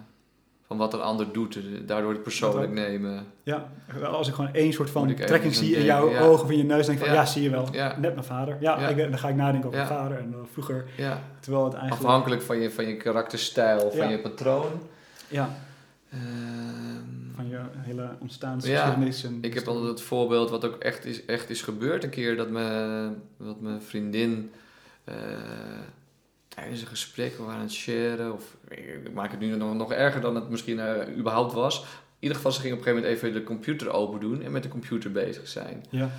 van 0.73 0.81
wat 0.81 0.95
een 0.95 1.07
ander 1.07 1.33
doet, 1.33 1.57
eh, 1.57 1.63
daardoor 1.87 2.13
het 2.13 2.23
persoonlijk 2.23 2.73
nemen. 2.73 3.27
ja. 3.43 3.69
Als 4.05 4.29
ik 4.29 4.35
gewoon 4.35 4.55
één 4.55 4.73
soort 4.73 4.91
van 4.91 5.15
trekking 5.15 5.55
zie 5.55 5.77
in 5.77 5.85
jouw 5.85 6.11
ja. 6.11 6.21
ogen 6.21 6.45
of 6.45 6.51
in 6.51 6.57
je 6.57 6.65
neus, 6.65 6.87
denk 6.87 6.99
ik 6.99 7.05
van 7.05 7.15
Ja. 7.15 7.21
ja, 7.21 7.27
zie 7.27 7.43
je 7.43 7.51
wel. 7.51 7.69
Ja, 7.73 7.97
Net 7.99 8.15
mijn 8.15 8.27
vader. 8.27 8.57
Ja. 8.61 8.89
Ik, 8.89 8.97
dan 8.97 9.19
ga 9.19 9.29
ik 9.29 9.35
nadenken 9.35 9.69
over 9.69 9.79
mijn 9.79 9.91
vader 9.91 10.19
en 10.19 10.33
eh, 10.33 10.39
vroeger. 10.53 10.85
ja. 10.97 11.21
Terwijl 11.41 11.65
het 11.65 11.75
eigenlijk... 11.75 12.05
Afhankelijk 12.05 12.43
van 12.43 12.59
je, 12.59 12.71
van 12.71 12.87
je 12.87 12.97
karakterstijl, 12.97 13.91
van 13.91 14.11
je 14.11 14.19
patroon. 14.19 14.71
Ja, 15.29 15.51
Ehm, 16.13 17.35
van 17.35 17.49
je 17.49 17.59
hele 17.77 18.09
ontstaansgeschiedenis. 18.19 19.25
en 19.25 19.39
Ik 19.41 19.55
heb 19.55 19.67
altijd 19.67 19.87
het 19.89 20.01
voorbeeld 20.01 20.51
wat 20.51 20.65
ook 20.65 20.77
echt 20.77 21.05
is, 21.05 21.25
echt 21.25 21.51
is 21.51 21.63
gebeurd. 21.63 22.05
Een 22.05 22.11
keer 22.11 22.37
dat, 22.37 22.51
me, 22.51 23.09
dat 23.37 23.61
mijn 23.61 23.83
vriendin 23.83 24.51
eh, 25.05 25.15
tijdens 26.55 26.81
een 26.81 26.87
gesprek 26.87 27.37
we 27.37 27.43
waren 27.43 27.59
aan 27.59 27.65
het 27.67 27.73
sharen. 27.73 28.33
Of 28.33 28.57
ik 28.69 29.13
maak 29.13 29.31
het 29.31 29.41
nu 29.41 29.57
nog, 29.57 29.75
nog 29.75 29.93
erger 29.93 30.21
dan 30.21 30.35
het 30.35 30.49
misschien 30.49 30.81
eh, 30.81 31.17
überhaupt 31.19 31.53
was. 31.53 31.81
In 31.81 31.87
ieder 32.29 32.37
geval, 32.37 32.53
ze 32.53 32.61
ging 32.61 32.73
op 32.73 32.79
een 32.79 32.85
gegeven 32.85 33.05
moment 33.09 33.23
even 33.25 33.41
de 33.41 33.47
computer 33.47 33.91
open 33.93 34.21
doen 34.21 34.43
en 34.43 34.53
met 34.53 34.63
de 34.63 34.69
computer 34.69 35.13
bezig 35.13 35.49
zijn. 35.49 35.85
Ja, 35.91 36.11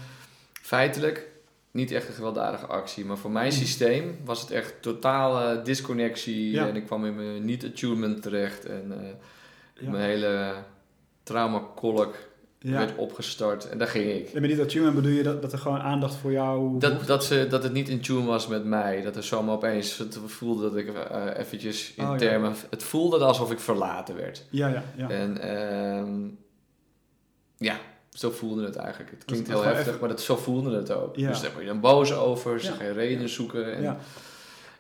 Feitelijk 0.62 1.28
niet 1.72 1.92
echt 1.92 2.08
een 2.08 2.14
gewelddadige 2.14 2.66
actie, 2.66 3.06
maar 3.06 3.18
voor 3.18 3.32
mijn 3.32 3.46
Mm. 3.46 3.52
systeem 3.60 4.18
was 4.26 4.42
het 4.42 4.52
echt 4.52 4.82
totale 4.82 5.62
disconnectie. 5.62 6.52
Ja. 6.52 6.68
En 6.68 6.76
ik 6.76 6.86
kwam 6.86 7.06
in 7.06 7.16
mijn 7.16 7.46
niet-attunement 7.46 8.22
terecht. 8.22 8.66
En 8.66 8.92
eh, 9.00 9.08
ja. 9.84 9.90
mijn 9.90 10.04
hele 10.04 10.54
traumakolk 11.24 12.16
Ja. 12.66 12.78
werd 12.78 12.96
opgestart. 12.96 13.70
En 13.70 13.78
daar 13.78 13.88
ging 13.88 14.12
ik. 14.12 14.30
En 14.34 14.42
met 14.42 14.50
die 14.50 14.62
attunement 14.62 14.96
bedoel 14.96 15.12
je 15.12 15.24
dat, 15.24 15.42
dat 15.42 15.52
er 15.52 15.58
gewoon 15.58 15.80
aandacht 15.80 16.16
voor 16.16 16.32
jou... 16.32 16.80
Dat, 16.80 17.08
dat, 17.08 17.24
ze, 17.26 17.48
dat 17.50 17.64
het 17.64 17.74
niet 17.74 17.90
in 17.90 18.02
tune 18.02 18.26
was 18.26 18.48
met 18.48 18.66
mij. 18.66 19.02
Dat 19.02 19.16
er 19.16 19.24
zomaar 19.24 19.56
opeens 19.56 19.98
het 19.98 20.20
voelde 20.26 20.62
dat 20.62 20.76
ik 20.76 20.88
eh, 20.94 21.26
eventjes 21.38 21.94
in 21.96 22.04
Oh, 22.04 22.12
ja. 22.12 22.18
termen... 22.18 22.56
Het 22.70 22.84
voelde 22.84 23.18
alsof 23.26 23.52
ik 23.52 23.60
verlaten 23.60 24.16
werd. 24.16 24.46
Ja, 24.50 24.68
ja, 24.68 24.84
ja. 24.96 25.10
En 25.10 25.38
ehm, 25.42 26.20
ja, 27.58 27.78
zo 28.10 28.32
voelde 28.32 28.64
het 28.66 28.76
eigenlijk. 28.76 29.12
Het 29.12 29.26
klinkt 29.26 29.48
heel 29.48 29.64
heftig, 29.64 29.88
even- 29.88 30.00
maar 30.00 30.10
dat, 30.10 30.22
zo 30.22 30.36
voelde 30.36 30.76
het 30.76 30.92
ook. 30.92 31.16
Ja. 31.16 31.30
Dus 31.30 31.42
daar 31.42 31.52
word 31.52 31.64
je 31.64 31.70
dan 31.70 31.80
boos 31.80 32.14
over, 32.14 32.60
ze 32.60 32.68
Ja. 32.68 32.74
ga 32.74 32.84
je 32.84 32.92
redenen 32.92 33.30
zoeken. 33.30 33.76
En, 33.76 33.82
ja. 33.82 33.98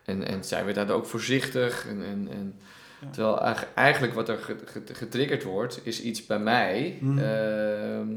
en, 0.05 0.27
en 0.27 0.43
zij 0.43 0.63
werd 0.63 0.75
daar 0.75 0.89
ook 0.91 1.05
voorzichtig. 1.05 1.88
En, 1.88 2.03
en, 2.03 2.27
en, 2.31 2.55
Ja. 3.04 3.10
Terwijl 3.12 3.39
eigenlijk- 3.76 4.14
wat 4.14 4.30
er 4.30 4.38
ge- 4.38 4.58
ge- 4.66 4.93
getriggerd 4.93 5.43
wordt, 5.43 5.80
is 5.84 6.01
iets 6.01 6.26
bij 6.26 6.39
mij... 6.39 6.97
Mhm. 7.01 7.18
ehm, 7.20 8.08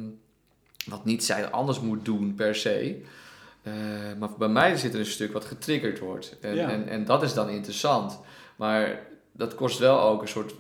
wat 0.87 1.05
niet 1.05 1.25
zij 1.25 1.51
anders 1.51 1.81
moet 1.81 2.05
doen 2.05 2.35
per 2.35 2.55
se. 2.55 3.03
Eh, 3.63 3.73
maar 4.19 4.29
bij 4.39 4.49
mij 4.49 4.77
zit 4.77 4.93
er 4.95 4.99
een 5.01 5.07
stuk 5.07 5.33
wat 5.33 5.45
getriggerd 5.45 5.99
wordt. 5.99 6.37
En, 6.41 6.55
Ja. 6.55 6.71
en, 6.71 6.89
en 6.89 7.05
dat 7.05 7.23
is 7.23 7.35
dan 7.35 7.49
interessant. 7.49 8.21
Maar 8.57 8.99
dat 9.33 9.55
kost 9.55 9.79
wel 9.79 10.01
ook 10.01 10.23
een 10.23 10.29
soort 10.29 10.55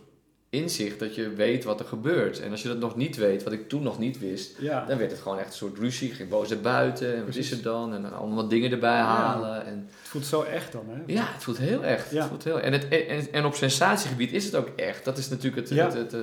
inzicht 0.56 0.98
dat 0.98 1.14
je 1.14 1.28
weet 1.28 1.64
wat 1.64 1.80
er 1.80 1.86
gebeurt. 1.86 2.40
En 2.40 2.50
als 2.50 2.62
je 2.62 2.68
dat 2.68 2.78
nog 2.78 2.96
niet 2.96 3.16
weet, 3.16 3.42
wat 3.42 3.52
ik 3.52 3.68
toen 3.68 3.82
nog 3.82 3.98
niet 3.98 4.18
wist, 4.18 4.56
ja. 4.58 4.84
dan 4.84 4.98
werd 4.98 5.10
het 5.10 5.20
gewoon 5.20 5.38
echt 5.38 5.46
een 5.48 5.52
soort 5.54 5.78
ruzie. 5.78 6.10
Ging 6.14 6.28
boos 6.28 6.48
naar 6.48 6.58
buiten. 6.60 7.16
En 7.16 7.24
wat 7.26 7.34
is 7.34 7.50
er 7.50 7.62
dan? 7.62 7.94
En 7.94 8.02
dan 8.02 8.12
allemaal 8.16 8.48
dingen 8.48 8.70
erbij 8.70 8.96
Ja. 8.96 9.04
halen. 9.04 9.66
En 9.66 9.88
Het 10.00 10.08
voelt 10.08 10.24
zo 10.26 10.42
echt 10.42 10.72
dan, 10.72 10.84
hè? 10.88 11.12
ja, 11.14 11.24
het 11.32 11.42
voelt 11.42 11.58
heel 11.58 11.84
echt. 11.84 12.10
Ja. 12.10 12.18
Het 12.20 12.28
voelt 12.28 12.44
heel, 12.44 12.60
en, 12.60 12.72
het, 12.72 12.88
en, 12.88 13.32
en 13.32 13.44
op 13.44 13.54
sensatiegebied 13.54 14.32
is 14.32 14.44
het 14.44 14.54
ook 14.54 14.68
echt. 14.76 15.04
Dat 15.04 15.18
is 15.18 15.28
natuurlijk 15.28 15.68
het, 15.68 15.78
het, 15.78 15.94
het, 15.94 16.14
eh, 16.14 16.20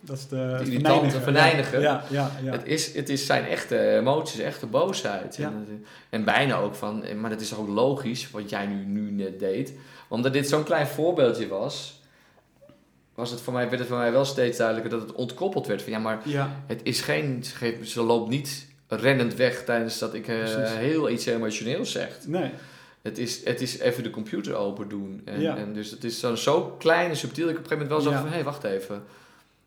Dat 0.00 0.16
is 0.16 0.28
de... 0.28 0.36
het 0.36 0.68
irritante, 0.68 1.20
venijnigen. 1.20 1.80
Ja, 1.80 2.04
ja, 2.10 2.30
ja. 2.42 2.52
het, 2.52 2.66
is, 2.66 2.94
het 2.94 3.08
is 3.08 3.26
zijn 3.26 3.44
echte 3.46 3.88
emoties, 3.96 4.38
echte 4.40 4.66
boosheid. 4.66 5.36
En, 5.38 5.44
het- 5.68 5.86
en 6.10 6.24
bijna 6.24 6.56
ook 6.56 6.74
van, 6.74 7.04
maar 7.20 7.30
dat 7.30 7.40
is 7.40 7.54
ook 7.56 7.68
logisch, 7.68 8.30
wat 8.30 8.50
jij 8.50 8.66
nu, 8.66 8.84
nu 8.84 9.10
net 9.10 9.38
deed. 9.38 9.72
Omdat 10.08 10.32
dit 10.32 10.48
zo'n 10.48 10.64
klein 10.64 10.86
voorbeeldje 10.86 11.48
was, 11.48 12.00
was 13.14 13.30
het 13.30 13.40
voor 13.40 13.52
mij, 13.52 13.66
werd 13.66 13.78
het 13.78 13.88
voor 13.88 13.98
mij 13.98 14.12
wel 14.12 14.24
steeds 14.24 14.58
duidelijker 14.58 14.98
dat 14.98 15.08
het 15.08 15.16
ontkoppeld 15.16 15.66
werd. 15.66 15.82
Van 15.82 15.92
ja, 15.92 15.98
maar 15.98 16.20
ja, 16.24 16.50
het 16.66 16.80
is 16.82 17.00
geen, 17.00 17.44
ze 17.84 18.02
loopt 18.02 18.28
niet 18.30 18.66
rennend 18.88 19.34
weg 19.34 19.64
tijdens 19.64 19.98
dat 19.98 20.14
ik 20.14 20.28
eh, 20.28 20.36
heel 20.64 21.10
iets 21.10 21.26
emotioneels 21.26 21.92
zeg. 21.92 22.18
nee. 22.26 22.50
Het 23.02 23.18
is, 23.18 23.44
het 23.44 23.60
is 23.60 23.78
even 23.78 24.02
de 24.02 24.10
computer 24.10 24.54
open 24.54 24.88
doen. 24.88 25.22
En, 25.24 25.40
Ja. 25.40 25.56
en 25.56 25.72
dus 25.72 25.90
het 25.90 26.04
is 26.04 26.20
dan 26.20 26.36
zo 26.38 26.76
klein 26.78 27.10
en 27.10 27.16
subtiel. 27.16 27.44
dat 27.46 27.52
Ik 27.54 27.58
op 27.58 27.64
een 27.64 27.70
gegeven 27.70 27.88
moment 27.96 28.04
wel 28.10 28.14
Ja. 28.14 28.28
van, 28.30 28.38
hé, 28.38 28.42
wacht 28.44 28.64
even. 28.64 29.02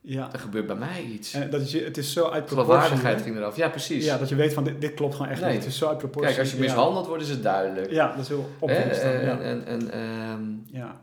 Ja. 0.01 0.29
Er 0.33 0.39
gebeurt 0.39 0.67
bij 0.67 0.75
mij 0.75 1.03
iets. 1.03 1.33
En 1.33 1.49
dat 1.49 1.71
je- 1.71 1.83
het 1.83 1.97
is 1.97 2.13
zo 2.13 2.21
uit 2.29 2.45
proportie. 2.45 2.73
Geloofwaardigheid 2.73 3.21
ging 3.21 3.35
eraf. 3.37 3.55
Ja, 3.55 3.69
precies. 3.69 4.05
Ja, 4.05 4.17
dat 4.17 4.29
je 4.29 4.35
weet 4.35 4.53
van 4.53 4.63
dit, 4.63 4.81
dit 4.81 4.93
klopt 4.93 5.15
gewoon 5.15 5.31
echt 5.31 5.41
Nee. 5.41 5.51
niet. 5.51 5.59
Het 5.63 5.71
is 5.71 5.77
zo 5.77 5.87
uit 5.87 5.97
proportie. 5.97 6.27
Kijk, 6.29 6.39
als 6.41 6.51
je 6.51 6.55
Ja. 6.57 6.63
mishandeld 6.63 7.07
wordt, 7.07 7.23
is 7.23 7.29
het 7.29 7.43
duidelijk. 7.43 7.91
Ja, 7.91 8.07
dat 8.15 8.19
is 8.19 8.27
heel 8.27 8.49
dan, 8.59 8.69
En, 8.69 9.41
en, 9.41 9.65
en, 9.65 9.91
ehm, 9.91 10.41
ja. 10.77 11.01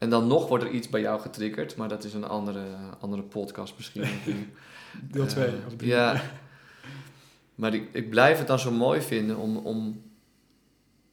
En 0.00 0.10
dan 0.10 0.26
nog 0.26 0.48
wordt 0.48 0.64
er 0.64 0.70
iets 0.70 0.88
bij 0.88 1.00
jou 1.00 1.20
getriggerd, 1.20 1.76
maar 1.76 1.88
dat 1.88 2.04
is 2.04 2.14
een 2.14 2.24
andere, 2.24 2.62
andere 3.00 3.22
podcast 3.22 3.74
misschien. 3.76 4.04
Deel 5.12 5.26
2. 5.26 5.46
Eh, 5.46 5.52
ja. 5.78 6.22
Maar 7.54 7.74
ik, 7.74 7.88
ik 7.92 8.10
blijf 8.10 8.38
het 8.38 8.46
dan 8.46 8.58
zo 8.58 8.70
mooi 8.70 9.00
vinden 9.00 9.36
om, 9.36 9.56
om 9.56 10.02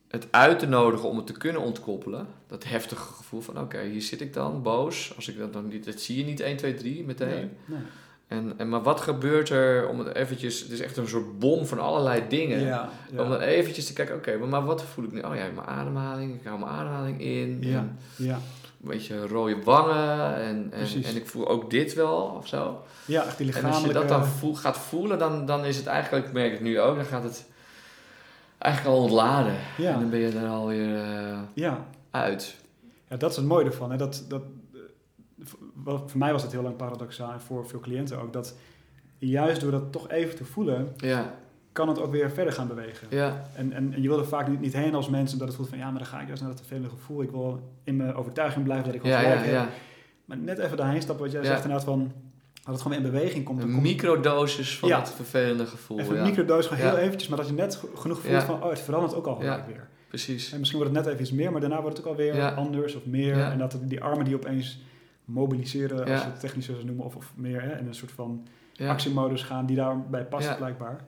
het 0.07 0.27
uit 0.31 0.59
te 0.59 0.67
nodigen 0.67 1.09
om 1.09 1.17
het 1.17 1.27
te 1.27 1.33
kunnen 1.33 1.61
ontkoppelen. 1.61 2.27
Dat 2.47 2.63
heftige 2.63 3.13
gevoel 3.13 3.41
van, 3.41 3.59
oké, 3.59 3.81
hier 3.81 4.01
zit 4.01 4.21
ik 4.21 4.33
dan, 4.33 4.61
boos. 4.61 5.13
Als 5.15 5.27
ik 5.27 5.37
dat 5.37 5.53
dan 5.53 5.67
niet, 5.67 5.85
dat 5.85 5.99
zie 5.99 6.17
je 6.17 6.23
niet 6.23 6.39
1, 6.39 6.57
2, 6.57 6.73
3 6.73 7.03
meteen. 7.03 7.27
Nee, 7.29 7.49
nee. 7.65 7.79
En, 8.27 8.53
en, 8.57 8.69
maar 8.69 8.83
wat 8.83 9.01
gebeurt 9.01 9.49
er 9.49 9.87
om 9.87 9.99
het 9.99 10.15
eventjes... 10.15 10.59
Het 10.59 10.71
is 10.71 10.79
echt 10.79 10.97
een 10.97 11.07
soort 11.07 11.39
bom 11.39 11.65
van 11.65 11.79
allerlei 11.79 12.23
dingen. 12.29 12.59
Ja, 12.59 12.89
ja. 13.11 13.23
Om 13.23 13.29
dan 13.29 13.39
eventjes 13.39 13.85
te 13.85 13.93
kijken, 13.93 14.15
oké, 14.15 14.37
maar, 14.37 14.47
maar 14.47 14.65
wat 14.65 14.83
voel 14.83 15.05
ik 15.05 15.11
nu? 15.11 15.19
Oh 15.19 15.35
ja, 15.35 15.45
mijn 15.55 15.67
ademhaling. 15.67 16.35
Ik 16.35 16.47
hou 16.47 16.59
mijn 16.59 16.71
ademhaling 16.71 17.21
in. 17.21 17.57
Ja, 17.61 17.77
En 17.77 17.97
ja. 18.15 18.39
Een 18.81 18.89
beetje 18.89 19.27
rode 19.27 19.63
wangen. 19.63 20.35
En, 20.35 20.71
en, 20.71 21.03
en 21.03 21.15
ik 21.15 21.27
voel 21.27 21.47
ook 21.47 21.69
dit 21.69 21.93
wel, 21.93 22.35
of 22.37 22.47
zo. 22.47 22.81
ja, 23.05 23.25
echt 23.25 23.37
die 23.37 23.47
En 23.47 23.53
als 23.53 23.63
lichamelijke... 23.63 23.87
je 23.87 24.07
dat 24.07 24.19
dan 24.19 24.25
voel, 24.27 24.55
gaat 24.55 24.77
voelen, 24.77 25.19
dan, 25.19 25.45
dan 25.45 25.65
is 25.65 25.77
het 25.77 25.85
eigenlijk... 25.85 26.25
Ik 26.25 26.33
merk 26.33 26.51
het 26.51 26.61
nu 26.61 26.79
ook, 26.79 26.95
dan 26.95 27.05
gaat 27.05 27.23
het 27.23 27.45
eigenlijk 28.57 28.95
al 28.95 29.03
ontladen. 29.03 29.55
En 29.77 29.83
dan 29.83 30.03
ja, 30.03 30.09
ben 30.09 30.19
je 30.19 30.39
er 30.39 30.47
alweer 30.47 30.95
eh 30.95 31.39
ja. 31.53 31.85
uit. 32.11 32.55
ja, 33.09 33.17
dat 33.17 33.29
is 33.29 33.35
het 33.35 33.45
mooie 33.45 33.65
ervan. 33.65 33.91
Hè? 33.91 33.97
Dat, 33.97 34.25
dat, 34.27 34.41
eh, 34.73 35.99
voor 36.05 36.17
mij 36.17 36.31
was 36.31 36.41
het 36.41 36.51
heel 36.51 36.61
lang 36.61 36.75
paradoxaal 36.75 37.31
en 37.31 37.41
voor 37.41 37.67
veel 37.67 37.79
cliënten 37.79 38.21
ook. 38.21 38.33
Dat 38.33 38.55
juist 39.17 39.61
door 39.61 39.71
dat 39.71 39.91
toch 39.91 40.09
even 40.09 40.35
te 40.35 40.45
voelen, 40.45 40.93
Ja, 40.97 41.35
kan 41.77 41.87
het 41.87 42.01
ook 42.01 42.11
weer 42.11 42.31
verder 42.31 42.53
gaan 42.53 42.67
bewegen. 42.67 43.07
ja, 43.09 43.43
En, 43.55 43.71
en, 43.73 43.93
en 43.93 44.01
je 44.01 44.07
wil 44.07 44.19
er 44.19 44.25
vaak 44.25 44.47
niet, 44.47 44.59
niet 44.59 44.73
heen 44.73 44.95
als 44.95 45.09
mensen, 45.09 45.31
omdat 45.33 45.47
het 45.47 45.55
voelt 45.57 45.69
van 45.69 45.77
ja, 45.77 45.89
maar 45.89 45.99
dan 45.99 46.07
ga 46.07 46.19
ik 46.21 46.27
juist 46.27 46.41
naar 46.41 46.51
dat 46.51 46.59
vervelende 46.59 46.89
gevoel. 46.89 47.21
Ik 47.21 47.31
wil 47.31 47.59
in 47.83 47.95
mijn 47.95 48.13
overtuiging 48.15 48.63
blijven 48.63 48.85
dat 48.85 48.95
ik 48.95 49.01
wel 49.01 49.11
ja, 49.11 49.19
gelijk 49.19 49.39
ja, 49.39 49.45
heb. 49.45 49.53
ja. 49.53 49.69
Maar 50.25 50.37
net 50.37 50.57
even 50.57 50.77
daarheen 50.77 51.01
stappen, 51.01 51.23
wat 51.25 51.33
jij 51.33 51.43
zegt 51.45 51.61
inderdaad 51.63 51.85
van, 51.85 52.11
dat 52.63 52.73
het 52.73 52.81
gewoon 52.81 52.97
in 52.97 53.03
beweging 53.03 53.45
komt. 53.45 53.63
Een 53.63 53.71
komt 53.71 53.81
microdosis 53.81 54.77
van 54.77 54.91
het 54.91 55.09
vervelende 55.13 55.65
gevoel. 55.65 55.99
even 55.99 56.13
ja. 56.15 56.21
een 56.21 56.27
microdoos, 56.27 56.67
gewoon 56.67 56.83
heel 56.89 56.97
eventjes, 56.97 57.27
maar 57.29 57.37
dat 57.37 57.47
je 57.47 57.53
net 57.53 57.81
genoeg 57.95 58.21
voelt 58.21 58.43
van, 58.43 58.63
oh, 58.63 58.69
het 58.69 58.79
verandert 58.79 59.15
ook 59.15 59.25
al 59.27 59.35
gelijk 59.35 59.59
Ja. 59.61 59.65
weer. 59.67 59.87
Precies. 60.07 60.51
En 60.51 60.57
misschien 60.59 60.79
wordt 60.79 60.95
het 60.95 61.03
net 61.03 61.13
even 61.13 61.25
iets 61.25 61.35
meer, 61.35 61.51
maar 61.51 61.61
daarna 61.61 61.81
wordt 61.81 61.97
het 61.97 62.05
ook 62.05 62.11
alweer 62.11 62.53
anders 62.55 62.95
of 62.95 63.05
meer. 63.05 63.39
En 63.39 63.57
dat 63.57 63.77
die 63.81 64.01
armen 64.01 64.25
die 64.25 64.35
opeens 64.35 64.79
mobiliseren, 65.25 65.99
als 65.99 66.21
je 66.21 66.27
het 66.29 66.39
technisch 66.39 66.65
zou 66.65 66.85
noemen, 66.85 67.05
of, 67.05 67.15
of 67.15 67.31
meer, 67.35 67.61
hè, 67.61 67.77
in 67.79 67.87
een 67.87 67.95
soort 67.95 68.11
van 68.11 68.47
actiemodus 68.79 69.43
gaan 69.43 69.65
die 69.65 69.75
daarbij 69.75 70.23
past 70.25 70.47
Ja. 70.47 70.55
blijkbaar. 70.55 70.99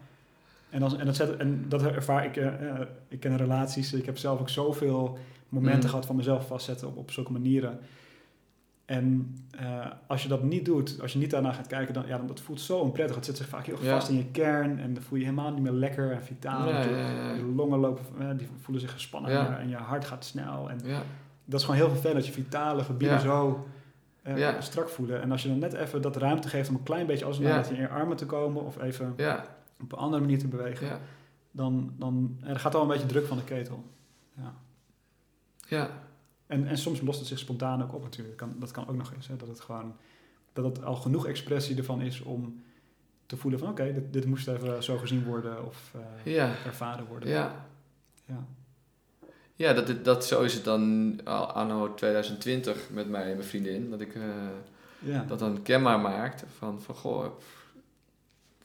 En, 0.70 0.84
als, 0.84 0.96
en, 0.98 1.06
dat 1.06 1.16
zet, 1.16 1.38
en 1.38 1.66
dat 1.68 1.84
ervaar 1.84 2.26
ik, 2.26 2.38
eh, 2.38 2.48
eh, 2.70 2.80
ik 3.08 3.20
ken 3.20 3.38
relaties, 3.38 3.94
ik 3.94 4.06
heb 4.06 4.18
zelf 4.18 4.40
ook 4.40 4.50
zoveel 4.50 5.18
momenten 5.50 5.84
Mm. 5.84 5.90
gehad 5.90 6.06
van 6.06 6.16
mezelf 6.16 6.48
vastzetten 6.48 6.88
op, 6.88 6.98
op 6.98 7.12
zulke 7.12 7.32
manieren. 7.32 7.80
En 8.86 9.36
eh, 9.60 9.86
als 10.08 10.24
je 10.24 10.30
dat 10.30 10.44
niet 10.44 10.66
doet, 10.66 11.02
als 11.02 11.14
je 11.14 11.20
niet 11.20 11.32
daarna 11.32 11.52
gaat 11.52 11.68
kijken, 11.68 11.94
dan, 11.94 12.04
ja, 12.08 12.18
dan 12.18 12.28
dat 12.28 12.40
voelt 12.40 12.62
zo 12.62 12.78
onprettig. 12.78 13.16
Het 13.16 13.26
zit 13.26 13.38
zich 13.38 13.48
vaak 13.48 13.66
heel 13.66 13.78
Ja. 13.84 13.94
vast 13.94 14.10
in 14.10 14.16
je 14.18 14.26
kern 14.26 14.80
en 14.80 14.94
dan 14.94 15.04
voel 15.04 15.18
je 15.18 15.24
je 15.26 15.30
helemaal 15.30 15.54
niet 15.54 15.64
meer 15.64 15.72
lekker 15.72 16.12
en 16.12 16.24
vitaal. 16.24 16.70
Ja, 16.70 16.82
Je- 16.84 16.90
ja, 16.90 17.12
ja. 17.12 17.34
Je 17.34 17.44
longen 17.56 17.80
lopen, 17.80 18.38
die 18.38 18.48
voelen 18.62 18.82
zich 18.82 18.92
gespannen 18.92 19.32
en 19.58 19.70
je- 19.70 19.76
en 19.76 19.82
hart 19.82 20.06
gaat 20.06 20.26
snel. 20.26 20.70
En 20.70 20.78
dat 21.46 21.60
is 21.60 21.66
gewoon 21.66 21.80
heel 21.80 21.90
vervelend 21.90 22.18
dat 22.18 22.26
je 22.28 22.32
vitale 22.42 22.84
gebieden 22.84 23.20
zo 23.20 23.68
strak 24.60 24.90
voelen. 24.90 25.22
En 25.22 25.32
als 25.32 25.44
je 25.44 25.50
dan 25.50 25.60
net 25.60 25.74
even 25.74 26.02
dat 26.02 26.16
ruimte 26.16 26.50
geeft 26.50 26.70
om 26.70 26.76
een 26.76 26.84
klein 26.84 27.06
beetje 27.06 27.26
als 27.26 27.40
naar 27.40 27.72
in 27.72 27.80
je 27.80 27.90
armen 27.90 28.18
te 28.18 28.26
komen 28.26 28.66
of 28.66 28.82
even 28.82 29.14
Ja. 29.18 29.46
Op 29.82 29.92
een 29.92 29.98
andere 29.98 30.22
manier 30.22 30.40
te 30.40 30.48
bewegen, 30.48 30.88
Ja. 30.88 31.00
dan, 31.52 31.94
dan 31.98 32.38
er 32.44 32.60
gaat 32.60 32.76
al 32.76 32.82
een 32.82 32.88
beetje 32.88 33.06
druk 33.06 33.26
van 33.26 33.38
de 33.38 33.44
ketel. 33.44 33.84
Ja. 34.38 34.54
Ja. 35.68 35.90
En, 36.48 36.68
en 36.68 36.78
soms 36.78 37.02
lost 37.02 37.20
het 37.20 37.28
zich 37.28 37.40
spontaan 37.40 37.84
ook 37.84 37.94
op 37.94 38.04
natuurlijk. 38.04 38.38
Kan, 38.38 38.56
dat 38.60 38.72
kan 38.72 38.88
ook 38.88 38.96
nog 38.96 39.14
eens. 39.14 39.28
Hè, 39.28 39.36
dat 39.36 39.48
het 39.48 39.60
gewoon 39.60 39.96
dat 40.54 40.66
het 40.66 40.84
al 40.84 40.96
genoeg 40.96 41.28
expressie 41.28 41.78
ervan 41.78 42.02
is 42.02 42.22
om 42.22 42.64
te 43.26 43.38
voelen 43.38 43.60
van 43.60 43.70
oké, 43.70 43.94
dit, 43.94 44.14
dit 44.14 44.26
moest 44.26 44.48
even 44.48 44.84
zo 44.84 44.98
gezien 44.98 45.24
worden 45.24 45.66
of 45.66 45.94
eh, 46.24 46.34
Ja. 46.34 46.54
ervaren 46.66 47.06
worden. 47.06 47.30
Ja. 47.30 47.66
Ja. 48.26 48.46
Ja, 49.56 49.74
dat, 49.74 50.06
dat, 50.06 50.26
zo 50.26 50.42
is 50.42 50.54
het 50.54 50.64
dan 50.64 51.16
anno 51.54 51.94
2020 51.94 52.90
met 52.90 53.10
mij 53.10 53.22
en 53.30 53.36
mijn 53.38 53.48
vriendin. 53.48 53.90
Dat 53.90 54.02
ik 54.02 54.16
eh, 54.16 54.22
Ja. 55.00 55.24
dat 55.24 55.40
dan 55.40 55.62
kenbaar 55.62 56.00
maakt 56.00 56.44
van, 56.58 56.82
van 56.82 56.96
goh, 56.96 57.26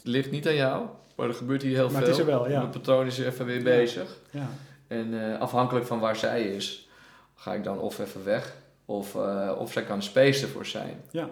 ligt 0.05 0.30
niet 0.30 0.46
aan 0.46 0.55
jou, 0.55 0.86
maar 1.16 1.28
er 1.28 1.34
gebeurt 1.34 1.62
hier 1.62 1.74
heel 1.74 1.90
Maar 1.90 1.90
veel. 1.90 2.00
het 2.00 2.11
is 2.11 2.18
er 2.18 2.26
wel, 2.26 2.48
ja. 2.50 2.59
Mijn 2.59 2.70
patroon 2.70 3.07
is 3.07 3.18
even 3.18 3.46
weer 3.46 3.62
bezig. 3.62 4.16
ja. 4.30 4.48
En 4.86 5.32
eh, 5.32 5.40
afhankelijk 5.40 5.86
van 5.86 5.98
waar 5.98 6.16
zij 6.16 6.42
is, 6.42 6.88
ga 7.34 7.55
ik 7.55 7.64
dan 7.64 7.78
of 7.78 7.98
even 7.98 8.24
weg, 8.24 8.55
of, 8.84 9.14
eh, 9.14 9.52
of 9.59 9.72
zij 9.72 9.82
kan 9.84 10.02
space 10.02 10.42
ervoor 10.44 10.66
zijn. 10.66 11.00
Ja. 11.11 11.28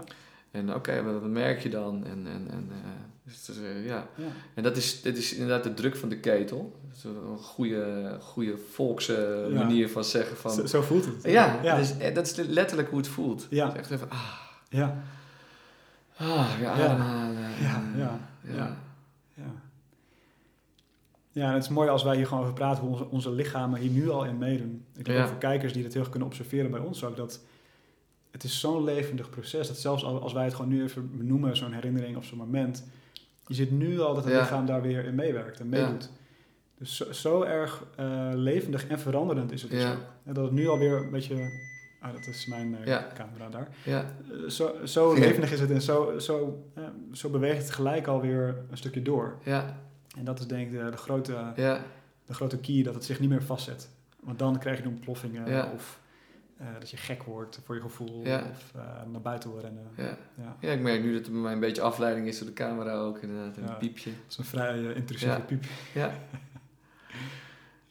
En 0.50 0.74
oké, 0.74 1.02
wat 1.02 1.12
wat 1.12 1.22
merk 1.30 1.60
je 1.62 1.68
dan? 1.68 2.04
En, 2.06 2.26
en, 2.26 2.46
en, 2.50 2.68
eh, 2.70 2.90
dus 3.24 3.50
ja. 3.84 4.06
Ja. 4.14 4.24
en 4.54 4.62
dat 4.62 4.76
is, 4.76 5.02
dit 5.02 5.16
is 5.18 5.32
inderdaad 5.34 5.62
de 5.64 5.74
druk 5.74 5.96
van 5.96 6.08
de 6.08 6.16
ketel. 6.18 6.76
Dat 6.88 6.96
is 6.96 7.04
een 7.04 7.38
goede, 7.38 8.16
goede 8.20 8.56
volkse 8.72 9.46
Ja. 9.50 9.58
manier 9.58 9.88
van 9.88 10.04
zeggen 10.04 10.36
van... 10.36 10.50
Zo, 10.50 10.66
zo 10.66 10.82
voelt 10.82 11.04
het. 11.04 11.22
ja, 11.22 11.58
ja. 11.62 11.76
Dat, 11.76 11.84
is, 11.98 12.14
dat 12.14 12.26
is 12.26 12.36
letterlijk 12.36 12.88
hoe 12.88 12.98
het 12.98 13.08
voelt. 13.08 13.46
Ja. 13.50 13.66
Het 13.66 13.76
echt 13.76 13.90
even, 13.90 14.10
ah, 14.10 14.32
ja. 14.68 15.02
ah 16.16 16.58
weer 16.58 16.68
ademhalen. 16.68 17.40
Ja, 17.60 17.82
ja, 17.96 18.18
ja. 18.44 18.76
ja. 19.34 19.52
Ja. 21.34 21.48
En 21.48 21.54
het 21.54 21.62
is 21.62 21.68
mooi 21.68 21.88
als 21.88 22.02
wij 22.02 22.16
hier 22.16 22.26
gewoon 22.26 22.42
over 22.42 22.54
praten, 22.54 22.82
hoe 22.82 22.90
onze, 22.92 23.08
onze 23.10 23.30
lichamen 23.30 23.80
hier 23.80 23.90
nu 23.90 24.10
al 24.10 24.24
in 24.24 24.38
meedoen. 24.38 24.84
Ik 24.96 25.04
denk 25.04 25.16
Ja. 25.16 25.22
ook 25.22 25.28
voor 25.30 25.38
kijkers 25.38 25.72
die 25.72 25.82
dat 25.82 25.92
heel 25.92 26.00
erg 26.00 26.10
kunnen 26.10 26.28
observeren 26.28 26.70
bij 26.70 26.80
ons 26.80 27.04
ook, 27.04 27.16
dat 27.16 27.40
het 28.30 28.44
is 28.44 28.60
zo'n 28.60 28.84
levendig 28.84 29.30
proces, 29.30 29.68
dat 29.68 29.76
zelfs 29.78 30.04
al- 30.04 30.20
als 30.22 30.32
wij 30.32 30.44
het 30.44 30.54
gewoon 30.54 30.70
nu 30.70 30.82
even 30.82 31.16
benoemen, 31.16 31.56
zo'n 31.56 31.72
herinnering 31.72 32.16
of 32.16 32.24
zo'n 32.24 32.38
moment, 32.38 32.84
je 33.46 33.54
ziet 33.54 33.70
nu 33.70 34.00
al 34.00 34.14
dat 34.14 34.24
het 34.24 34.32
Ja. 34.32 34.40
lichaam 34.40 34.66
daar 34.66 34.82
weer 34.82 35.04
in 35.04 35.14
meewerkt 35.14 35.60
en 35.60 35.68
meedoet. 35.68 36.10
Dus 36.78 36.96
zo, 36.96 37.12
zo 37.12 37.42
erg 37.42 37.84
eh, 37.96 38.30
levendig 38.34 38.86
en 38.86 38.98
veranderend 39.00 39.52
is 39.52 39.62
het 39.62 39.70
dus 39.70 39.84
ook. 39.86 39.98
En 40.24 40.34
dat 40.34 40.44
het 40.44 40.52
nu 40.52 40.68
alweer 40.68 40.96
een 40.96 41.10
beetje 41.10 41.50
Ah, 42.02 42.12
dat 42.12 42.26
is 42.26 42.46
mijn 42.46 42.76
eh, 42.76 42.86
Ja. 42.86 43.06
camera 43.14 43.48
daar. 43.48 43.68
Ja, 43.84 44.04
Eh, 44.44 44.48
zo 44.48 44.86
zo 44.86 45.14
levendig 45.14 45.52
is 45.52 45.60
het 45.60 45.70
en 45.70 45.82
zo, 45.82 46.18
zo, 46.18 46.64
eh, 46.74 46.82
zo 47.12 47.28
beweegt 47.30 47.62
het 47.62 47.70
gelijk 47.70 48.06
alweer 48.06 48.56
een 48.70 48.76
stukje 48.76 49.02
door. 49.02 49.38
ja, 49.42 49.76
En 50.18 50.24
dat 50.24 50.38
is 50.38 50.46
denk 50.46 50.70
ik 50.72 50.78
de, 50.84 50.90
de, 50.90 50.96
grote, 50.96 51.52
ja, 51.56 51.80
de 52.26 52.34
grote 52.34 52.58
key, 52.58 52.82
dat 52.82 52.94
het 52.94 53.04
zich 53.04 53.20
niet 53.20 53.28
meer 53.28 53.42
vastzet. 53.42 53.88
Want 54.20 54.38
dan 54.38 54.58
krijg 54.58 54.76
je 54.76 54.82
de 54.82 54.88
ontploffingen 54.88 55.50
Ja. 55.50 55.70
of 55.74 56.00
dat 56.78 56.90
je 56.90 56.96
gek 56.96 57.22
wordt 57.22 57.60
voor 57.64 57.74
je 57.74 57.80
gevoel 57.80 58.20
of 58.20 58.72
naar 59.12 59.20
buiten 59.22 59.50
wil 59.52 59.60
rennen. 59.60 59.82
ja. 59.96 60.16
Ja. 60.34 60.56
Ja, 60.60 60.70
ik 60.72 60.80
merk 60.80 61.02
nu 61.02 61.12
dat 61.12 61.26
er 61.26 61.32
bij 61.32 61.40
mij 61.40 61.52
een 61.52 61.60
beetje 61.60 61.82
afleiding 61.82 62.26
is 62.26 62.38
door 62.38 62.46
de 62.46 62.52
camera 62.52 62.94
ook, 62.94 63.18
inderdaad. 63.18 63.56
Een 63.56 63.76
piepje. 63.78 64.10
Dat 64.10 64.20
is 64.30 64.36
een 64.38 64.44
vrij 64.44 64.82
intrusieve 64.92 65.34
Ja. 65.34 65.40
piep. 65.40 65.64
Ja. 65.94 66.10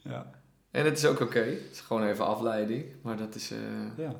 Ja. 0.04 0.30
En 0.72 0.84
het 0.84 0.98
is 0.98 1.06
ook 1.06 1.20
oké. 1.20 1.38
Het 1.38 1.68
is 1.72 1.80
gewoon 1.80 2.06
even 2.06 2.26
afleiding. 2.26 2.84
Maar 3.02 3.16
dat 3.16 3.34
is... 3.34 3.50
eh, 3.50 3.58
Ja. 4.04 4.14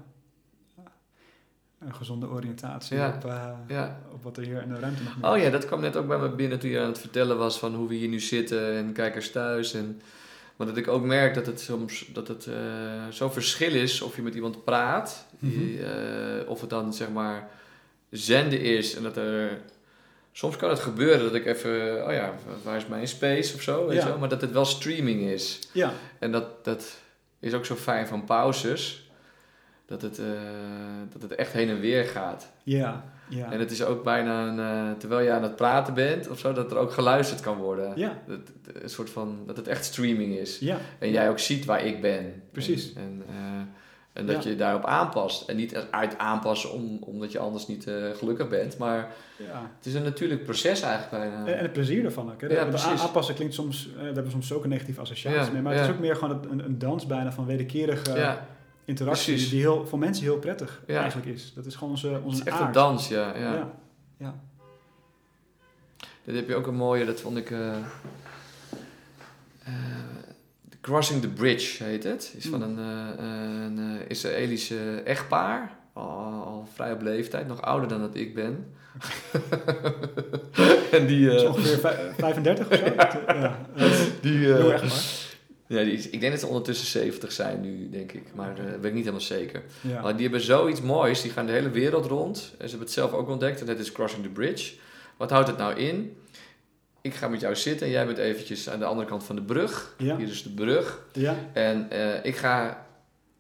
Een 1.79 1.95
gezonde 1.95 2.29
oriëntatie 2.29 2.97
Ja. 2.97 3.15
op, 3.17 3.25
eh, 3.25 3.51
ja. 3.69 4.01
op 4.13 4.23
wat 4.23 4.37
er 4.37 4.43
hier 4.45 4.63
in 4.63 4.69
de 4.69 4.79
ruimte 4.79 5.03
nog 5.03 5.33
Oh 5.33 5.39
ja, 5.39 5.51
dat 5.51 5.67
kwam 5.67 5.81
net 5.81 5.97
ook 5.97 6.07
bij 6.07 6.19
me 6.19 6.29
binnen 6.29 6.59
toen 6.59 6.71
je 6.71 6.81
aan 6.81 6.87
het 6.87 6.99
vertellen 6.99 7.39
was 7.39 7.59
van 7.59 7.75
hoe 7.75 7.89
we 7.89 7.95
hier 7.95 8.09
nu 8.09 8.21
zitten 8.21 8.73
en 8.77 8.93
kijkers 8.93 9.31
thuis. 9.31 9.75
En, 9.75 10.01
maar 10.57 10.67
dat 10.67 10.77
ik 10.77 10.89
ook 10.89 11.03
merk 11.05 11.35
dat 11.35 11.47
het 11.47 11.61
soms 11.61 12.11
dat 12.13 12.29
het 12.29 12.47
eh, 12.47 12.55
zo'n 13.11 13.33
verschil 13.33 13.73
is 13.75 14.01
of 14.03 14.17
je 14.17 14.23
met 14.23 14.35
iemand 14.35 14.65
praat, 14.65 15.27
die, 15.39 15.79
Mhm. 15.81 16.47
of 16.49 16.61
het 16.61 16.71
dan 16.71 16.95
zeg 16.95 17.11
maar 17.11 17.49
zenden 18.11 18.61
is 18.61 18.95
en 18.97 19.03
dat 19.03 19.17
er. 19.17 19.61
Soms 20.33 20.57
kan 20.57 20.71
het 20.71 20.79
gebeuren 20.81 21.23
dat 21.23 21.35
ik 21.35 21.47
even, 21.47 22.07
oh 22.07 22.13
ja, 22.13 22.33
waar 22.65 22.77
is 22.77 22.87
mijn 22.87 23.09
space 23.09 23.55
of 23.55 23.63
zo, 23.63 23.87
weet 23.87 23.97
Ja. 23.97 24.03
je 24.03 24.09
wel? 24.09 24.19
Maar 24.19 24.29
dat 24.29 24.41
het 24.41 24.53
wel 24.53 24.65
streaming 24.65 25.21
is. 25.23 25.59
Ja, 25.73 25.93
En 26.19 26.33
dat, 26.33 26.65
dat 26.65 26.97
is 27.41 27.55
ook 27.55 27.65
zo 27.67 27.75
fijn 27.75 28.07
van 28.07 28.25
pauzes, 28.25 29.11
dat 29.87 30.03
het, 30.03 30.19
eh, 30.19 30.25
dat 31.13 31.23
het 31.23 31.35
echt 31.35 31.53
heen 31.53 31.69
en 31.69 31.81
weer 31.81 32.05
gaat. 32.05 32.49
ja, 32.63 33.05
ja. 33.29 33.53
En 33.53 33.59
het 33.59 33.71
is 33.71 33.85
ook 33.85 34.05
bijna 34.05 34.47
een, 34.47 34.59
eh, 34.93 34.99
terwijl 34.99 35.21
je 35.25 35.31
aan 35.33 35.43
het 35.43 35.57
praten 35.57 35.95
bent 35.95 36.29
of 36.29 36.39
zo, 36.39 36.53
dat 36.53 36.71
er 36.71 36.77
ook 36.79 36.93
geluisterd 36.93 37.41
kan 37.41 37.57
worden. 37.57 37.93
Ja, 37.97 38.19
Dat, 38.27 38.39
een 38.83 38.91
soort 38.91 39.11
van, 39.11 39.43
dat 39.47 39.57
het 39.57 39.69
echt 39.69 39.85
streaming 39.85 40.37
is. 40.37 40.59
ja, 40.59 40.79
En 40.99 41.11
jij 41.11 41.31
ook 41.31 41.39
ziet 41.39 41.65
waar 41.65 41.85
ik 41.85 42.01
ben. 42.01 42.43
Precies. 42.53 42.93
En, 42.95 43.03
en, 43.03 43.25
eh, 43.29 43.61
en 44.13 44.27
dat 44.27 44.45
Ja. 44.45 44.51
je 44.51 44.57
daarop 44.57 44.85
aanpast. 44.85 45.49
En 45.49 45.57
niet 45.57 45.77
uit 45.91 46.19
aanpassen 46.19 46.73
om, 46.73 46.99
omdat 47.01 47.33
je 47.33 47.39
anders 47.39 47.67
niet 47.67 47.87
eh, 47.87 47.95
gelukkig 48.15 48.49
bent. 48.49 48.79
Maar 48.79 49.13
ja. 49.37 49.71
het 49.77 49.87
is 49.87 49.95
een 49.95 50.03
natuurlijk 50.03 50.45
proces 50.45 50.81
eigenlijk 50.83 51.11
bijna. 51.31 51.47
En, 51.47 51.57
en 51.57 51.63
het 51.63 51.73
plezier 51.73 52.05
ervan 52.05 52.33
ook. 52.33 52.41
Hè? 52.41 52.47
Ja, 52.47 52.65
De- 52.65 52.79
aanpassen 52.79 53.35
klinkt 53.35 53.55
soms, 53.55 53.89
eh, 53.89 53.95
daar 53.97 54.05
hebben 54.05 54.25
we 54.25 54.31
soms 54.31 54.53
ook 54.53 54.63
een 54.65 54.69
negatieve 54.71 55.01
associatie 55.01 55.53
mee. 55.53 55.63
Maar 55.63 55.75
het 55.75 55.83
is 55.89 55.91
ook 55.95 55.99
meer 56.01 56.17
gewoon 56.17 56.47
een, 56.51 56.65
een 56.65 56.79
dans 56.79 57.07
bijna 57.07 57.33
van 57.33 57.47
wederkerige 57.47 58.37
interactie. 58.85 59.33
precies. 59.33 59.51
Die 59.51 59.61
heel, 59.61 59.87
voor 59.87 59.99
mensen 59.99 60.25
heel 60.25 60.39
prettig 60.39 60.83
eigenlijk 60.87 61.27
is. 61.29 61.53
Dat 61.55 61.67
is 61.67 61.75
gewoon 61.75 61.91
onze, 61.93 62.09
het 62.09 62.23
onze 62.23 62.41
is 62.41 62.47
echt 62.47 62.57
aard. 62.57 62.67
een 62.67 62.73
dans, 62.73 63.09
ja. 63.09 63.33
ja. 63.37 63.53
Ja. 63.55 63.71
ja. 64.17 64.35
Dat 66.25 66.35
heb 66.35 66.49
je 66.49 66.55
ook 66.55 66.67
een 66.67 66.75
mooie, 66.77 67.05
dat 67.05 67.21
vond 67.21 67.37
ik... 67.37 67.51
eh, 67.51 67.73
Crossing 70.83 71.21
the 71.21 71.29
Bridge 71.29 71.85
heet 71.85 72.05
het. 72.05 72.35
Is 72.37 72.47
van 72.47 72.63
Hmm. 72.63 72.79
een, 72.79 73.17
eh, 73.19 73.65
een 73.65 73.79
eh, 73.79 74.01
Israëlische 74.09 75.03
echtpaar. 75.05 75.77
Al, 75.93 76.03
al 76.45 76.69
vrij 76.75 76.93
op 76.93 77.03
leeftijd, 77.03 77.47
nog 77.49 77.63
ouder 77.63 77.89
dan 77.89 78.01
dat 78.01 78.15
ik 78.15 78.35
ben. 78.35 78.67
en 80.93 81.07
die... 81.07 81.27
Dat 81.27 81.35
is 81.37 81.43
eh, 81.43 81.49
ongeveer 81.49 81.79
vij- 81.79 82.13
35 82.19 82.69
of 82.71 82.77
zo. 82.79 82.85
ja. 83.35 83.59
dat 83.77 83.91
is 83.91 83.99
die 84.21 84.39
heel 84.39 84.73
erg 84.73 84.81
waar. 84.83 85.79
ja, 85.79 85.85
die, 85.85 85.93
is- 85.93 86.09
ik 86.11 86.21
denk 86.21 86.33
dat 86.33 86.41
ze 86.41 86.47
ondertussen 86.47 86.87
70 86.87 87.33
zijn 87.33 87.61
nu, 87.61 87.89
denk 87.91 88.13
ik. 88.13 88.23
Maar 88.35 88.59
eh 88.59 88.65
weet 88.65 88.85
ik 88.85 88.93
niet 88.93 89.05
helemaal 89.05 89.21
zeker. 89.21 89.63
Ja. 89.81 90.03
Maar 90.03 90.13
die 90.13 90.23
hebben 90.23 90.41
zoiets 90.41 90.81
moois. 90.81 91.23
Die 91.23 91.31
gaan 91.31 91.47
de 91.47 91.53
hele 91.53 91.71
wereld 91.71 92.07
rond. 92.07 92.37
En 92.39 92.55
ze 92.57 92.63
hebben 92.69 92.81
het 92.81 92.91
zelf 92.93 93.13
ook 93.13 93.29
ontdekt. 93.29 93.61
En 93.61 93.67
dat 93.67 93.79
is 93.79 93.93
Crossing 93.93 94.23
the 94.23 94.29
Bridge. 94.29 94.73
Wat 95.17 95.31
houdt 95.31 95.49
het 95.49 95.59
nou 95.59 95.75
in? 95.77 96.17
Ik 97.03 97.15
ga 97.15 97.29
met 97.29 97.41
jou 97.41 97.57
zitten 97.57 97.87
en 97.87 97.93
jij 97.93 98.07
bent 98.07 98.19
eventjes 98.19 98.71
aan 98.71 98.79
de 98.79 98.85
andere 98.85 99.09
kant 99.09 99.25
van 99.25 99.37
de 99.37 99.43
brug. 99.43 99.95
Ja. 99.99 100.17
Hier 100.17 100.29
is 100.29 100.43
de 100.43 100.51
brug. 100.51 101.03
ja. 101.13 101.37
En 101.53 101.91
eh, 101.91 102.25
ik 102.25 102.37
ga 102.37 102.87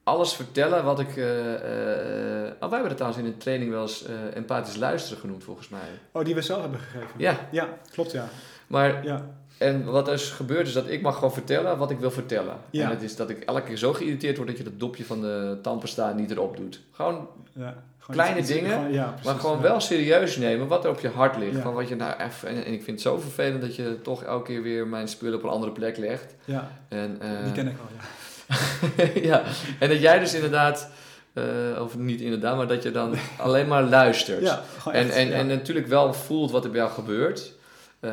alles 0.05 0.35
vertellen 0.35 0.85
wat 0.85 1.01
ik... 1.01 1.09
oh, 1.09 1.15
wij 1.15 2.59
hebben 2.59 2.89
het 2.89 2.97
trouwens 2.97 3.23
in 3.23 3.29
een 3.29 3.39
training 3.39 3.71
wel 3.71 3.83
eens 3.83 4.05
empathisch 4.35 4.77
luisteren 4.77 5.19
genoemd, 5.19 5.45
volgens 5.45 5.69
mij. 5.69 5.89
Oh, 6.13 6.25
die 6.25 6.35
we 6.35 6.43
zelf 6.43 6.61
hebben 6.61 6.81
gegeven. 6.81 7.11
Ja, 7.17 7.49
Ja, 7.51 7.69
klopt 7.91 8.13
ja. 8.13 8.29
maar 8.67 9.05
Ja, 9.05 9.27
en 9.63 9.85
wat 9.85 10.07
dus 10.07 10.31
gebeurt 10.31 10.67
is 10.67 10.73
dat 10.73 10.89
ik 10.89 11.03
mag 11.03 11.15
gewoon 11.15 11.33
vertellen 11.33 11.79
wat 11.79 11.91
ik 11.91 11.99
wil 11.99 12.11
vertellen. 12.11 12.57
Ja. 12.71 12.85
En 12.85 12.91
het 12.91 13.03
is 13.03 13.17
dat 13.17 13.31
ik 13.31 13.43
elke 13.43 13.63
keer 13.63 13.77
zo 13.77 13.93
geïrriteerd 13.93 14.37
word 14.37 14.49
dat 14.49 14.59
je 14.59 14.65
dat 14.65 14.81
dopje 14.81 15.05
van 15.05 15.21
de 15.21 15.59
tandpasta 15.63 16.13
niet 16.13 16.31
erop 16.31 16.57
doet. 16.57 16.81
Gewoon, 16.93 17.29
ja. 17.53 17.83
Kleine 18.11 18.43
dingen, 18.43 18.71
gewoon- 18.71 18.93
ja, 18.93 19.05
precies, 19.07 19.27
maar 19.27 19.35
gewoon 19.35 19.57
ja. 19.57 19.63
wel 19.63 19.81
serieus 19.81 20.37
nemen 20.37 20.67
wat 20.69 20.85
er 20.85 20.91
op 20.91 21.01
je 21.01 21.09
hart 21.09 21.37
ligt. 21.37 21.57
Ja. 21.57 21.63
Van 21.63 21.75
wat 21.75 21.89
je 21.89 21.97
nou 21.97 22.13
even, 22.21 22.49
en, 22.49 22.55
en 22.65 22.73
ik 22.73 22.83
vind 22.83 22.87
het 22.87 23.01
zo 23.01 23.19
vervelend 23.19 23.61
dat 23.61 23.77
je 23.77 23.99
toch 24.03 24.23
elke 24.23 24.45
keer 24.53 24.63
weer 24.63 24.87
mijn 24.87 25.09
spullen 25.09 25.39
op 25.39 25.45
een 25.45 25.51
andere 25.51 25.73
plek 25.73 25.97
legt. 25.97 26.35
Ja, 26.45 26.71
En, 26.89 27.17
eh, 27.21 27.45
die 27.45 27.53
ken 27.53 27.69
ik 27.69 27.77
wel, 27.77 27.87
ja. 27.97 29.21
ja, 29.31 29.43
en 29.79 29.89
dat 29.89 30.01
jij 30.01 30.19
dus 30.19 30.35
inderdaad, 30.35 30.91
eh, 31.33 31.45
of 31.81 31.97
niet 31.97 32.21
inderdaad, 32.21 32.57
maar 32.57 32.67
dat 32.69 32.83
je 32.83 32.91
dan 32.91 33.15
alleen 33.39 33.69
maar 33.69 33.83
luistert. 33.83 34.43
Ja, 34.43 34.63
En, 34.93 35.11
en, 35.11 35.33
en 35.33 35.47
natuurlijk 35.47 35.87
wel 35.87 36.15
voelt 36.15 36.51
wat 36.51 36.65
er 36.65 36.71
bij 36.71 36.81
jou 36.81 36.93
gebeurt, 36.93 37.53
eh, 38.01 38.11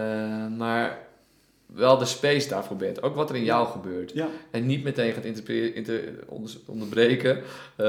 maar 0.57 0.97
wel 1.73 1.97
de 1.97 2.05
space 2.05 2.47
daarvoor 2.49 2.77
bent. 2.77 3.01
Ook 3.03 3.15
wat 3.15 3.29
er 3.29 3.35
in 3.35 3.43
jou 3.43 3.67
gebeurt. 3.67 4.11
Ja, 4.13 4.27
En 4.51 4.65
niet 4.65 4.83
meteen 4.83 5.13
gaat 5.13 5.25
inter, 5.75 6.01
onder- 6.25 6.51
onderbreken. 6.65 7.35
Ja. 7.77 7.83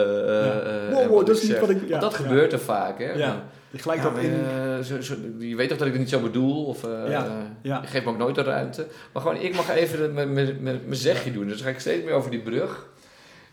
Wow, 0.91 0.99
en 1.01 1.09
wow, 1.09 1.17
wat 1.17 1.27
dat 1.27 1.37
is 1.37 1.43
niet 1.43 1.51
zeg. 1.51 1.61
wat 1.61 1.71
ik- 1.71 1.89
ja, 1.89 1.99
dat 1.99 2.15
gebeurt 2.15 2.53
er 2.53 2.61
vaak, 2.61 2.99
hè? 2.99 3.13
Ja. 3.13 3.45
je 3.71 3.79
maar, 4.13 4.25
in... 4.79 4.85
zo, 4.85 5.01
zo, 5.01 5.15
je 5.39 5.57
weet 5.57 5.69
toch 5.69 5.79
dat 5.79 5.87
ik 5.87 5.93
het 5.93 6.03
niet 6.03 6.11
zo 6.11 6.21
bedoel? 6.21 6.65
Of, 6.67 6.83
ja. 7.63 7.81
Je 7.81 7.87
geeft 7.87 8.05
me 8.05 8.11
ook 8.11 8.19
nooit 8.19 8.35
de 8.35 8.43
ruimte. 8.43 8.87
Maar 9.13 9.23
gewoon, 9.23 9.37
ik 9.41 9.55
mag 9.55 9.71
even 9.71 10.15
mijn- 10.15 10.33
zegje 10.91 11.33
doen. 11.33 11.47
Dus 11.47 11.57
dan 11.57 11.65
ga 11.67 11.73
ik 11.73 11.81
steeds 11.81 12.05
meer 12.05 12.13
over 12.15 12.31
die 12.31 12.41
brug. 12.41 12.89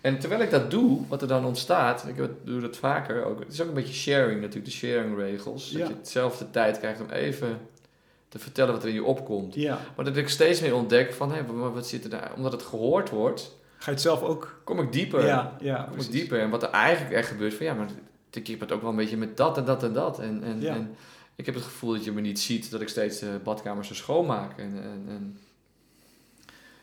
En 0.02 0.20
terwijl 0.20 0.42
ik 0.42 0.50
dat 0.52 0.72
doe, 0.72 1.00
wat 1.08 1.22
er 1.22 1.28
dan 1.28 1.46
ontstaat, 1.46 2.06
ik 2.08 2.16
doe 2.44 2.62
dat 2.62 2.78
vaker 2.78 3.24
ook. 3.26 3.40
Het 3.40 3.54
is 3.54 3.62
ook 3.62 3.68
een 3.68 3.74
beetje 3.74 3.94
sharing 3.94 4.40
natuurlijk, 4.42 4.66
de 4.66 4.72
sharing 4.72 5.18
regels. 5.18 5.72
Dat 5.72 5.88
je 5.88 5.94
hetzelfde 5.94 6.50
tijd 6.50 6.80
krijgt 6.80 7.02
om 7.02 7.10
even 7.10 7.58
te 8.30 8.40
vertellen 8.40 8.74
wat 8.74 8.84
er 8.84 8.90
in 8.90 8.96
je 8.96 9.04
opkomt. 9.04 9.54
Ja, 9.56 9.80
Maar 9.96 10.06
dat 10.06 10.18
ik 10.18 10.30
steeds 10.30 10.62
meer 10.62 10.76
ontdek 10.76 11.14
van, 11.14 11.32
hé, 11.32 11.44
maar 11.44 11.74
wat 11.74 11.88
zit 11.88 12.04
er 12.04 12.10
daar? 12.10 12.32
Omdat 12.36 12.52
het 12.52 12.64
gehoord 12.64 13.10
wordt, 13.10 13.56
ga 13.78 13.86
je 13.86 13.92
het 13.92 14.02
zelf 14.02 14.22
ook... 14.22 14.62
kom 14.64 14.80
ik 14.80 14.92
dieper. 14.92 15.26
Ja, 15.26 15.56
ja, 15.60 15.76
kom 15.76 15.86
ik 15.86 15.92
precies. 15.94 16.12
dieper. 16.12 16.40
En 16.40 16.50
wat 16.50 16.64
er 16.64 16.70
eigenlijk 16.70 17.16
echt 17.16 17.28
gebeurt, 17.28 17.54
van 17.54 17.66
ja, 17.66 17.74
maar 17.74 17.88
ik 18.32 18.48
heb 18.48 18.60
het 18.60 18.72
ook 18.72 18.82
wel 18.82 18.90
een 18.90 18.96
beetje 18.96 19.18
met 19.18 19.38
dat 19.38 19.58
en 19.58 19.66
dat 19.66 19.84
en 19.84 19.94
dat. 19.94 20.20
En, 20.20 20.44
en, 20.44 20.62
Ja. 20.62 20.74
en 20.74 20.96
ik 21.36 21.46
heb 21.46 21.56
het 21.56 21.64
gevoel 21.64 21.94
dat 21.94 22.04
je 22.04 22.12
me 22.12 22.22
niet 22.22 22.40
ziet, 22.40 22.72
dat 22.72 22.82
ik 22.82 22.90
steeds 22.90 23.20
de 23.20 23.40
badkamers 23.44 23.88
zo 23.88 23.94
schoonmaak. 23.94 24.58
En, 24.58 24.74
en, 24.84 25.06
en, 25.08 25.38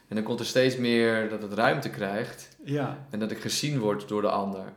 en 0.09 0.15
dan 0.17 0.23
komt 0.25 0.41
er 0.41 0.47
steeds 0.47 0.77
meer 0.77 1.29
dat 1.29 1.43
het 1.43 1.53
ruimte 1.53 1.91
krijgt 1.91 2.49
Ja, 2.65 3.07
en 3.11 3.19
dat 3.19 3.31
ik 3.31 3.39
gezien 3.39 3.79
word 3.79 4.09
door 4.09 4.21
de 4.23 4.31
ander. 4.31 4.73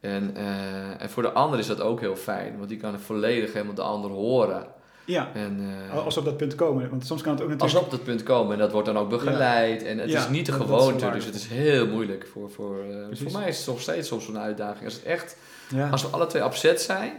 En, 0.00 0.36
eh, 0.36 1.02
en 1.02 1.10
voor 1.10 1.22
de 1.22 1.32
ander 1.32 1.58
is 1.58 1.66
dat 1.66 1.80
ook 1.80 2.00
heel 2.00 2.16
fijn, 2.16 2.56
want 2.56 2.68
die 2.68 2.78
kan 2.78 3.00
volledig 3.00 3.52
helemaal 3.52 3.74
de 3.74 3.82
ander 3.82 4.10
horen. 4.10 4.66
Ja. 5.04 5.30
En, 5.34 5.60
eh, 5.90 6.04
Als 6.04 6.16
op 6.16 6.24
dat 6.24 6.36
punt 6.36 6.54
komen. 6.54 6.90
Want 6.90 7.06
soms 7.06 7.22
kan 7.22 7.32
het 7.32 7.42
ook 7.42 7.48
als 7.50 7.58
natuurlijk... 7.58 7.90
we 7.90 7.96
op 7.96 8.04
dat 8.04 8.14
punt 8.14 8.22
komen 8.22 8.52
en 8.52 8.58
dat 8.58 8.72
wordt 8.72 8.86
dan 8.86 8.98
ook 8.98 9.08
begeleid. 9.08 9.82
En 9.82 9.98
het 9.98 10.10
Ja, 10.10 10.18
is 10.20 10.28
niet 10.28 10.46
de 10.46 10.52
gewoonte, 10.52 11.10
dus 11.10 11.24
het 11.24 11.34
is 11.34 11.46
heel 11.46 11.86
moeilijk. 11.86 12.26
Voor, 12.32 12.50
voor, 12.50 12.76
eh, 12.90 13.06
Precies. 13.06 13.30
voor 13.32 13.40
mij 13.40 13.48
is 13.48 13.58
het 13.58 13.66
nog 13.66 13.80
steeds 13.80 14.08
soms 14.08 14.28
een 14.28 14.38
uitdaging. 14.38 14.84
Als, 14.84 14.94
het 14.94 15.02
echt, 15.04 15.36
Ja, 15.68 15.88
als 15.88 16.02
we 16.02 16.08
alle 16.08 16.26
twee 16.26 16.42
upset 16.42 16.80
zijn 16.80 17.12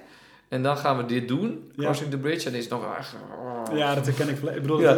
en 0.47 0.63
dan 0.63 0.77
gaan 0.77 0.97
we 0.97 1.05
dit 1.05 1.27
doen, 1.27 1.71
crossing 1.77 2.09
the 2.11 2.17
bridge, 2.17 2.49
en 2.49 2.55
is 2.55 2.63
het 2.63 2.73
nog... 2.73 2.83
ah, 2.85 3.77
ja, 3.77 3.95
dat 3.95 4.05
herken 4.05 4.29
ik. 4.29 4.37
Ik 4.55 4.61
bedoel, 4.61 4.83
eh, 4.83 4.95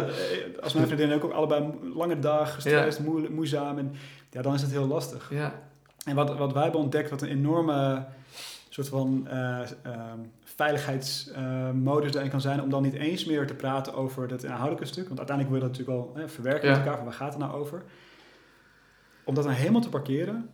als 0.62 0.72
mijn 0.74 0.86
vriendin 0.86 1.12
ook, 1.12 1.24
ook 1.24 1.32
allebei 1.32 1.64
lange 1.94 2.18
dag, 2.18 2.54
gestrest, 2.54 3.00
moe- 3.00 3.28
moeizaam. 3.28 3.78
En 3.78 3.94
ja, 4.30 4.42
dan 4.42 4.54
is 4.54 4.62
het 4.62 4.70
heel 4.70 4.86
lastig. 4.86 5.30
Ja, 5.30 5.62
En 6.04 6.14
wat, 6.14 6.36
wat 6.36 6.52
wij 6.52 6.62
hebben 6.62 6.80
ontdekt, 6.80 7.10
wat 7.10 7.22
een 7.22 7.28
enorme 7.28 8.04
soort 8.68 8.88
van 8.88 9.26
eh, 9.30 9.60
ehm, 9.82 10.18
veiligheidsmodus 10.56 12.12
daarin 12.12 12.30
kan 12.30 12.40
zijn, 12.40 12.62
om 12.62 12.70
dan 12.70 12.82
niet 12.82 12.94
eens 12.94 13.24
meer 13.24 13.46
te 13.46 13.54
praten 13.54 13.94
over 13.94 14.28
het 14.30 14.42
inhoudelijke 14.42 14.86
stuk. 14.86 15.06
Want 15.06 15.18
uiteindelijk 15.18 15.56
wil 15.56 15.64
je 15.66 15.72
dat 15.72 15.78
natuurlijk 15.78 16.14
wel 16.14 16.22
hè, 16.22 16.28
verwerken 16.32 16.68
met 16.68 16.78
elkaar, 16.78 16.96
van 16.96 17.04
waar 17.04 17.14
gaat 17.14 17.32
het 17.32 17.42
nou 17.42 17.52
over? 17.52 17.82
Om 19.24 19.34
dat 19.34 19.44
dan 19.44 19.52
helemaal 19.52 19.80
te 19.80 19.88
parkeren 19.88 20.50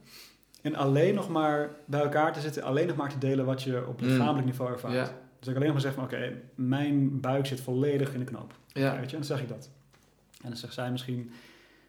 en 0.63 0.75
alleen 0.75 1.15
nog 1.15 1.29
maar 1.29 1.71
bij 1.85 2.01
elkaar 2.01 2.33
te 2.33 2.41
zitten, 2.41 2.63
alleen 2.63 2.87
nog 2.87 2.97
maar 2.97 3.09
te 3.09 3.19
delen 3.19 3.45
wat 3.45 3.63
je 3.63 3.87
op 3.87 4.01
Mm. 4.01 4.07
lichamelijk 4.09 4.47
niveau 4.47 4.73
ervaart. 4.73 4.95
Ja. 4.95 5.09
Dus 5.39 5.49
ik 5.49 5.55
alleen 5.55 5.73
nog 5.73 5.73
maar 5.73 5.83
zeg 5.83 5.95
van, 5.95 6.05
oké, 6.05 6.33
mijn 6.55 7.21
buik 7.21 7.47
zit 7.47 7.61
volledig 7.61 8.13
in 8.13 8.19
de 8.19 8.25
knoop. 8.25 8.53
ja, 8.67 8.91
Weet 8.97 9.11
je? 9.11 9.17
En 9.17 9.23
dan 9.23 9.37
zeg 9.37 9.41
ik 9.43 9.49
dat. 9.49 9.71
En 10.43 10.49
dan 10.49 10.57
zegt 10.57 10.75
zij 10.75 10.91
misschien, 10.91 11.31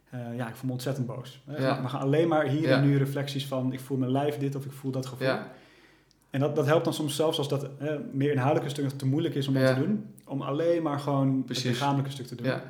eh, 0.09 0.19
ja, 0.35 0.47
ik 0.49 0.55
voel 0.55 0.65
me 0.67 0.71
ontzettend 0.71 1.07
boos. 1.07 1.41
Hè? 1.45 1.57
Ja. 1.63 1.79
Maar 1.79 1.89
gaan 1.89 2.01
alleen 2.01 2.27
maar 2.27 2.45
hier 2.45 2.71
en 2.71 2.81
nu 2.81 2.97
reflecties 2.97 3.45
van, 3.47 3.73
ik 3.73 3.79
voel 3.79 3.97
mijn 3.97 4.11
lijf 4.11 4.37
dit 4.37 4.55
of 4.55 4.65
ik 4.65 4.71
voel 4.71 4.91
dat 4.91 5.05
gevoel. 5.05 5.27
ja, 5.27 5.51
En 6.33 6.39
dat, 6.39 6.55
dat 6.55 6.65
helpt 6.65 6.83
dan 6.83 6.93
soms 6.93 7.15
zelfs 7.15 7.37
als 7.37 7.47
dat 7.49 7.67
hè, 7.77 7.97
meer 8.11 8.31
inhoudelijke 8.31 8.69
stuk 8.69 8.89
te 8.89 9.05
moeilijk 9.05 9.35
is 9.35 9.47
om 9.47 9.53
dat 9.53 9.63
Ja. 9.63 9.73
te 9.73 9.79
doen. 9.79 10.05
Om 10.25 10.41
alleen 10.41 10.83
maar 10.83 10.99
gewoon 10.99 11.43
Precies. 11.43 11.63
het 11.63 11.71
lichamelijke 11.73 12.11
stuk 12.11 12.27
te 12.27 12.35
doen. 12.35 12.45
ja, 12.45 12.63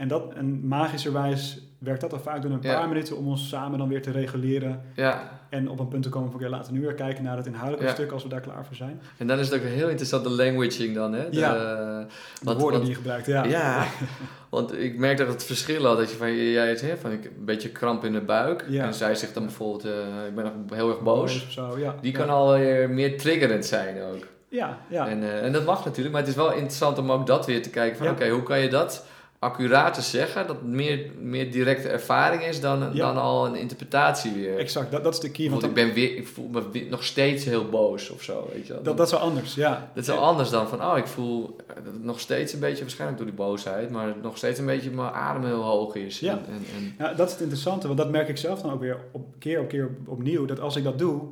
En, 0.00 0.08
dat, 0.08 0.32
en 0.34 0.66
magischerwijs 0.66 1.58
werkt 1.78 2.00
dat 2.00 2.10
dan 2.10 2.20
vaak 2.20 2.42
door 2.42 2.50
een 2.50 2.58
Ja. 2.60 2.74
paar 2.78 2.88
minuten 2.88 3.16
om 3.16 3.28
ons 3.28 3.48
samen 3.48 3.78
dan 3.78 3.88
weer 3.88 4.02
te 4.02 4.10
reguleren. 4.10 4.80
Ja, 4.94 5.38
En 5.48 5.68
op 5.68 5.78
een 5.80 5.88
punt 5.88 6.02
te 6.02 6.08
komen 6.08 6.30
van, 6.30 6.40
oké, 6.40 6.48
laten 6.50 6.72
we 6.72 6.78
nu 6.78 6.84
weer 6.84 6.94
kijken 6.94 7.24
naar 7.24 7.36
het 7.36 7.46
inhoudelijke 7.46 7.86
Ja. 7.86 7.92
stuk 7.94 8.12
als 8.12 8.22
we 8.22 8.28
daar 8.28 8.40
klaar 8.40 8.64
voor 8.66 8.76
zijn. 8.76 9.00
en 9.18 9.26
dan 9.26 9.38
is 9.38 9.48
het 9.48 9.60
ook 9.60 9.66
heel 9.66 9.88
interessant 9.88 10.24
de 10.24 10.30
languaging 10.30 10.94
dan, 10.94 11.12
hè? 11.12 11.30
De, 11.30 11.36
Ja. 11.38 11.54
eh, 11.54 11.60
De 11.60 12.06
want- 12.42 12.60
woorden 12.60 12.80
want- 12.80 12.80
die 12.80 12.88
je 12.88 12.94
gebruikt, 12.94 13.26
ja. 13.26 13.44
Ja, 13.44 13.84
want 14.50 14.78
ik 14.78 14.98
merk 14.98 15.16
dat 15.18 15.28
het 15.28 15.44
verschil 15.44 15.84
had. 15.84 15.96
Dat 15.98 16.10
je 16.10 16.16
van, 16.16 16.34
jij 16.34 16.68
het 16.68 16.80
hè, 16.80 16.96
van 16.96 17.10
ik, 17.12 17.24
een 17.24 17.44
beetje 17.44 17.68
kramp 17.68 18.04
in 18.04 18.12
de 18.12 18.20
buik. 18.20 18.62
En 18.62 18.94
zij 18.94 19.14
zegt 19.14 19.34
dan 19.34 19.42
bijvoorbeeld, 19.44 19.84
eh, 19.84 20.26
ik 20.28 20.34
ben 20.34 20.44
nog 20.44 20.52
heel 20.78 20.88
erg 20.88 21.00
boos. 21.00 21.50
zo. 21.50 21.76
Die 22.00 22.12
kan 22.12 22.28
alweer 22.28 22.90
meer 22.90 23.18
triggerend 23.18 23.66
zijn 23.66 24.02
ook. 24.02 24.26
Ja, 24.48 24.78
ja. 24.88 25.08
En, 25.08 25.22
eh, 25.22 25.44
en 25.44 25.52
dat 25.52 25.64
mag 25.64 25.84
natuurlijk, 25.84 26.10
maar 26.14 26.20
het 26.22 26.30
is 26.30 26.36
wel 26.36 26.52
interessant 26.52 26.98
om 26.98 27.12
ook 27.12 27.26
dat 27.26 27.46
weer 27.46 27.62
te 27.62 27.70
kijken 27.70 27.98
van 27.98 28.08
oké, 28.08 28.28
hoe 28.28 28.42
kan 28.42 28.58
je 28.60 28.68
dat 28.68 29.06
accurater 29.44 30.02
zeggen? 30.02 30.46
Dat 30.46 30.56
het 30.56 30.66
meer, 30.66 31.10
meer 31.20 31.50
directe 31.52 31.88
ervaring 31.88 32.42
is 32.44 32.60
dan, 32.60 32.78
Ja. 32.92 33.06
dan 33.06 33.16
al 33.22 33.46
een 33.46 33.54
interpretatie 33.54 34.32
weer. 34.32 34.58
exact. 34.58 34.90
Dat, 34.90 35.04
dat 35.04 35.14
is 35.14 35.20
de 35.20 35.30
key. 35.30 35.48
Want 35.48 35.60
dan- 35.60 35.70
ik, 35.70 35.76
ben 35.76 35.92
weer, 35.92 36.16
ik 36.16 36.26
voel 36.28 36.48
me 36.48 36.70
weer- 36.72 36.86
nog 36.90 37.04
steeds 37.04 37.44
heel 37.44 37.68
boos 37.68 38.10
of 38.10 38.22
zo, 38.22 38.48
weet 38.52 38.66
je 38.66 38.72
wel. 38.72 38.82
dat, 38.82 38.96
dat 38.96 39.06
is 39.06 39.12
wel 39.12 39.20
anders, 39.22 39.54
ja. 39.54 39.90
Dat 39.94 40.02
is 40.02 40.08
wel 40.08 40.18
anders 40.24 40.50
dan 40.50 40.68
van, 40.68 40.84
oh, 40.84 40.96
ik 40.98 41.06
voel 41.06 41.56
nog 42.00 42.20
steeds 42.20 42.52
een 42.52 42.60
beetje, 42.60 42.80
waarschijnlijk 42.82 43.18
door 43.18 43.28
die 43.28 43.36
boosheid, 43.36 43.90
maar 43.90 44.14
nog 44.22 44.36
steeds 44.36 44.58
een 44.58 44.66
beetje 44.66 44.90
mijn 44.90 45.12
adem 45.12 45.44
heel 45.44 45.62
hoog 45.62 45.94
is. 45.94 46.20
Ja. 46.20 46.32
En, 46.32 46.44
en, 46.48 46.64
en- 46.76 46.94
Ja, 46.98 47.14
dat 47.14 47.26
is 47.26 47.32
het 47.32 47.42
interessante, 47.42 47.86
want 47.86 47.98
dat 47.98 48.10
merk 48.10 48.28
ik 48.28 48.36
zelf 48.36 48.60
dan 48.62 48.72
ook 48.72 48.80
weer 48.80 48.96
op, 49.12 49.26
keer 49.38 49.60
op 49.60 49.68
keer 49.68 49.84
op- 49.86 50.08
opnieuw. 50.08 50.44
Dat 50.44 50.60
als 50.60 50.76
ik 50.76 50.84
dat 50.84 50.98
doe, 50.98 51.22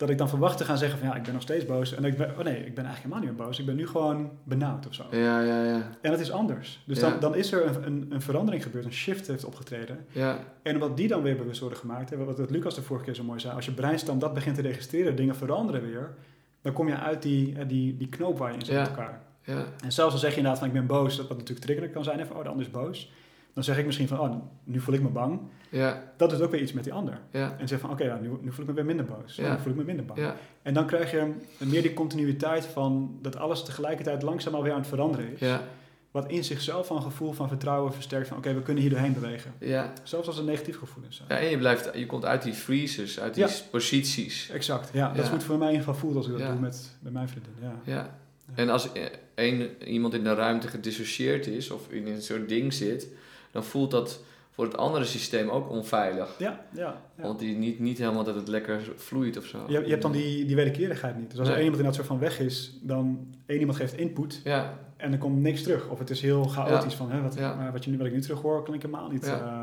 dat 0.00 0.10
ik 0.10 0.18
dan 0.18 0.28
verwacht 0.28 0.58
te 0.58 0.64
gaan 0.64 0.78
zeggen 0.78 0.98
van 0.98 1.08
ja, 1.08 1.14
ik 1.14 1.22
ben 1.22 1.32
nog 1.32 1.42
steeds 1.42 1.64
boos. 1.66 1.94
En 1.94 2.02
dat 2.02 2.10
ik 2.10 2.16
ben, 2.18 2.30
oh 2.38 2.44
nee, 2.44 2.56
ik 2.66 2.74
ben 2.74 2.84
eigenlijk 2.84 2.96
helemaal 3.02 3.18
niet 3.18 3.28
meer 3.38 3.46
boos. 3.46 3.58
Ik 3.58 3.66
ben 3.66 3.76
nu 3.76 3.86
gewoon 3.86 4.30
benauwd 4.44 4.86
of 4.86 4.94
zo. 4.94 5.04
ja, 5.10 5.40
ja, 5.42 5.64
ja, 5.64 5.90
En 6.02 6.10
dat 6.10 6.20
is 6.20 6.30
anders. 6.30 6.82
Dus 6.86 7.00
Ja. 7.00 7.10
dan, 7.10 7.20
dan 7.20 7.34
is 7.34 7.52
er 7.52 7.66
een, 7.66 7.86
een, 7.86 8.06
een 8.10 8.20
verandering 8.22 8.62
gebeurd, 8.62 8.84
een 8.84 8.92
shift 8.92 9.26
heeft 9.26 9.44
opgetreden. 9.44 10.04
ja, 10.12 10.38
En 10.62 10.74
omdat 10.74 10.96
die 10.96 11.08
dan 11.08 11.22
weer 11.22 11.36
bewust 11.36 11.60
worden 11.60 11.78
gemaakt, 11.78 12.10
hè, 12.10 12.16
wat, 12.24 12.38
wat 12.38 12.50
Lucas 12.50 12.74
de 12.74 12.82
vorige 12.82 13.04
keer 13.04 13.14
zo 13.14 13.24
mooi 13.24 13.40
zei, 13.40 13.54
als 13.54 13.64
je 13.64 13.72
breinstam 13.72 14.18
dat 14.18 14.34
begint 14.34 14.54
te 14.56 14.62
registreren, 14.62 15.16
dingen 15.16 15.36
veranderen 15.36 15.82
weer, 15.82 16.14
dan 16.62 16.72
kom 16.72 16.88
je 16.88 16.96
uit 16.98 17.22
die, 17.22 17.66
die, 17.66 17.96
die 17.96 18.08
knoop 18.08 18.38
waar 18.38 18.48
je 18.52 18.58
in 18.58 18.64
zit 18.64 18.74
Ja. 18.74 18.80
met 18.80 18.88
elkaar. 18.90 19.20
ja, 19.44 19.64
En 19.84 19.92
zelfs 19.92 20.12
al 20.14 20.20
zeg 20.20 20.30
je 20.30 20.36
inderdaad 20.36 20.58
van 20.60 20.68
ik 20.68 20.74
ben 20.74 20.86
boos, 20.86 21.16
dat 21.16 21.28
wat 21.28 21.36
natuurlijk 21.36 21.64
triggerend 21.66 21.92
kan 21.94 22.04
zijn, 22.04 22.20
even, 22.20 22.36
oh 22.36 22.42
de 22.42 22.48
ander 22.48 22.66
is 22.66 22.70
boos. 22.72 23.12
Dan 23.60 23.68
zeg 23.68 23.78
ik 23.78 23.86
misschien 23.86 24.08
van, 24.08 24.18
oh 24.20 24.34
nu 24.64 24.80
voel 24.80 24.94
ik 24.94 25.02
me 25.02 25.08
bang. 25.08 25.40
ja, 25.68 26.02
Dat 26.16 26.30
doet 26.30 26.40
ook 26.42 26.50
weer 26.50 26.60
iets 26.60 26.72
met 26.72 26.84
die 26.84 26.92
ander. 26.92 27.18
ja, 27.30 27.56
En 27.58 27.68
zeg 27.68 27.80
van, 27.80 27.90
oké, 27.90 28.04
ja, 28.04 28.18
nu, 28.22 28.28
nu 28.40 28.52
voel 28.52 28.62
ik 28.62 28.66
me 28.70 28.72
weer 28.76 28.84
minder 28.84 29.04
boos. 29.04 29.36
Ja. 29.36 29.52
Nu 29.54 29.60
voel 29.60 29.72
ik 29.72 29.78
me 29.78 29.84
minder 29.84 30.04
bang. 30.04 30.18
ja, 30.18 30.36
En 30.62 30.74
dan 30.74 30.86
krijg 30.86 31.10
je 31.10 31.32
meer 31.58 31.82
die 31.82 31.94
continuïteit 31.94 32.64
van 32.64 33.18
dat 33.22 33.36
alles 33.36 33.64
tegelijkertijd 33.64 34.22
langzaam 34.22 34.54
alweer 34.54 34.72
aan 34.72 34.78
het 34.78 34.88
veranderen 34.88 35.32
is. 35.32 35.38
ja, 35.40 35.62
Wat 36.10 36.28
in 36.30 36.44
zichzelf 36.44 36.90
een 36.90 37.02
gevoel 37.02 37.32
van 37.32 37.48
vertrouwen 37.48 37.92
versterkt 37.92 38.28
van, 38.28 38.36
oké, 38.36 38.54
we 38.54 38.62
kunnen 38.62 38.82
hier 38.82 38.92
doorheen 38.92 39.12
bewegen. 39.12 39.52
ja. 39.58 39.92
Zelfs 40.02 40.26
als 40.26 40.38
er 40.38 40.44
negatief 40.44 40.78
gevoelens 40.78 41.16
zijn. 41.16 41.28
Ja, 41.28 41.38
en 41.46 41.50
je, 41.50 41.58
blijft, 41.58 41.90
je 41.94 42.06
komt 42.06 42.24
uit 42.24 42.42
die 42.42 42.54
freezes, 42.54 43.20
uit 43.20 43.34
die 43.34 43.46
posities. 43.70 44.50
Exact, 44.50 44.90
ja. 44.92 45.12
Dat 45.12 45.24
is 45.24 45.30
het 45.30 45.42
voor 45.44 45.58
mij 45.58 45.66
in 45.68 45.72
ieder 45.72 45.86
geval 45.86 46.00
voelt 46.00 46.16
als 46.16 46.26
ik 46.26 46.38
dat 46.38 46.46
doe 46.50 46.60
met, 46.60 46.96
met 47.00 47.12
mijn 47.12 47.28
vriendin. 47.28 47.52
Ja. 47.60 47.74
Ja. 47.84 48.18
En 48.54 48.68
als 48.68 48.88
een, 49.34 49.68
iemand 49.86 50.14
in 50.14 50.24
de 50.24 50.34
ruimte 50.34 50.68
gedissocieerd 50.68 51.46
is 51.46 51.70
of 51.70 51.90
in 51.90 52.06
een 52.06 52.22
soort 52.22 52.48
ding 52.48 52.72
zit, 52.72 53.06
dan 53.50 53.64
voelt 53.64 53.90
dat 53.90 54.20
voor 54.50 54.64
het 54.64 54.76
andere 54.76 55.04
systeem 55.04 55.48
ook 55.48 55.70
onveilig. 55.70 56.34
Ja, 56.38 56.64
ja. 56.72 57.02
ja. 57.16 57.22
Want 57.22 57.38
die 57.38 57.56
niet, 57.56 57.78
niet 57.78 57.98
helemaal 57.98 58.24
dat 58.24 58.34
het 58.34 58.48
lekker 58.48 58.92
vloeit 58.96 59.36
of 59.36 59.44
zo. 59.44 59.64
Je, 59.68 59.80
je 59.80 59.90
hebt 59.90 60.02
dan 60.02 60.12
die, 60.12 60.44
die 60.44 60.56
wederkerigheid 60.56 61.18
niet. 61.18 61.30
Dus 61.30 61.38
als 61.38 61.48
er 61.48 61.54
één 61.54 61.62
iemand 61.62 61.80
in 61.80 61.86
dat 61.86 61.94
soort 61.94 62.06
van 62.06 62.18
weg 62.18 62.40
is, 62.40 62.78
dan 62.82 63.34
één 63.46 63.58
iemand 63.58 63.78
geeft 63.78 63.96
input 63.96 64.40
Ja, 64.44 64.78
en 64.96 65.12
er 65.12 65.18
komt 65.18 65.40
niks 65.40 65.62
terug. 65.62 65.88
Of 65.88 65.98
het 65.98 66.10
is 66.10 66.20
heel 66.20 66.44
chaotisch 66.44 66.90
Ja. 66.92 66.96
van, 66.98 67.10
hè, 67.10 67.22
wat, 67.22 67.38
maar 67.38 67.72
wat, 67.72 67.84
je 67.84 67.90
nu, 67.90 67.96
wat 67.96 68.06
ik 68.06 68.12
nu 68.12 68.20
terug 68.20 68.40
hoor, 68.40 68.62
kan 68.62 68.74
ik 68.74 68.82
helemaal 68.82 69.10
niet 69.10 69.26
eh, 69.26 69.62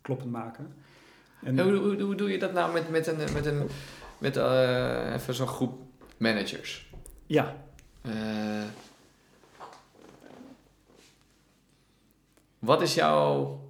kloppend 0.00 0.30
maken. 0.30 0.74
En, 1.44 1.58
En 1.58 1.64
hoe, 1.68 1.76
hoe, 1.78 2.02
hoe 2.02 2.14
doe 2.14 2.30
je 2.30 2.38
dat 2.38 2.52
nou 2.52 2.72
met, 2.72 2.90
met, 2.90 3.06
een, 3.06 3.16
met, 3.34 3.46
een, 3.46 3.68
met 4.18 4.36
eh, 4.36 5.12
even 5.14 5.34
zo'n 5.34 5.46
groep 5.46 5.78
managers? 6.16 6.90
ja, 7.26 7.56
Eh, 8.02 8.12
wat 12.64 12.82
is 12.82 12.94
jouw 12.94 13.60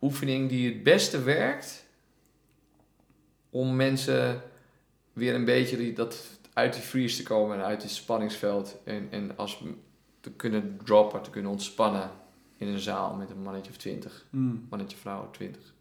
oefening 0.00 0.48
die 0.48 0.72
het 0.72 0.82
beste 0.82 1.22
werkt 1.22 1.84
om 3.50 3.76
mensen 3.76 4.42
weer 5.12 5.34
een 5.34 5.44
beetje 5.44 5.76
die, 5.76 5.92
dat, 5.92 6.24
uit 6.52 6.72
die 6.72 6.82
freeze 6.82 7.16
te 7.16 7.22
komen 7.22 7.56
en 7.56 7.64
uit 7.64 7.82
het 7.82 7.90
spanningsveld 7.90 8.76
en, 8.84 9.08
en 9.10 9.36
als 9.36 9.62
te 10.20 10.30
kunnen 10.30 10.80
droppen, 10.84 11.22
te 11.22 11.30
kunnen 11.30 11.50
ontspannen 11.50 12.10
in 12.56 12.68
een 12.68 12.78
zaal 12.78 13.14
met 13.14 13.30
een 13.30 13.42
mannetje 13.42 13.70
of 13.70 13.76
twintig, 13.76 14.26
mm, 14.30 14.66
mannetje 14.70 14.96
vrouw 14.96 15.30
twintig, 15.30 15.72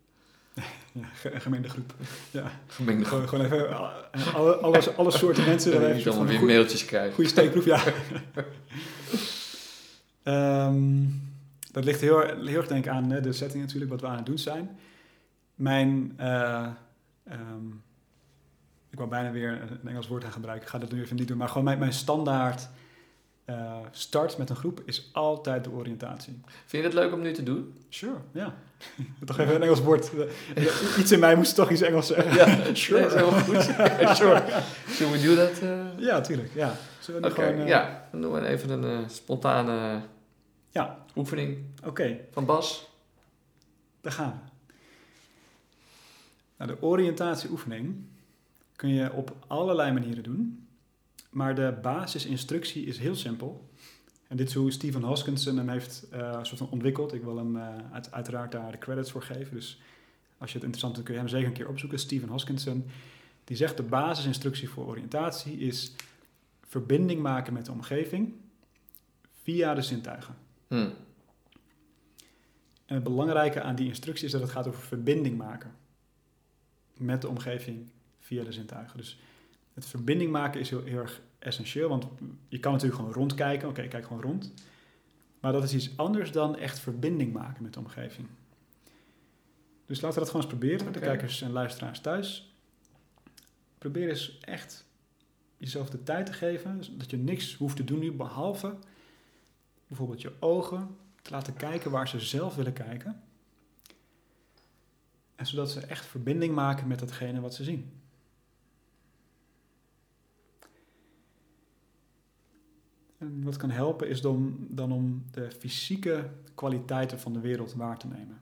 ja 0.93 1.39
gemengde 1.39 1.69
groep. 1.69 1.93
Ja, 2.31 2.51
gemengde 2.67 3.05
gewoon, 3.05 3.27
gewoon 3.27 3.45
even 3.45 3.69
eh, 3.69 4.35
alle, 4.35 4.55
alles, 4.55 4.95
alle 4.95 5.11
soorten 5.11 5.45
mensen. 5.51 5.81
Dat 5.81 6.03
je 6.03 6.09
allemaal 6.09 6.27
weer 6.27 6.45
mailtjes 6.45 6.85
krijgen. 6.85 7.13
Goede 7.13 7.29
steekproef, 7.29 7.65
ja. 7.65 7.83
Ehm, 10.23 11.03
dat 11.71 11.83
ligt 11.83 12.01
heel, 12.01 12.19
heel 12.19 12.47
erg 12.57 12.67
denk 12.67 12.85
ik 12.85 12.91
aan 12.91 13.09
de 13.09 13.33
setting 13.33 13.63
natuurlijk, 13.63 13.91
wat 13.91 14.01
we 14.01 14.07
aan 14.07 14.15
het 14.15 14.25
doen 14.25 14.37
zijn. 14.37 14.69
Mijn, 15.55 16.13
eh, 16.17 16.67
ehm, 17.23 17.67
ik 18.89 18.97
wou 18.97 19.09
bijna 19.09 19.31
weer 19.31 19.61
een 19.81 19.87
Engels 19.89 20.07
woord 20.07 20.23
gaan 20.23 20.31
gebruiken, 20.31 20.65
ik 20.65 20.71
ga 20.71 20.79
dat 20.79 20.91
nu 20.91 21.01
even 21.01 21.15
niet 21.15 21.27
doen, 21.27 21.37
maar 21.37 21.47
gewoon 21.47 21.63
mijn, 21.63 21.79
mijn 21.79 21.93
standaard 21.93 22.67
eh, 23.45 23.77
start 23.91 24.37
met 24.37 24.49
een 24.49 24.55
groep 24.55 24.81
is 24.85 25.09
altijd 25.13 25.63
de 25.63 25.71
oriëntatie. 25.71 26.41
Vind 26.65 26.83
je 26.83 26.89
het 26.89 26.93
leuk 26.93 27.13
om 27.13 27.21
nu 27.21 27.31
te 27.33 27.43
doen? 27.43 27.73
Sure, 27.89 28.15
ja. 28.31 28.53
toch 29.25 29.39
even 29.39 29.55
een 29.55 29.61
Engels 29.63 29.81
woord. 29.81 30.11
Eh, 30.55 30.65
Iets 30.99 31.11
in 31.11 31.19
mij 31.19 31.35
moest 31.35 31.55
toch 31.55 31.69
iets 31.71 31.81
Engels 31.81 32.07
zeggen. 32.07 32.33
Ja, 32.33 32.47
sure. 32.75 32.99
nee, 32.99 33.07
is 33.09 33.13
helemaal 33.13 33.39
goed. 33.39 33.61
sure. 34.17 34.43
Zullen 34.87 35.11
we 35.11 35.21
do 35.21 35.35
dat? 35.35 35.59
eh? 35.59 35.79
Ja, 35.97 36.21
tuurlijk. 36.21 36.49
Ja. 36.53 36.75
Zullen 36.99 37.21
we 37.21 37.27
Oké, 37.27 37.41
gewoon... 37.43 37.67
ja. 37.67 38.07
Dan 38.11 38.21
doen 38.21 38.31
we 38.31 38.47
even 38.47 38.83
een 38.83 39.09
spontane 39.09 40.01
Ja. 40.71 41.05
oefening 41.15 41.57
Oké. 41.85 42.19
van 42.31 42.45
Bas. 42.45 42.89
Daar 44.01 44.11
gaan 44.11 44.31
we. 44.31 44.73
Nou, 46.57 46.71
de 46.71 46.81
oriëntatieoefening 46.81 47.95
kun 48.75 48.89
je 48.89 49.13
op 49.13 49.35
allerlei 49.47 49.91
manieren 49.91 50.23
doen. 50.23 50.67
Maar 51.29 51.55
de 51.55 51.77
basisinstructie 51.81 52.85
is 52.85 52.97
heel 52.97 53.15
simpel. 53.15 53.69
En 54.27 54.37
dit 54.37 54.47
is 54.47 54.53
hoe 54.53 54.71
Stephen 54.71 55.03
Hoskinson 55.03 55.57
hem 55.57 55.69
heeft 55.69 56.07
eh, 56.11 56.31
soort 56.43 56.57
van 56.57 56.69
ontwikkeld. 56.69 57.13
Ik 57.13 57.23
wil 57.23 57.37
hem 57.37 57.57
eh, 57.57 57.75
uit- 57.91 58.11
uiteraard 58.11 58.51
daar 58.51 58.71
de 58.71 58.77
credits 58.77 59.11
voor 59.11 59.21
geven. 59.23 59.53
Dus 59.55 59.81
als 60.37 60.51
je 60.51 60.55
het 60.57 60.65
interessant 60.65 60.93
vindt, 60.93 61.03
kun 61.09 61.13
je 61.13 61.19
hem 61.19 61.29
zeker 61.29 61.47
een 61.47 61.53
keer 61.53 61.67
opzoeken. 61.67 61.99
Stephen 61.99 62.29
Hoskinson. 62.29 62.85
Die 63.43 63.57
zegt 63.57 63.77
de 63.77 63.83
basisinstructie 63.83 64.69
voor 64.69 64.85
oriëntatie 64.87 65.57
is 65.57 65.91
verbinding 66.67 67.21
maken 67.21 67.53
met 67.53 67.65
de 67.65 67.71
omgeving 67.71 68.33
via 69.43 69.73
de 69.73 69.81
zintuigen. 69.81 70.35
Hm. 70.71 70.89
En 72.85 72.95
het 72.95 73.03
belangrijke 73.03 73.61
aan 73.61 73.75
die 73.75 73.87
instructie 73.87 74.25
is 74.25 74.31
dat 74.31 74.41
het 74.41 74.49
gaat 74.49 74.67
over 74.67 74.81
verbinding 74.81 75.37
maken 75.37 75.71
met 76.97 77.21
de 77.21 77.27
omgeving 77.27 77.89
via 78.19 78.43
de 78.43 78.51
zintuigen. 78.51 78.97
Dus 78.97 79.19
het 79.73 79.85
verbinding 79.85 80.31
maken 80.31 80.59
is 80.59 80.69
heel, 80.69 80.83
heel 80.83 80.97
erg 80.97 81.21
essentieel, 81.39 81.89
want 81.89 82.07
je 82.47 82.59
kan 82.59 82.71
natuurlijk 82.71 82.99
gewoon 82.99 83.15
rondkijken. 83.15 83.69
Oké, 83.69 83.81
ik 83.81 83.89
kijk 83.89 84.05
gewoon 84.05 84.21
rond. 84.21 84.53
Maar 85.39 85.51
dat 85.51 85.63
is 85.63 85.73
iets 85.73 85.97
anders 85.97 86.31
dan 86.31 86.57
echt 86.57 86.79
verbinding 86.79 87.33
maken 87.33 87.63
met 87.63 87.73
de 87.73 87.79
omgeving. 87.79 88.27
Dus 89.85 90.01
laten 90.01 90.19
we 90.19 90.23
dat 90.25 90.33
gewoon 90.33 90.41
eens 90.41 90.59
proberen, 90.59 90.91
de 90.91 90.99
Oké. 90.99 91.07
kijkers 91.07 91.41
en 91.41 91.51
luisteraars 91.51 91.99
thuis. 91.99 92.55
Probeer 93.77 94.09
eens 94.09 94.39
echt 94.39 94.85
jezelf 95.57 95.89
de 95.89 96.03
tijd 96.03 96.25
te 96.25 96.33
geven, 96.33 96.81
dat 96.97 97.09
je 97.09 97.17
niks 97.17 97.55
hoeft 97.55 97.75
te 97.75 97.83
doen 97.83 97.99
nu, 97.99 98.11
behalve 98.11 98.75
bijvoorbeeld 99.91 100.21
je 100.21 100.33
ogen 100.39 100.97
te 101.21 101.31
laten 101.31 101.53
kijken 101.53 101.91
waar 101.91 102.07
ze 102.07 102.19
zelf 102.19 102.55
willen 102.55 102.73
kijken. 102.73 103.23
En 105.35 105.45
zodat 105.45 105.71
ze 105.71 105.79
echt 105.79 106.05
verbinding 106.05 106.55
maken 106.55 106.87
met 106.87 106.99
datgene 106.99 107.41
wat 107.41 107.53
ze 107.53 107.63
zien. 107.63 107.91
En 113.17 113.43
wat 113.43 113.57
kan 113.57 113.69
helpen 113.69 114.09
is 114.09 114.21
dan, 114.21 114.67
dan 114.69 114.91
om 114.91 115.25
de 115.31 115.51
fysieke 115.51 116.29
kwaliteiten 116.55 117.19
van 117.19 117.33
de 117.33 117.39
wereld 117.39 117.73
waar 117.73 117.97
te 117.97 118.07
nemen. 118.07 118.41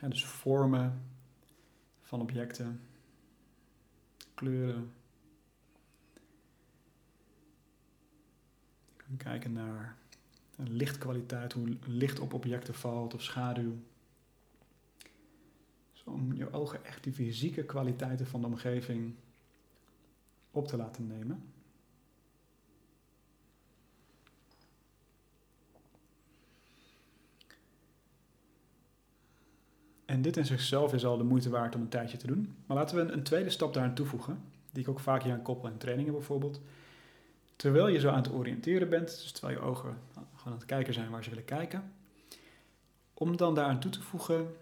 Dus 0.00 0.24
vormen 0.24 1.02
van 2.00 2.20
objecten, 2.20 2.80
kleuren. 4.34 4.92
Kijken 9.16 9.52
naar 9.52 10.00
lichtkwaliteit, 10.56 11.52
hoe 11.52 11.76
licht 11.86 12.20
op 12.20 12.32
objecten 12.32 12.74
valt 12.74 13.14
of 13.14 13.22
schaduw. 13.22 13.76
Om 16.04 16.34
je 16.34 16.52
ogen 16.52 16.84
echt 16.84 17.04
die 17.04 17.12
fysieke 17.12 17.64
kwaliteiten 17.64 18.26
van 18.26 18.40
de 18.40 18.46
omgeving 18.46 19.14
op 20.50 20.68
te 20.68 20.76
laten 20.76 21.06
nemen. 21.06 21.42
En 30.04 30.22
dit 30.22 30.36
in 30.36 30.46
zichzelf 30.46 30.94
is 30.94 31.04
al 31.04 31.16
de 31.16 31.24
moeite 31.24 31.50
waard 31.50 31.74
om 31.74 31.80
een 31.80 31.88
tijdje 31.88 32.16
te 32.16 32.26
doen. 32.26 32.54
Maar 32.66 32.76
laten 32.76 32.96
we 32.96 33.02
een, 33.02 33.12
een 33.12 33.22
tweede 33.22 33.50
stap 33.50 33.74
daaraan 33.74 33.94
toevoegen, 33.94 34.42
die 34.70 34.82
ik 34.82 34.88
ook 34.88 35.00
vaak 35.00 35.22
hier 35.22 35.32
aan 35.32 35.42
koppel 35.42 35.68
in 35.68 35.78
trainingen 35.78 36.12
bijvoorbeeld. 36.12 36.60
Terwijl 37.56 37.88
je 37.88 38.00
zo 38.00 38.08
aan 38.08 38.22
het 38.22 38.32
oriënteren 38.32 38.88
bent, 38.88 39.06
dus 39.06 39.32
terwijl 39.32 39.58
je 39.58 39.64
ogen 39.64 39.98
gewoon 40.42 40.58
aan 40.58 40.64
het 40.64 40.74
kijken 40.74 40.94
zijn 40.94 41.10
waar 41.10 41.24
ze 41.24 41.30
willen 41.30 41.44
kijken, 41.44 41.92
om 43.14 43.36
dan 43.36 43.54
daaraan 43.54 43.80
toe 43.80 43.90
te 43.90 44.02
voegen 44.02 44.54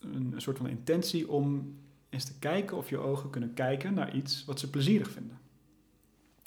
een, 0.00 0.32
een 0.32 0.40
soort 0.40 0.56
van 0.56 0.68
intentie 0.68 1.30
om 1.30 1.76
eens 2.08 2.24
te 2.24 2.38
kijken 2.38 2.76
of 2.76 2.88
je 2.88 2.98
ogen 2.98 3.30
kunnen 3.30 3.54
kijken 3.54 3.94
naar 3.94 4.14
iets 4.14 4.44
wat 4.44 4.60
ze 4.60 4.70
plezierig 4.70 5.10
vinden. 5.10 5.38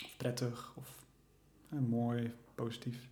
Of 0.03 0.18
prettig, 0.18 0.74
of 0.76 1.06
eh, 1.69 1.80
mooi, 1.80 2.34
positief. 2.56 3.10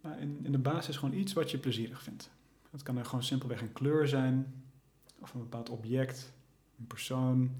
Maar 0.00 0.20
in, 0.20 0.40
in 0.42 0.52
de 0.52 0.58
basis 0.58 0.96
gewoon 0.96 1.14
iets 1.14 1.32
wat 1.32 1.50
je 1.50 1.58
plezierig 1.58 2.02
vindt. 2.02 2.30
Het 2.70 2.82
kan 2.82 2.96
er 2.96 3.04
gewoon 3.04 3.24
simpelweg 3.24 3.60
een 3.60 3.72
kleur 3.72 4.08
zijn, 4.08 4.64
of 5.18 5.34
een 5.34 5.40
bepaald 5.40 5.68
object, 5.68 6.32
een 6.78 6.86
persoon. 6.86 7.50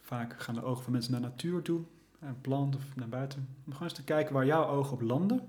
Vaak 0.00 0.40
gaan 0.42 0.54
de 0.54 0.62
ogen 0.62 0.82
van 0.82 0.92
mensen 0.92 1.12
naar 1.12 1.20
natuur 1.20 1.62
toe, 1.62 1.84
een 2.28 2.40
plant 2.40 2.76
of 2.76 2.96
naar 2.96 3.08
buiten. 3.08 3.48
Om 3.66 3.72
gewoon 3.72 3.88
eens 3.88 3.98
te 3.98 4.04
kijken 4.04 4.34
waar 4.34 4.46
jouw 4.46 4.66
ogen 4.66 4.92
op 4.92 5.00
landen. 5.00 5.48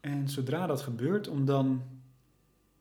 En 0.00 0.28
zodra 0.28 0.66
dat 0.66 0.80
gebeurt, 0.80 1.28
om 1.28 1.44
dan 1.44 1.82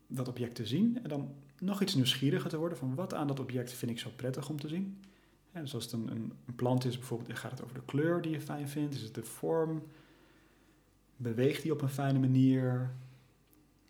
dat 0.08 0.28
object 0.28 0.56
te 0.56 0.66
zien 0.66 1.04
en 1.04 1.10
dan 1.10 1.34
nog 1.60 1.82
iets 1.82 1.96
nieuwsgieriger 1.96 2.50
te 2.50 2.58
worden 2.58 2.78
van 2.78 2.96
wat 2.96 3.14
aan 3.14 3.28
dat 3.28 3.40
object 3.40 3.74
vind 3.74 3.92
ik 3.92 4.00
zo 4.00 4.10
prettig 4.16 4.50
om 4.50 4.60
te 4.60 4.68
zien. 4.68 5.04
Ja, 5.54 5.62
dus 5.62 5.74
als 5.74 5.84
het 5.84 5.94
een, 5.94 6.10
een, 6.12 6.56
plant 6.56 6.86
is, 6.86 6.98
bijvoorbeeld, 6.98 7.40
gaat 7.40 7.52
het 7.52 7.64
over 7.64 7.76
de 7.76 7.86
kleur 7.86 8.22
die 8.22 8.32
je 8.32 8.42
fijn 8.42 8.70
vindt, 8.70 8.96
is 8.96 9.02
het 9.02 9.16
de 9.16 9.24
vorm, 9.24 9.84
beweegt 11.16 11.62
die 11.62 11.72
op 11.72 11.82
een 11.82 11.90
fijne 11.90 12.20
manier. 12.20 12.92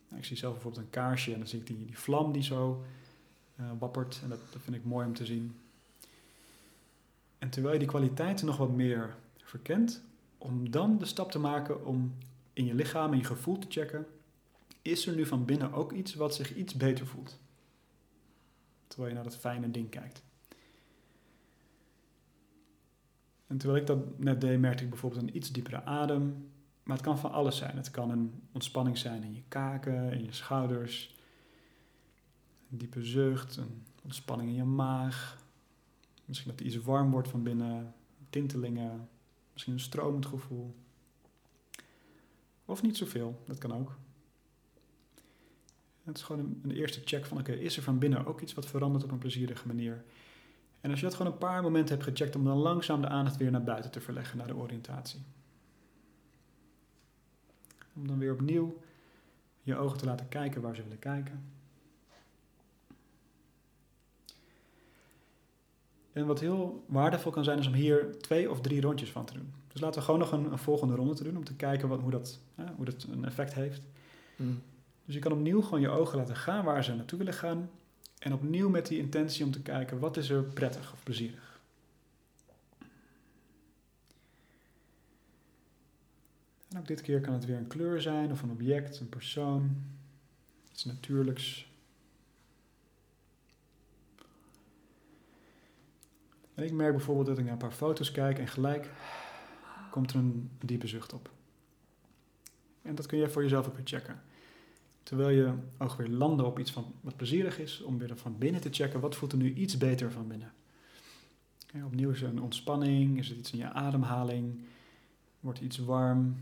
Nou, 0.08 0.22
ik 0.22 0.26
zie 0.26 0.38
zelf 0.38 0.54
bijvoorbeeld 0.54 0.84
een 0.84 0.90
kaarsje 0.90 1.32
en 1.32 1.40
dan 1.40 1.48
zie 1.48 1.60
ik 1.60 1.68
die, 1.68 1.86
die 1.86 1.98
vlam 1.98 2.32
die 2.32 2.44
zo 2.44 2.84
uh, 3.60 3.72
wappert 3.80 4.20
en 4.24 4.30
dat, 4.30 4.40
dat 4.52 4.62
vind 4.62 4.76
ik 4.76 4.86
mooi 4.86 5.08
om 5.08 5.14
te 5.14 5.26
zien. 5.26 5.56
En 7.42 7.50
terwijl 7.50 7.74
je 7.74 7.80
die 7.80 7.90
kwaliteiten 7.90 8.46
nog 8.46 8.58
wat 8.58 8.72
meer 8.72 9.16
verkent, 9.38 10.04
om 10.38 10.72
dan 10.72 10.98
de 10.98 11.06
stap 11.06 11.32
te 11.32 11.40
maken 11.40 11.86
om 11.86 12.16
in 12.54 12.66
je 12.66 12.74
lichaam 12.74 13.12
en 13.12 13.18
je 13.18 13.24
gevoel 13.24 13.58
te 13.58 13.68
checken, 13.70 14.06
is 14.82 15.08
er 15.08 15.16
nu 15.16 15.26
van 15.26 15.46
binnen 15.46 15.74
ook 15.74 15.92
iets 15.92 16.14
wat 16.14 16.36
zich 16.36 16.56
iets 16.56 16.76
beter 16.76 17.08
voelt. 17.08 17.40
Terwijl 18.88 19.10
je 19.10 19.16
naar 19.16 19.24
dat 19.24 19.38
fijne 19.38 19.72
ding 19.72 19.90
kijkt. 19.90 20.24
En 23.48 23.58
terwijl 23.58 23.82
ik 23.82 23.88
dat 23.88 24.20
net 24.20 24.42
deed, 24.42 24.60
merkte 24.60 24.84
ik 24.84 24.90
bijvoorbeeld 24.90 25.22
een 25.22 25.36
iets 25.36 25.52
diepere 25.52 25.84
adem. 25.84 26.52
Maar 26.84 26.96
het 26.96 27.06
kan 27.06 27.18
van 27.18 27.32
alles 27.32 27.58
zijn. 27.58 27.76
Het 27.76 27.92
kan 27.92 28.10
een 28.10 28.42
ontspanning 28.52 28.98
zijn 28.98 29.24
in 29.24 29.34
je 29.34 29.44
kaken, 29.48 30.12
in 30.12 30.24
je 30.24 30.34
schouders. 30.34 31.16
Een 32.72 32.78
diepe 32.78 33.04
zucht, 33.04 33.58
een 33.58 33.84
ontspanning 34.04 34.50
in 34.50 34.56
je 34.56 34.64
maag. 34.64 35.41
Misschien 36.32 36.52
dat 36.52 36.60
het 36.60 36.74
iets 36.74 36.86
warm 36.86 37.12
wordt 37.12 37.28
van 37.28 37.44
binnen, 37.44 37.94
tintelingen. 38.30 39.10
Misschien 39.52 39.74
een 39.74 39.80
stromend 39.80 40.26
gevoel. 40.26 40.76
Of 42.66 42.82
niet 42.82 42.98
zoveel, 42.98 43.42
dat 43.48 43.58
kan 43.58 43.74
ook. 43.74 43.98
Het 46.04 46.18
is 46.18 46.24
gewoon 46.24 46.42
een, 46.42 46.60
een 46.64 46.72
eerste 46.72 47.02
check 47.06 47.26
van, 47.26 47.40
oké, 47.40 47.52
is 47.52 47.78
er 47.78 47.84
van 47.84 48.00
binnen 48.00 48.26
ook 48.26 48.42
iets 48.42 48.54
wat 48.54 48.66
verandert 48.66 49.04
op 49.04 49.12
een 49.12 49.18
plezierige 49.18 49.68
manier? 49.68 50.04
En 50.82 50.90
als 50.90 51.00
je 51.00 51.06
dat 51.06 51.16
gewoon 51.16 51.32
een 51.32 51.38
paar 51.38 51.62
momenten 51.62 51.96
hebt 51.96 52.08
gecheckt, 52.10 52.36
om 52.36 52.44
dan 52.44 52.58
langzaam 52.58 53.02
de 53.02 53.08
aandacht 53.08 53.38
weer 53.38 53.52
naar 53.52 53.64
buiten 53.64 53.92
te 53.92 54.02
verleggen, 54.02 54.38
naar 54.38 54.48
de 54.48 54.56
oriëntatie. 54.56 55.22
Om 57.94 58.08
dan 58.08 58.18
weer 58.18 58.34
opnieuw 58.34 58.82
je 59.62 59.76
ogen 59.76 59.98
te 59.98 60.06
laten 60.06 60.28
kijken 60.28 60.62
waar 60.62 60.76
ze 60.76 60.84
willen 60.84 61.00
kijken. 61.00 61.44
En 66.14 66.26
wat 66.26 66.40
heel 66.40 66.84
waardevol 66.88 67.32
kan 67.32 67.44
zijn, 67.44 67.60
is 67.60 67.68
om 67.68 67.74
hier 67.74 68.18
twee 68.20 68.52
of 68.52 68.62
drie 68.62 68.82
rondjes 68.82 69.12
van 69.12 69.26
te 69.26 69.34
doen. 69.34 69.54
Dus 69.68 69.82
laten 69.82 70.00
we 70.00 70.06
gewoon 70.06 70.20
nog 70.20 70.32
een, 70.32 70.52
een 70.52 70.58
volgende 70.58 70.96
ronde 70.96 71.14
te 71.14 71.24
doen 71.24 71.38
om 71.38 71.44
te 71.44 71.56
kijken 71.56 71.88
wat, 71.88 72.00
hoe, 72.00 72.12
dat, 72.12 72.40
hoe 72.76 72.86
dat 72.86 73.06
een 73.12 73.26
effect 73.26 73.54
heeft. 73.54 73.82
Mm. 74.36 74.62
Dus 75.06 75.16
je 75.16 75.22
kan 75.22 75.32
opnieuw 75.32 75.62
gewoon 75.62 75.82
je 75.82 75.90
ogen 75.90 76.18
laten 76.18 76.36
gaan 76.36 76.66
waar 76.66 76.84
ze 76.84 76.96
naartoe 76.96 77.18
willen 77.18 77.34
gaan. 77.34 77.70
En 78.20 78.34
opnieuw 78.34 78.70
met 78.70 78.88
die 78.88 79.00
intentie 79.00 79.46
om 79.46 79.52
te 79.52 79.62
kijken 79.62 80.00
wat 80.00 80.18
is 80.18 80.30
er 80.30 80.44
prettig 80.44 80.94
of 80.94 81.04
plezierig. 81.04 81.60
En 86.70 86.78
ook 86.78 86.88
dit 86.88 87.02
keer 87.02 87.22
kan 87.22 87.34
het 87.34 87.46
weer 87.46 87.58
een 87.58 87.68
kleur 87.68 88.02
zijn 88.02 88.32
of 88.32 88.42
een 88.42 88.52
object, 88.52 89.00
een 89.00 89.10
persoon, 89.10 89.76
iets 90.72 90.86
natuurlijks. 90.86 91.71
En 96.56 96.64
ik 96.64 96.72
merk 96.72 96.96
bijvoorbeeld 96.96 97.28
dat 97.28 97.38
ik 97.38 97.44
naar 97.44 97.54
een 97.54 97.60
paar 97.60 97.72
foto's 97.72 98.12
kijk 98.12 98.40
en 98.40 98.48
gelijk 98.48 98.90
komt 99.92 100.12
er 100.12 100.18
een 100.18 100.50
diepe 100.60 100.88
zucht 100.88 101.14
op. 101.14 101.30
En 102.82 102.96
dat 102.96 103.06
kun 103.06 103.18
je 103.18 103.30
voor 103.30 103.42
jezelf 103.42 103.68
ook 103.68 103.76
weer 103.76 103.86
checken. 103.86 104.22
Terwijl 105.04 105.30
je 105.30 105.54
ogen 105.78 105.98
weer 105.98 106.16
landen 106.18 106.46
op 106.46 106.60
iets 106.60 106.72
van 106.72 106.94
wat 107.02 107.16
plezierig 107.16 107.60
is, 107.60 107.82
om 107.82 107.98
weer 107.98 108.18
van 108.18 108.38
binnen 108.38 108.62
te 108.62 108.70
checken 108.72 109.00
wat 109.00 109.16
voelt 109.16 109.32
er 109.32 109.38
nu 109.38 109.54
iets 109.54 109.78
beter 109.78 110.12
van 110.12 110.28
binnen. 110.28 110.54
Opnieuw 111.86 112.10
is 112.12 112.22
er 112.22 112.30
een 112.30 112.42
ontspanning, 112.42 113.18
is 113.18 113.28
het 113.28 113.38
iets 113.38 113.52
in 113.52 113.58
je 113.58 113.72
ademhaling, 113.72 114.62
wordt 115.40 115.60
iets 115.60 115.78
warm, 115.78 116.36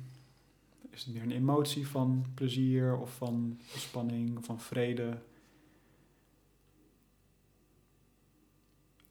is 0.90 1.04
het 1.04 1.14
meer 1.14 1.24
een 1.24 1.32
emotie 1.32 1.88
van 1.88 2.26
plezier 2.34 2.98
of 2.98 3.16
van 3.16 3.60
ontspanning 3.74 4.38
of 4.38 4.46
van 4.46 4.60
vrede. 4.60 5.18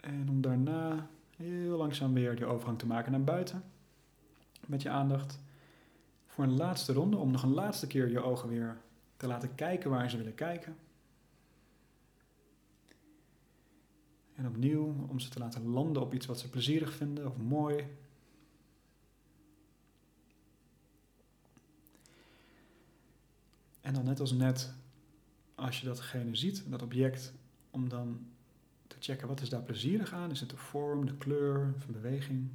En 0.08 0.28
om 0.28 0.40
daarna 0.40 1.08
heel 1.36 1.76
langzaam 1.76 2.14
weer 2.14 2.36
die 2.36 2.44
overgang 2.44 2.78
te 2.78 2.86
maken 2.86 3.12
naar 3.12 3.24
buiten 3.24 3.64
met 4.66 4.82
je 4.82 4.90
aandacht. 4.90 5.38
Voor 6.26 6.44
een 6.44 6.56
laatste 6.56 6.92
ronde, 6.92 7.16
om 7.16 7.30
nog 7.30 7.42
een 7.42 7.54
laatste 7.54 7.86
keer 7.86 8.08
je 8.08 8.22
ogen 8.22 8.48
weer 8.48 8.80
te 9.16 9.26
laten 9.26 9.54
kijken 9.54 9.90
waar 9.90 10.10
ze 10.10 10.16
willen 10.16 10.34
kijken. 10.34 10.76
En 14.34 14.46
opnieuw 14.46 15.06
om 15.08 15.18
ze 15.18 15.28
te 15.28 15.38
laten 15.38 15.66
landen 15.66 16.02
op 16.02 16.14
iets 16.14 16.26
wat 16.26 16.38
ze 16.38 16.50
plezierig 16.50 16.92
vinden 16.92 17.26
of 17.26 17.36
mooi. 17.36 17.86
En 23.80 23.94
dan 23.94 24.04
net 24.04 24.20
als 24.20 24.32
net, 24.32 24.74
als 25.54 25.80
je 25.80 25.86
datgene 25.86 26.36
ziet, 26.36 26.70
dat 26.70 26.82
object, 26.82 27.32
om 27.70 27.88
dan 27.88 28.26
checken 29.00 29.28
wat 29.28 29.40
is 29.40 29.48
daar 29.48 29.62
plezierig 29.62 30.12
aan. 30.12 30.30
Is 30.30 30.40
het 30.40 30.50
de 30.50 30.56
vorm, 30.56 31.06
de 31.06 31.16
kleur 31.16 31.56
een 31.56 31.92
beweging? 31.92 32.50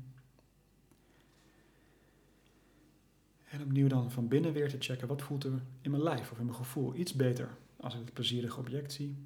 En 3.44 3.62
opnieuw 3.62 3.88
dan 3.88 4.12
van 4.12 4.28
binnen 4.28 4.54
weer 4.54 4.70
te 4.70 4.78
checken, 4.80 5.08
wat 5.08 5.22
voelt 5.22 5.44
er 5.44 5.62
in 5.82 5.92
mijn 5.92 6.04
lijf 6.04 6.32
of 6.32 6.38
in 6.40 6.46
mijn 6.46 6.58
gevoel 6.58 6.96
iets 6.96 7.14
beter 7.14 7.50
als 7.78 7.94
ik 7.94 8.00
het 8.00 8.14
plezierige 8.14 8.60
object 8.60 8.94
zie. 8.94 9.18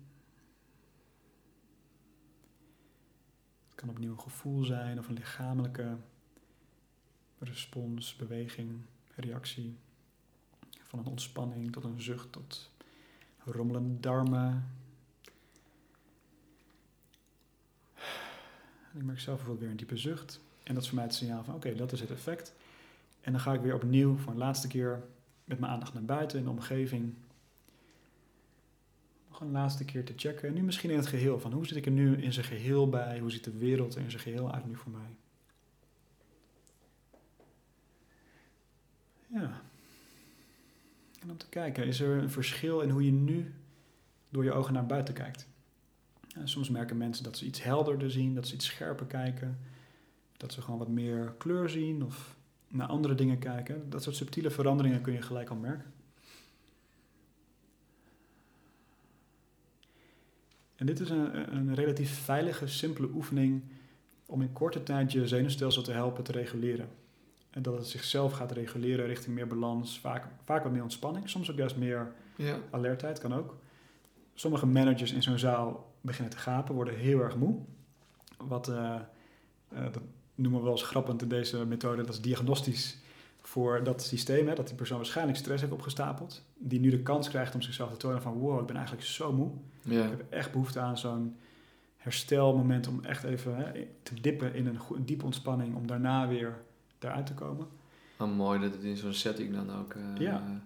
Het 3.68 3.76
kan 3.76 3.90
opnieuw 3.90 4.12
een 4.12 4.20
gevoel 4.20 4.64
zijn 4.64 5.00
of 5.00 5.08
een 5.08 5.14
lichamelijke 5.14 5.98
respons, 7.40 8.16
beweging, 8.16 8.82
reactie. 9.16 9.78
Van 10.82 11.00
een 11.00 11.06
ontspanning 11.06 11.72
tot 11.72 11.84
een 11.84 12.02
zucht, 12.02 12.32
tot 12.32 12.72
rommelende 13.44 14.00
darmen. 14.00 14.77
Ik 18.94 19.04
merk 19.04 19.20
zelf 19.20 19.38
bijvoorbeeld 19.38 19.60
weer 19.60 19.70
een 19.70 19.78
diepe 19.78 19.98
zucht. 19.98 20.40
En 20.64 20.74
dat 20.74 20.84
is 20.84 20.90
voor 20.90 20.98
mij 20.98 21.08
het 21.08 21.16
signaal 21.16 21.44
van 21.44 21.56
oké, 21.56 21.76
dat 21.76 21.92
is 21.92 22.00
het 22.00 22.12
effect. 22.12 22.54
En 23.22 23.32
dan 23.32 23.42
ga 23.42 23.54
ik 23.54 23.62
weer 23.62 23.76
opnieuw 23.76 24.18
voor 24.18 24.32
een 24.32 24.38
laatste 24.38 24.68
keer 24.68 25.04
met 25.44 25.60
mijn 25.60 25.72
aandacht 25.72 25.94
naar 25.94 26.04
buiten 26.04 26.38
in 26.38 26.44
de 26.44 26.50
omgeving. 26.50 27.14
Nog 29.30 29.42
een 29.42 29.52
laatste 29.52 29.86
keer 29.86 30.06
te 30.06 30.14
checken. 30.16 30.48
En 30.48 30.54
nu 30.54 30.62
misschien 30.62 30.90
in 30.90 30.98
het 30.98 31.08
geheel. 31.08 31.40
Van 31.40 31.52
hoe 31.52 31.68
zit 31.68 31.78
ik 31.78 31.86
er 31.86 31.92
nu 31.92 32.22
in 32.22 32.34
zijn 32.34 32.46
geheel 32.46 32.90
bij? 32.90 33.20
Hoe 33.20 33.32
ziet 33.32 33.44
de 33.44 33.58
wereld 33.58 33.96
er 33.96 34.02
in 34.02 34.12
zijn 34.12 34.24
geheel 34.24 34.52
uit 34.52 34.66
nu 34.66 34.76
voor 34.76 34.92
mij? 34.92 35.16
Ja. 39.28 39.62
En 41.20 41.30
om 41.30 41.38
te 41.38 41.50
kijken, 41.50 41.86
is 41.86 42.00
er 42.00 42.18
een 42.18 42.32
verschil 42.32 42.82
in 42.82 42.90
hoe 42.90 43.06
je 43.06 43.12
nu 43.12 43.54
door 44.30 44.44
je 44.44 44.52
ogen 44.52 44.74
naar 44.74 44.86
buiten 44.86 45.14
kijkt? 45.14 45.48
Soms 46.44 46.70
merken 46.70 46.98
mensen 46.98 47.24
dat 47.24 47.38
ze 47.38 47.46
iets 47.46 47.64
helderder 47.64 48.12
zien, 48.12 48.36
dat 48.36 48.48
ze 48.48 48.54
iets 48.54 48.66
scherper 48.66 49.06
kijken, 49.06 49.58
dat 50.38 50.54
ze 50.54 50.62
gewoon 50.62 50.80
wat 50.80 50.88
meer 50.88 51.34
kleur 51.38 51.70
zien 51.70 52.04
of 52.04 52.36
naar 52.68 52.88
andere 52.88 53.16
dingen 53.16 53.40
kijken. 53.40 53.90
Dat 53.90 54.04
soort 54.04 54.16
subtiele 54.16 54.50
veranderingen 54.50 55.02
kun 55.02 55.14
je 55.14 55.22
gelijk 55.22 55.50
al 55.50 55.56
merken. 55.56 55.92
En 60.76 60.86
dit 60.86 61.00
is 61.00 61.10
een, 61.10 61.56
een 61.56 61.76
relatief 61.76 62.20
veilige, 62.20 62.68
simpele 62.68 63.10
oefening 63.14 63.62
om 64.26 64.42
in 64.42 64.54
korte 64.54 64.84
tijd 64.84 65.12
je 65.12 65.28
zenuwstelsel 65.28 65.82
te 65.84 65.92
helpen 65.92 66.24
te 66.24 66.32
reguleren. 66.32 66.90
En 67.50 67.62
dat 67.62 67.78
het 67.78 67.88
zichzelf 67.88 68.32
gaat 68.34 68.52
reguleren 68.52 69.06
richting 69.06 69.36
meer 69.36 69.48
balans, 69.48 70.00
vaak, 70.00 70.26
vaak 70.44 70.64
wat 70.64 70.72
meer 70.72 70.82
ontspanning. 70.84 71.30
Soms 71.30 71.52
ook 71.52 71.58
juist 71.58 71.76
meer 71.78 72.12
Ja. 72.36 72.60
alertheid, 72.70 73.20
kan 73.20 73.34
ook. 73.34 73.58
Sommige 74.34 74.66
managers 74.66 75.12
in 75.12 75.24
zo'n 75.24 75.40
zaal 75.40 75.94
beginnen 76.08 76.34
te 76.34 76.40
gapen, 76.40 76.76
worden 76.76 76.96
heel 76.98 77.20
erg 77.20 77.36
moe. 77.36 77.56
Wat, 78.38 78.68
eh, 78.68 78.96
eh, 79.70 79.84
dat 79.92 80.02
noemen 80.36 80.60
we 80.60 80.66
wel 80.66 80.76
eens 80.76 80.84
grappend 80.88 81.22
in 81.22 81.28
deze 81.28 81.66
methode, 81.66 82.02
dat 82.04 82.14
is 82.14 82.22
diagnostisch 82.22 82.98
voor 83.42 83.84
dat 83.84 84.02
systeem, 84.04 84.48
hè, 84.48 84.56
dat 84.56 84.68
die 84.68 84.76
persoon 84.76 84.98
waarschijnlijk 84.98 85.38
stress 85.38 85.62
heeft 85.62 85.74
opgestapeld. 85.74 86.44
Die 86.58 86.80
nu 86.80 86.90
de 86.90 87.00
kans 87.02 87.30
krijgt 87.30 87.56
om 87.56 87.62
zichzelf 87.62 87.92
te 87.92 87.98
tonen 87.98 88.22
van 88.22 88.34
wow, 88.34 88.60
ik 88.60 88.66
ben 88.66 88.76
eigenlijk 88.76 89.06
zo 89.06 89.34
moe. 89.34 89.50
Ja. 89.82 90.04
Ik 90.04 90.10
heb 90.10 90.24
echt 90.30 90.52
behoefte 90.52 90.80
aan 90.80 90.98
zo'n 90.98 91.36
herstelmoment 91.98 92.88
om 92.88 93.04
echt 93.04 93.24
even 93.24 93.56
hè, 93.56 93.88
te 94.04 94.14
dippen 94.22 94.54
in 94.54 94.68
een, 94.68 94.80
diepe 95.06 95.26
ontspanning, 95.26 95.76
om 95.76 95.88
daarna 95.88 96.28
weer 96.28 96.54
daaruit 97.00 97.26
te 97.26 97.34
komen. 97.34 97.68
Maar 98.18 98.28
mooi 98.28 98.60
dat 98.60 98.74
het 98.74 98.84
in 98.84 98.98
zo'n 98.98 99.14
setting 99.14 99.54
dan 99.54 99.72
ook 99.80 99.94
eh, 99.94 100.02
Ja. 100.18 100.62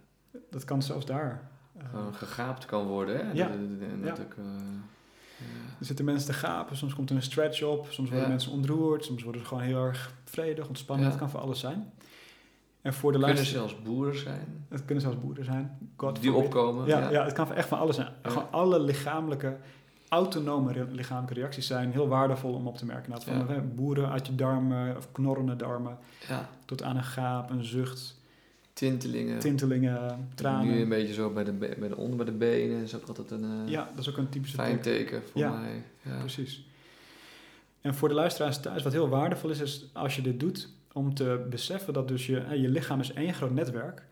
Dat 0.50 0.64
kan 0.64 0.82
zelfs 0.82 1.06
daar. 1.06 1.50
gewoon 1.90 2.14
gegaapt 2.16 2.66
kan 2.66 2.86
worden. 2.88 3.16
Hè? 3.28 3.32
Ja. 3.32 3.48
Dat- 3.48 3.58
dat- 3.80 3.90
En 3.90 4.02
dat 4.02 4.18
Ja. 4.18 4.24
ook, 4.24 4.34
ja. 4.38 4.44
Er 5.80 5.86
zitten 5.86 6.06
mensen 6.06 6.28
te 6.28 6.34
gapen, 6.34 6.78
soms 6.78 6.94
komt 6.96 7.10
er 7.10 7.16
een 7.16 7.22
stretch 7.22 7.64
op, 7.64 7.88
soms 7.90 8.10
worden 8.10 8.30
mensen 8.30 8.52
ontroerd, 8.52 9.06
soms 9.06 9.24
worden 9.24 9.42
ze 9.42 9.48
gewoon 9.48 9.64
heel 9.64 9.84
erg 9.86 10.14
vredig, 10.24 10.68
ontspannen. 10.68 11.06
Het 11.06 11.16
kan 11.18 11.30
voor 11.30 11.40
alles 11.40 11.60
zijn. 11.60 11.92
En 12.82 12.94
voor 12.94 13.12
de 13.12 13.18
Kunnen 13.18 13.36
luister... 13.36 13.58
zelfs 13.60 13.82
boeren 13.82 14.18
zijn 14.20 14.66
Het 14.70 14.86
kunnen 14.86 15.04
zelfs 15.04 15.20
boeren 15.20 15.46
zijn. 15.46 15.78
God 15.96 16.22
die 16.22 16.34
opkomen. 16.34 16.88
Ja, 16.88 17.10
ja. 17.10 17.24
het 17.24 17.34
kan 17.34 17.54
echt 17.54 17.68
van 17.68 17.80
alles 17.80 17.96
zijn. 17.96 18.08
Ja. 18.24 18.30
Gewoon 18.30 18.52
alle 18.52 18.80
lichamelijke, 18.80 19.58
autonome 20.10 20.72
re- 20.72 20.88
lichamelijke 20.92 21.34
reacties 21.40 21.68
zijn 21.68 21.92
heel 21.92 22.08
waardevol 22.08 22.54
om 22.54 22.68
op 22.68 22.78
te 22.78 22.86
merken. 22.86 23.10
Nou, 23.12 23.24
van 23.24 23.56
Ja. 23.56 23.62
boeren 23.62 24.10
uit 24.10 24.28
je 24.28 24.36
darmen 24.36 24.98
of 24.98 25.12
knorrende 25.12 25.56
darmen 25.56 25.98
Ja. 26.28 26.50
tot 26.66 26.84
aan 26.84 26.96
een 26.98 27.04
gaap, 27.04 27.50
een 27.50 27.64
zucht, 27.66 28.20
Tintelingen. 28.73 29.39
tintelingen, 29.39 30.02
Nu 30.02 30.07
een 30.07 30.27
tranen. 30.35 30.89
beetje 30.89 31.14
zo 31.14 31.30
bij 31.30 31.43
de, 31.43 31.52
bij 31.52 31.88
de 31.88 31.98
onder 31.98 32.15
bij 32.18 32.26
de 32.26 32.31
benen. 32.31 32.81
is 32.84 32.95
ook 32.95 33.07
altijd 33.07 33.31
een 33.31 33.43
eh, 33.43 33.72
Ja, 33.72 33.89
dat 33.95 33.99
is 33.99 34.10
ook 34.10 34.18
een 34.18 34.30
typische 34.30 34.56
fijn 34.56 34.81
teken. 34.81 35.22
voor 35.31 35.41
Ja. 35.41 35.52
mij. 35.60 35.84
Ja. 36.02 36.19
Precies. 36.19 36.65
En 37.81 37.95
voor 37.95 38.07
de 38.10 38.14
luisteraars 38.15 38.60
thuis, 38.61 38.84
wat 38.84 38.91
heel 38.93 39.10
waardevol 39.10 39.49
is, 39.49 39.60
is 39.60 39.85
als 39.93 40.15
je 40.15 40.22
dit 40.22 40.39
doet, 40.39 40.69
om 40.93 41.14
te 41.14 41.45
beseffen 41.49 41.93
dat 41.93 42.07
dus 42.07 42.26
je, 42.26 42.43
je 42.61 42.69
lichaam 42.69 42.99
is 42.99 43.14
één 43.14 43.34
groot 43.34 43.52
netwerk. 43.53 44.03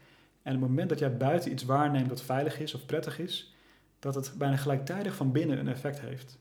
En 0.44 0.56
op 0.56 0.61
het 0.61 0.69
moment 0.69 0.90
dat 0.90 0.99
jij 0.99 1.18
buiten 1.18 1.52
iets 1.52 1.64
waarneemt 1.64 2.10
dat 2.10 2.22
veilig 2.22 2.60
is 2.60 2.73
of 2.73 2.86
prettig 2.86 3.19
is, 3.19 3.53
dat 3.99 4.15
het 4.15 4.34
bijna 4.38 4.56
gelijktijdig 4.56 5.15
van 5.15 5.31
binnen 5.31 5.60
een 5.60 5.68
effect 5.68 5.99
heeft. 5.99 6.38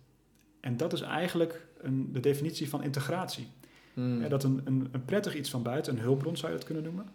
En 0.60 0.76
dat 0.76 0.92
is 0.92 1.00
eigenlijk 1.00 1.66
een, 1.80 2.12
de 2.12 2.20
definitie 2.20 2.68
van 2.68 2.82
integratie. 2.82 3.46
Hmm. 3.94 4.20
Ja, 4.22 4.28
dat 4.28 4.44
een, 4.44 4.60
een, 4.64 4.88
een 4.92 5.04
prettig 5.04 5.34
iets 5.34 5.50
van 5.50 5.62
buiten, 5.62 5.92
een 5.96 6.00
hulpbron 6.02 6.36
zou 6.36 6.52
je 6.52 6.56
dat 6.58 6.66
kunnen 6.66 6.84
noemen, 6.84 7.06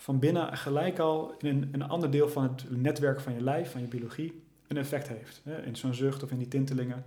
van 0.00 0.18
binnen 0.18 0.56
gelijk 0.56 0.98
al 0.98 1.34
in 1.38 1.48
een, 1.48 1.68
een 1.72 1.88
ander 1.88 2.10
deel 2.10 2.28
van 2.28 2.42
het 2.42 2.64
netwerk 2.70 3.20
van 3.20 3.34
je 3.34 3.42
lijf, 3.42 3.70
van 3.70 3.80
je 3.80 3.86
biologie, 3.86 4.42
een 4.66 4.76
effect 4.76 5.08
heeft. 5.08 5.40
Hè, 5.44 5.62
in 5.62 5.76
zo'n 5.76 5.94
zucht 5.94 6.22
of 6.22 6.30
in 6.30 6.38
die 6.38 6.48
tintelingen. 6.48 7.04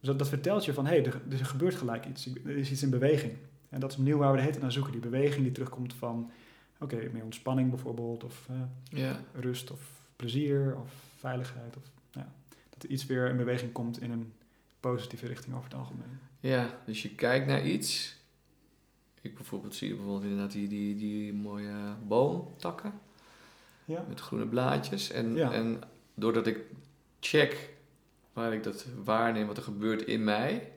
Dus 0.00 0.08
dat, 0.08 0.18
dat 0.18 0.28
vertelt 0.28 0.64
je 0.64 0.72
van, 0.72 0.86
hé, 0.86 0.96
hey, 0.96 1.06
er, 1.06 1.20
er 1.30 1.44
gebeurt 1.44 1.74
gelijk 1.74 2.06
iets. 2.06 2.28
Er 2.44 2.56
is 2.56 2.70
iets 2.70 2.82
in 2.82 2.90
beweging. 2.90 3.32
En 3.68 3.80
dat 3.80 3.90
is 3.90 3.96
opnieuw 3.96 4.18
waar 4.18 4.30
we 4.30 4.34
de 4.34 4.40
hele 4.40 4.52
tijd 4.52 4.62
naar 4.62 4.72
zoeken. 4.72 4.92
Die 4.92 5.00
beweging 5.00 5.42
die 5.42 5.52
terugkomt 5.52 5.94
van, 5.94 6.30
oké, 6.80 7.08
meer 7.12 7.24
ontspanning 7.24 7.70
bijvoorbeeld, 7.70 8.24
of 8.24 8.48
rust, 9.32 9.70
of 9.70 9.80
plezier, 10.16 10.76
of 10.76 10.90
veiligheid. 11.18 11.76
Of, 11.76 11.82
ja, 12.10 12.32
dat 12.70 12.82
er 12.82 12.88
iets 12.88 13.06
weer 13.06 13.28
in 13.28 13.36
beweging 13.36 13.72
komt 13.72 14.00
in 14.00 14.10
een 14.10 14.32
positieve 14.80 15.26
richting 15.26 15.54
over 15.54 15.68
het 15.70 15.78
algemeen. 15.78 16.18
ja, 16.40 16.78
dus 16.86 17.02
je 17.02 17.14
kijkt 17.14 17.46
naar 17.46 17.64
iets. 17.66 18.22
Ik 19.24 19.34
bijvoorbeeld 19.34 19.74
zie 19.74 19.88
bijvoorbeeld 19.94 20.22
inderdaad 20.22 20.52
die, 20.52 20.68
die, 20.68 20.96
die 20.96 21.32
mooie 21.32 21.72
boomtakken 22.06 22.92
Ja, 23.84 24.04
met 24.08 24.20
groene 24.20 24.46
blaadjes. 24.46 25.10
En, 25.10 25.34
Ja. 25.36 25.52
en 25.52 25.80
doordat 26.14 26.46
ik 26.46 26.58
check 27.20 27.68
waar 28.32 28.52
ik 28.52 28.62
dat 28.62 28.86
waarneem, 29.04 29.46
wat 29.46 29.56
er 29.56 29.62
gebeurt 29.62 30.02
in 30.02 30.24
mij, 30.24 30.72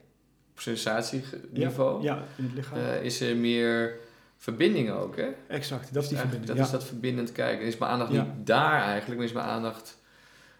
op 0.51 0.59
sensatieniveau, 0.59 2.03
ja 2.03 2.23
in 2.37 2.43
het 2.43 2.53
lichaam. 2.53 2.77
eh, 2.79 3.03
is 3.03 3.21
er 3.21 3.35
meer 3.35 3.97
verbinding 4.37 4.89
ook. 4.89 5.15
Hè? 5.15 5.27
exact, 5.47 5.93
dat 5.93 6.03
is 6.03 6.09
die 6.09 6.17
verbinding. 6.17 6.51
Dat 6.57 6.65
is 6.65 6.71
dat 6.71 6.83
verbindend 6.83 7.31
kijken. 7.31 7.65
Is 7.65 7.77
mijn 7.77 7.91
aandacht 7.91 8.11
niet 8.11 8.23
daar 8.47 8.81
eigenlijk, 8.81 9.15
maar 9.15 9.27
is 9.27 9.33
mijn 9.33 9.45
aandacht... 9.47 9.97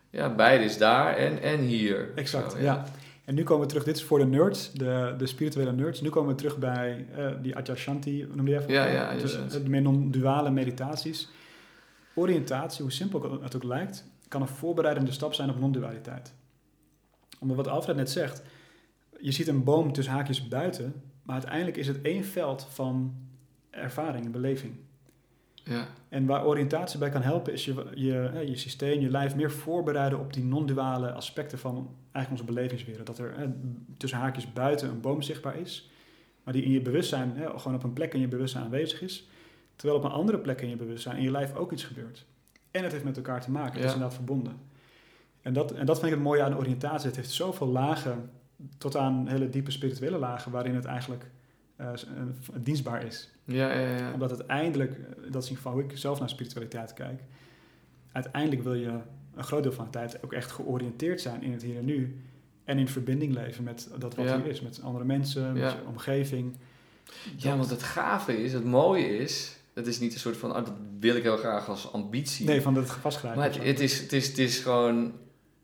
Ja, 0.10 0.36
beide 0.36 0.64
is 0.64 0.78
daar 0.78 1.16
en, 1.16 1.42
en 1.42 1.60
hier. 1.60 2.12
Exact, 2.16 2.52
Zo, 2.52 2.60
ja. 2.60 2.86
En 3.28 3.36
nu 3.36 3.44
komen 3.44 3.62
we 3.62 3.68
terug, 3.68 3.84
dit 3.84 3.95
is 3.95 4.04
voor 4.04 4.20
de 4.20 4.26
nerds, 4.26 4.72
de, 4.72 5.16
de 5.18 5.26
spirituele 5.26 5.72
nerds. 5.72 6.02
Nu 6.02 6.10
komen 6.10 6.30
we 6.30 6.36
terug 6.36 6.58
bij 6.58 7.06
eh, 7.16 7.32
die 7.41 7.56
Adyashanti, 7.56 8.28
noem 8.34 8.45
die 8.45 8.56
even? 8.56 8.74
Ja, 8.74 8.86
ja, 8.86 9.16
de, 9.16 9.62
de 9.64 9.70
meer 9.70 9.82
non-duale 9.82 10.49
meditaties. 10.49 11.30
Oriëntatie, 12.16 12.82
hoe 12.82 12.91
simpel 12.91 13.41
het 13.41 13.56
ook 13.56 13.64
lijkt, 13.64 14.06
kan 14.28 14.41
een 14.41 14.48
voorbereidende 14.48 15.12
stap 15.12 15.34
zijn 15.34 15.49
op 15.49 15.60
non-dualiteit. 15.60 16.34
Omdat 17.40 17.58
wat 17.58 17.68
Alfred 17.68 17.95
net 17.95 18.10
zegt, 18.10 18.44
je 19.20 19.32
ziet 19.32 19.48
een 19.48 19.64
boom 19.64 19.94
tussen 19.94 20.14
haakjes 20.14 20.48
buiten, 20.48 21.02
maar 21.24 21.36
uiteindelijk 21.36 21.78
is 21.78 21.88
het 21.88 22.02
één 22.02 22.24
veld 22.24 22.68
van 22.70 23.16
ervaring 23.70 24.26
en 24.26 24.32
beleving. 24.32 24.76
Ja, 25.69 25.88
En 26.10 26.26
waar 26.26 26.45
oriëntatie 26.45 26.99
bij 26.99 27.10
kan 27.10 27.22
helpen, 27.22 27.53
is 27.53 27.65
je, 27.65 27.85
je, 27.95 28.19
eh, 28.34 28.48
je 28.48 28.56
systeem, 28.57 28.99
je 29.02 29.10
lijf 29.10 29.35
meer 29.35 29.52
voorbereiden 29.52 30.19
op 30.19 30.34
die 30.34 30.44
non-duale 30.44 31.11
aspecten 31.11 31.60
van 31.60 31.95
eigenlijk 32.11 32.30
onze 32.44 32.53
belevingswereld. 32.53 33.06
Dat 33.07 33.18
er 33.18 33.34
eh, 33.35 33.48
tussen 33.98 34.19
haakjes 34.19 34.53
buiten 34.53 34.89
een 34.89 35.02
boom 35.02 35.22
zichtbaar 35.22 35.57
is, 35.60 35.89
maar 36.44 36.53
die 36.53 36.64
in 36.64 36.72
je 36.72 36.81
bewustzijn, 36.81 37.38
eh, 37.38 37.57
gewoon 37.60 37.77
op 37.77 37.84
een 37.84 37.94
plek 37.94 38.14
in 38.14 38.19
je 38.19 38.27
bewustzijn 38.27 38.64
aanwezig 38.64 39.02
is. 39.02 39.27
Terwijl 39.76 39.99
op 39.99 40.06
een 40.06 40.11
andere 40.11 40.38
plek 40.39 40.61
in 40.61 40.69
je 40.69 40.76
bewustzijn, 40.76 41.18
in 41.18 41.23
je 41.23 41.31
lijf 41.31 41.56
ook 41.56 41.72
iets 41.72 41.84
gebeurt. 41.84 42.26
En 42.72 42.84
het 42.84 42.91
heeft 42.91 43.03
met 43.03 43.18
elkaar 43.18 43.41
te 43.41 43.52
maken, 43.52 43.72
het 43.72 43.80
Ja. 43.81 43.85
is 43.85 43.94
inderdaad 43.94 44.15
verbonden. 44.18 44.53
En 45.41 45.53
dat, 45.53 45.72
en 45.72 45.85
dat 45.85 45.95
vind 45.99 46.07
ik 46.11 46.14
het 46.18 46.23
mooie 46.27 46.44
aan 46.44 46.57
oriëntatie. 46.57 47.07
Het 47.07 47.15
heeft 47.15 47.31
zoveel 47.31 47.68
lagen, 47.68 48.30
tot 48.77 48.95
aan 48.98 49.27
hele 49.27 49.49
diepe 49.49 49.72
spirituele 49.72 50.18
lagen, 50.18 50.52
waarin 50.52 50.76
het 50.76 50.85
eigenlijk 50.85 51.26
eh, 51.76 51.89
een- 52.15 52.64
dienstbaar 52.64 53.03
is 53.06 53.31
ja, 53.48 53.72
ja. 53.74 53.98
ja. 53.98 54.14
omdat 54.14 54.30
uiteindelijk, 54.30 54.91
eh, 54.91 54.98
dat 55.06 55.15
is 55.18 55.24
in 55.26 55.34
ieder 55.34 55.56
geval 55.56 55.72
hoe 55.72 55.84
ik 55.84 55.98
zelf 55.98 56.19
naar 56.19 56.30
spiritualiteit 56.30 56.94
kijk, 56.94 57.22
uiteindelijk 58.11 58.64
wil 58.64 58.74
je 58.74 58.99
een 59.36 59.44
groot 59.44 59.64
deel 59.64 59.72
van 59.72 59.86
de 59.86 59.91
tijd 59.91 60.24
ook 60.24 60.34
echt 60.34 60.52
georiënteerd 60.52 61.22
zijn 61.22 61.44
in 61.44 61.52
het 61.52 61.61
hier 61.61 61.78
en 61.78 61.86
nu. 61.86 62.22
En 62.64 62.78
in 62.78 62.88
verbinding 62.88 63.34
leven 63.34 63.64
met 63.64 63.90
dat 63.98 64.15
wat 64.15 64.26
Ja. 64.26 64.34
er 64.34 64.45
is, 64.45 64.61
met 64.61 64.82
andere 64.82 65.06
mensen, 65.06 65.53
met 65.53 65.61
Ja. 65.61 65.69
je 65.69 65.88
omgeving. 65.88 66.57
Ja, 67.38 67.57
want 67.57 67.69
het 67.69 67.84
gave 67.84 68.44
is, 68.44 68.53
het 68.53 68.64
mooie 68.65 69.18
is, 69.18 69.57
het 69.74 69.88
is 69.88 69.99
niet 69.99 70.14
een 70.14 70.19
soort 70.19 70.38
van, 70.38 70.49
oh, 70.49 70.56
dat 70.56 70.74
wil 70.99 71.15
ik 71.15 71.24
heel 71.24 71.38
graag 71.38 71.69
als 71.69 71.91
ambitie. 71.91 72.45
Nee, 72.45 72.61
van 72.61 72.74
dat 72.74 72.90
vastgrijpen. 72.91 73.40
maar 73.41 73.49
het, 73.53 73.64
het, 73.64 73.80
is, 73.80 73.99
het, 73.99 74.14
is, 74.14 74.28
het 74.28 74.38
is 74.38 74.60
gewoon 74.60 75.11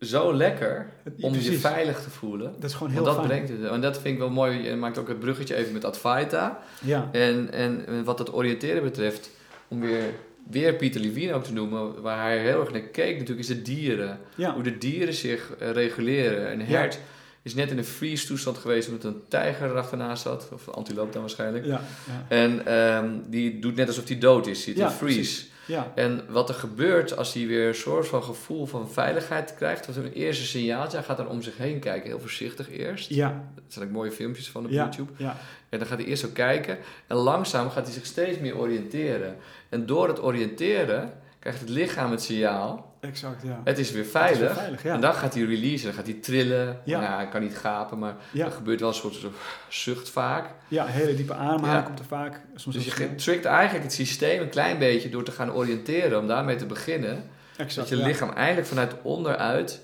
zo 0.06 0.34
lekker 0.34 0.90
om 1.22 1.34
je 1.34 1.54
veilig 1.60 2.02
te 2.04 2.10
voelen. 2.10 2.54
Dat 2.60 2.70
is 2.70 2.76
gewoon 2.76 2.92
heel 2.94 3.04
Want 3.04 3.16
dat 3.18 3.26
fijn. 3.26 3.44
brengt 3.46 3.62
het. 3.62 3.72
En 3.72 3.82
dat 3.82 3.96
vind 4.00 4.14
ik 4.14 4.20
wel 4.20 4.30
mooi. 4.30 4.62
Je 4.62 4.76
maakt 4.76 4.98
ook 4.98 5.08
het 5.08 5.20
bruggetje 5.20 5.56
even 5.56 5.74
met 5.74 5.86
Advaita. 5.86 6.60
Ja, 6.82 7.10
En, 7.12 7.50
en 7.54 8.04
wat 8.04 8.20
het 8.20 8.34
oriënteren 8.34 8.84
betreft, 8.84 9.30
om 9.68 9.80
weer, 9.80 10.04
weer 10.50 10.74
Pieter 10.74 11.02
Levine 11.02 11.34
ook 11.34 11.44
te 11.44 11.54
noemen, 11.54 12.02
waar 12.02 12.22
hij 12.22 12.40
heel 12.40 12.60
erg 12.60 12.72
naar 12.72 12.82
keek 12.82 13.14
natuurlijk, 13.14 13.40
is 13.40 13.56
de 13.56 13.62
dieren. 13.62 14.20
ja, 14.36 14.54
Hoe 14.54 14.64
de 14.64 14.78
dieren 14.78 15.14
zich 15.14 15.52
eh, 15.60 15.72
reguleren. 15.72 16.52
Een 16.52 16.62
hert 16.62 17.00
is 17.42 17.54
net 17.56 17.72
in 17.72 17.78
een 17.78 17.86
freeze 17.86 18.28
toestand 18.28 18.58
geweest 18.58 18.88
omdat 18.90 19.04
een 19.04 19.22
tijger 19.28 19.70
erachternaast 19.70 20.24
zat. 20.24 20.50
Of 20.54 20.68
een 20.68 20.74
antiloop 20.74 21.12
dan 21.14 21.22
waarschijnlijk. 21.22 21.66
ja. 21.66 21.82
En 22.28 22.66
ehm, 22.66 23.10
die 23.28 23.60
doet 23.60 23.76
net 23.76 23.88
alsof 23.88 24.08
hij 24.08 24.18
dood 24.18 24.48
is. 24.48 24.64
Zit 24.64 24.78
in 24.80 24.90
freeze. 24.90 25.16
precies. 25.16 25.52
Ja. 25.66 25.92
En 25.96 26.26
wat 26.30 26.50
er 26.50 26.56
gebeurt 26.56 27.18
als 27.18 27.34
hij 27.34 27.48
weer 27.48 27.68
een 27.68 27.76
soort 27.76 28.08
van 28.08 28.24
gevoel 28.24 28.66
van 28.66 28.90
veiligheid 28.90 29.56
krijgt, 29.56 29.86
wat 29.86 29.96
een 29.96 30.12
eerste 30.14 30.46
signaaltje, 30.46 30.98
hij 30.98 31.06
gaat 31.06 31.18
dan 31.18 31.28
om 31.28 31.42
zich 31.42 31.58
heen 31.58 31.80
kijken, 31.80 32.10
heel 32.10 32.20
voorzichtig 32.20 32.70
eerst. 32.72 33.10
Ja, 33.10 33.44
Dat 33.56 33.64
zijn 33.68 33.86
ook 33.86 33.92
mooie 33.92 34.12
filmpjes 34.12 34.50
van 34.50 34.66
op 34.66 34.72
ja, 34.72 34.84
YouTube. 34.84 35.12
ja, 35.18 35.38
En 35.70 35.80
dan 35.80 35.88
gaat 35.88 35.98
hij 35.98 36.08
eerst 36.08 36.22
zo 36.22 36.30
kijken 36.34 36.78
en 37.08 37.16
langzaam 37.16 37.70
gaat 37.70 37.86
hij 37.86 37.94
zich 37.94 38.06
steeds 38.06 38.38
meer 38.40 38.58
oriënteren. 38.58 39.36
En 39.70 39.86
door 39.86 40.08
het 40.08 40.24
oriënteren 40.24 41.14
krijgt 41.40 41.60
het 41.60 41.70
lichaam 41.70 42.12
het 42.12 42.22
signaal, 42.22 42.93
exact, 43.04 43.44
ja. 43.44 43.62
het 43.64 43.78
is 43.78 43.92
weer 43.92 44.04
is 44.04 44.10
veilig. 44.10 44.40
weer 44.40 44.54
veilig, 44.54 44.84
ja. 44.84 44.94
En 44.94 45.02
dan 45.02 45.14
gaat 45.14 45.34
hij 45.34 45.44
releasen, 45.44 45.86
dan 45.86 45.96
gaat 45.96 46.06
hij 46.06 46.16
trillen. 46.16 46.80
Ja. 46.84 47.00
Nou, 47.00 47.14
hij 47.16 47.28
kan 47.28 47.42
niet 47.42 47.58
gapen, 47.58 48.00
maar 48.00 48.16
Ja, 48.32 48.46
er 48.46 48.52
gebeurt 48.52 48.80
wel 48.80 48.90
een 48.90 48.96
soort, 48.96 49.14
soort 49.14 49.34
zucht 49.70 50.10
vaak. 50.10 50.46
ja, 50.68 50.86
hele 50.86 51.16
diepe 51.16 51.34
ademhaling 51.34 51.86
komt 51.86 52.00
er 52.00 52.06
vaak. 52.06 52.42
Soms 52.56 52.76
Dus 52.76 52.86
je 52.86 53.16
trickt 53.16 53.46
eigenlijk 53.46 53.84
het 53.84 53.94
systeem 53.94 54.42
een 54.42 54.50
klein 54.50 54.80
beetje 54.80 55.10
door 55.10 55.24
te 55.24 55.32
gaan 55.32 55.52
oriënteren, 55.52 56.20
om 56.20 56.28
daarmee 56.28 56.56
te 56.56 56.66
beginnen. 56.66 57.24
Exact, 57.58 57.90
dat 57.90 58.00
je 58.00 58.06
lichaam 58.06 58.32
eigenlijk 58.32 58.68
vanuit 58.68 58.94
onderuit 59.02 59.82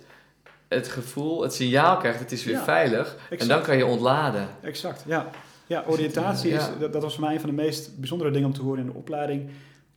het 0.67 0.87
gevoel, 0.87 1.41
het 1.41 1.53
signaal 1.53 1.97
krijgt, 1.97 2.19
het 2.19 2.31
is 2.31 2.43
weer 2.43 2.59
veilig. 2.59 3.15
En 3.37 3.47
dan 3.47 3.61
kan 3.61 3.77
je 3.77 3.85
ontladen. 3.85 4.47
Exact, 4.61 5.03
ja. 5.05 5.29
Ja, 5.69 5.83
oriëntatie 5.87 6.51
is, 6.51 6.63
dat, 6.79 6.93
dat 6.93 7.01
was 7.01 7.13
voor 7.13 7.23
mij 7.23 7.33
een 7.33 7.39
van 7.39 7.49
de 7.49 7.55
meest 7.55 7.97
bijzondere 7.97 8.31
dingen 8.31 8.47
om 8.47 8.53
te 8.53 8.61
horen 8.61 8.79
in 8.79 8.85
de 8.85 8.93
opleiding. 8.93 9.49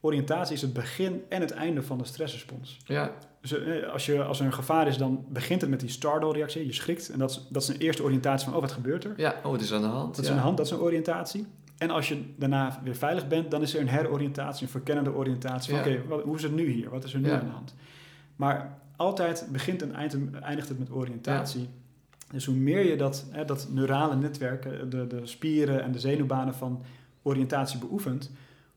Oriëntatie 0.04 0.54
is 0.54 0.62
het 0.62 0.72
begin 0.72 1.22
en 1.28 1.40
het 1.40 1.50
einde 1.50 1.82
van 1.82 1.98
de 1.98 2.04
stressrespons. 2.04 2.78
Ja, 2.84 3.10
Dus 3.40 3.52
eh, 3.58 3.92
als, 3.92 4.06
je, 4.06 4.22
als 4.24 4.40
er 4.40 4.46
een 4.46 4.52
gevaar 4.52 4.86
is, 4.86 4.96
dan 4.96 5.24
begint 5.28 5.60
het 5.60 5.70
met 5.70 5.80
die 5.80 5.88
startle-reactie. 5.88 6.66
Je 6.66 6.72
schrikt 6.72 7.08
en 7.10 7.18
dat 7.18 7.30
is, 7.30 7.46
dat 7.50 7.62
is 7.62 7.68
een 7.68 7.76
eerste 7.76 8.02
oriëntatie 8.02 8.44
van, 8.46 8.54
oh, 8.54 8.60
wat 8.60 8.72
gebeurt 8.72 9.04
er? 9.04 9.12
ja. 9.16 9.34
oh, 9.44 9.52
het 9.52 9.60
is 9.60 9.72
aan 9.72 9.80
de 9.80 9.86
hand. 9.86 10.16
Dat 10.16 10.24
is 10.24 10.30
een 10.30 10.38
hand, 10.38 10.56
dat 10.56 10.66
is 10.66 10.72
een 10.72 10.78
oriëntatie. 10.78 11.46
En 11.78 11.90
als 11.90 12.08
je 12.08 12.24
daarna 12.36 12.80
weer 12.84 12.96
veilig 12.96 13.28
bent, 13.28 13.50
dan 13.50 13.62
is 13.62 13.74
er 13.74 13.80
een 13.80 13.88
heroriëntatie, 13.88 14.62
een 14.66 14.70
verkennende 14.72 15.12
oriëntatie. 15.14 15.74
Van, 15.76 15.90
Ja. 15.92 15.98
Oké, 16.08 16.22
hoe 16.22 16.36
is 16.36 16.42
het 16.42 16.54
nu 16.54 16.70
hier? 16.70 16.90
Wat 16.90 17.04
is 17.04 17.14
er 17.14 17.20
nu 17.20 17.28
Ja. 17.28 17.38
aan 17.38 17.44
de 17.46 17.50
hand? 17.52 17.74
Maar 18.36 18.78
altijd 18.96 19.46
begint 19.52 19.82
en 19.82 19.94
eind- 19.94 20.16
eindigt 20.40 20.68
het 20.68 20.78
met 20.78 20.90
oriëntatie. 20.90 21.68
Dus 22.32 22.44
hoe 22.46 22.54
meer 22.54 22.86
je 22.86 22.96
dat, 22.96 23.24
hè, 23.30 23.44
dat 23.44 23.68
neurale 23.70 24.16
netwerk, 24.16 24.64
eh, 24.64 24.72
de, 24.88 25.06
de 25.06 25.20
spieren 25.26 25.82
en 25.82 25.92
de 25.92 25.98
zenuwbanen 25.98 26.54
van 26.54 26.82
oriëntatie 27.22 27.78
beoefent, 27.78 28.30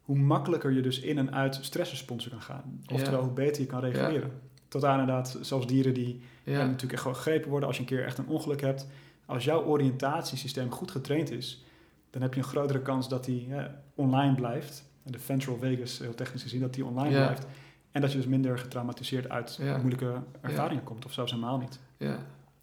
hoe 0.05 0.17
makkelijker 0.17 0.71
je 0.71 0.81
dus 0.81 0.99
in 0.99 1.17
en 1.17 1.33
uit 1.33 1.57
stressresponsen 1.61 2.31
kan 2.31 2.41
gaan. 2.41 2.81
Oftewel, 2.93 3.19
Ja. 3.19 3.25
hoe 3.25 3.33
beter 3.33 3.61
je 3.61 3.67
kan 3.67 3.79
reguleren. 3.79 4.31
Tot 4.67 4.83
aan 4.85 4.99
inderdaad, 4.99 5.37
zelfs 5.41 5.67
dieren 5.67 5.93
die 5.93 6.21
Ja. 6.43 6.53
en 6.59 6.65
natuurlijk 6.65 6.91
echt 6.93 7.01
gewoon 7.01 7.17
gegrepen 7.17 7.49
worden 7.49 7.67
als 7.67 7.77
je 7.77 7.83
een 7.83 7.89
keer 7.89 8.05
echt 8.05 8.17
een 8.17 8.27
ongeluk 8.27 8.61
hebt. 8.61 8.87
Als 9.25 9.43
jouw 9.43 9.63
oriëntatiesysteem 9.63 10.71
goed 10.71 10.91
getraind 10.91 11.31
is, 11.31 11.63
dan 12.09 12.21
heb 12.21 12.33
je 12.33 12.39
een 12.39 12.45
grotere 12.45 12.81
kans 12.81 13.09
dat 13.09 13.25
die 13.25 13.47
eh, 13.55 13.63
online 13.95 14.35
blijft. 14.35 14.83
De 15.03 15.19
ventral 15.19 15.57
vagus, 15.57 15.99
heel 15.99 16.15
technisch 16.15 16.41
gezien, 16.41 16.61
dat 16.61 16.73
die 16.73 16.85
online 16.85 17.09
blijft. 17.15 17.45
En 17.91 18.01
dat 18.01 18.11
je 18.11 18.17
dus 18.17 18.27
minder 18.27 18.57
getraumatiseerd 18.59 19.29
uit 19.29 19.59
moeilijke 19.79 20.13
ervaringen 20.41 20.83
komt, 20.83 21.05
of 21.05 21.13
zelfs 21.13 21.31
helemaal 21.31 21.57
niet. 21.57 21.79
Ja. 21.97 22.17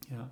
Ja, 0.08 0.30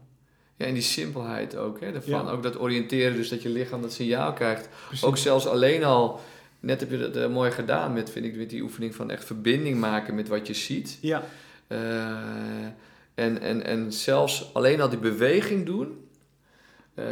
ja, 0.56 0.66
en 0.66 0.74
die 0.74 0.82
simpelheid 0.82 1.56
ook. 1.56 1.80
Hè, 1.80 1.92
daarvan. 1.92 2.28
Ook 2.28 2.42
dat 2.42 2.60
oriënteren, 2.60 3.16
dus 3.16 3.28
dat 3.28 3.42
je 3.42 3.48
lichaam 3.48 3.82
dat 3.82 3.92
signaal 3.92 4.32
krijgt. 4.32 4.68
precies. 4.86 5.04
Ook 5.06 5.16
zelfs 5.16 5.46
alleen 5.46 5.84
al, 5.84 6.20
net 6.60 6.80
heb 6.80 6.90
je 6.90 6.98
dat 6.98 7.16
eh, 7.16 7.28
mooi 7.28 7.50
gedaan 7.50 7.92
met, 7.92 8.10
vind 8.10 8.24
ik, 8.24 8.36
met 8.36 8.50
die 8.50 8.62
oefening 8.62 8.94
van 8.94 9.10
echt 9.10 9.24
verbinding 9.24 9.78
maken 9.80 10.14
met 10.14 10.28
wat 10.28 10.46
je 10.46 10.54
ziet. 10.54 10.98
Ja, 11.00 11.22
Eh, 11.66 12.64
en, 13.14 13.40
en, 13.40 13.64
en 13.64 13.92
zelfs 13.92 14.50
alleen 14.54 14.80
al 14.80 14.88
die 14.88 14.98
beweging 14.98 15.66
doen. 15.66 16.08
Eh, 16.94 17.04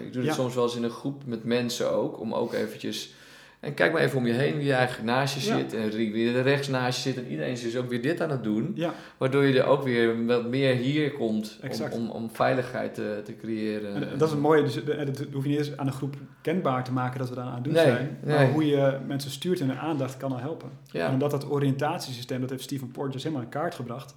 ik 0.00 0.12
doe 0.12 0.22
het 0.22 0.30
Ja. 0.30 0.32
soms 0.32 0.54
wel 0.54 0.64
eens 0.64 0.76
in 0.76 0.82
een 0.82 0.90
groep 0.90 1.26
met 1.26 1.44
mensen 1.44 1.90
ook, 1.92 2.20
om 2.20 2.34
ook 2.34 2.52
eventjes... 2.52 3.14
En 3.62 3.74
kijk 3.74 3.92
maar 3.92 4.02
even 4.02 4.18
om 4.18 4.26
je 4.26 4.32
heen 4.32 4.56
wie 4.56 4.72
eigenlijk 4.72 5.04
naast 5.08 5.34
je 5.40 5.50
Ja. 5.50 5.56
zit 5.56 5.74
en 5.74 5.90
wie 5.90 6.12
weer 6.12 6.42
rechts 6.42 6.68
naast 6.68 7.04
je 7.04 7.10
zit. 7.12 7.24
En 7.24 7.30
iedereen 7.30 7.52
is 7.52 7.62
dus 7.62 7.76
ook 7.76 7.88
weer 7.88 8.02
dit 8.02 8.20
aan 8.20 8.30
het 8.30 8.44
doen. 8.44 8.72
ja. 8.74 8.94
Waardoor 9.18 9.44
je 9.44 9.60
er 9.60 9.66
ook 9.66 9.82
weer 9.82 10.26
wat 10.26 10.48
meer 10.48 10.74
hier 10.74 11.12
komt 11.12 11.58
om, 11.80 11.90
om, 11.92 12.10
om 12.10 12.30
veiligheid 12.32 12.94
te, 12.94 13.20
te 13.24 13.36
creëren. 13.36 13.94
En 13.94 14.18
dat 14.18 14.28
is 14.28 14.30
het 14.34 14.40
mooie. 14.42 14.62
Dus, 14.62 14.74
dat 14.84 15.24
hoef 15.32 15.42
je 15.42 15.48
niet 15.48 15.58
eens 15.58 15.76
aan 15.76 15.86
een 15.86 15.92
groep 15.92 16.16
kenbaar 16.40 16.84
te 16.84 16.92
maken 16.92 17.18
dat 17.18 17.28
we 17.28 17.34
daar 17.34 17.44
aan 17.44 17.54
het 17.54 17.64
doen 17.64 17.72
Nee, 17.72 17.84
zijn. 17.84 18.18
Maar 18.26 18.38
nee. 18.38 18.52
hoe 18.52 18.66
je 18.66 18.98
mensen 19.06 19.30
stuurt 19.30 19.60
in 19.60 19.68
hun 19.68 19.78
aandacht 19.78 20.16
kan 20.16 20.32
al 20.32 20.38
helpen. 20.38 20.68
En 20.92 20.98
Ja, 20.98 21.10
omdat 21.10 21.30
dat 21.30 21.50
oriëntatiesysteem, 21.50 22.40
dat 22.40 22.50
heeft 22.50 22.62
Stephen 22.62 22.90
Porges 22.90 23.22
helemaal 23.22 23.44
in 23.44 23.50
kaart 23.50 23.74
gebracht. 23.74 24.14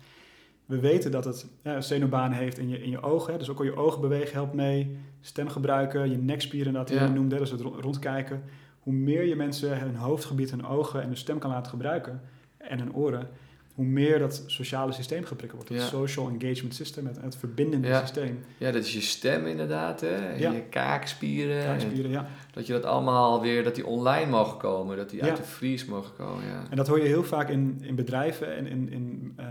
We 0.65 0.79
weten 0.79 1.11
dat 1.11 1.25
het 1.25 1.45
ja, 1.63 1.81
zenuwbanen 1.81 2.37
heeft 2.37 2.57
in 2.57 2.69
je, 2.69 2.81
in 2.83 2.89
je 2.89 3.01
ogen. 3.01 3.31
Hè, 3.33 3.39
dus 3.39 3.49
ook 3.49 3.59
al 3.59 3.65
je 3.65 3.75
ogen 3.75 4.01
bewegen 4.01 4.33
helpt 4.33 4.53
mee. 4.53 4.97
Stem 5.21 5.49
gebruiken, 5.49 6.09
je 6.11 6.17
nekspieren 6.17 6.73
dat 6.73 6.87
die 6.87 6.97
Ja. 6.97 7.03
je 7.03 7.09
noemde, 7.09 7.37
dus 7.37 7.51
het 7.51 7.61
ro- 7.61 7.77
rondkijken. 7.81 8.43
Hoe 8.85 8.93
meer 8.93 9.23
je 9.23 9.35
mensen 9.35 9.79
hun 9.79 9.95
hoofdgebied, 9.95 10.51
hun 10.51 10.65
ogen 10.65 11.01
en 11.01 11.07
hun 11.07 11.17
stem 11.17 11.39
kan 11.39 11.49
laten 11.49 11.69
gebruiken. 11.69 12.21
En 12.57 12.79
hun 12.79 12.93
oren. 12.93 13.27
Hoe 13.75 13.85
meer 13.85 14.19
dat 14.19 14.43
sociale 14.45 14.91
systeem 14.91 15.23
geprikkeld 15.23 15.61
wordt. 15.67 15.73
Het 15.83 15.91
Ja. 15.91 15.97
social 15.97 16.29
engagement 16.29 16.75
system, 16.75 17.05
het, 17.05 17.21
het 17.21 17.35
verbindende 17.35 17.87
Ja. 17.87 17.99
systeem. 17.99 18.39
ja, 18.57 18.71
dat 18.71 18.83
is 18.83 18.93
je 18.93 19.01
stem 19.01 19.45
inderdaad, 19.45 20.01
hè? 20.01 20.07
En 20.15 20.39
Ja. 20.39 20.51
je 20.51 20.61
kaakspieren. 20.61 21.59
en 21.59 21.65
Kaakspieren, 21.65 22.11
ja. 22.11 22.27
dat 22.53 22.67
je 22.67 22.73
dat 22.73 22.83
allemaal 22.85 23.41
weer, 23.41 23.63
dat 23.63 23.75
die 23.75 23.85
online 23.85 24.31
mogen 24.31 24.57
komen, 24.57 24.97
dat 24.97 25.09
die 25.09 25.23
uit 25.23 25.37
de 25.37 25.43
vries 25.43 25.85
mogen 25.85 26.15
komen. 26.15 26.45
Ja. 26.45 26.63
En 26.69 26.77
dat 26.77 26.87
hoor 26.87 26.99
je 26.99 27.07
heel 27.07 27.23
vaak 27.23 27.49
in, 27.49 27.77
in 27.81 27.95
bedrijven 27.95 28.55
en 28.55 28.67
in, 28.67 28.89
in 28.91 29.33
ehm, 29.35 29.49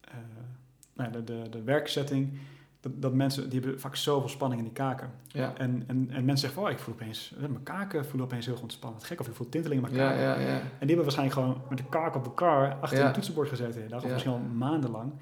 eh, 0.00 0.14
nou, 0.94 1.12
de, 1.12 1.24
de, 1.24 1.42
de 1.50 1.62
werksetting. 1.62 2.38
Dat, 2.80 2.92
dat 3.02 3.12
mensen, 3.12 3.50
die 3.50 3.60
hebben 3.60 3.80
vaak 3.80 3.96
zoveel 3.96 4.28
spanning 4.28 4.60
in 4.60 4.66
die 4.66 4.76
kaken. 4.76 5.10
Ja. 5.26 5.52
En, 5.56 5.84
en, 5.86 5.96
en 6.10 6.24
mensen 6.24 6.38
zeggen 6.38 6.52
van, 6.52 6.64
oh, 6.64 6.70
ik 6.70 6.78
voel 6.78 6.94
opeens, 6.94 7.32
eh, 7.36 7.40
mijn 7.40 7.62
kaken 7.62 8.04
voelen 8.04 8.24
opeens 8.24 8.46
heel 8.46 8.58
ontspannen. 8.62 9.02
Gek, 9.02 9.20
of 9.20 9.28
ik 9.28 9.34
voel 9.34 9.48
tinteling 9.48 9.84
in 9.84 9.92
mijn 9.92 10.02
kaken. 10.02 10.22
ja, 10.22 10.38
ja. 10.38 10.48
En 10.48 10.86
die 10.86 10.96
hebben 10.96 11.04
waarschijnlijk 11.04 11.38
gewoon 11.38 11.62
met 11.68 11.78
de 11.78 11.84
kaak 11.88 12.14
op 12.14 12.24
elkaar 12.24 12.76
achter 12.80 13.04
een 13.04 13.12
toetsenbord 13.12 13.48
gezeten 13.48 13.88
dag. 13.88 14.04
Of 14.04 14.10
misschien 14.10 14.32
al 14.32 14.38
maandenlang. 14.38 15.12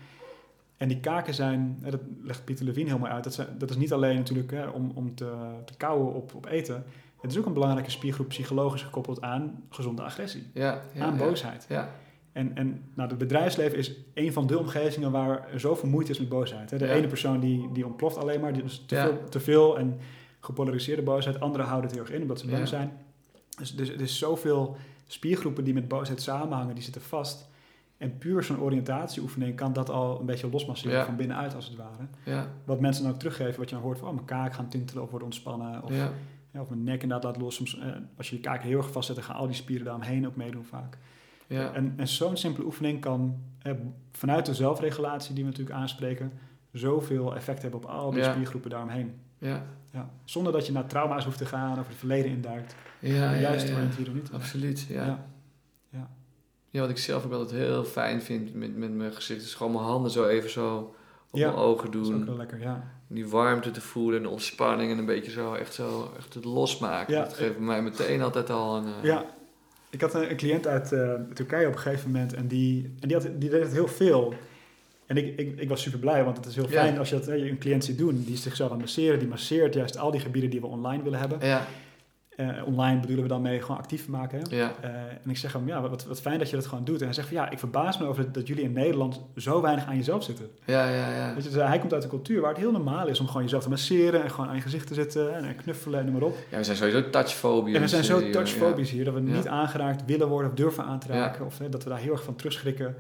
En 0.76 0.88
die 0.88 1.00
kaken 1.00 1.34
zijn, 1.34 1.78
dat 1.80 2.00
legt 2.22 2.44
Pieter 2.44 2.64
Levine 2.64 2.86
helemaal 2.86 3.10
uit, 3.10 3.24
dat, 3.24 3.34
zijn, 3.34 3.48
dat 3.58 3.70
is 3.70 3.76
niet 3.76 3.92
alleen 3.92 4.16
natuurlijk 4.16 4.50
hè, 4.50 4.66
om, 4.66 4.92
om 4.94 5.14
te, 5.14 5.32
te 5.64 5.76
kauwen 5.76 6.14
op, 6.14 6.34
op 6.34 6.46
eten. 6.46 6.84
Het 7.20 7.30
is 7.30 7.38
ook 7.38 7.46
een 7.46 7.52
belangrijke 7.52 7.90
spiergroep 7.90 8.28
psychologisch 8.28 8.82
gekoppeld 8.82 9.22
aan 9.22 9.62
gezonde 9.70 10.02
agressie. 10.02 10.46
aan 10.54 10.80
ja. 10.92 11.10
boosheid. 11.10 11.66
Ja, 11.68 11.88
En, 12.36 12.56
en 12.56 12.82
nou, 12.94 13.08
het 13.08 13.18
bedrijfsleven 13.18 13.78
is 13.78 13.92
een 14.14 14.32
van 14.32 14.46
de 14.46 14.58
omgevingen 14.58 15.10
waar 15.10 15.48
er 15.52 15.60
zoveel 15.60 15.88
moeite 15.88 16.10
is 16.10 16.18
met 16.18 16.28
boosheid. 16.28 16.70
Hè. 16.70 16.78
De 16.78 16.86
Ja. 16.86 16.92
ene 16.92 17.06
persoon 17.06 17.40
die, 17.40 17.72
die 17.72 17.86
ontploft 17.86 18.16
alleen 18.16 18.40
maar, 18.40 18.64
is 18.64 18.84
te, 18.86 18.94
Ja. 18.94 19.02
veel, 19.06 19.24
te 19.28 19.40
veel 19.40 19.78
en 19.78 19.98
gepolariseerde 20.40 21.02
boosheid. 21.02 21.40
Anderen 21.40 21.66
houden 21.66 21.90
het 21.90 21.98
heel 21.98 22.06
erg 22.08 22.14
in 22.16 22.22
omdat 22.22 22.38
ze 22.40 22.46
bang 22.46 22.58
Ja. 22.58 22.66
zijn. 22.66 22.92
Dus, 23.58 23.74
dus 23.76 23.88
er 23.88 24.00
is 24.00 24.18
zoveel 24.18 24.76
spiergroepen 25.06 25.64
die 25.64 25.74
met 25.74 25.88
boosheid 25.88 26.22
samenhangen, 26.22 26.74
die 26.74 26.84
zitten 26.84 27.02
vast. 27.02 27.48
En 27.96 28.18
puur 28.18 28.42
zo'n 28.42 28.60
oriëntatieoefening 28.60 29.56
kan 29.56 29.72
dat 29.72 29.90
al 29.90 30.20
een 30.20 30.26
beetje 30.26 30.50
losmasseren 30.50 31.04
van 31.04 31.16
binnenuit 31.16 31.54
als 31.54 31.66
het 31.66 31.76
ware. 31.76 32.06
ja, 32.24 32.48
Wat 32.64 32.80
mensen 32.80 33.02
dan 33.04 33.12
ook 33.12 33.18
teruggeven, 33.18 33.58
wat 33.60 33.68
je 33.68 33.74
dan 33.74 33.84
hoort 33.84 33.98
van 33.98 34.08
oh, 34.08 34.14
mijn 34.14 34.26
kaak 34.26 34.54
gaan 34.54 34.68
tintelen 34.68 35.02
of 35.02 35.08
worden 35.10 35.28
ontspannen. 35.28 35.82
Of, 35.82 35.90
of 36.60 36.68
mijn 36.68 36.84
nek 36.84 37.02
inderdaad 37.02 37.24
laat 37.32 37.42
los. 37.42 37.54
Soms, 37.54 37.78
eh, 37.78 37.86
als 38.16 38.30
je 38.30 38.36
je 38.36 38.42
kaak 38.42 38.62
heel 38.62 38.78
erg 38.78 38.92
vastzet, 38.92 39.16
dan 39.16 39.24
gaan 39.24 39.36
al 39.36 39.46
die 39.46 39.56
spieren 39.56 39.84
daaromheen 39.84 40.26
ook 40.26 40.36
meedoen 40.36 40.64
vaak. 40.64 40.98
Ja. 41.46 41.72
En, 41.72 41.94
en 41.96 42.08
zo'n 42.08 42.36
simpele 42.36 42.66
oefening 42.66 43.00
kan 43.00 43.36
eh, 43.62 43.72
vanuit 44.12 44.46
de 44.46 44.54
zelfregulatie 44.54 45.34
die 45.34 45.44
we 45.44 45.50
natuurlijk 45.50 45.76
aanspreken, 45.76 46.32
zoveel 46.72 47.34
effect 47.36 47.62
hebben 47.62 47.80
op 47.80 47.86
al 47.90 48.10
die 48.10 48.20
Ja. 48.22 48.32
spiergroepen 48.32 48.70
daaromheen. 48.70 49.14
ja. 49.38 49.66
Ja. 49.92 50.10
Zonder 50.24 50.52
dat 50.52 50.66
je 50.66 50.72
naar 50.72 50.86
trauma's 50.86 51.24
hoeft 51.24 51.38
te 51.38 51.46
gaan 51.46 51.78
of 51.78 51.88
het 51.88 51.96
verleden 51.96 52.30
induikt. 52.30 52.74
Ja, 52.98 53.14
ja, 53.32 53.38
juist 53.40 53.68
ja. 53.68 53.74
oriënteren 53.74 54.14
niet. 54.14 54.30
Absoluut, 54.32 54.80
ja. 54.88 55.04
Ja. 55.90 56.08
Ja. 56.70 56.80
Wat 56.80 56.90
ik 56.90 56.98
zelf 56.98 57.24
ook 57.24 57.32
altijd 57.32 57.60
heel 57.60 57.84
fijn 57.84 58.22
vind 58.22 58.54
met, 58.54 58.76
met 58.76 58.92
mijn 58.94 59.12
gezicht, 59.12 59.42
is 59.42 59.54
gewoon 59.54 59.72
mijn 59.72 59.84
handen 59.84 60.10
zo 60.10 60.26
even 60.26 60.50
zo 60.50 60.94
op 61.30 61.38
mijn 61.40 61.54
ogen 61.54 61.90
Dat 61.90 62.02
is 62.02 62.08
ook 62.08 62.14
doen. 62.14 62.24
wel 62.26 62.36
lekker, 62.36 62.60
ja. 62.60 62.92
Die 63.06 63.28
warmte 63.28 63.70
te 63.70 63.80
voelen 63.80 64.16
en 64.16 64.22
de 64.22 64.28
ontspanning 64.28 64.92
en 64.92 64.98
een 64.98 65.06
beetje 65.06 65.30
zo 65.30 65.54
echt 65.54 65.74
zo 65.74 66.12
echt 66.16 66.34
het 66.34 66.44
losmaken. 66.44 67.14
Ja. 67.14 67.22
Dat 67.22 67.34
geeft 67.34 67.58
mij 67.58 67.82
meteen 67.82 68.22
altijd 68.22 68.50
al 68.50 68.76
een... 68.76 68.86
eh, 68.86 69.02
Ja. 69.02 69.24
Ik 69.90 70.00
had 70.00 70.14
een, 70.14 70.30
een 70.30 70.36
cliënt 70.36 70.66
uit 70.66 70.92
eh, 70.92 71.12
Turkije 71.34 71.66
op 71.66 71.72
een 71.72 71.78
gegeven 71.78 72.10
moment 72.10 72.34
en 72.34 72.46
die, 72.46 72.90
en 73.00 73.08
die, 73.08 73.16
had, 73.16 73.28
die 73.38 73.50
deed 73.50 73.62
het 73.62 73.72
heel 73.72 73.88
veel. 73.88 74.34
En 75.06 75.16
ik, 75.16 75.38
ik, 75.38 75.60
ik 75.60 75.68
was 75.68 75.82
super 75.82 75.98
blij, 75.98 76.24
want 76.24 76.36
het 76.36 76.46
is 76.46 76.54
heel 76.54 76.64
Ja. 76.70 76.82
fijn 76.82 76.98
als 76.98 77.08
je 77.08 77.14
dat, 77.18 77.26
je 77.26 77.50
een 77.50 77.58
cliënt 77.58 77.84
ziet 77.84 77.98
doen. 77.98 78.22
Die 78.24 78.34
is 78.34 78.42
zichzelf 78.42 78.70
aan 78.70 78.76
het 78.76 78.84
masseren, 78.86 79.18
die 79.18 79.28
masseert 79.28 79.74
juist 79.74 79.98
al 79.98 80.10
die 80.10 80.20
gebieden 80.20 80.50
die 80.50 80.60
we 80.60 80.66
online 80.66 81.02
willen 81.02 81.18
hebben. 81.18 81.38
Ja, 81.46 81.66
Eh, 82.36 82.48
online 82.66 83.00
bedoelen 83.00 83.22
we 83.24 83.30
dan 83.30 83.42
mee 83.42 83.60
gewoon 83.60 83.76
actief 83.76 84.08
maken. 84.08 84.40
Ja, 84.50 84.72
Eh, 84.80 84.90
en 85.24 85.30
ik 85.30 85.36
zeg 85.36 85.52
hem, 85.52 85.66
ja, 85.66 85.80
wat, 85.88 86.04
wat 86.04 86.20
fijn 86.20 86.38
dat 86.38 86.50
je 86.50 86.56
dat 86.56 86.66
gewoon 86.66 86.84
doet. 86.84 86.98
En 86.98 87.04
hij 87.04 87.14
zegt 87.14 87.28
van, 87.28 87.36
ja, 87.36 87.50
ik 87.50 87.58
verbaas 87.58 87.98
me 87.98 88.06
over 88.06 88.24
dat, 88.24 88.34
dat 88.34 88.46
jullie 88.46 88.62
in 88.64 88.72
Nederland 88.72 89.20
zo 89.36 89.60
weinig 89.60 89.86
aan 89.86 89.96
jezelf 89.96 90.22
zitten. 90.24 90.46
ja, 90.64 90.88
ja, 90.88 91.14
ja. 91.16 91.34
Weet 91.34 91.44
je, 91.44 91.50
dus 91.50 91.62
hij 91.62 91.78
komt 91.78 91.92
uit 91.94 92.02
een 92.02 92.08
cultuur 92.08 92.40
waar 92.40 92.50
het 92.50 92.58
heel 92.58 92.72
normaal 92.72 93.06
is 93.06 93.20
om 93.20 93.26
gewoon 93.26 93.42
jezelf 93.42 93.62
te 93.62 93.68
masseren 93.68 94.22
en 94.22 94.30
gewoon 94.30 94.48
aan 94.48 94.54
je 94.56 94.60
gezicht 94.62 94.86
te 94.86 94.94
zitten 94.94 95.34
en, 95.34 95.44
en 95.44 95.56
knuffelen 95.56 95.98
en 95.98 96.04
noem 96.04 96.14
maar 96.14 96.22
op. 96.22 96.36
Ja, 96.50 96.56
we 96.56 96.64
zijn 96.64 96.76
sowieso 96.76 97.10
touchfobisch. 97.10 97.74
En 97.74 97.80
we 97.80 97.88
zijn 97.88 98.04
zo 98.04 98.30
touchfobisch 98.30 98.90
hier 98.90 99.04
dat 99.04 99.14
we 99.14 99.22
Ja. 99.22 99.34
niet 99.36 99.48
aangeraakt 99.48 100.02
willen 100.06 100.28
worden 100.28 100.50
of 100.50 100.56
durven 100.56 100.84
aan 100.84 100.98
te 100.98 101.08
raken. 101.08 101.46
Of 101.46 101.58
hè, 101.58 101.68
dat 101.68 101.82
we 101.84 101.90
daar 101.90 101.98
heel 101.98 102.12
erg 102.12 102.22
van 102.24 102.36
terugschrikken. 102.36 102.94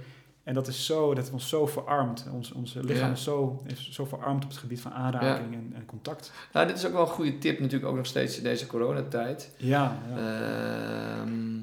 En 0.46 0.54
dat 0.54 0.66
is 0.66 0.86
zo, 0.86 1.14
dat 1.14 1.30
ons 1.32 1.48
zo 1.48 1.66
verarmd. 1.66 2.26
Ons, 2.32 2.52
ons 2.52 2.74
lichaam 2.74 3.06
Ja. 3.08 3.12
is, 3.12 3.22
zo, 3.22 3.62
is 3.66 3.90
zo 3.92 4.04
verarmd 4.04 4.44
op 4.44 4.50
het 4.50 4.58
gebied 4.58 4.80
van 4.80 4.92
aanraking 4.92 5.54
en, 5.54 5.72
en 5.74 5.86
contact. 5.86 6.32
Nou, 6.52 6.66
dit 6.66 6.76
is 6.76 6.86
ook 6.86 6.92
wel 6.92 7.00
een 7.00 7.06
goede 7.06 7.38
tip 7.38 7.58
natuurlijk 7.60 7.90
ook 7.90 7.96
nog 7.96 8.06
steeds 8.06 8.36
in 8.36 8.42
deze 8.42 8.66
coronatijd. 8.66 9.50
Ja, 9.56 9.98
ja. 10.08 10.16
Ehm, 10.16 11.56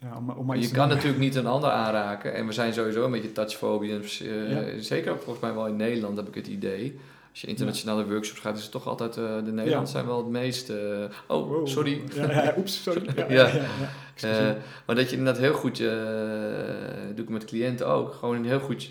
ja 0.00 0.16
om, 0.16 0.30
om 0.30 0.46
maar 0.46 0.58
je 0.58 0.70
kan 0.70 0.88
natuurlijk 0.88 1.18
niet 1.18 1.34
een 1.34 1.46
ander 1.46 1.70
aanraken. 1.70 2.34
En 2.34 2.46
we 2.46 2.52
zijn 2.52 2.72
sowieso 2.72 3.04
een 3.04 3.10
beetje 3.10 3.32
touchfobie. 3.32 3.92
Eh. 3.98 4.58
Zeker 4.80 5.16
volgens 5.16 5.40
mij 5.40 5.54
wel 5.54 5.66
in 5.66 5.76
Nederland 5.76 6.16
heb 6.16 6.28
ik 6.28 6.34
het 6.34 6.46
idee. 6.46 6.98
Als 7.30 7.40
je 7.40 7.46
internationale 7.46 8.06
workshops 8.06 8.40
gaat, 8.40 8.56
is 8.56 8.62
het 8.62 8.72
toch 8.72 8.86
altijd... 8.86 9.16
eh, 9.16 9.24
de 9.44 9.52
Nederlanders 9.52 9.90
zijn 9.90 10.06
wel 10.06 10.16
het 10.16 10.26
meest... 10.28 10.70
eh, 10.70 10.76
oh, 11.26 11.48
Wow. 11.48 11.66
sorry. 11.68 12.02
Ja, 12.14 12.54
oeps, 12.58 12.82
sorry. 12.82 13.02
Ja. 13.28 13.50
Eh, 14.20 14.50
maar 14.86 14.96
dat 14.96 15.10
je 15.10 15.16
inderdaad 15.16 15.42
heel 15.42 15.52
goed, 15.54 15.76
doe 17.14 17.24
ik 17.24 17.28
met 17.28 17.44
cliënten 17.44 17.86
ook, 17.86 18.12
gewoon 18.14 18.44
heel 18.44 18.60
goed 18.60 18.90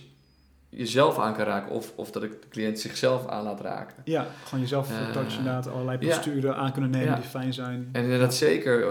jezelf 0.69 1.19
aan 1.19 1.35
kan 1.35 1.45
raken. 1.45 1.71
Of, 1.71 1.91
of 1.95 2.11
dat 2.11 2.23
ik 2.23 2.31
de 2.41 2.47
cliënt 2.49 2.79
zichzelf 2.79 3.27
aan 3.27 3.43
laat 3.43 3.61
raken. 3.61 3.95
Ja, 4.03 4.27
gewoon 4.43 4.59
jezelf 4.59 4.89
Eh, 4.89 5.11
touchen 5.11 5.37
inderdaad, 5.37 5.67
allerlei 5.71 5.97
ja. 5.99 6.07
posturen 6.07 6.55
aan 6.55 6.71
kunnen 6.71 6.89
nemen 6.89 7.07
Ja. 7.07 7.15
die 7.15 7.23
fijn 7.29 7.53
zijn. 7.53 7.89
En 7.91 8.03
inderdaad 8.03 8.33
zeker 8.35 8.85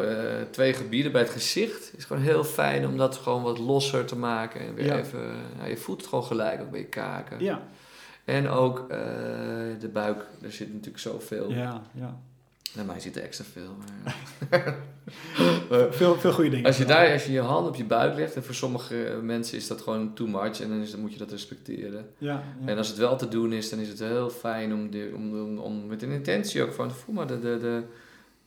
twee 0.50 0.72
gebieden 0.72 1.12
bij 1.12 1.20
het 1.20 1.30
gezicht 1.30 1.92
is 1.96 2.04
gewoon 2.04 2.22
heel 2.22 2.44
fijn 2.44 2.86
om 2.86 2.96
dat 2.96 3.16
gewoon 3.16 3.42
wat 3.42 3.58
losser 3.58 4.04
te 4.04 4.16
maken. 4.16 4.60
En 4.60 4.74
weer 4.74 4.92
even, 4.98 5.20
je 5.68 5.76
voelt 5.76 5.98
het 6.00 6.08
gewoon 6.08 6.24
gelijk 6.24 6.60
ook 6.60 6.70
bij 6.70 6.80
je 6.80 6.86
kaken. 6.86 7.36
Ja, 7.44 7.62
En 8.28 8.48
ook 8.48 8.78
eh, 8.78 8.98
de 9.80 9.88
buik, 9.92 10.26
daar 10.40 10.52
zit 10.52 10.72
natuurlijk 10.72 10.98
zoveel. 10.98 11.50
ja, 11.50 11.82
ja. 11.92 12.20
Bij 12.74 12.84
mij 12.84 13.00
zit 13.00 13.16
er 13.16 13.22
extra 13.22 13.44
veel. 13.52 13.76
Maar, 13.76 14.76
Veel, 15.90 16.14
veel 16.18 16.32
goede 16.32 16.50
dingen. 16.50 16.66
Als 16.66 16.76
je 16.76 16.84
daar, 16.84 17.12
als 17.12 17.24
je 17.24 17.32
je 17.32 17.40
hand 17.40 17.68
op 17.68 17.74
je 17.74 17.84
buik 17.84 18.16
legt, 18.16 18.34
en 18.34 18.44
voor 18.44 18.54
sommige 18.54 19.18
mensen 19.22 19.56
is 19.56 19.66
dat 19.66 19.80
gewoon 19.80 20.14
too 20.14 20.26
much, 20.26 20.60
en 20.60 20.68
dan, 20.68 20.80
is, 20.80 20.90
dan 20.90 21.00
moet 21.00 21.12
je 21.12 21.18
dat 21.18 21.30
respecteren. 21.30 22.08
Ja, 22.18 22.42
ja. 22.60 22.66
En 22.66 22.76
als 22.76 22.88
het 22.88 22.96
wel 22.96 23.16
te 23.16 23.28
doen 23.28 23.52
is, 23.52 23.70
dan 23.70 23.78
is 23.78 23.88
het 23.88 23.98
heel 23.98 24.30
fijn 24.30 24.72
om, 24.72 24.90
de, 24.90 25.12
om, 25.14 25.40
om, 25.40 25.58
om 25.58 25.86
met 25.86 26.02
een 26.02 26.10
intentie 26.10 26.62
ook 26.62 26.72
van, 26.72 26.90
voel 26.90 27.14
maar 27.14 27.26
de, 27.26 27.40
de, 27.40 27.58
de, 27.58 27.82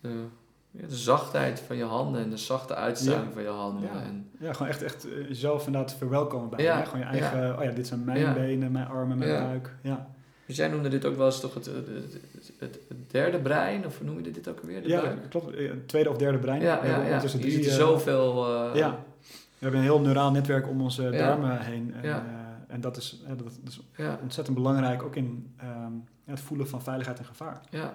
de 0.02 0.24
ja, 0.72 0.88
de 0.88 0.96
zachtheid 0.96 1.60
van 1.60 1.76
je 1.78 1.84
handen 1.84 2.22
en 2.22 2.30
de 2.30 2.38
zachte 2.38 2.76
uitstraling 2.76 3.28
Ja. 3.28 3.34
van 3.34 3.42
je 3.42 3.48
handen. 3.50 3.84
Ja. 3.94 4.02
En, 4.02 4.30
Ja, 4.40 4.54
gewoon 4.54 4.68
echt, 4.68 4.82
echt 4.84 5.06
eh, 5.08 5.28
jezelf 5.28 5.66
inderdaad 5.66 5.94
verwelkomen 5.96 6.50
bij 6.50 6.64
Ja? 6.64 6.84
Gewoon 6.84 7.00
je 7.00 7.06
eigen, 7.06 7.58
oh 7.58 7.64
ja, 7.64 7.72
dit 7.72 7.88
zijn 7.88 8.04
mijn 8.04 8.34
benen, 8.34 8.72
mijn 8.72 8.88
armen, 8.88 9.18
mijn 9.18 9.44
buik. 9.48 9.76
Ja, 9.82 10.10
dus 10.46 10.56
jij 10.56 10.68
noemde 10.68 10.90
dit 10.90 11.06
ook 11.06 11.16
wel 11.16 11.26
eens 11.26 11.40
toch 11.40 11.54
het, 11.54 11.66
het, 11.66 12.80
het, 12.88 13.12
derde 13.12 13.40
brein, 13.40 13.86
of 13.86 14.02
noem 14.02 14.24
je 14.24 14.32
dit 14.32 14.48
ook 14.48 14.60
alweer? 14.60 14.82
De 14.82 14.88
ja 14.90 15.02
buik? 15.02 15.30
klopt. 15.30 15.56
Eh, 15.56 15.72
Tweede 15.86 16.10
of 16.10 16.18
derde 16.18 16.38
brein. 16.38 16.62
Ja, 16.62 16.86
ja, 16.86 16.98
ja. 16.98 17.04
ondertussen 17.04 17.40
Je 17.40 17.46
drie, 17.46 17.58
ziet 17.58 17.66
er 17.66 17.72
eh, 17.72 17.78
zoveel... 17.78 18.48
Ja, 18.76 19.00
we 19.30 19.68
hebben 19.68 19.80
een 19.80 19.86
heel 19.86 20.02
neuraal 20.02 20.32
netwerk 20.32 20.68
om 20.70 20.82
onze 20.82 21.10
darmen 21.10 21.60
heen. 21.62 21.94
En, 21.94 22.08
Ja. 22.08 22.26
en 22.68 22.82
dat, 22.82 22.98
is, 22.98 23.24
dat 23.38 23.52
is 23.68 23.82
Ja, 23.98 24.20
ontzettend 24.22 24.56
belangrijk, 24.58 25.04
ook 25.04 25.16
in 25.16 25.54
ehm, 25.58 25.92
het 26.26 26.40
voelen 26.40 26.68
van 26.68 26.82
veiligheid 26.82 27.20
en 27.20 27.26
gevaar. 27.26 27.62
ja. 27.70 27.94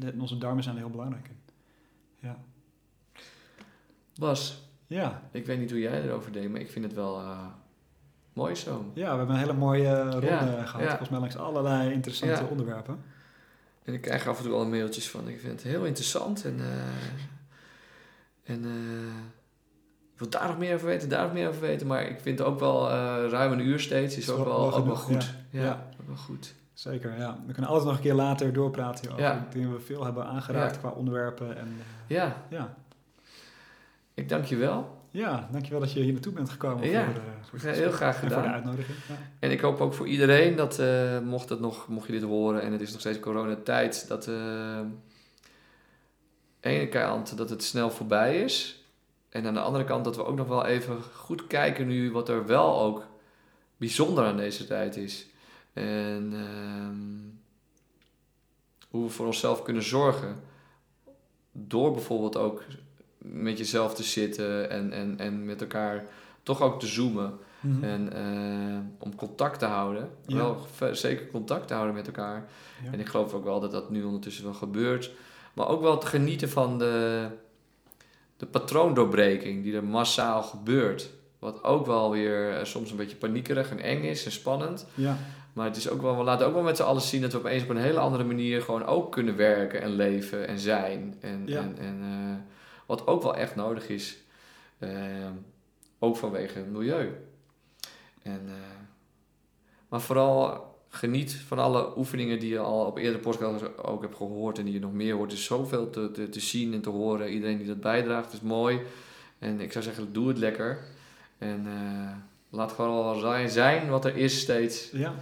En 0.00 0.20
onze 0.20 0.38
darmen 0.38 0.62
zijn 0.62 0.74
er 0.76 0.80
heel 0.80 0.90
belangrijk 0.90 1.28
in. 1.28 1.36
Ja. 2.20 2.36
Bas, 4.18 4.68
Ja. 4.86 5.22
ik 5.30 5.46
weet 5.46 5.58
niet 5.58 5.70
hoe 5.70 5.80
jij 5.80 6.02
erover 6.02 6.32
denkt, 6.32 6.50
maar 6.50 6.60
ik 6.60 6.70
vind 6.70 6.84
het 6.84 6.94
wel 6.94 7.18
eh, 7.20 7.46
mooi 8.32 8.54
zo. 8.54 8.90
ja, 8.94 9.10
we 9.12 9.16
hebben 9.16 9.34
een 9.34 9.40
hele 9.40 9.52
mooie 9.52 10.10
ronde 10.10 10.26
Ja, 10.26 10.64
gehad. 10.64 10.80
ja. 10.82 10.88
Volgens 10.88 11.08
mij 11.10 11.18
langs 11.20 11.36
allerlei 11.36 11.92
interessante 11.92 12.42
Ja. 12.42 12.48
onderwerpen. 12.50 12.98
En 13.84 13.94
ik 13.94 14.00
krijg 14.00 14.26
af 14.28 14.38
en 14.38 14.44
toe 14.44 14.52
al 14.54 14.66
mailtjes 14.66 15.10
van. 15.10 15.28
Ik 15.28 15.40
vind 15.40 15.52
het 15.52 15.62
heel 15.62 15.84
interessant. 15.84 16.44
En, 16.44 16.60
eh, 16.60 18.52
en 18.54 18.64
eh, 18.64 19.16
ik 20.12 20.18
wil 20.18 20.28
daar 20.30 20.48
nog 20.48 20.58
meer 20.58 20.74
over 20.74 20.86
weten, 20.86 21.08
daar 21.08 21.22
nog 21.24 21.32
meer 21.32 21.48
over 21.48 21.60
weten. 21.60 21.86
Maar 21.86 22.02
ik 22.08 22.20
vind 22.20 22.40
ook 22.40 22.58
wel 22.60 22.90
eh, 22.90 23.28
ruim 23.30 23.52
een 23.52 23.66
uur 23.66 23.80
steeds 23.80 24.16
is 24.16 24.30
ook 24.30 24.44
wel, 24.44 24.74
ook 24.74 24.86
wel 24.86 24.96
genoeg, 24.96 25.00
goed. 25.22 25.34
Ja, 25.50 25.62
Ja. 25.62 25.88
ook 26.00 26.06
wel 26.06 26.16
goed. 26.16 26.54
Zeker, 26.76 27.18
ja. 27.18 27.38
We 27.46 27.52
kunnen 27.52 27.70
altijd 27.70 27.88
nog 27.88 27.96
een 27.96 28.02
keer 28.02 28.14
later 28.14 28.52
doorpraten 28.52 29.00
hierover. 29.00 29.24
Ja. 29.24 29.34
Ik 29.46 29.52
denk 29.52 29.64
dat 29.64 29.74
we 29.74 29.80
veel 29.84 30.04
hebben 30.04 30.26
aangeraakt 30.26 30.74
Ja. 30.74 30.80
qua 30.80 30.88
onderwerpen. 30.90 31.56
En, 31.56 31.66
eh, 31.78 32.16
Ja, 32.16 32.42
ja. 32.50 32.74
ik 34.14 34.28
dank 34.28 34.44
je 34.44 34.56
wel. 34.56 34.94
ja, 35.10 35.48
dankjewel 35.52 35.80
dat 35.80 35.92
je 35.92 36.00
hier 36.00 36.12
naartoe 36.12 36.32
bent 36.32 36.50
gekomen. 36.50 36.88
Ja, 36.90 37.04
voor, 37.04 37.14
de, 37.14 37.20
voor 37.42 37.58
het 37.68 37.78
Heel 37.78 37.90
graag 37.90 38.14
en 38.14 38.20
voor 38.20 38.28
de 38.28 38.34
gedaan. 38.34 38.52
uitnodiging. 38.52 38.98
Ja. 39.08 39.14
En 39.38 39.50
ik 39.50 39.60
hoop 39.60 39.80
ook 39.80 39.94
voor 39.94 40.06
iedereen 40.06 40.56
dat, 40.56 40.78
eh, 40.78 41.18
mocht, 41.20 41.48
het 41.48 41.60
nog, 41.60 41.88
mocht 41.88 42.06
je 42.06 42.12
dit 42.12 42.22
horen 42.22 42.62
en 42.62 42.72
het 42.72 42.80
is 42.80 42.90
nog 42.90 43.00
steeds 43.00 43.20
coronatijd, 43.20 44.08
dat 44.08 44.26
eh 44.28 44.80
ene 46.60 46.88
kant 46.88 47.36
dat 47.36 47.50
het 47.50 47.62
snel 47.62 47.90
voorbij 47.90 48.42
is. 48.42 48.84
En 49.28 49.46
aan 49.46 49.54
de 49.54 49.60
andere 49.60 49.84
kant 49.84 50.04
dat 50.04 50.16
we 50.16 50.24
ook 50.24 50.36
nog 50.36 50.48
wel 50.48 50.64
even 50.66 50.96
goed 51.14 51.46
kijken 51.46 51.86
nu 51.86 52.12
wat 52.12 52.28
er 52.28 52.46
wel 52.46 52.80
ook 52.80 53.06
bijzonder 53.76 54.24
aan 54.24 54.36
deze 54.36 54.66
tijd 54.66 54.96
is. 54.96 55.26
En 55.76 56.32
ehm, 56.32 57.26
hoe 58.90 59.04
we 59.04 59.10
voor 59.10 59.26
onszelf 59.26 59.62
kunnen 59.62 59.82
zorgen. 59.82 60.36
Door 61.52 61.92
bijvoorbeeld 61.92 62.36
ook 62.36 62.62
met 63.18 63.58
jezelf 63.58 63.94
te 63.94 64.02
zitten 64.02 64.70
en, 64.70 64.92
en, 64.92 65.18
en 65.18 65.44
met 65.44 65.60
elkaar 65.60 66.04
toch 66.42 66.60
ook 66.60 66.80
te 66.80 66.86
zoomen. 66.86 67.38
Mhm. 67.60 67.84
En 67.84 68.12
eh, 68.12 68.78
om 68.98 69.14
contact 69.14 69.58
te 69.58 69.64
houden. 69.64 70.10
Ja. 70.26 70.36
Wel 70.36 70.94
zeker 70.94 71.26
contact 71.30 71.68
te 71.68 71.74
houden 71.74 71.94
met 71.94 72.06
elkaar. 72.06 72.48
Ja. 72.84 72.92
En 72.92 73.00
ik 73.00 73.06
geloof 73.06 73.32
ook 73.32 73.44
wel 73.44 73.60
dat 73.60 73.70
dat 73.70 73.90
nu 73.90 74.04
ondertussen 74.04 74.44
wel 74.44 74.54
gebeurt. 74.54 75.10
Maar 75.52 75.68
ook 75.68 75.80
wel 75.80 75.98
te 75.98 76.06
genieten 76.06 76.50
van 76.50 76.78
de, 76.78 77.26
de 78.36 78.46
patroondoorbreking 78.46 79.62
die 79.62 79.74
er 79.74 79.84
massaal 79.84 80.42
gebeurt. 80.42 81.10
Wat 81.38 81.64
ook 81.64 81.86
wel 81.86 82.10
weer 82.10 82.50
eh, 82.50 82.64
soms 82.64 82.90
een 82.90 82.96
beetje 82.96 83.16
paniekerig 83.16 83.70
en 83.70 83.80
eng 83.80 84.02
is 84.02 84.24
en 84.24 84.32
spannend. 84.32 84.86
ja. 84.94 85.16
Maar 85.52 85.66
het 85.66 85.76
is 85.76 85.88
ook 85.88 86.02
wel, 86.02 86.16
we 86.16 86.22
laten 86.24 86.46
ook 86.46 86.54
wel 86.54 86.62
met 86.62 86.76
z'n 86.76 86.82
allen 86.82 87.02
zien 87.02 87.20
dat 87.20 87.32
we 87.32 87.38
opeens 87.38 87.62
op 87.62 87.68
een 87.68 87.76
hele 87.76 87.98
andere 87.98 88.24
manier 88.24 88.62
gewoon 88.62 88.84
ook 88.84 89.12
kunnen 89.12 89.36
werken 89.36 89.82
en 89.82 89.90
leven 89.94 90.48
en 90.48 90.58
zijn. 90.58 91.16
En, 91.20 91.42
Ja. 91.46 91.60
en, 91.60 91.76
en 91.78 91.98
eh, 92.02 92.52
wat 92.86 93.06
ook 93.06 93.22
wel 93.22 93.36
echt 93.36 93.54
nodig 93.56 93.88
is. 93.88 94.16
Eh, 94.78 94.90
ook 95.98 96.16
vanwege 96.16 96.58
het 96.58 96.70
milieu. 96.72 97.12
En, 98.22 98.40
eh, 98.46 98.52
maar 99.88 100.00
vooral 100.00 100.64
geniet 100.88 101.32
van 101.34 101.58
alle 101.58 101.98
oefeningen 101.98 102.38
die 102.38 102.50
je 102.50 102.58
al 102.58 102.86
op 102.86 102.96
eerdere 102.98 103.18
podcasts 103.22 103.76
ook 103.76 104.02
hebt 104.02 104.16
gehoord 104.16 104.58
en 104.58 104.64
die 104.64 104.74
je 104.74 104.80
nog 104.80 104.92
meer 104.92 105.14
hoort. 105.14 105.30
Er 105.32 105.36
is 105.38 105.44
zoveel 105.44 105.90
te, 105.90 106.10
te, 106.10 106.28
te 106.28 106.40
zien 106.40 106.72
en 106.72 106.80
te 106.80 106.90
horen. 106.90 107.28
Iedereen 107.32 107.58
die 107.58 107.66
dat 107.66 107.80
bijdraagt 107.80 108.32
is 108.32 108.40
mooi. 108.40 108.80
En 109.38 109.60
ik 109.60 109.72
zou 109.72 109.84
zeggen, 109.84 110.12
doe 110.12 110.28
het 110.28 110.38
lekker. 110.38 110.78
En 111.38 111.66
eh, 111.66 112.10
laat 112.50 112.72
gewoon 112.72 113.04
wel 113.04 113.14
zijn, 113.20 113.48
zijn 113.50 113.88
wat 113.88 114.04
er 114.04 114.16
is 114.16 114.40
steeds. 114.40 114.90
ja. 114.92 115.14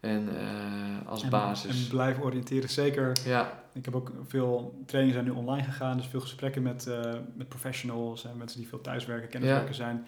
En 0.00 0.28
eh, 0.38 1.08
als 1.08 1.22
En- 1.22 1.30
basis. 1.30 1.82
En 1.82 1.88
blijf 1.88 2.20
oriënteren. 2.20 2.68
Zeker 2.68 3.12
ja, 3.24 3.62
Ik 3.72 3.84
heb 3.84 3.94
ook 3.94 4.12
veel 4.26 4.82
trainingen 4.86 5.20
zijn 5.22 5.32
nu 5.34 5.40
online 5.40 5.62
gegaan, 5.62 5.96
dus 5.96 6.06
veel 6.06 6.20
gesprekken 6.20 6.62
met, 6.62 6.86
eh, 6.86 7.12
met 7.34 7.48
professionals 7.48 8.24
en 8.24 8.36
mensen 8.36 8.58
die 8.58 8.68
veel 8.68 8.80
thuiswerken, 8.80 9.28
kenniswerken 9.28 9.74
zijn. 9.74 10.06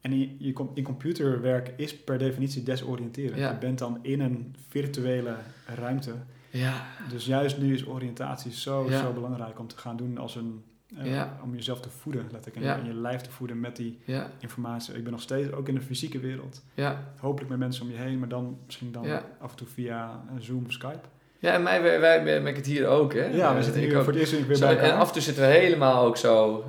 En 0.00 0.18
je, 0.18 0.36
je, 0.38 0.66
in 0.74 0.82
computerwerk 0.84 1.72
is 1.76 1.96
per 1.96 2.18
definitie 2.18 2.62
desoriënterend. 2.62 3.36
Ja. 3.38 3.50
Je 3.50 3.56
bent 3.58 3.78
dan 3.78 3.98
in 4.02 4.20
een 4.20 4.54
virtuele 4.68 5.34
ruimte. 5.74 6.12
ja, 6.50 6.86
Dus 7.10 7.26
juist 7.26 7.58
nu 7.58 7.74
is 7.74 7.86
oriëntatie 7.86 8.52
zo, 8.52 8.86
Ja. 8.90 9.00
zo 9.00 9.12
belangrijk 9.12 9.58
om 9.58 9.66
te 9.66 9.76
gaan 9.78 9.96
doen 9.96 10.18
als 10.18 10.34
een... 10.36 10.64
eh, 10.98 11.12
Ja. 11.12 11.38
Om 11.42 11.54
jezelf 11.54 11.80
te 11.80 11.90
voeden, 11.90 12.22
letterlijk. 12.22 12.56
En, 12.56 12.62
Ja. 12.62 12.78
en 12.78 12.84
je 12.86 12.94
lijf 12.94 13.20
te 13.20 13.30
voeden 13.30 13.60
met 13.60 13.76
die 13.76 13.98
ja, 14.04 14.30
informatie. 14.38 14.94
Ik 14.94 15.02
ben 15.02 15.12
nog 15.12 15.20
steeds 15.22 15.52
ook 15.52 15.68
in 15.68 15.74
de 15.74 15.80
fysieke 15.80 16.18
wereld. 16.20 16.62
ja. 16.74 17.02
Hopelijk 17.18 17.50
met 17.50 17.58
mensen 17.58 17.82
om 17.84 17.90
je 17.90 17.96
heen, 17.96 18.18
maar 18.18 18.28
dan 18.28 18.58
misschien 18.66 18.92
dan 18.92 19.06
af 19.40 19.50
en 19.50 19.56
toe 19.56 19.66
via 19.66 20.22
eh, 20.28 20.34
Zoom 20.40 20.64
of 20.66 20.72
Skype. 20.72 21.00
Ja, 21.38 21.52
en 21.52 21.62
mij, 21.62 21.82
wij, 21.82 22.00
wij 22.00 22.22
merken 22.24 22.54
het 22.62 22.66
hier 22.66 22.86
ook, 22.86 23.14
hè? 23.14 23.24
Ja, 23.24 23.52
we 23.52 23.58
Eh, 23.58 23.62
zitten 23.64 23.82
ik 23.82 23.88
hier 23.88 23.96
ook. 23.98 24.04
voor 24.04 24.12
het 24.12 24.20
eerst 24.22 24.46
weer 24.46 24.56
Zo, 24.56 24.66
bij 24.66 24.78
en 24.78 24.96
af 24.96 25.06
en 25.06 25.12
toe 25.12 25.22
zitten 25.22 25.42
we 25.46 25.50
helemaal 25.54 26.04
ook 26.04 26.16
zo 26.16 26.64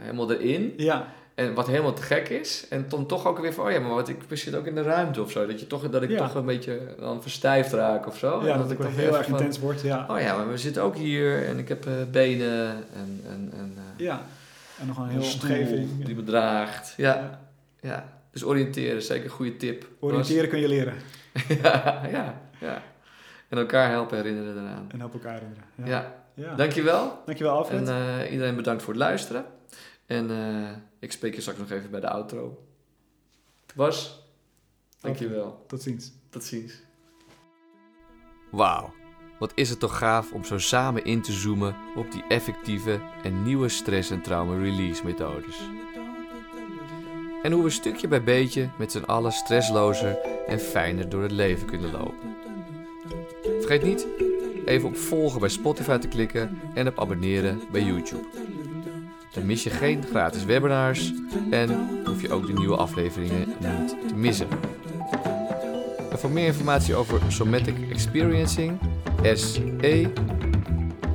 helemaal 0.00 0.32
erin. 0.32 0.72
Ja, 0.76 1.12
En 1.34 1.54
wat 1.54 1.66
helemaal 1.66 1.92
te 1.92 2.02
gek 2.02 2.28
is. 2.28 2.66
En 2.70 2.84
dan 2.88 3.06
toch 3.06 3.26
ook 3.26 3.38
weer 3.38 3.52
van, 3.52 3.64
oh 3.66 3.70
ja, 3.70 3.80
maar 3.80 3.94
wat, 3.94 4.08
ik 4.08 4.16
zitten 4.30 4.60
ook 4.60 4.66
in 4.66 4.74
de 4.74 4.82
ruimte 4.82 5.22
of 5.22 5.30
zo. 5.30 5.46
Dat, 5.46 5.60
je 5.60 5.66
toch, 5.66 5.88
dat 5.90 6.02
ik 6.02 6.10
Ja. 6.10 6.18
toch 6.18 6.34
een 6.34 6.44
beetje 6.44 6.80
dan 6.98 7.22
verstijfd 7.22 7.72
raak 7.72 8.06
of 8.06 8.18
zo. 8.18 8.44
ja, 8.44 8.52
En 8.52 8.58
dat 8.58 8.70
ik 8.70 8.78
dan 8.78 8.92
heel 8.92 9.16
erg 9.16 9.26
intens 9.28 9.58
wordt. 9.58 9.80
Ja. 9.80 10.06
Oh 10.10 10.20
ja, 10.20 10.36
maar 10.36 10.48
we 10.50 10.58
zitten 10.58 10.82
ook 10.82 10.96
hier 10.96 11.46
en 11.46 11.58
ik 11.58 11.68
heb 11.68 11.86
eh, 11.86 11.92
benen 12.10 12.68
en, 12.94 13.20
en, 13.28 13.52
en 13.56 13.74
eh, 13.76 14.04
Ja, 14.04 14.22
en 14.80 14.86
nog 14.86 14.98
een 14.98 15.22
stoel 15.22 15.50
omgeving. 15.50 16.04
die 16.04 16.14
bedraagt. 16.14 16.94
Ja, 16.96 17.14
Ja. 17.14 17.40
ja. 17.80 18.08
Dus 18.30 18.44
oriënteren, 18.44 18.96
is 18.96 19.06
zeker 19.06 19.24
een 19.24 19.30
goede 19.30 19.56
tip. 19.56 19.86
Oriënteren 20.00 20.48
kun 20.48 20.60
je 20.60 20.68
leren 20.68 20.94
ja, 21.62 22.00
ja, 22.10 22.40
ja. 22.60 22.82
En 23.48 23.58
elkaar 23.58 23.90
helpen 23.90 24.16
herinneren 24.16 24.54
daaraan. 24.54 24.86
en 24.88 24.98
help 24.98 25.12
elkaar 25.12 25.32
herinneren. 25.32 25.64
Ja, 25.76 25.84
Ja. 25.86 26.12
Ja. 26.34 26.54
dankjewel. 26.54 27.18
Dankjewel 27.26 27.52
Alfred. 27.56 27.88
En 27.88 27.94
eh, 28.22 28.32
iedereen 28.32 28.56
bedankt 28.56 28.82
voor 28.82 28.92
het 28.92 29.02
luisteren. 29.02 29.44
En 30.06 30.30
ik 31.04 31.12
spreek 31.12 31.34
je 31.34 31.40
straks 31.40 31.58
nog 31.58 31.70
even 31.70 31.90
bij 31.90 32.00
de 32.00 32.08
outro. 32.08 32.64
Bas, 33.74 34.24
dankjewel. 35.00 35.64
Tot 35.66 35.82
ziens. 35.82 36.12
Tot 36.30 36.44
ziens. 36.44 36.72
Wauw, 38.50 38.92
wat 39.38 39.52
is 39.54 39.70
het 39.70 39.78
toch 39.78 39.98
gaaf 39.98 40.32
om 40.32 40.44
zo 40.44 40.58
samen 40.58 41.04
in 41.04 41.22
te 41.22 41.32
zoomen 41.32 41.76
op 41.96 42.12
die 42.12 42.24
effectieve 42.28 43.00
en 43.22 43.42
nieuwe 43.42 43.68
stress- 43.68 44.10
en 44.10 44.22
trauma-release 44.22 45.04
methodes. 45.04 45.60
En 47.42 47.52
hoe 47.52 47.62
we 47.62 47.70
stukje 47.70 48.08
bij 48.08 48.24
beetje 48.24 48.70
met 48.78 48.92
z'n 48.92 49.02
allen 49.02 49.32
stresslozer 49.32 50.18
en 50.46 50.58
fijner 50.58 51.08
door 51.08 51.22
het 51.22 51.32
leven 51.32 51.66
kunnen 51.66 51.90
lopen. 51.90 52.36
Vergeet 53.42 53.82
niet 53.82 54.06
even 54.64 54.88
op 54.88 54.96
volgen 54.96 55.40
bij 55.40 55.48
Spotify 55.48 55.98
te 55.98 56.08
klikken 56.08 56.60
en 56.74 56.88
op 56.88 57.00
abonneren 57.00 57.60
bij 57.72 57.82
YouTube. 57.82 58.26
Dan 59.34 59.46
mis 59.46 59.62
je 59.62 59.70
geen 59.70 60.04
gratis 60.10 60.44
webinars 60.44 61.12
en 61.50 61.88
hoef 62.04 62.22
je 62.22 62.32
ook 62.32 62.46
de 62.46 62.52
nieuwe 62.52 62.76
afleveringen 62.76 63.48
niet 63.48 64.08
te 64.08 64.14
missen. 64.14 64.48
En 66.10 66.18
voor 66.18 66.30
meer 66.30 66.46
informatie 66.46 66.94
over 66.94 67.20
Somatic 67.28 67.90
Experiencing, 67.90 68.78
SE, 69.32 70.12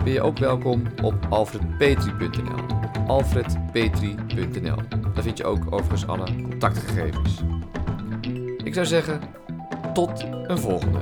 ben 0.03 0.13
je 0.13 0.21
ook 0.21 0.37
welkom 0.37 0.83
op 1.03 1.15
alfredpetri.nl. 1.29 2.65
alfredpetri.nl. 3.07 4.77
Daar 5.13 5.23
vind 5.23 5.37
je 5.37 5.43
ook 5.43 5.65
overigens 5.69 6.07
alle 6.07 6.25
contactgegevens. 6.41 7.41
Ik 8.63 8.73
zou 8.73 8.85
zeggen, 8.85 9.21
tot 9.93 10.25
een 10.47 10.59
volgende. 10.59 10.99